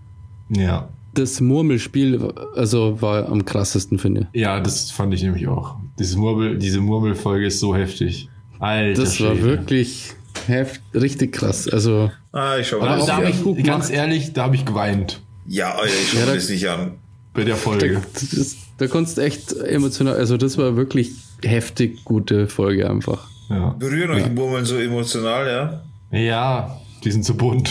ich. 0.49 0.57
Ja. 0.57 0.89
Das 1.13 1.39
Murmelspiel, 1.39 2.21
also 2.55 3.01
war 3.01 3.29
am 3.29 3.45
krassesten, 3.45 3.97
finde 3.99 4.27
ich. 4.33 4.41
Ja, 4.41 4.59
das 4.59 4.91
fand 4.91 5.13
ich 5.13 5.23
nämlich 5.23 5.47
auch. 5.47 5.77
Dieses 5.97 6.17
Murmel, 6.17 6.57
diese 6.57 6.81
Murmelfolge 6.81 7.47
ist 7.47 7.61
so 7.61 7.73
heftig. 7.73 8.27
Alter. 8.59 9.01
Das 9.01 9.21
war 9.21 9.41
wirklich 9.41 10.13
heft, 10.47 10.81
richtig 10.93 11.33
krass. 11.33 11.67
Also, 11.67 12.11
Ah, 12.31 12.57
ich 12.57 12.67
schau 12.67 12.79
mal. 12.79 12.97
Das 12.97 13.05
da 13.07 13.17
an. 13.17 13.27
ich, 13.27 13.43
gut 13.43 13.57
ganz 13.63 13.87
gemacht. 13.87 13.91
ehrlich, 14.03 14.33
da 14.33 14.43
habe 14.43 14.55
ich 14.55 14.65
geweint 14.65 15.21
Ja, 15.47 15.73
Alter, 15.75 15.85
ich 15.87 16.09
schau 16.11 16.17
Ja, 16.19 16.25
mir 16.25 16.31
da- 16.31 16.35
das 16.35 16.49
nicht 16.49 16.67
an. 16.69 16.91
bei 17.33 17.43
der 17.43 17.55
da, 17.55 17.59
Folge. 17.59 18.01
das, 18.13 18.55
da 18.77 18.87
konntest 18.87 19.17
du 19.17 19.21
echt 19.21 19.53
emotional, 19.53 20.15
also 20.15 20.37
das 20.37 20.57
war 20.57 20.75
wirklich 20.75 21.11
heftig 21.43 22.03
gute 22.05 22.47
Folge 22.47 22.89
einfach. 22.89 23.27
Ja. 23.49 23.69
Berühren 23.77 24.11
euch 24.11 24.29
Murmeln 24.31 24.65
so 24.65 24.77
emotional, 24.77 25.47
ja? 25.47 26.17
ja, 26.17 26.79
die 27.03 27.11
sind 27.11 27.23
so 27.25 27.35
bunt. 27.35 27.69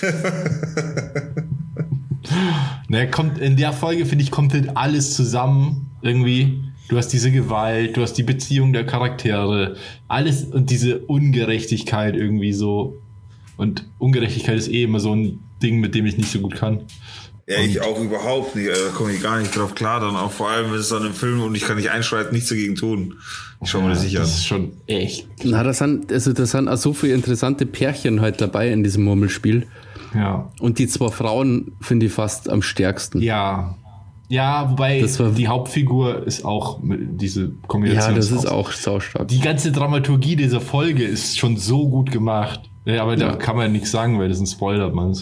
ne, 2.88 3.10
kommt 3.10 3.38
in 3.38 3.56
der 3.56 3.72
Folge, 3.72 4.06
finde 4.06 4.24
ich, 4.24 4.30
kommt 4.30 4.52
halt 4.52 4.76
alles 4.76 5.14
zusammen 5.14 5.90
irgendwie. 6.02 6.60
Du 6.88 6.96
hast 6.96 7.08
diese 7.08 7.30
Gewalt, 7.30 7.96
du 7.96 8.02
hast 8.02 8.14
die 8.14 8.22
Beziehung 8.22 8.72
der 8.72 8.86
Charaktere, 8.86 9.76
alles 10.08 10.44
und 10.44 10.70
diese 10.70 11.00
Ungerechtigkeit 11.00 12.14
irgendwie 12.14 12.52
so. 12.52 12.98
Und 13.56 13.86
Ungerechtigkeit 13.98 14.56
ist 14.56 14.68
eh 14.68 14.84
immer 14.84 15.00
so 15.00 15.14
ein 15.14 15.40
Ding, 15.62 15.80
mit 15.80 15.94
dem 15.94 16.06
ich 16.06 16.16
nicht 16.16 16.30
so 16.30 16.40
gut 16.40 16.54
kann. 16.54 16.80
Ja, 17.48 17.60
ich 17.60 17.80
auch 17.80 18.00
überhaupt 18.00 18.56
nicht. 18.56 18.68
Alter, 18.68 18.86
Da 18.86 18.90
komme 18.90 19.12
ich 19.12 19.22
gar 19.22 19.38
nicht 19.38 19.56
drauf 19.56 19.74
klar. 19.74 20.00
Dann 20.00 20.16
auch 20.16 20.32
vor 20.32 20.50
allem, 20.50 20.72
wenn 20.72 20.80
es 20.80 20.88
dann 20.88 21.06
im 21.06 21.14
Film 21.14 21.42
und 21.42 21.54
ich 21.54 21.62
kann 21.62 21.76
nicht 21.76 21.90
einschreiten, 21.90 22.32
nichts 22.32 22.48
dagegen 22.48 22.74
tun. 22.74 23.14
Ich 23.62 23.70
schau 23.70 23.80
mir 23.80 23.90
das 23.90 24.02
nicht 24.02 24.16
an. 24.16 24.22
Das 24.22 24.34
ist 24.34 24.46
schon 24.46 24.72
echt. 24.86 25.28
Na, 25.44 25.62
da 25.62 25.72
sind, 25.72 26.12
also 26.12 26.32
da 26.32 26.44
sind 26.44 26.68
auch 26.68 26.76
so 26.76 26.92
viele 26.92 27.14
interessante 27.14 27.64
Pärchen 27.64 28.20
halt 28.20 28.40
dabei 28.40 28.70
in 28.70 28.82
diesem 28.82 29.04
Murmelspiel. 29.04 29.66
Ja. 30.14 30.50
Und 30.60 30.78
die 30.78 30.88
zwei 30.88 31.08
Frauen 31.10 31.72
finde 31.80 32.06
ich 32.06 32.12
fast 32.12 32.48
am 32.48 32.62
stärksten. 32.62 33.22
Ja. 33.22 33.76
Ja, 34.28 34.70
wobei 34.70 35.02
war- 35.18 35.30
die 35.30 35.46
Hauptfigur 35.48 36.26
ist 36.26 36.44
auch 36.44 36.80
diese 36.82 37.52
Kombination. 37.68 38.10
Ja, 38.10 38.16
das 38.16 38.30
ist 38.32 38.46
auch 38.46 38.72
saustark. 38.72 39.28
Die 39.28 39.40
ganze 39.40 39.70
Dramaturgie 39.72 40.34
dieser 40.36 40.60
Folge 40.60 41.04
ist 41.04 41.38
schon 41.38 41.56
so 41.56 41.88
gut 41.88 42.10
gemacht. 42.10 42.60
Ja, 42.84 43.02
aber 43.02 43.16
da 43.16 43.26
Ja. 43.28 43.36
kann 43.36 43.56
man 43.56 43.70
nichts 43.72 43.90
sagen, 43.90 44.18
weil 44.18 44.28
das 44.28 44.40
ein 44.40 44.46
Spoiler, 44.46 44.90
man. 44.90 45.16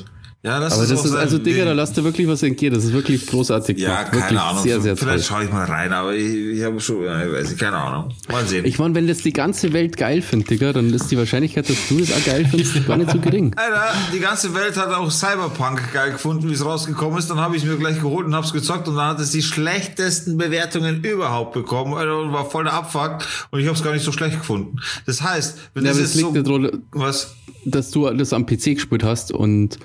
Ja, 0.45 0.61
das 0.61 0.75
Aber 0.75 0.83
ist 0.83 0.91
das 0.93 1.05
ist, 1.07 1.15
also 1.15 1.39
Digga, 1.39 1.65
da 1.65 1.73
lasst 1.73 1.97
dir 1.97 2.05
wirklich 2.05 2.29
was 2.29 2.43
entgehen. 2.43 2.75
Das 2.75 2.85
ist 2.85 2.93
wirklich 2.93 3.27
großartig. 3.27 3.79
Ja, 3.79 4.03
gemacht. 4.03 4.11
keine 4.11 4.23
wirklich 4.25 4.41
Ahnung. 4.41 4.63
Sehr, 4.63 4.81
sehr. 4.83 4.95
Vielleicht 4.95 5.25
schaue 5.25 5.45
ich 5.45 5.51
mal 5.51 5.65
rein, 5.65 5.91
aber 5.95 6.13
ich, 6.15 6.35
ich 6.59 6.63
habe 6.63 6.79
schon, 6.83 6.97
ich 7.03 7.33
weiß 7.33 7.49
nicht, 7.49 7.59
keine 7.59 7.79
Ahnung. 7.79 8.13
Mal 8.31 8.47
sehen. 8.47 8.67
Ich 8.67 8.79
meine, 8.79 8.95
wenn 8.95 9.07
das 9.07 9.19
die 9.19 9.33
ganze 9.33 9.73
Welt 9.73 9.97
geil 9.97 10.21
findet, 10.21 10.51
Digga, 10.51 10.75
dann 10.75 10.93
ist 10.93 11.11
die 11.11 11.17
Wahrscheinlichkeit, 11.17 11.71
dass 11.71 11.89
du 11.89 11.99
das 11.99 12.13
auch 12.13 12.25
geil 12.27 12.47
findest, 12.51 12.87
gar 12.87 12.99
nicht 12.99 13.11
so 13.11 13.19
gering. 13.21 13.55
Alter, 13.57 13.95
die 14.13 14.21
ganze 14.21 14.55
Welt 14.55 14.77
hat 14.77 14.93
auch 14.93 15.11
Cyberpunk 15.11 15.95
geil 15.95 16.13
gefunden, 16.13 16.51
wie 16.51 16.53
es 16.53 16.63
rausgekommen 16.63 17.19
ist. 17.19 17.31
Dann 17.31 17.39
habe 17.41 17.57
ich 17.57 17.63
es 17.63 17.69
mir 17.69 17.79
gleich 17.79 18.01
geholt 18.03 18.27
und 18.27 18.35
habe 18.35 18.45
es 18.47 18.53
gezockt 18.53 18.87
und 18.87 18.97
dann 18.97 19.07
hat 19.09 19.21
es 19.21 19.31
die 19.31 19.43
schlechtesten 19.43 20.37
Bewertungen 20.37 21.03
überhaupt 21.05 21.55
bekommen 21.55 21.95
Alter, 21.95 22.19
und 22.21 22.35
war 22.35 22.51
voll 22.51 22.65
der 22.65 22.75
Abfuck 22.75 23.21
und 23.51 23.61
ich 23.61 23.67
habe 23.67 23.79
es 23.79 23.83
gar 23.83 23.95
nicht 23.95 24.05
so 24.05 24.13
schlecht 24.13 24.39
gefunden. 24.41 24.77
Das 25.07 25.23
heißt, 25.23 25.57
wenn 25.73 25.85
Ja, 25.87 25.93
das 25.93 26.01
es 26.01 26.15
liegt 26.17 26.35
so... 26.35 26.43
daran, 26.43 26.83
Was? 26.93 27.35
dass 27.65 27.91
du 27.91 28.11
das 28.11 28.35
am 28.35 28.45
PC 28.45 28.75
gespielt 28.75 29.05
hast 29.05 29.33
und 29.33 29.79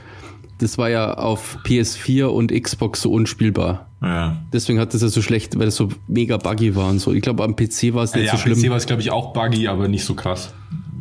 das 0.60 0.78
war 0.78 0.90
ja 0.90 1.16
auf 1.16 1.58
PS4 1.66 2.26
und 2.26 2.52
Xbox 2.52 3.02
so 3.02 3.12
unspielbar. 3.12 3.88
Ja. 4.02 4.38
Deswegen 4.54 4.80
hat 4.80 4.94
das 4.94 5.02
ja 5.02 5.08
so 5.08 5.22
schlecht, 5.22 5.58
weil 5.58 5.66
das 5.66 5.76
so 5.76 5.90
mega 6.08 6.38
buggy 6.38 6.76
war 6.76 6.90
und 6.90 7.00
so. 7.00 7.14
Ich 7.14 7.22
glaube, 7.22 7.44
am 7.44 7.56
PC 7.56 7.94
war 7.94 8.04
es 8.04 8.14
nicht 8.14 8.28
ja, 8.28 8.32
so 8.34 8.38
schlimm. 8.38 8.62
PC 8.62 8.70
war 8.70 8.78
es, 8.78 8.86
glaube 8.86 9.02
ich, 9.02 9.12
auch 9.12 9.34
buggy, 9.34 9.68
aber 9.68 9.88
nicht 9.88 10.06
so 10.06 10.14
krass. 10.14 10.54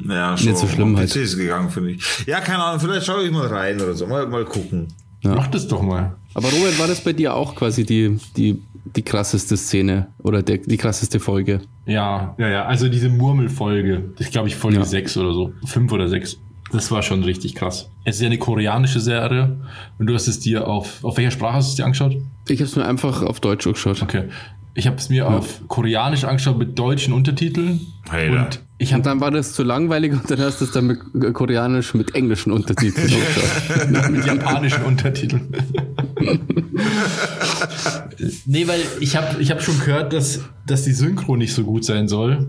Ja, 0.09 0.37
schon. 0.37 0.49
Nicht 0.49 0.59
so 0.59 0.67
schlimm 0.67 0.97
halt. 0.97 1.11
PC 1.11 1.17
ist 1.17 1.37
gegangen, 1.37 1.71
finde 1.71 1.93
ich. 1.93 2.03
Ja, 2.27 2.41
keine 2.41 2.63
Ahnung, 2.65 2.81
vielleicht 2.81 3.07
schaue 3.07 3.25
ich 3.25 3.31
mal 3.31 3.47
rein 3.47 3.81
oder 3.81 3.95
so. 3.95 4.07
Mal, 4.07 4.27
mal 4.27 4.45
gucken. 4.45 4.89
Ja. 5.23 5.35
Mach 5.35 5.49
das 5.49 5.67
doch 5.69 5.83
mal. 5.83 6.17
Aber 6.35 6.49
Robert, 6.49 6.79
war 6.79 6.87
das 6.87 7.01
bei 7.01 7.13
dir 7.13 7.35
auch 7.35 7.55
quasi 7.57 7.85
die, 7.85 8.19
die, 8.37 8.63
die 8.97 9.03
krasseste 9.03 9.57
Szene 9.57 10.09
oder 10.23 10.43
der, 10.43 10.59
die 10.59 10.77
krasseste 10.77 11.19
Folge? 11.19 11.61
Ja, 11.87 12.35
ja, 12.39 12.49
ja. 12.49 12.65
Also 12.67 12.89
diese 12.89 13.09
Murmelfolge, 13.09 14.13
das 14.17 14.31
glaube 14.31 14.49
ich 14.49 14.57
Folge 14.57 14.79
Ja. 14.79 14.85
6 14.85 15.17
oder 15.17 15.33
so. 15.33 15.53
5 15.67 15.93
oder 15.93 16.09
6. 16.09 16.39
Das 16.73 16.91
war 16.91 17.03
schon 17.03 17.25
richtig 17.25 17.55
krass. 17.55 17.91
Es 18.05 18.17
ist 18.17 18.23
ja 18.23 18.27
eine 18.27 18.39
koreanische 18.39 19.01
Serie 19.01 19.57
und 19.99 20.07
du 20.07 20.15
hast 20.15 20.29
es 20.29 20.39
dir 20.41 20.67
auf, 20.67 21.03
auf 21.05 21.17
welcher 21.17 21.31
Sprache 21.31 21.55
hast 21.55 21.69
du 21.69 21.71
es 21.71 21.77
dir 21.77 21.85
angeschaut? 21.85 22.17
Ich 22.49 22.61
habe 22.61 22.69
es 22.69 22.77
mir 22.77 22.85
einfach 22.85 23.23
auf 23.23 23.41
Deutsch 23.41 23.67
angeschaut. 23.67 24.03
Okay. 24.03 24.25
Ich 24.75 24.87
habe 24.87 24.97
es 24.97 25.09
mir 25.09 25.27
auf 25.27 25.67
Koreanisch 25.67 26.23
angeschaut 26.25 26.57
mit 26.57 26.79
deutschen 26.79 27.13
Untertiteln. 27.13 27.81
Hey, 28.11 28.31
und 28.31 28.61
ich 28.79 28.91
Und 28.91 28.95
habe 28.95 29.03
dann 29.03 29.21
war 29.21 29.33
das 29.33 29.53
zu 29.53 29.65
langweilig 29.65 30.13
und 30.13 30.31
dann 30.31 30.39
hast 30.39 30.61
du 30.61 30.67
es 30.67 30.71
dann 30.71 30.87
mit 30.87 31.01
Koreanisch 31.35 31.95
mit 31.95 32.15
englischen 32.15 32.53
Untertiteln 32.53 33.11
angeschaut. 33.13 34.11
mit 34.11 34.25
japanischen 34.25 34.85
Untertiteln. 34.85 35.53
nee, 38.47 38.69
weil 38.69 38.81
ich 39.01 39.17
habe 39.17 39.43
ich 39.43 39.51
hab 39.51 39.63
schon 39.63 39.81
gehört, 39.81 40.13
dass, 40.13 40.43
dass 40.65 40.85
die 40.85 40.93
Synchro 40.93 41.37
nicht 41.37 41.55
so 41.55 41.65
gut 41.65 41.85
sein 41.85 42.07
soll. 42.07 42.49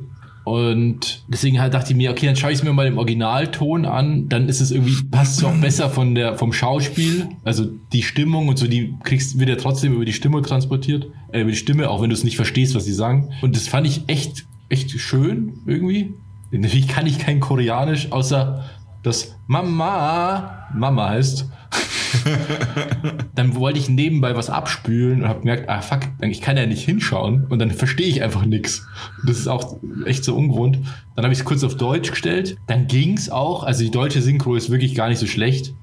Und 0.49 1.23
deswegen 1.27 1.61
halt 1.61 1.75
dachte 1.75 1.91
ich 1.91 1.95
mir, 1.95 2.09
okay, 2.09 2.25
dann 2.25 2.35
schaue 2.35 2.51
ich 2.51 2.57
es 2.57 2.63
mir 2.63 2.73
mal 2.73 2.87
im 2.87 2.97
Originalton 2.97 3.85
an. 3.85 4.29
Dann 4.29 4.49
ist 4.49 4.61
es 4.61 4.71
irgendwie, 4.71 5.03
passt 5.11 5.37
es 5.37 5.43
auch 5.43 5.53
besser 5.53 5.91
von 5.91 6.15
der, 6.15 6.39
vom 6.39 6.53
Schauspiel. 6.53 7.27
Also 7.43 7.67
die 7.93 8.01
Stimmung 8.01 8.47
und 8.47 8.57
so, 8.57 8.65
die 8.65 8.95
kriegst, 9.03 9.37
wird 9.37 9.47
ja 9.47 9.57
trotzdem 9.57 9.93
über 9.93 10.05
die 10.05 10.13
Stimme 10.13 10.41
transportiert. 10.41 11.05
Äh, 11.31 11.41
über 11.41 11.51
die 11.51 11.55
Stimme, 11.57 11.87
auch 11.87 12.01
wenn 12.01 12.09
du 12.09 12.15
es 12.15 12.23
nicht 12.23 12.35
verstehst, 12.35 12.73
was 12.73 12.85
sie 12.85 12.93
sagen. 12.93 13.29
Und 13.43 13.55
das 13.55 13.67
fand 13.67 13.85
ich 13.85 14.05
echt, 14.07 14.47
echt 14.69 14.89
schön 14.99 15.53
irgendwie. 15.67 16.15
Natürlich 16.49 16.87
kann 16.87 17.05
ich 17.05 17.19
kein 17.19 17.39
Koreanisch, 17.39 18.11
außer 18.11 18.65
dass 19.03 19.35
Mama 19.45 20.67
Mama 20.73 21.09
heißt. 21.09 21.47
dann 23.35 23.55
wollte 23.55 23.79
ich 23.79 23.89
nebenbei 23.89 24.35
was 24.35 24.49
abspülen 24.49 25.21
und 25.21 25.27
habe 25.27 25.41
gemerkt, 25.41 25.69
ah 25.69 25.81
fuck, 25.81 26.01
ich 26.21 26.41
kann 26.41 26.57
ja 26.57 26.65
nicht 26.65 26.83
hinschauen 26.83 27.45
und 27.49 27.59
dann 27.59 27.71
verstehe 27.71 28.07
ich 28.07 28.23
einfach 28.23 28.45
nichts. 28.45 28.87
Das 29.25 29.37
ist 29.37 29.47
auch 29.47 29.77
echt 30.05 30.23
so 30.23 30.35
ungewohnt. 30.35 30.79
Dann 31.15 31.23
habe 31.23 31.33
ich 31.33 31.39
es 31.39 31.45
kurz 31.45 31.63
auf 31.63 31.75
Deutsch 31.75 32.09
gestellt, 32.11 32.57
dann 32.67 32.87
ging's 32.87 33.29
auch. 33.29 33.63
Also 33.63 33.83
die 33.83 33.91
deutsche 33.91 34.21
Synchro 34.21 34.55
ist 34.55 34.69
wirklich 34.69 34.95
gar 34.95 35.09
nicht 35.09 35.19
so 35.19 35.27
schlecht, 35.27 35.73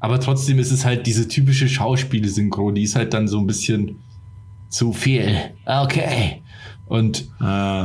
aber 0.00 0.18
trotzdem 0.20 0.58
ist 0.58 0.72
es 0.72 0.84
halt 0.84 1.06
diese 1.06 1.28
typische 1.28 1.68
Schauspiel-Synchro, 1.68 2.72
die 2.72 2.82
ist 2.82 2.96
halt 2.96 3.14
dann 3.14 3.28
so 3.28 3.38
ein 3.38 3.46
bisschen 3.46 3.96
zu 4.68 4.92
viel. 4.92 5.36
Okay. 5.66 6.42
Und 6.86 7.28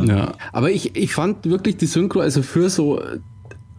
Ja. 0.07 0.33
Aber 0.51 0.71
ich, 0.71 0.95
ich 0.95 1.13
fand 1.13 1.45
wirklich 1.45 1.77
die 1.77 1.85
Synchro, 1.85 2.21
also 2.21 2.41
für 2.41 2.69
so, 2.69 2.99
äh, 2.99 3.19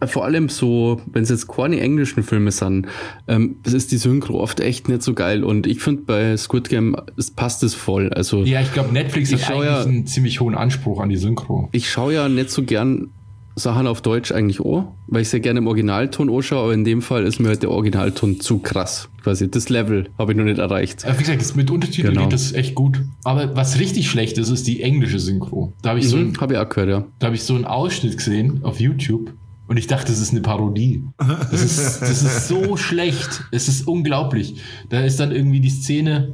vor 0.05 0.25
allem 0.25 0.49
so, 0.49 1.01
wenn 1.11 1.23
es 1.23 1.29
jetzt 1.29 1.47
keine 1.47 1.79
englischen 1.79 2.21
Filme 2.23 2.51
sind, 2.51 2.87
ähm, 3.27 3.55
das 3.63 3.73
ist 3.73 3.91
die 3.91 3.97
Synchro 3.97 4.39
oft 4.39 4.59
echt 4.59 4.89
nicht 4.89 5.01
so 5.01 5.13
geil. 5.13 5.43
Und 5.43 5.65
ich 5.65 5.79
finde 5.79 6.03
bei 6.03 6.37
Squid 6.37 6.69
Game, 6.69 6.95
es 7.17 7.31
passt 7.31 7.63
es 7.63 7.73
voll. 7.73 8.09
Also 8.13 8.43
ja, 8.43 8.61
ich 8.61 8.71
glaube, 8.73 8.93
Netflix 8.93 9.31
Ich 9.31 9.45
hat 9.47 9.55
eigentlich 9.55 9.65
ja- 9.65 9.81
einen 9.83 10.05
ziemlich 10.05 10.39
hohen 10.39 10.53
Anspruch 10.55 10.99
an 10.99 11.09
die 11.09 11.17
Synchro. 11.17 11.69
ich 11.71 11.89
schaue 11.89 12.13
ja 12.13 12.29
nicht 12.29 12.51
so 12.51 12.61
gern 12.63 13.09
Sachen 13.55 13.87
auf 13.87 14.01
Deutsch 14.03 14.31
eigentlich 14.31 14.59
auch, 14.61 14.91
weil 15.07 15.23
ich 15.23 15.29
sehr 15.29 15.39
gerne 15.39 15.57
im 15.57 15.65
Originalton 15.65 16.29
anschaue, 16.31 16.59
aber 16.65 16.73
in 16.75 16.83
dem 16.83 17.01
Fall 17.01 17.23
ist 17.23 17.39
mir 17.39 17.47
halt 17.47 17.63
der 17.63 17.71
Originalton 17.71 18.39
zu 18.39 18.59
krass. 18.59 19.09
Quasi 19.23 19.49
das 19.49 19.69
Level 19.69 20.09
habe 20.19 20.31
ich 20.33 20.37
noch 20.37 20.45
nicht 20.45 20.59
erreicht. 20.59 21.05
Aber 21.05 21.15
wie 21.17 21.23
gesagt, 21.23 21.41
das 21.41 21.55
mit 21.55 21.71
Untertiteln 21.71 22.13
Genau. 22.13 22.25
geht 22.25 22.33
das 22.33 22.53
echt 22.53 22.75
gut. 22.75 23.01
Aber 23.23 23.55
was 23.55 23.79
richtig 23.79 24.11
schlecht 24.11 24.37
ist, 24.37 24.49
ist 24.51 24.67
die 24.67 24.83
englische 24.83 25.17
Synchro. 25.17 25.73
Da 25.81 25.89
habe 25.89 25.99
ich, 25.99 26.07
so 26.07 26.17
Mhm, 26.17 26.33
ein- 26.33 26.39
habe 26.39 26.53
ich 26.53 26.59
auch 26.59 26.69
gehört, 26.69 26.89
ja. 26.89 27.05
da 27.17 27.27
hab 27.27 27.33
ich 27.33 27.41
so 27.41 27.55
einen 27.55 27.65
Ausschnitt 27.65 28.15
gesehen 28.17 28.59
auf 28.61 28.79
YouTube 28.79 29.31
und 29.67 29.77
ich 29.77 29.87
dachte, 29.87 30.07
das 30.11 30.19
ist 30.19 30.31
eine 30.31 30.41
Parodie. 30.41 31.03
Das 31.17 31.61
ist, 31.61 32.01
das 32.01 32.23
ist 32.23 32.47
so 32.47 32.77
schlecht. 32.77 33.43
Es 33.51 33.67
ist 33.67 33.87
unglaublich. 33.87 34.61
Da 34.89 35.01
ist 35.01 35.19
dann 35.19 35.31
irgendwie 35.31 35.59
die 35.59 35.69
Szene, 35.69 36.33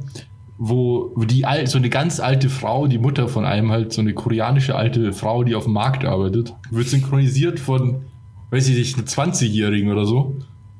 wo 0.56 1.12
die 1.16 1.44
al 1.44 1.66
so 1.66 1.78
eine 1.78 1.90
ganz 1.90 2.20
alte 2.20 2.48
Frau, 2.48 2.86
die 2.86 2.98
Mutter 2.98 3.28
von 3.28 3.44
einem 3.44 3.72
halt, 3.72 3.92
so 3.92 4.00
eine 4.00 4.14
koreanische 4.14 4.76
alte 4.76 5.12
Frau, 5.12 5.42
die 5.42 5.56
auf 5.56 5.64
dem 5.64 5.72
Markt 5.72 6.04
arbeitet, 6.04 6.54
wird 6.70 6.88
synchronisiert 6.88 7.58
von, 7.58 8.02
weiß 8.50 8.68
ich 8.68 8.76
nicht, 8.76 8.96
einer 8.96 9.06
20-Jährigen 9.06 9.90
oder 9.90 10.04
so. 10.04 10.36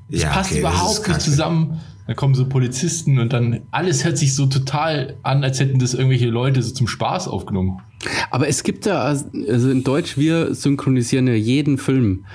Das 0.09 0.21
Ja, 0.21 0.29
passt 0.29 0.51
okay, 0.51 0.61
überhaupt 0.61 1.07
nicht 1.07 1.21
zusammen. 1.21 1.81
Da 2.07 2.13
kommen 2.13 2.35
so 2.35 2.47
Polizisten 2.47 3.17
und 3.17 3.33
dann 3.33 3.61
alles 3.71 4.05
hört 4.05 4.17
sich 4.17 4.35
so 4.35 4.45
total 4.45 5.17
an, 5.23 5.43
als 5.43 5.59
hätten 5.59 5.79
das 5.79 5.95
irgendwelche 5.95 6.27
Leute 6.27 6.61
so 6.61 6.73
zum 6.73 6.87
Spaß 6.87 7.27
aufgenommen. 7.27 7.81
Aber 8.29 8.47
es 8.47 8.61
gibt 8.63 8.85
ja, 8.85 9.01
also 9.01 9.69
in 9.69 9.83
Deutsch, 9.83 10.17
wir 10.17 10.53
synchronisieren 10.53 11.27
ja 11.27 11.33
jeden 11.33 11.79
Film. 11.79 12.25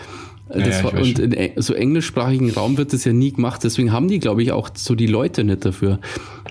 Ja, 0.52 0.82
war, 0.82 0.94
und 0.94 1.20
in 1.20 1.62
so 1.62 1.74
englischsprachigen 1.74 2.50
Raum 2.50 2.76
wird 2.76 2.92
das 2.92 3.04
ja 3.04 3.12
nie 3.12 3.32
gemacht. 3.32 3.62
Deswegen 3.62 3.92
haben 3.92 4.08
die, 4.08 4.18
glaube 4.18 4.42
ich, 4.42 4.50
auch 4.50 4.70
so 4.74 4.96
die 4.96 5.06
Leute 5.06 5.44
nicht 5.44 5.64
dafür. 5.64 6.00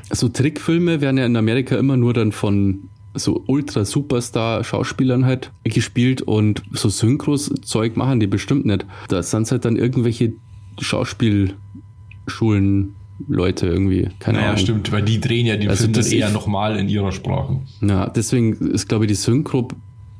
So 0.09 0.30
Trickfilme 0.30 1.01
werden 1.01 1.17
ja 1.17 1.26
in 1.26 1.36
Amerika 1.36 1.76
immer 1.76 1.97
nur 1.97 2.13
dann 2.13 2.32
von 2.32 2.88
so 3.13 3.43
Ultra-Superstar-Schauspielern 3.47 5.26
halt 5.26 5.51
gespielt 5.65 6.22
und 6.22 6.63
so 6.72 6.88
Synchros-Zeug 6.88 7.97
machen 7.97 8.22
die 8.22 8.28
bestimmt 8.28 8.65
nicht. 8.65 8.86
Da 9.09 9.22
sind 9.22 9.51
halt 9.51 9.65
dann 9.65 9.76
irgendwelche 9.76 10.32
Schauspielschulen 10.80 12.95
Leute 13.28 13.67
irgendwie. 13.67 14.09
Keine 14.20 14.38
Naja, 14.38 14.49
Ahnung. 14.51 14.61
stimmt, 14.61 14.91
weil 14.91 15.01
die 15.03 15.20
drehen 15.20 15.45
ja 15.45 15.57
den 15.57 15.70
Also 15.70 15.84
Film 15.84 15.93
dann 15.93 16.03
das 16.03 16.11
eher 16.11 16.30
nochmal 16.30 16.78
in 16.78 16.88
ihrer 16.89 17.11
Sprache. 17.11 17.59
Ja, 17.82 18.07
deswegen 18.09 18.53
ist, 18.72 18.88
glaube 18.88 19.05
ich, 19.05 19.09
die 19.09 19.15
Synchro. 19.15 19.67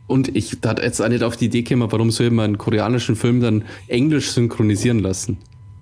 Und 0.08 0.36
ich 0.36 0.60
da 0.60 0.70
hat 0.70 0.82
jetzt 0.82 1.00
auch 1.02 1.08
nicht 1.10 1.24
auf 1.24 1.38
die 1.38 1.46
Idee 1.46 1.62
gekommen, 1.62 1.92
warum 1.92 2.10
soll 2.12 2.32
man 2.32 2.46
einen 2.46 2.58
koreanischen 2.58 3.16
Film 3.16 3.42
dann 3.42 3.64
englisch 3.88 4.32
synchronisieren 4.32 5.00
lassen? 5.00 5.38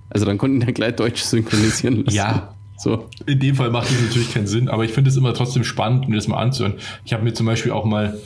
Also 0.10 0.26
dann 0.26 0.38
konnten 0.38 0.60
die 0.60 0.74
gleich 0.74 0.96
deutsch 0.96 1.22
synchronisieren 1.22 2.04
lassen. 2.06 2.16
Ja. 2.18 2.54
So. 2.78 3.08
In 3.26 3.40
dem 3.40 3.56
Fall 3.56 3.72
macht 3.72 3.90
das 3.90 4.00
natürlich 4.02 4.34
keinen 4.34 4.46
Sinn, 4.48 4.68
aber 4.70 4.86
ich 4.86 4.92
finde 4.92 5.10
es 5.10 5.18
immer 5.18 5.34
trotzdem 5.34 5.64
spannend, 5.64 6.10
mir 6.10 6.16
das 6.16 6.28
mal 6.28 6.38
anzuhören. 6.38 6.76
Ich 7.06 7.14
habe 7.14 7.24
mir 7.24 7.34
zum 7.34 7.46
Beispiel 7.48 7.72
auch 7.72 7.86
mal, 7.86 8.20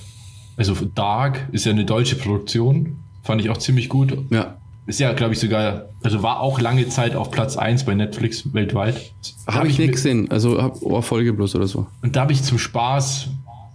also 0.58 0.76
Dark 0.94 1.48
ist 1.54 1.66
ja 1.66 1.72
eine 1.72 1.86
deutsche 1.86 2.16
Produktion, 2.18 2.98
fand 3.24 3.40
ich 3.42 3.50
auch 3.50 3.58
ziemlich 3.58 3.88
gut. 3.88 4.18
Ja. 4.30 4.58
Ist 4.88 5.00
ja, 5.00 5.14
glaube 5.14 5.34
ich, 5.34 5.40
sogar, 5.40 5.86
also 6.02 6.24
war 6.24 6.40
auch 6.40 6.60
lange 6.60 6.88
Zeit 6.90 7.16
auf 7.16 7.30
Platz 7.30 7.56
1 7.56 7.86
bei 7.86 7.94
Netflix 7.94 8.54
weltweit. 8.54 9.12
Habe 9.48 9.68
ich 9.68 9.78
nicht 9.78 9.94
gesehen. 9.94 10.30
Also 10.32 10.62
hab 10.62 10.82
oh, 10.82 11.02
Folge 11.02 11.34
bloß 11.34 11.56
oder 11.56 11.68
so. 11.68 11.86
Und 12.02 12.16
da 12.16 12.22
habe 12.22 12.34
ich 12.34 12.44
zum 12.44 12.58
Spaß 12.58 13.30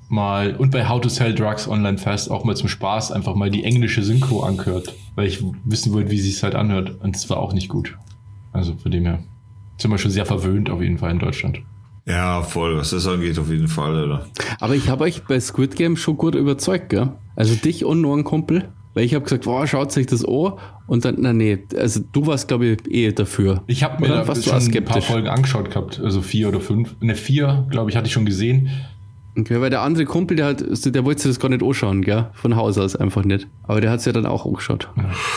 mal, 0.09 0.57
und 0.57 0.71
bei 0.71 0.89
How 0.89 1.01
to 1.01 1.09
Sell 1.09 1.35
Drugs 1.35 1.69
Online 1.69 1.99
Fast 1.99 2.31
auch 2.31 2.45
mal 2.45 2.57
zum 2.57 2.69
Spaß 2.69 3.13
einfach 3.13 3.35
mal 3.35 3.51
die 3.51 3.65
englische 3.65 4.03
Synchro 4.03 4.43
angehört, 4.43 4.95
weil 5.15 5.27
ich 5.29 5.43
wissen 5.65 5.93
wollte, 5.93 6.11
wie 6.11 6.19
sie 6.19 6.31
es 6.31 6.43
halt 6.43 6.55
anhört. 6.55 7.01
Und 7.01 7.15
es 7.15 7.31
war 7.31 7.39
auch 7.39 7.53
nicht 7.53 7.69
gut. 7.69 7.97
Also 8.53 8.75
von 8.75 8.91
dem 8.91 9.05
her 9.05 9.21
sind 9.79 9.91
wir 9.91 9.99
schon 9.99 10.11
sehr 10.11 10.27
verwöhnt 10.27 10.71
auf 10.71 10.83
jeden 10.83 10.99
Fall 10.99 11.11
in 11.13 11.19
Deutschland. 11.19 11.61
Ja, 12.07 12.43
voll, 12.43 12.77
was 12.79 12.91
das 12.91 13.07
angeht, 13.07 13.39
auf 13.39 13.51
jeden 13.51 13.67
Fall, 13.67 14.05
oder? 14.05 14.27
Aber 14.61 14.77
ich 14.77 14.89
habe 14.89 15.05
euch 15.05 15.25
bei 15.25 15.41
Squid 15.41 15.75
Game 15.75 15.97
schon 15.97 16.17
gut 16.17 16.37
überzeugt, 16.37 16.91
gell? 16.91 17.13
Also 17.35 17.57
dich 17.57 17.85
und 17.85 18.01
nur 18.01 18.15
einen 18.15 18.25
Kumpel. 18.25 18.69
Weil 18.97 19.05
ich 19.05 19.15
habe 19.15 19.25
gesagt, 19.25 19.45
boah, 19.45 19.67
schaut 19.67 19.93
sich 19.93 20.07
das 20.07 20.25
an. 20.25 20.55
Und 20.87 21.05
dann, 21.05 21.17
na 21.19 21.35
nee, 21.35 21.59
also 21.77 22.01
du 22.13 22.27
warst, 22.27 22.49
glaube 22.49 22.65
ich, 22.65 22.79
eh 22.91 23.13
dafür. 23.13 23.63
Ich 23.67 23.83
habe 23.83 24.01
mir 24.01 24.07
Oder 24.07 24.25
da 24.25 24.33
du 24.33 24.41
schon 24.41 24.55
ein 24.55 24.85
paar? 24.87 25.03
Folgen 25.03 25.29
angeschaut 25.29 25.69
gehabt, 25.69 26.01
also 26.03 26.23
vier 26.23 26.49
oder 26.49 26.61
fünf. 26.61 26.97
Eine 27.03 27.15
vier, 27.15 27.67
glaube 27.69 27.91
ich, 27.91 27.97
hatte 27.99 28.07
ich 28.07 28.15
schon 28.15 28.25
gesehen. 28.25 28.71
Okay, 29.39 29.61
weil 29.61 29.69
der 29.69 29.83
andere 29.83 30.07
Kumpel, 30.07 30.39
der 30.39 30.47
hat, 30.47 30.63
der 30.63 31.05
wollte 31.05 31.21
sich 31.21 31.33
das 31.33 31.41
gar 31.41 31.51
nicht 31.51 31.63
anschauen, 31.63 32.01
gell? 32.01 32.31
Von 32.33 32.57
Haus 32.57 32.79
aus 32.79 32.97
einfach 32.97 33.23
nicht. 33.23 33.47
Aber 33.65 33.83
der 33.83 33.91
hat 33.91 33.99
es 33.99 34.07
ja 34.07 34.13
dann 34.13 34.25
auch 34.25 34.47
angeschaut. 34.47 34.89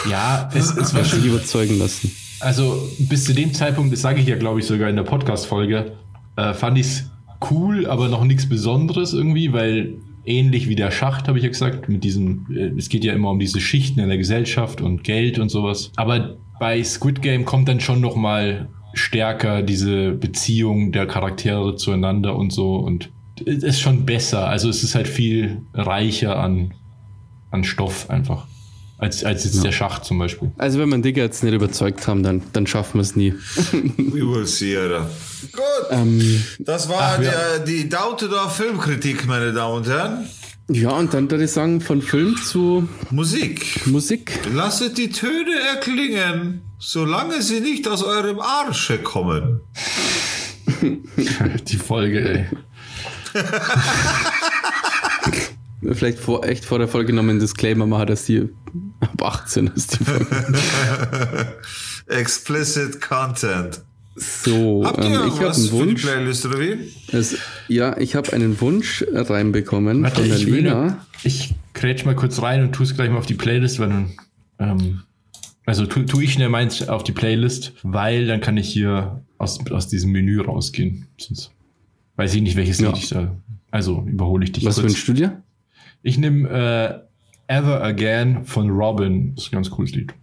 Ja, 0.09 0.49
es, 0.55 0.77
es 0.77 0.95
war 0.95 1.03
schon, 1.03 1.21
überzeugen 1.25 1.79
lassen. 1.79 2.15
also 2.39 2.81
bis 2.97 3.25
zu 3.25 3.33
dem 3.33 3.53
Zeitpunkt, 3.53 3.91
das 3.91 3.99
sage 3.99 4.21
ich 4.21 4.27
ja, 4.27 4.37
glaube 4.37 4.61
ich, 4.61 4.67
sogar 4.67 4.89
in 4.89 4.95
der 4.95 5.03
Podcast-Folge, 5.03 5.97
äh, 6.37 6.53
fand 6.53 6.77
ich 6.77 6.85
es 6.85 7.11
cool, 7.51 7.87
aber 7.87 8.07
noch 8.07 8.23
nichts 8.23 8.47
Besonderes 8.47 9.11
irgendwie, 9.11 9.51
weil 9.51 9.97
ähnlich 10.25 10.67
wie 10.69 10.75
der 10.75 10.91
Schacht, 10.91 11.27
habe 11.27 11.37
ich 11.37 11.43
ja 11.43 11.49
gesagt, 11.49 11.89
mit 11.89 12.03
diesen, 12.03 12.45
äh, 12.55 12.77
es 12.77 12.89
geht 12.89 13.03
ja 13.03 13.13
immer 13.13 13.31
um 13.31 13.39
diese 13.39 13.59
Schichten 13.59 13.99
in 13.99 14.09
der 14.09 14.17
Gesellschaft 14.17 14.81
und 14.81 15.03
Geld 15.03 15.39
und 15.39 15.49
sowas. 15.49 15.91
Aber 15.95 16.37
bei 16.59 16.83
Squid 16.83 17.21
Game 17.21 17.45
kommt 17.45 17.67
dann 17.67 17.79
schon 17.79 18.01
noch 18.01 18.15
mal 18.15 18.69
stärker, 18.93 19.61
diese 19.61 20.11
Beziehung 20.11 20.91
der 20.91 21.05
Charaktere 21.05 21.75
zueinander 21.75 22.35
und 22.35 22.51
so. 22.51 22.75
Und 22.75 23.09
es 23.45 23.63
ist 23.63 23.79
schon 23.79 24.05
besser. 24.05 24.47
Also 24.47 24.69
es 24.69 24.83
ist 24.83 24.95
halt 24.95 25.07
viel 25.07 25.61
reicher 25.73 26.37
an, 26.37 26.73
an 27.51 27.63
Stoff 27.63 28.09
einfach. 28.09 28.47
Als, 28.97 29.23
als 29.23 29.45
jetzt 29.45 29.63
der 29.63 29.71
Schacht 29.71 30.03
zum 30.03 30.19
Beispiel. 30.19 30.51
Also 30.57 30.77
wenn 30.77 30.89
wir 30.89 30.97
den 30.97 31.03
Digger 31.03 31.23
jetzt 31.23 31.41
nicht 31.41 31.53
überzeugt 31.53 32.05
haben, 32.09 32.21
dann, 32.21 32.41
dann 32.51 32.67
schaffen 32.67 32.95
wir 32.95 33.01
es 33.01 33.15
nie. 33.15 33.31
We 33.97 34.27
will 34.29 34.45
see, 34.45 34.75
Alter. 34.75 35.09
Gut. 35.51 35.61
Ähm, 35.91 36.43
Das 36.59 36.89
war 36.89 37.15
Ach, 37.15 37.19
der, 37.19 37.59
die 37.59 37.87
Down-to-Door 37.89 38.49
Filmkritik, 38.49 39.25
meine 39.27 39.53
Damen 39.53 39.77
und 39.77 39.87
Herren. 39.87 40.27
ja, 40.69 40.89
und 40.91 41.13
dann 41.13 41.29
würde 41.31 41.45
ich 41.45 41.51
sagen, 41.51 41.81
von 41.81 42.01
Film 42.01 42.35
zu 42.37 42.87
Musik. 43.11 43.85
Musik. 43.87 44.39
Lasset 44.53 44.97
die 44.97 45.09
Töne 45.09 45.51
erklingen, 45.73 46.61
solange 46.79 47.41
sie 47.41 47.59
nicht 47.61 47.87
aus 47.87 48.03
eurem 48.03 48.39
Arsche 48.39 48.97
kommen. 48.99 49.61
Die 51.67 51.77
Folge, 51.77 52.21
ey. 52.29 52.45
Vielleicht 55.93 56.19
vor, 56.19 56.43
echt 56.45 56.65
vor 56.65 56.77
der 56.77 56.87
Folge 56.87 57.13
nochmal 57.13 57.31
einen 57.31 57.39
Disclaimer 57.39 57.85
machen, 57.85 58.07
dass 58.07 58.25
die 58.25 58.49
ab 58.99 59.21
18 59.23 59.67
ist. 59.75 59.99
Die 59.99 60.03
Folge. 60.03 60.27
Explicit 62.07 62.99
Content. 63.01 63.81
So, 64.19 64.83
Habt 64.85 65.03
ihr 65.05 65.11
ähm, 65.11 65.27
ich 65.27 65.35
habe 65.39 65.45
einen 65.45 65.53
für 65.53 65.61
die 65.61 65.71
Wunsch. 65.71 66.01
Playlist 66.03 66.45
oder 66.45 66.59
wie? 66.59 66.77
Es, 67.11 67.37
ja, 67.69 67.97
ich 67.97 68.15
habe 68.15 68.33
einen 68.33 68.59
Wunsch 68.59 69.05
reinbekommen 69.13 70.03
Warte, 70.03 70.21
von 70.21 70.27
der 70.29 70.37
ich 70.37 70.45
will, 70.47 70.55
Lena. 70.63 71.05
ich 71.23 71.55
grätsch 71.73 72.03
mal 72.05 72.15
kurz 72.15 72.41
rein 72.41 72.61
und 72.63 72.73
tu 72.73 72.83
es 72.83 72.95
gleich 72.95 73.09
mal 73.09 73.17
auf 73.17 73.25
die 73.25 73.35
Playlist, 73.35 73.79
weil 73.79 73.89
dann, 73.89 74.11
ähm, 74.59 75.01
also 75.65 75.85
tu, 75.85 76.03
tu 76.03 76.19
ich 76.19 76.33
schnell 76.33 76.49
meins 76.49 76.87
auf 76.89 77.03
die 77.03 77.13
Playlist, 77.13 77.73
weil 77.83 78.27
dann 78.27 78.41
kann 78.41 78.57
ich 78.57 78.67
hier 78.67 79.23
aus, 79.37 79.59
aus 79.71 79.87
diesem 79.87 80.11
Menü 80.11 80.41
rausgehen. 80.41 81.07
Sonst 81.17 81.51
weiß 82.17 82.33
ich 82.35 82.41
nicht, 82.41 82.57
welches 82.57 82.79
Ja. 82.79 82.89
Lied 82.89 82.97
ich 82.97 83.09
da, 83.09 83.35
also 83.71 84.03
überhole 84.05 84.43
ich 84.43 84.51
dich 84.51 84.65
Was 84.65 84.75
kurz. 84.75 84.87
wünschst 84.87 85.07
du 85.07 85.13
dir? 85.13 85.41
Ich 86.03 86.17
nehme 86.17 86.49
äh, 87.47 87.53
Ever 87.53 87.81
Again 87.81 88.43
von 88.43 88.69
Robin. 88.69 89.33
Das 89.35 89.45
ist 89.45 89.51
ein 89.53 89.55
ganz 89.55 89.69
cooles 89.69 89.93
Lied. 89.93 90.13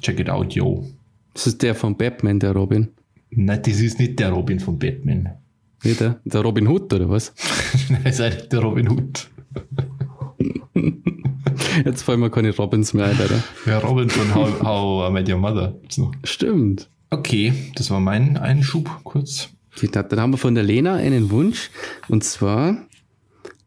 Check 0.00 0.18
it 0.18 0.28
out, 0.28 0.52
yo. 0.54 0.88
Das 1.34 1.46
ist 1.46 1.62
der 1.62 1.74
von 1.76 1.96
Batman, 1.96 2.40
der 2.40 2.52
Robin. 2.52 2.88
Nein, 3.34 3.62
das 3.62 3.80
ist 3.80 3.98
nicht 3.98 4.18
der 4.18 4.30
Robin 4.30 4.60
von 4.60 4.78
Batman. 4.78 5.30
Nee, 5.82 5.94
der, 5.94 6.20
der 6.24 6.40
Robin 6.42 6.68
Hood, 6.68 6.92
oder 6.92 7.08
was? 7.08 7.34
das 8.04 8.14
ist 8.14 8.20
eigentlich 8.20 8.48
der 8.48 8.60
Robin 8.60 8.88
Hood. 8.88 9.28
Jetzt 11.84 12.02
fallen 12.02 12.20
mir 12.20 12.30
keine 12.30 12.54
Robins 12.54 12.92
mehr 12.92 13.06
ein, 13.06 13.18
Alter. 13.18 13.42
Der 13.66 13.78
Robin 13.78 14.08
von 14.10 14.34
How, 14.34 14.60
How 14.62 15.08
I 15.08 15.12
Met 15.12 15.28
Your 15.28 15.38
Mother. 15.38 15.74
So. 15.88 16.10
Stimmt. 16.24 16.88
Okay, 17.10 17.52
das 17.74 17.90
war 17.90 18.00
mein 18.00 18.36
Einschub 18.36 18.90
kurz. 19.04 19.50
Dann 19.80 20.20
haben 20.20 20.32
wir 20.32 20.38
von 20.38 20.54
der 20.54 20.64
Lena 20.64 20.96
einen 20.96 21.30
Wunsch. 21.30 21.70
Und 22.08 22.24
zwar 22.24 22.76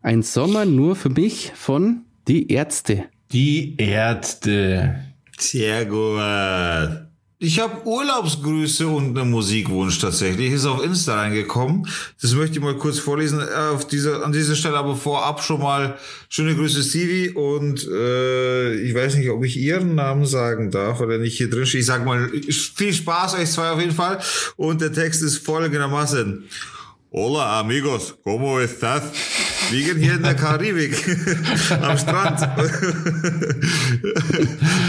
ein 0.01 0.21
Sommer 0.21 0.65
nur 0.65 0.95
für 0.95 1.09
mich 1.09 1.51
von 1.55 2.03
Die 2.27 2.51
Ärzte. 2.51 3.05
Die 3.31 3.75
Ärzte. 3.77 4.99
Sehr 5.37 5.85
gut. 5.85 7.14
Ich 7.37 7.59
habe 7.59 7.85
Urlaubsgrüße 7.85 8.87
und 8.87 9.17
einen 9.17 9.29
Musikwunsch 9.29 9.99
tatsächlich. 9.99 10.53
Ist 10.53 10.65
auf 10.65 10.81
Insta 10.81 11.15
reingekommen. 11.15 11.85
Das 12.21 12.33
möchte 12.33 12.57
ich 12.59 12.63
mal 12.63 12.77
kurz 12.77 12.97
vorlesen. 12.97 13.41
Äh, 13.41 13.73
Auf 13.73 13.85
dieser, 13.87 14.23
an 14.23 14.31
dieser 14.31 14.55
Stelle 14.55 14.77
aber 14.77 14.95
vorab 14.95 15.43
schon 15.43 15.59
mal 15.61 15.97
schöne 16.29 16.55
Grüße 16.55 16.81
Stevie 16.81 17.31
und 17.31 17.85
äh, 17.91 18.75
ich 18.75 18.95
weiß 18.95 19.15
nicht, 19.15 19.29
ob 19.29 19.43
ich 19.43 19.57
ihren 19.57 19.95
Namen 19.95 20.25
sagen 20.25 20.71
darf 20.71 21.01
oder 21.01 21.17
nicht 21.17 21.35
hier 21.35 21.49
drin 21.49 21.65
steht. 21.65 21.81
Ich 21.81 21.87
sag 21.87 22.05
mal 22.05 22.29
viel 22.49 22.93
Spaß 22.93 23.35
euch 23.35 23.51
zwei 23.51 23.69
auf 23.69 23.81
jeden 23.81 23.93
Fall. 23.93 24.19
Und 24.55 24.79
der 24.79 24.93
Text 24.93 25.21
ist 25.21 25.39
folgendermaßen. 25.45 26.45
Hola 27.11 27.59
amigos, 27.59 28.13
¿cómo 28.25 28.59
estás? 28.59 29.03
Liegen 29.71 29.99
hier 30.01 30.15
in 30.15 30.23
der 30.23 30.35
Karibik 30.35 30.93
am 31.81 31.97
Strand. 31.97 32.41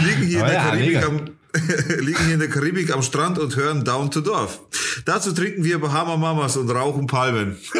Liegen 0.05 0.27
hier 0.27 0.39
in 0.39 0.43
Oh 0.43 0.47
der 0.47 0.61
Karibik 0.61 0.95
mega. 0.95 1.07
am 1.07 1.21
liegen 2.01 2.23
hier 2.25 2.33
in 2.35 2.39
der 2.39 2.49
Karibik 2.49 2.93
am 2.93 3.01
Strand 3.01 3.39
und 3.39 3.55
hören 3.55 3.83
Down 3.83 4.11
to 4.11 4.21
Dorf. 4.21 4.59
Dazu 5.05 5.31
trinken 5.31 5.63
wir 5.63 5.79
Bahama 5.79 6.17
Mamas 6.17 6.57
und 6.57 6.69
rauchen 6.69 7.07
Palmen. 7.07 7.57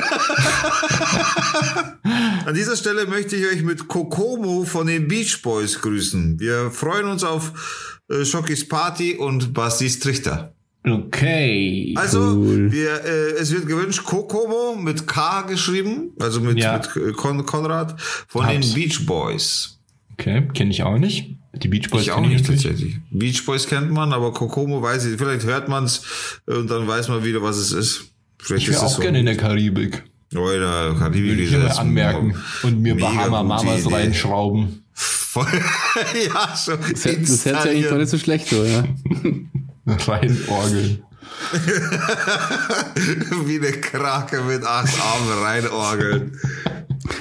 An 2.45 2.53
dieser 2.53 2.75
Stelle 2.75 3.05
möchte 3.07 3.35
ich 3.35 3.45
euch 3.45 3.63
mit 3.63 3.87
Kokomo 3.87 4.63
von 4.63 4.87
den 4.87 5.07
Beach 5.07 5.41
Boys 5.41 5.81
grüßen. 5.81 6.39
Wir 6.39 6.71
freuen 6.71 7.07
uns 7.07 7.23
auf 7.23 7.99
äh, 8.09 8.23
Schokis 8.25 8.67
Party 8.67 9.15
und 9.15 9.53
Bastis 9.53 9.99
Trichter. 9.99 10.53
Okay. 10.85 11.93
Also, 11.97 12.19
Cool. 12.19 12.71
wir, 12.71 13.03
äh, 13.03 13.31
es 13.39 13.51
wird 13.51 13.67
gewünscht, 13.67 14.03
Kokomo 14.05 14.75
mit 14.79 15.05
K 15.07 15.41
geschrieben, 15.41 16.11
also 16.19 16.39
mit, 16.39 16.57
Ja. 16.57 16.77
mit 16.77 16.95
äh, 16.95 17.11
Kon 17.11 17.45
Konrad 17.45 17.99
von 18.27 18.45
Hab's. 18.45 18.67
den 18.67 18.73
Beach 18.73 19.05
Boys. 19.05 19.79
Okay, 20.13 20.47
kenne 20.53 20.71
ich 20.71 20.83
auch 20.83 20.97
nicht. 20.97 21.36
Die 21.55 21.67
Beach 21.69 21.89
Boys 21.89 22.03
Ich 22.03 22.11
auch 22.11 22.21
nicht 22.21 22.45
tatsächlich. 22.45 22.97
Beach 23.09 23.43
Boys 23.45 23.67
kennt 23.67 23.91
man, 23.91 24.13
aber 24.13 24.31
Kokomo 24.33 24.81
weiß 24.81 25.05
ich. 25.05 25.17
Vielleicht 25.17 25.45
hört 25.45 25.67
man 25.69 25.85
es 25.85 26.01
und 26.45 26.69
dann 26.69 26.87
weiß 26.87 27.07
man 27.07 27.23
wieder, 27.23 27.41
was 27.41 27.57
es 27.57 27.71
ist. 27.71 28.05
Vielleicht 28.37 28.63
Ich 28.67 28.73
wäre 28.73 28.85
ist 28.85 28.91
es 28.91 28.97
auch 28.97 29.01
gerne 29.01 29.19
in 29.19 29.25
der 29.25 29.37
Karibik. 29.37 30.03
Oder 30.35 30.93
Karibik 30.99 31.31
Würde 31.31 31.41
ich 31.43 31.51
jetzt 31.51 31.79
anmerken. 31.79 32.35
Und 32.63 32.81
mir 32.81 32.95
Bahama 32.97 33.41
Mamas 33.43 33.85
Idee. 33.85 33.93
reinschrauben. 33.95 34.83
Voll- 34.93 35.45
ja, 36.27 36.55
schon. 36.57 36.77
Das, 36.91 37.05
hört- 37.05 37.21
das 37.23 37.45
hört 37.45 37.61
sich 37.63 37.71
eigentlich 37.71 37.89
gar 37.89 37.97
nicht 37.97 38.09
so 38.09 38.17
schlecht, 38.17 38.51
an, 38.53 38.65
ja. 39.85 39.95
Reinorgeln. 39.95 41.03
Wie 43.45 43.57
eine 43.57 43.71
Krake 43.71 44.41
mit 44.43 44.63
acht 44.65 44.93
Armen 45.01 45.43
reinorgeln. 45.43 46.39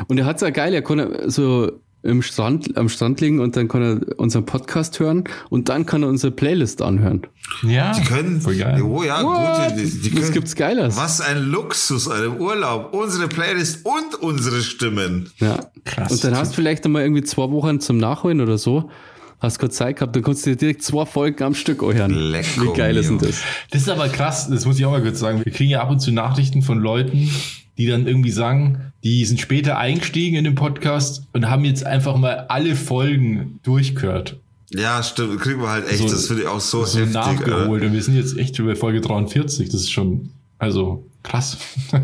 Und 0.08 0.18
er 0.18 0.24
hat's 0.26 0.42
ja 0.42 0.50
geil, 0.50 0.74
er 0.74 0.82
kann 0.82 1.30
so 1.30 1.70
im 2.06 2.22
Strand, 2.22 2.76
am 2.76 2.88
Strand 2.88 3.20
liegen 3.20 3.40
und 3.40 3.56
dann 3.56 3.68
kann 3.68 3.82
er 3.82 4.18
unseren 4.18 4.46
Podcast 4.46 4.98
hören 5.00 5.24
und 5.50 5.68
dann 5.68 5.84
kann 5.86 6.02
er 6.02 6.08
unsere 6.08 6.30
Playlist 6.30 6.80
anhören. 6.82 7.22
Ja, 7.62 7.92
Die 7.92 8.02
können, 8.04 8.40
voll 8.40 8.56
geil. 8.56 8.80
oh 8.82 9.02
ja, 9.02 9.22
What? 9.22 9.68
gut, 9.68 9.78
die, 9.78 9.84
die 10.00 10.12
Was 10.14 10.20
können, 10.22 10.32
gibt's 10.32 10.54
Geiles? 10.54 10.96
Was 10.96 11.20
ein 11.20 11.42
Luxus, 11.42 12.08
einem 12.08 12.36
Urlaub. 12.36 12.92
Unsere 12.94 13.28
Playlist 13.28 13.84
und 13.84 14.14
unsere 14.22 14.62
Stimmen. 14.62 15.30
Ja. 15.38 15.60
Krass. 15.84 16.10
Und 16.12 16.24
dann 16.24 16.36
hast 16.36 16.52
du 16.52 16.56
vielleicht 16.56 16.84
einmal 16.84 17.02
irgendwie 17.02 17.22
zwei 17.22 17.50
Wochen 17.50 17.80
zum 17.80 17.98
Nachholen 17.98 18.40
oder 18.40 18.58
so. 18.58 18.90
Hast 19.38 19.58
kurz 19.58 19.76
Zeit 19.76 19.96
gehabt, 19.96 20.16
dann 20.16 20.22
kannst 20.22 20.46
du 20.46 20.50
dir 20.50 20.56
direkt 20.56 20.82
zwei 20.82 21.04
Folgen 21.04 21.42
am 21.44 21.54
Stück 21.54 21.82
hören. 21.82 22.10
Lecco 22.10 22.62
Wie 22.72 22.76
geil 22.76 22.96
ist 22.96 23.10
denn 23.10 23.18
das? 23.18 23.42
Das 23.70 23.82
ist 23.82 23.88
aber 23.90 24.08
krass, 24.08 24.48
das 24.48 24.64
muss 24.64 24.78
ich 24.78 24.84
auch 24.86 24.90
mal 24.92 25.02
kurz 25.02 25.18
sagen. 25.18 25.44
Wir 25.44 25.52
kriegen 25.52 25.70
ja 25.70 25.82
ab 25.82 25.90
und 25.90 26.00
zu 26.00 26.10
Nachrichten 26.10 26.62
von 26.62 26.78
Leuten, 26.78 27.30
die 27.78 27.86
dann 27.86 28.06
irgendwie 28.06 28.30
sagen, 28.30 28.92
die 29.04 29.24
sind 29.24 29.40
später 29.40 29.78
eingestiegen 29.78 30.36
in 30.36 30.44
den 30.44 30.54
Podcast 30.54 31.22
und 31.32 31.48
haben 31.50 31.64
jetzt 31.64 31.84
einfach 31.86 32.16
mal 32.16 32.46
alle 32.48 32.74
Folgen 32.76 33.60
durchgehört. 33.62 34.36
Ja, 34.70 35.02
stimmt. 35.02 35.40
Kriegen 35.40 35.60
wir 35.60 35.68
halt 35.70 35.88
echt. 35.88 35.98
So- 36.00 36.08
das 36.08 36.26
finde 36.26 36.42
ich 36.42 36.48
auch 36.48 36.60
so, 36.60 36.84
So 36.84 36.98
heftig. 36.98 37.14
nachgeholt. 37.14 37.84
Und 37.84 37.92
wir 37.92 38.02
sind 38.02 38.16
jetzt 38.16 38.36
echt 38.36 38.58
über 38.58 38.74
Folge 38.74 39.00
43. 39.00 39.68
Das 39.68 39.82
ist 39.82 39.92
schon, 39.92 40.30
also 40.58 41.06
krass. 41.22 41.56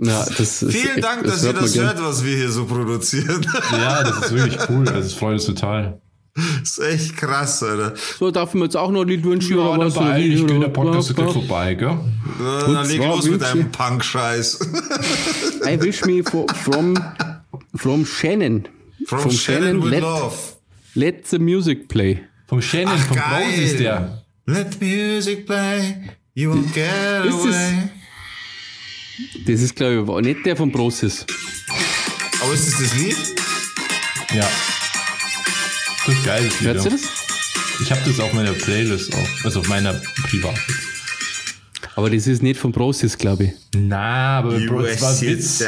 Ja, 0.00 0.24
das 0.24 0.62
ist 0.62 0.72
Vielen 0.72 0.96
echt- 0.96 1.04
Dank, 1.04 1.24
dass 1.24 1.44
ihr 1.44 1.52
das 1.52 1.72
gern. 1.72 1.86
hört, 1.86 2.02
was 2.02 2.24
wir 2.24 2.36
hier 2.36 2.50
so 2.50 2.64
produzieren. 2.64 3.46
ja, 3.72 4.02
das 4.02 4.26
ist 4.26 4.34
wirklich 4.34 4.58
cool. 4.68 4.88
Also 4.88 5.06
es 5.06 5.14
freut 5.14 5.34
uns 5.34 5.44
total. 5.46 6.00
Das 6.34 6.78
ist 6.78 6.78
echt 6.80 7.16
kraß, 7.16 7.62
Alter. 7.62 7.94
So, 8.18 8.30
darf 8.30 8.50
ich 8.50 8.54
mir 8.54 8.64
jetzt 8.64 8.76
auch 8.76 8.90
noch 8.90 9.02
ein 9.02 9.08
Lied 9.08 9.24
wünschen? 9.24 9.56
Ja, 9.56 9.64
oder 9.68 9.86
was? 9.86 9.94
dabei, 9.94 10.18
wie? 10.18 10.34
ich 10.34 10.42
Oder 10.42 10.52
bin 10.52 10.60
der 10.62 10.68
Podcast 10.68 11.10
ist 11.10 11.16
vorbei, 11.20 11.74
gell? 11.74 11.98
Dann 12.38 12.88
leg 12.88 13.00
zwar 13.00 13.16
los 13.16 13.28
mit 13.28 13.40
deinem 13.40 13.70
Punk-Scheiß. 13.70 14.58
I 15.66 15.80
wish 15.80 16.04
me 16.04 16.22
for, 16.24 16.46
from, 16.64 16.98
from 17.76 18.04
Shannon. 18.04 18.66
From, 19.06 19.30
Shannon 19.30 19.82
with 19.82 19.90
let, 19.92 20.02
Love. 20.02 20.36
let 20.94 21.26
the 21.28 21.38
music 21.38 21.88
play. 21.88 22.24
Vom 22.48 22.60
Shannon, 22.60 22.94
Ach, 22.96 23.06
vom 23.06 23.16
geil. 23.16 23.44
Rose 23.50 23.62
ist 23.62 23.78
der. 23.78 24.24
Let 24.46 24.80
music 24.80 25.46
play, 25.46 25.94
you 26.34 26.52
won't 26.52 26.72
get 26.74 27.24
Ist 27.26 27.34
away. 27.34 27.90
Das 29.46 29.60
ist, 29.60 29.76
glaube 29.76 30.20
ich, 30.20 30.26
nicht 30.26 30.44
der 30.46 30.56
von 30.56 30.70
Brosis. 30.72 31.24
Aber 32.42 32.52
ist 32.52 32.66
das 32.72 32.80
das 32.80 32.94
Lied? 32.98 33.16
Ja. 34.34 34.48
Das 36.06 36.14
ist 36.14 36.24
geil. 36.24 36.42
Das 36.44 36.60
ihr 36.60 36.74
ja. 36.74 36.74
das? 36.90 37.02
Ich 37.82 37.90
habe 37.90 38.00
das 38.06 38.20
auf 38.20 38.32
meiner 38.32 38.52
Playlist 38.52 39.14
auch. 39.14 39.44
Also 39.44 39.60
auf 39.60 39.68
meiner 39.68 39.94
privaten. 40.28 40.58
Aber 41.96 42.10
das 42.10 42.26
ist 42.26 42.42
nicht 42.42 42.58
von 42.58 42.72
Brosis, 42.72 43.16
glaube 43.16 43.44
ich. 43.44 43.50
Na, 43.76 44.38
aber 44.38 44.58
das 44.58 45.00
war 45.00 45.20
Witz. 45.20 45.62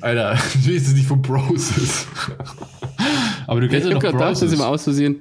Alter, 0.00 0.38
du 0.64 0.70
es 0.74 0.92
nicht 0.92 1.06
von 1.06 1.22
Broses. 1.22 2.06
aber 3.46 3.60
du 3.60 3.68
kennst 3.68 3.88
ja 3.88 3.94
noch 3.94 4.00
gerade 4.00 4.12
gedacht, 4.14 4.32
dass 4.32 4.42
ich 4.42 4.48
Broses. 4.48 4.58
mal 4.58 4.66
aus 4.66 4.84
Versehen. 4.84 5.16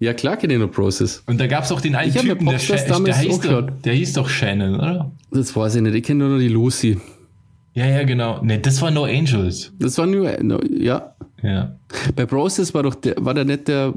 Ja, 0.00 0.12
klar 0.14 0.36
kenne 0.36 0.54
ich 0.54 0.58
noch 0.60 0.70
Brosis. 0.70 1.22
Und 1.26 1.38
da 1.38 1.46
gab 1.46 1.64
es 1.64 1.70
auch 1.72 1.80
den 1.80 1.94
einen 1.94 2.08
Ich 2.10 2.16
Typen, 2.20 2.46
der, 2.46 2.52
Popstars 2.52 2.80
Sha- 2.82 2.88
damals 2.88 3.16
der, 3.16 3.24
hieß 3.26 3.34
auch 3.34 3.42
doch, 3.42 3.48
gehört. 3.48 3.84
der 3.84 3.94
hieß 3.94 4.12
doch 4.14 4.28
Shannon, 4.28 4.74
oder? 4.74 5.12
Das 5.30 5.54
weiß 5.54 5.76
ich 5.76 5.82
nicht. 5.82 5.94
Ich 5.94 6.02
kenne 6.02 6.24
nur 6.24 6.34
noch 6.34 6.38
die 6.40 6.48
Lucy. 6.48 6.98
Ja, 7.74 7.86
ja, 7.86 8.02
genau. 8.04 8.42
Ne, 8.42 8.58
das 8.58 8.80
war 8.80 8.90
No 8.90 9.04
Angels. 9.04 9.72
Das 9.78 9.98
war 9.98 10.06
nur, 10.06 10.34
no, 10.42 10.58
ja. 10.78 11.14
Ja. 11.42 11.76
Bei 12.14 12.24
Brosis 12.26 12.72
war 12.74 12.82
doch 12.82 12.94
der, 12.94 13.14
war 13.18 13.34
der 13.34 13.44
nicht 13.44 13.68
der 13.68 13.92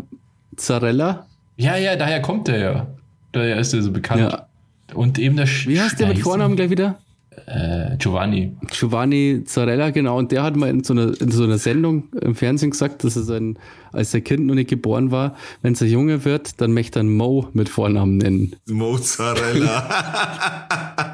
Zarella? 0.57 1.25
Ja, 1.57 1.75
ja, 1.77 1.95
daher 1.95 2.21
kommt 2.21 2.47
der 2.47 2.57
ja. 2.59 2.87
Daher 3.31 3.57
ist 3.59 3.73
er 3.73 3.81
so 3.81 3.91
bekannt. 3.91 4.21
Ja. 4.21 4.45
Und 4.93 5.19
eben 5.19 5.35
der 5.37 5.47
Sch- 5.47 5.67
Wie 5.67 5.79
heißt 5.79 5.99
der 5.99 6.07
mit. 6.07 6.19
Vornamen 6.19 6.55
gleich 6.55 6.69
wieder? 6.71 6.97
Äh, 7.45 7.95
Giovanni. 7.97 8.57
Giovanni 8.67 9.43
Zarella, 9.45 9.91
genau. 9.91 10.17
Und 10.17 10.31
der 10.31 10.43
hat 10.43 10.55
mal 10.55 10.69
in 10.69 10.83
so 10.83 10.93
einer, 10.93 11.19
in 11.21 11.31
so 11.31 11.43
einer 11.43 11.57
Sendung 11.57 12.09
im 12.21 12.35
Fernsehen 12.35 12.71
gesagt, 12.71 13.03
dass 13.03 13.15
er 13.15 13.21
sein, 13.23 13.57
als 13.93 14.11
sein 14.11 14.23
Kind 14.23 14.45
noch 14.45 14.55
nicht 14.55 14.69
geboren 14.69 15.11
war, 15.11 15.35
wenn 15.61 15.73
es 15.73 15.81
ein 15.81 15.89
Junge 15.89 16.25
wird, 16.25 16.59
dann 16.59 16.73
möchte 16.73 16.99
er 16.99 17.03
Mo 17.03 17.47
mit 17.53 17.69
Vornamen 17.69 18.17
nennen. 18.17 18.55
Mozzarella. 18.67 19.89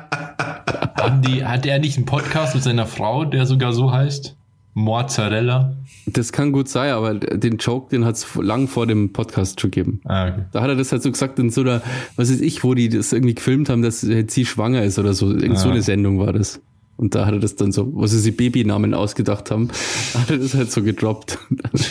Haben 0.99 1.22
die, 1.22 1.45
hat 1.45 1.65
er 1.65 1.80
nicht 1.80 1.97
einen 1.97 2.06
Podcast 2.06 2.56
mit 2.56 2.64
seiner 2.64 2.85
Frau, 2.88 3.26
der 3.26 3.45
sogar 3.45 3.73
so 3.73 3.91
heißt? 3.91 4.35
Mozzarella. 4.76 5.73
Das 6.06 6.31
kann 6.31 6.52
gut 6.52 6.68
sein, 6.69 6.91
aber 6.91 7.15
den 7.15 7.57
Joke, 7.57 7.89
den 7.89 8.06
hat 8.06 8.15
es 8.15 8.27
lang 8.35 8.68
vor 8.68 8.85
dem 8.85 9.14
Podcast 9.14 9.60
schon 9.61 9.72
gegeben. 9.72 10.02
Ah, 10.03 10.27
okay. 10.27 10.41
Da 10.52 10.61
hat 10.61 10.69
er 10.69 10.76
das 10.76 10.91
halt 10.91 11.02
so 11.02 11.11
gesagt 11.11 11.39
in 11.39 11.49
so 11.49 11.61
einer, 11.61 11.81
was 12.18 12.30
weiß 12.31 12.41
ich, 12.41 12.64
wo 12.64 12.73
die 12.76 12.89
das 12.89 13.11
irgendwie 13.14 13.35
gefilmt 13.35 13.69
haben, 13.69 13.81
dass 13.81 14.02
sie 14.02 14.45
schwanger 14.45 14.84
ist 14.84 14.99
oder 14.99 15.14
so. 15.14 15.31
Irgend 15.31 15.57
so 15.57 15.69
Ah. 15.69 15.72
eine 15.72 15.81
Sendung 15.81 16.19
war 16.19 16.34
das. 16.34 16.61
Und 16.97 17.13
da 17.13 17.26
hat 17.26 17.34
er 17.34 17.39
das 17.39 17.55
dann 17.57 17.72
so, 17.73 17.93
wo 17.93 18.07
sie 18.07 18.19
sich 18.19 18.38
Babynamen 18.38 18.93
ausgedacht 18.93 19.51
haben, 19.51 19.69
hat 20.13 20.30
er 20.31 20.38
das 20.38 20.53
halt 20.53 20.72
so 20.72 20.81
gedroppt. 20.81 21.38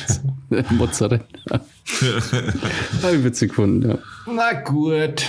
Mozzarella. 0.70 1.24
Habe 3.02 3.16
ich 3.16 3.24
witzig 3.24 3.50
gefunden, 3.50 3.90
ja. 3.90 3.98
Na 4.32 4.52
gut. 4.62 5.22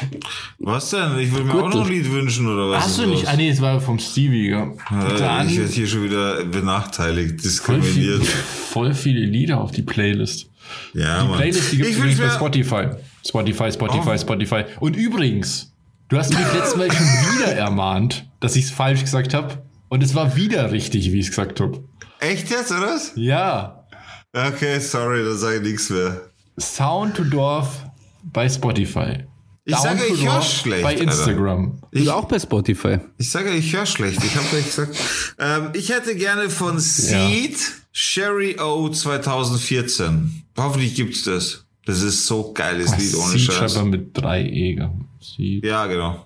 Was 0.60 0.92
denn? 0.92 1.18
Ich 1.20 1.32
würde 1.32 1.46
mir 1.46 1.52
Gut, 1.52 1.64
auch 1.64 1.70
noch 1.74 1.86
ein 1.86 1.92
Lied 1.92 2.10
wünschen, 2.12 2.48
oder 2.48 2.70
was? 2.70 2.86
Hast 2.86 3.00
du 3.00 3.08
nicht? 3.08 3.28
Ah, 3.28 3.36
nee, 3.36 3.50
es 3.50 3.60
war 3.62 3.82
vom 3.82 4.00
Stevie. 4.00 4.50
Ja. 4.52 4.72
Dann 4.90 5.48
ich 5.50 5.58
werde 5.58 5.72
hier 5.72 5.88
schon 5.88 6.04
wieder 6.04 6.46
benachteiligt, 6.46 7.42
voll, 7.42 7.82
viel, 7.82 8.14
diskriminiert. 8.20 8.24
voll 8.26 8.94
viele 8.94 9.26
Lieder 9.26 9.60
auf 9.60 9.72
die 9.72 9.82
Playlist. 9.82 10.50
Ja, 10.94 11.22
Die 11.22 11.28
Mann. 11.28 11.38
Playlist, 11.38 11.72
die 11.74 11.78
gibt 11.78 11.90
es 11.90 11.96
ich 11.96 11.98
übrigens 12.02 12.20
bei 12.20 12.26
mir, 12.26 12.32
Spotify. 12.32 12.84
Spotify, 13.28 13.72
Spotify, 13.72 14.10
Oh. 14.14 14.18
Spotify. 14.18 14.64
Und 14.80 14.96
übrigens, 14.96 15.74
du 16.10 16.18
hast 16.18 16.30
mich 16.30 16.40
letztes 16.54 16.76
Mal 16.78 16.90
schon 16.92 17.06
wieder 17.06 17.52
ermahnt, 17.54 18.26
dass 18.40 18.56
ich 18.56 18.66
es 18.66 18.72
falsch 18.72 19.02
gesagt 19.02 19.34
habe. 19.34 19.62
Und 19.96 20.04
es 20.04 20.14
war 20.14 20.36
wieder 20.36 20.74
richtig, 20.74 21.14
wie 21.14 21.20
ich 21.20 21.28
es 21.28 21.30
gesagt 21.30 21.62
habe. 21.62 21.82
echt 22.20 22.50
jetzt, 22.50 22.70
oder 22.70 22.82
was? 22.82 23.14
Ja. 23.16 23.88
Okay, 24.34 24.78
sorry, 24.80 25.24
da 25.24 25.36
sage 25.36 25.56
ich 25.56 25.62
nichts 25.62 25.90
mehr. 25.90 26.32
Sound 26.60 27.16
to 27.16 27.24
Dorf 27.24 27.86
bei 28.22 28.50
Spotify. 28.50 29.24
Ich 29.64 29.74
Down 29.74 29.84
sage, 29.84 30.02
ich 30.14 30.26
höre 30.26 30.42
schlecht. 30.42 30.84
Bei 30.84 30.90
Alter. 30.90 31.04
Instagram. 31.04 31.80
Ich 31.92 32.10
auch 32.10 32.26
bei 32.26 32.38
Spotify. 32.38 32.98
Ich 33.18 33.32
sage, 33.32 33.52
ich 33.52 33.74
höre 33.74 33.86
schlecht. 33.86 34.22
Ich 34.22 34.36
habe 34.36 34.46
gleich 34.50 34.66
gesagt. 34.66 34.98
Ähm, 35.40 35.70
ich 35.72 35.88
hätte 35.88 36.14
gerne 36.18 36.50
von 36.50 36.78
Seed 36.78 37.58
Sherry 37.94 38.60
O 38.60 38.90
2014. 38.90 40.44
Hoffentlich 40.58 40.96
gibt's 40.96 41.24
das. 41.24 41.66
Das 41.86 42.02
ist 42.02 42.26
so 42.26 42.52
geiles 42.52 42.98
Lied 42.98 43.16
ohne 43.16 43.40
Seed 43.40 43.54
Scheiß. 43.54 43.76
man 43.76 43.92
mit 43.92 44.10
drei 44.12 44.42
E. 44.42 44.78
Seed. 45.22 45.64
Ja, 45.64 45.86
genau. 45.86 46.26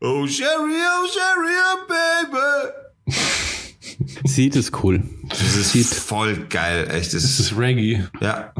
Oh 0.00 0.26
Sherry, 0.26 0.80
oh 0.82 1.06
Sherry, 1.06 1.56
oh 1.72 1.86
Baby. 1.88 3.16
Sieht 4.24 4.56
es 4.56 4.70
cool. 4.82 5.02
Das 5.28 5.40
ist 5.56 5.72
Seed. 5.72 5.86
voll 5.86 6.36
geil, 6.48 6.88
echt. 6.90 7.12
Das 7.14 7.22
Das 7.22 7.24
ist, 7.24 7.40
ist 7.40 7.56
Reggae. 7.58 8.04
ja. 8.20 8.52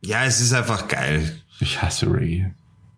Ja, 0.00 0.24
es 0.24 0.40
ist 0.40 0.52
einfach 0.52 0.86
geil. 0.88 1.40
Ich 1.60 1.80
hasse 1.82 2.06
Reggae. 2.06 2.52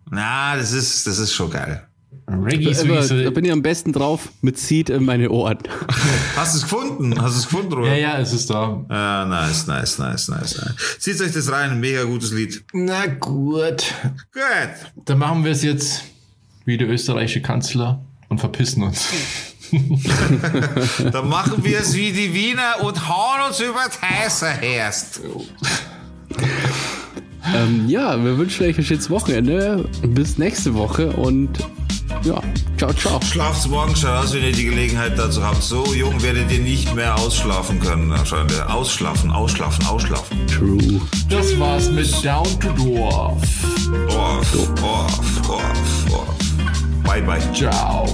Na, 0.09 0.55
das 0.55 0.71
ist, 0.71 1.07
das 1.07 1.17
ist 1.19 1.33
schon 1.33 1.49
geil. 1.49 1.87
Reggae 2.27 2.69
ist 2.69 2.81
Aber, 2.81 3.01
so. 3.03 3.21
da 3.21 3.29
bin 3.31 3.43
ich 3.45 3.51
am 3.51 3.61
besten 3.61 3.91
drauf 3.91 4.29
mit 4.41 4.57
Seed 4.57 4.89
in 4.89 5.03
meine 5.03 5.29
Ohren. 5.31 5.57
Hast 6.35 6.53
du 6.53 6.57
es 6.57 6.63
gefunden? 6.63 7.19
Hast 7.19 7.35
du 7.35 7.39
es 7.39 7.45
gefunden, 7.49 7.73
Robert? 7.73 7.87
Ja, 7.91 7.95
ja, 8.13 8.19
es 8.19 8.31
ist 8.33 8.49
da. 8.49 8.85
Ja, 8.89 9.25
nice, 9.25 9.65
nice, 9.67 9.97
nice, 9.97 10.27
nice. 10.29 10.57
nice. 10.57 10.75
Zieht 10.99 11.19
euch 11.21 11.31
das 11.33 11.51
rein, 11.51 11.79
mega 11.79 12.03
gutes 12.03 12.31
Lied. 12.31 12.63
Na 12.73 13.07
gut. 13.07 13.93
Gut. 14.31 15.03
Dann 15.05 15.17
machen 15.17 15.43
wir 15.43 15.51
es 15.51 15.63
jetzt 15.63 16.03
wie 16.71 16.77
der 16.77 16.89
österreichische 16.89 17.41
Kanzler 17.41 18.05
und 18.29 18.39
verpissen 18.39 18.83
uns. 18.83 19.09
Dann 21.11 21.29
machen 21.29 21.63
wir 21.63 21.79
es 21.79 21.95
wie 21.95 22.11
die 22.11 22.33
Wiener 22.33 22.83
und 22.83 23.09
hauen 23.09 23.49
uns 23.49 23.59
über 23.59 23.79
das 23.85 24.01
heiße 24.01 24.47
Herst. 24.47 25.21
ähm, 27.53 27.87
ja, 27.87 28.21
wir 28.23 28.37
wünschen 28.37 28.65
euch 28.65 28.77
ein 28.77 28.83
schönes 28.83 29.09
Wochenende. 29.09 29.89
Bis 30.01 30.37
nächste 30.37 30.73
Woche 30.73 31.11
und 31.11 31.59
ja, 32.23 32.41
ciao, 32.77 32.93
ciao. 32.93 33.19
Schlaft 33.21 33.67
morgen 33.69 33.95
schon 33.95 34.11
aus, 34.11 34.33
wenn 34.33 34.43
ihr 34.43 34.51
die 34.51 34.65
Gelegenheit 34.65 35.17
dazu 35.17 35.43
habt. 35.43 35.61
So 35.61 35.83
jung 35.93 36.21
werdet 36.21 36.51
ihr 36.51 36.59
nicht 36.59 36.93
mehr 36.95 37.17
ausschlafen 37.17 37.79
können. 37.79 38.09
Wahrscheinlich. 38.09 38.61
Ausschlafen, 38.61 39.31
ausschlafen, 39.31 39.85
ausschlafen. 39.87 40.47
True. 40.47 41.01
Das 41.29 41.57
war's 41.59 41.89
mit 41.89 42.23
Down 42.23 42.47
to 42.59 42.69
Dorf. 42.73 43.41
Orf, 44.09 44.83
orf, 44.83 45.49
orf, 45.49 46.11
orf. 46.11 46.50
Bye, 47.03 47.21
bye. 47.21 47.39
Ciao. 47.53 48.05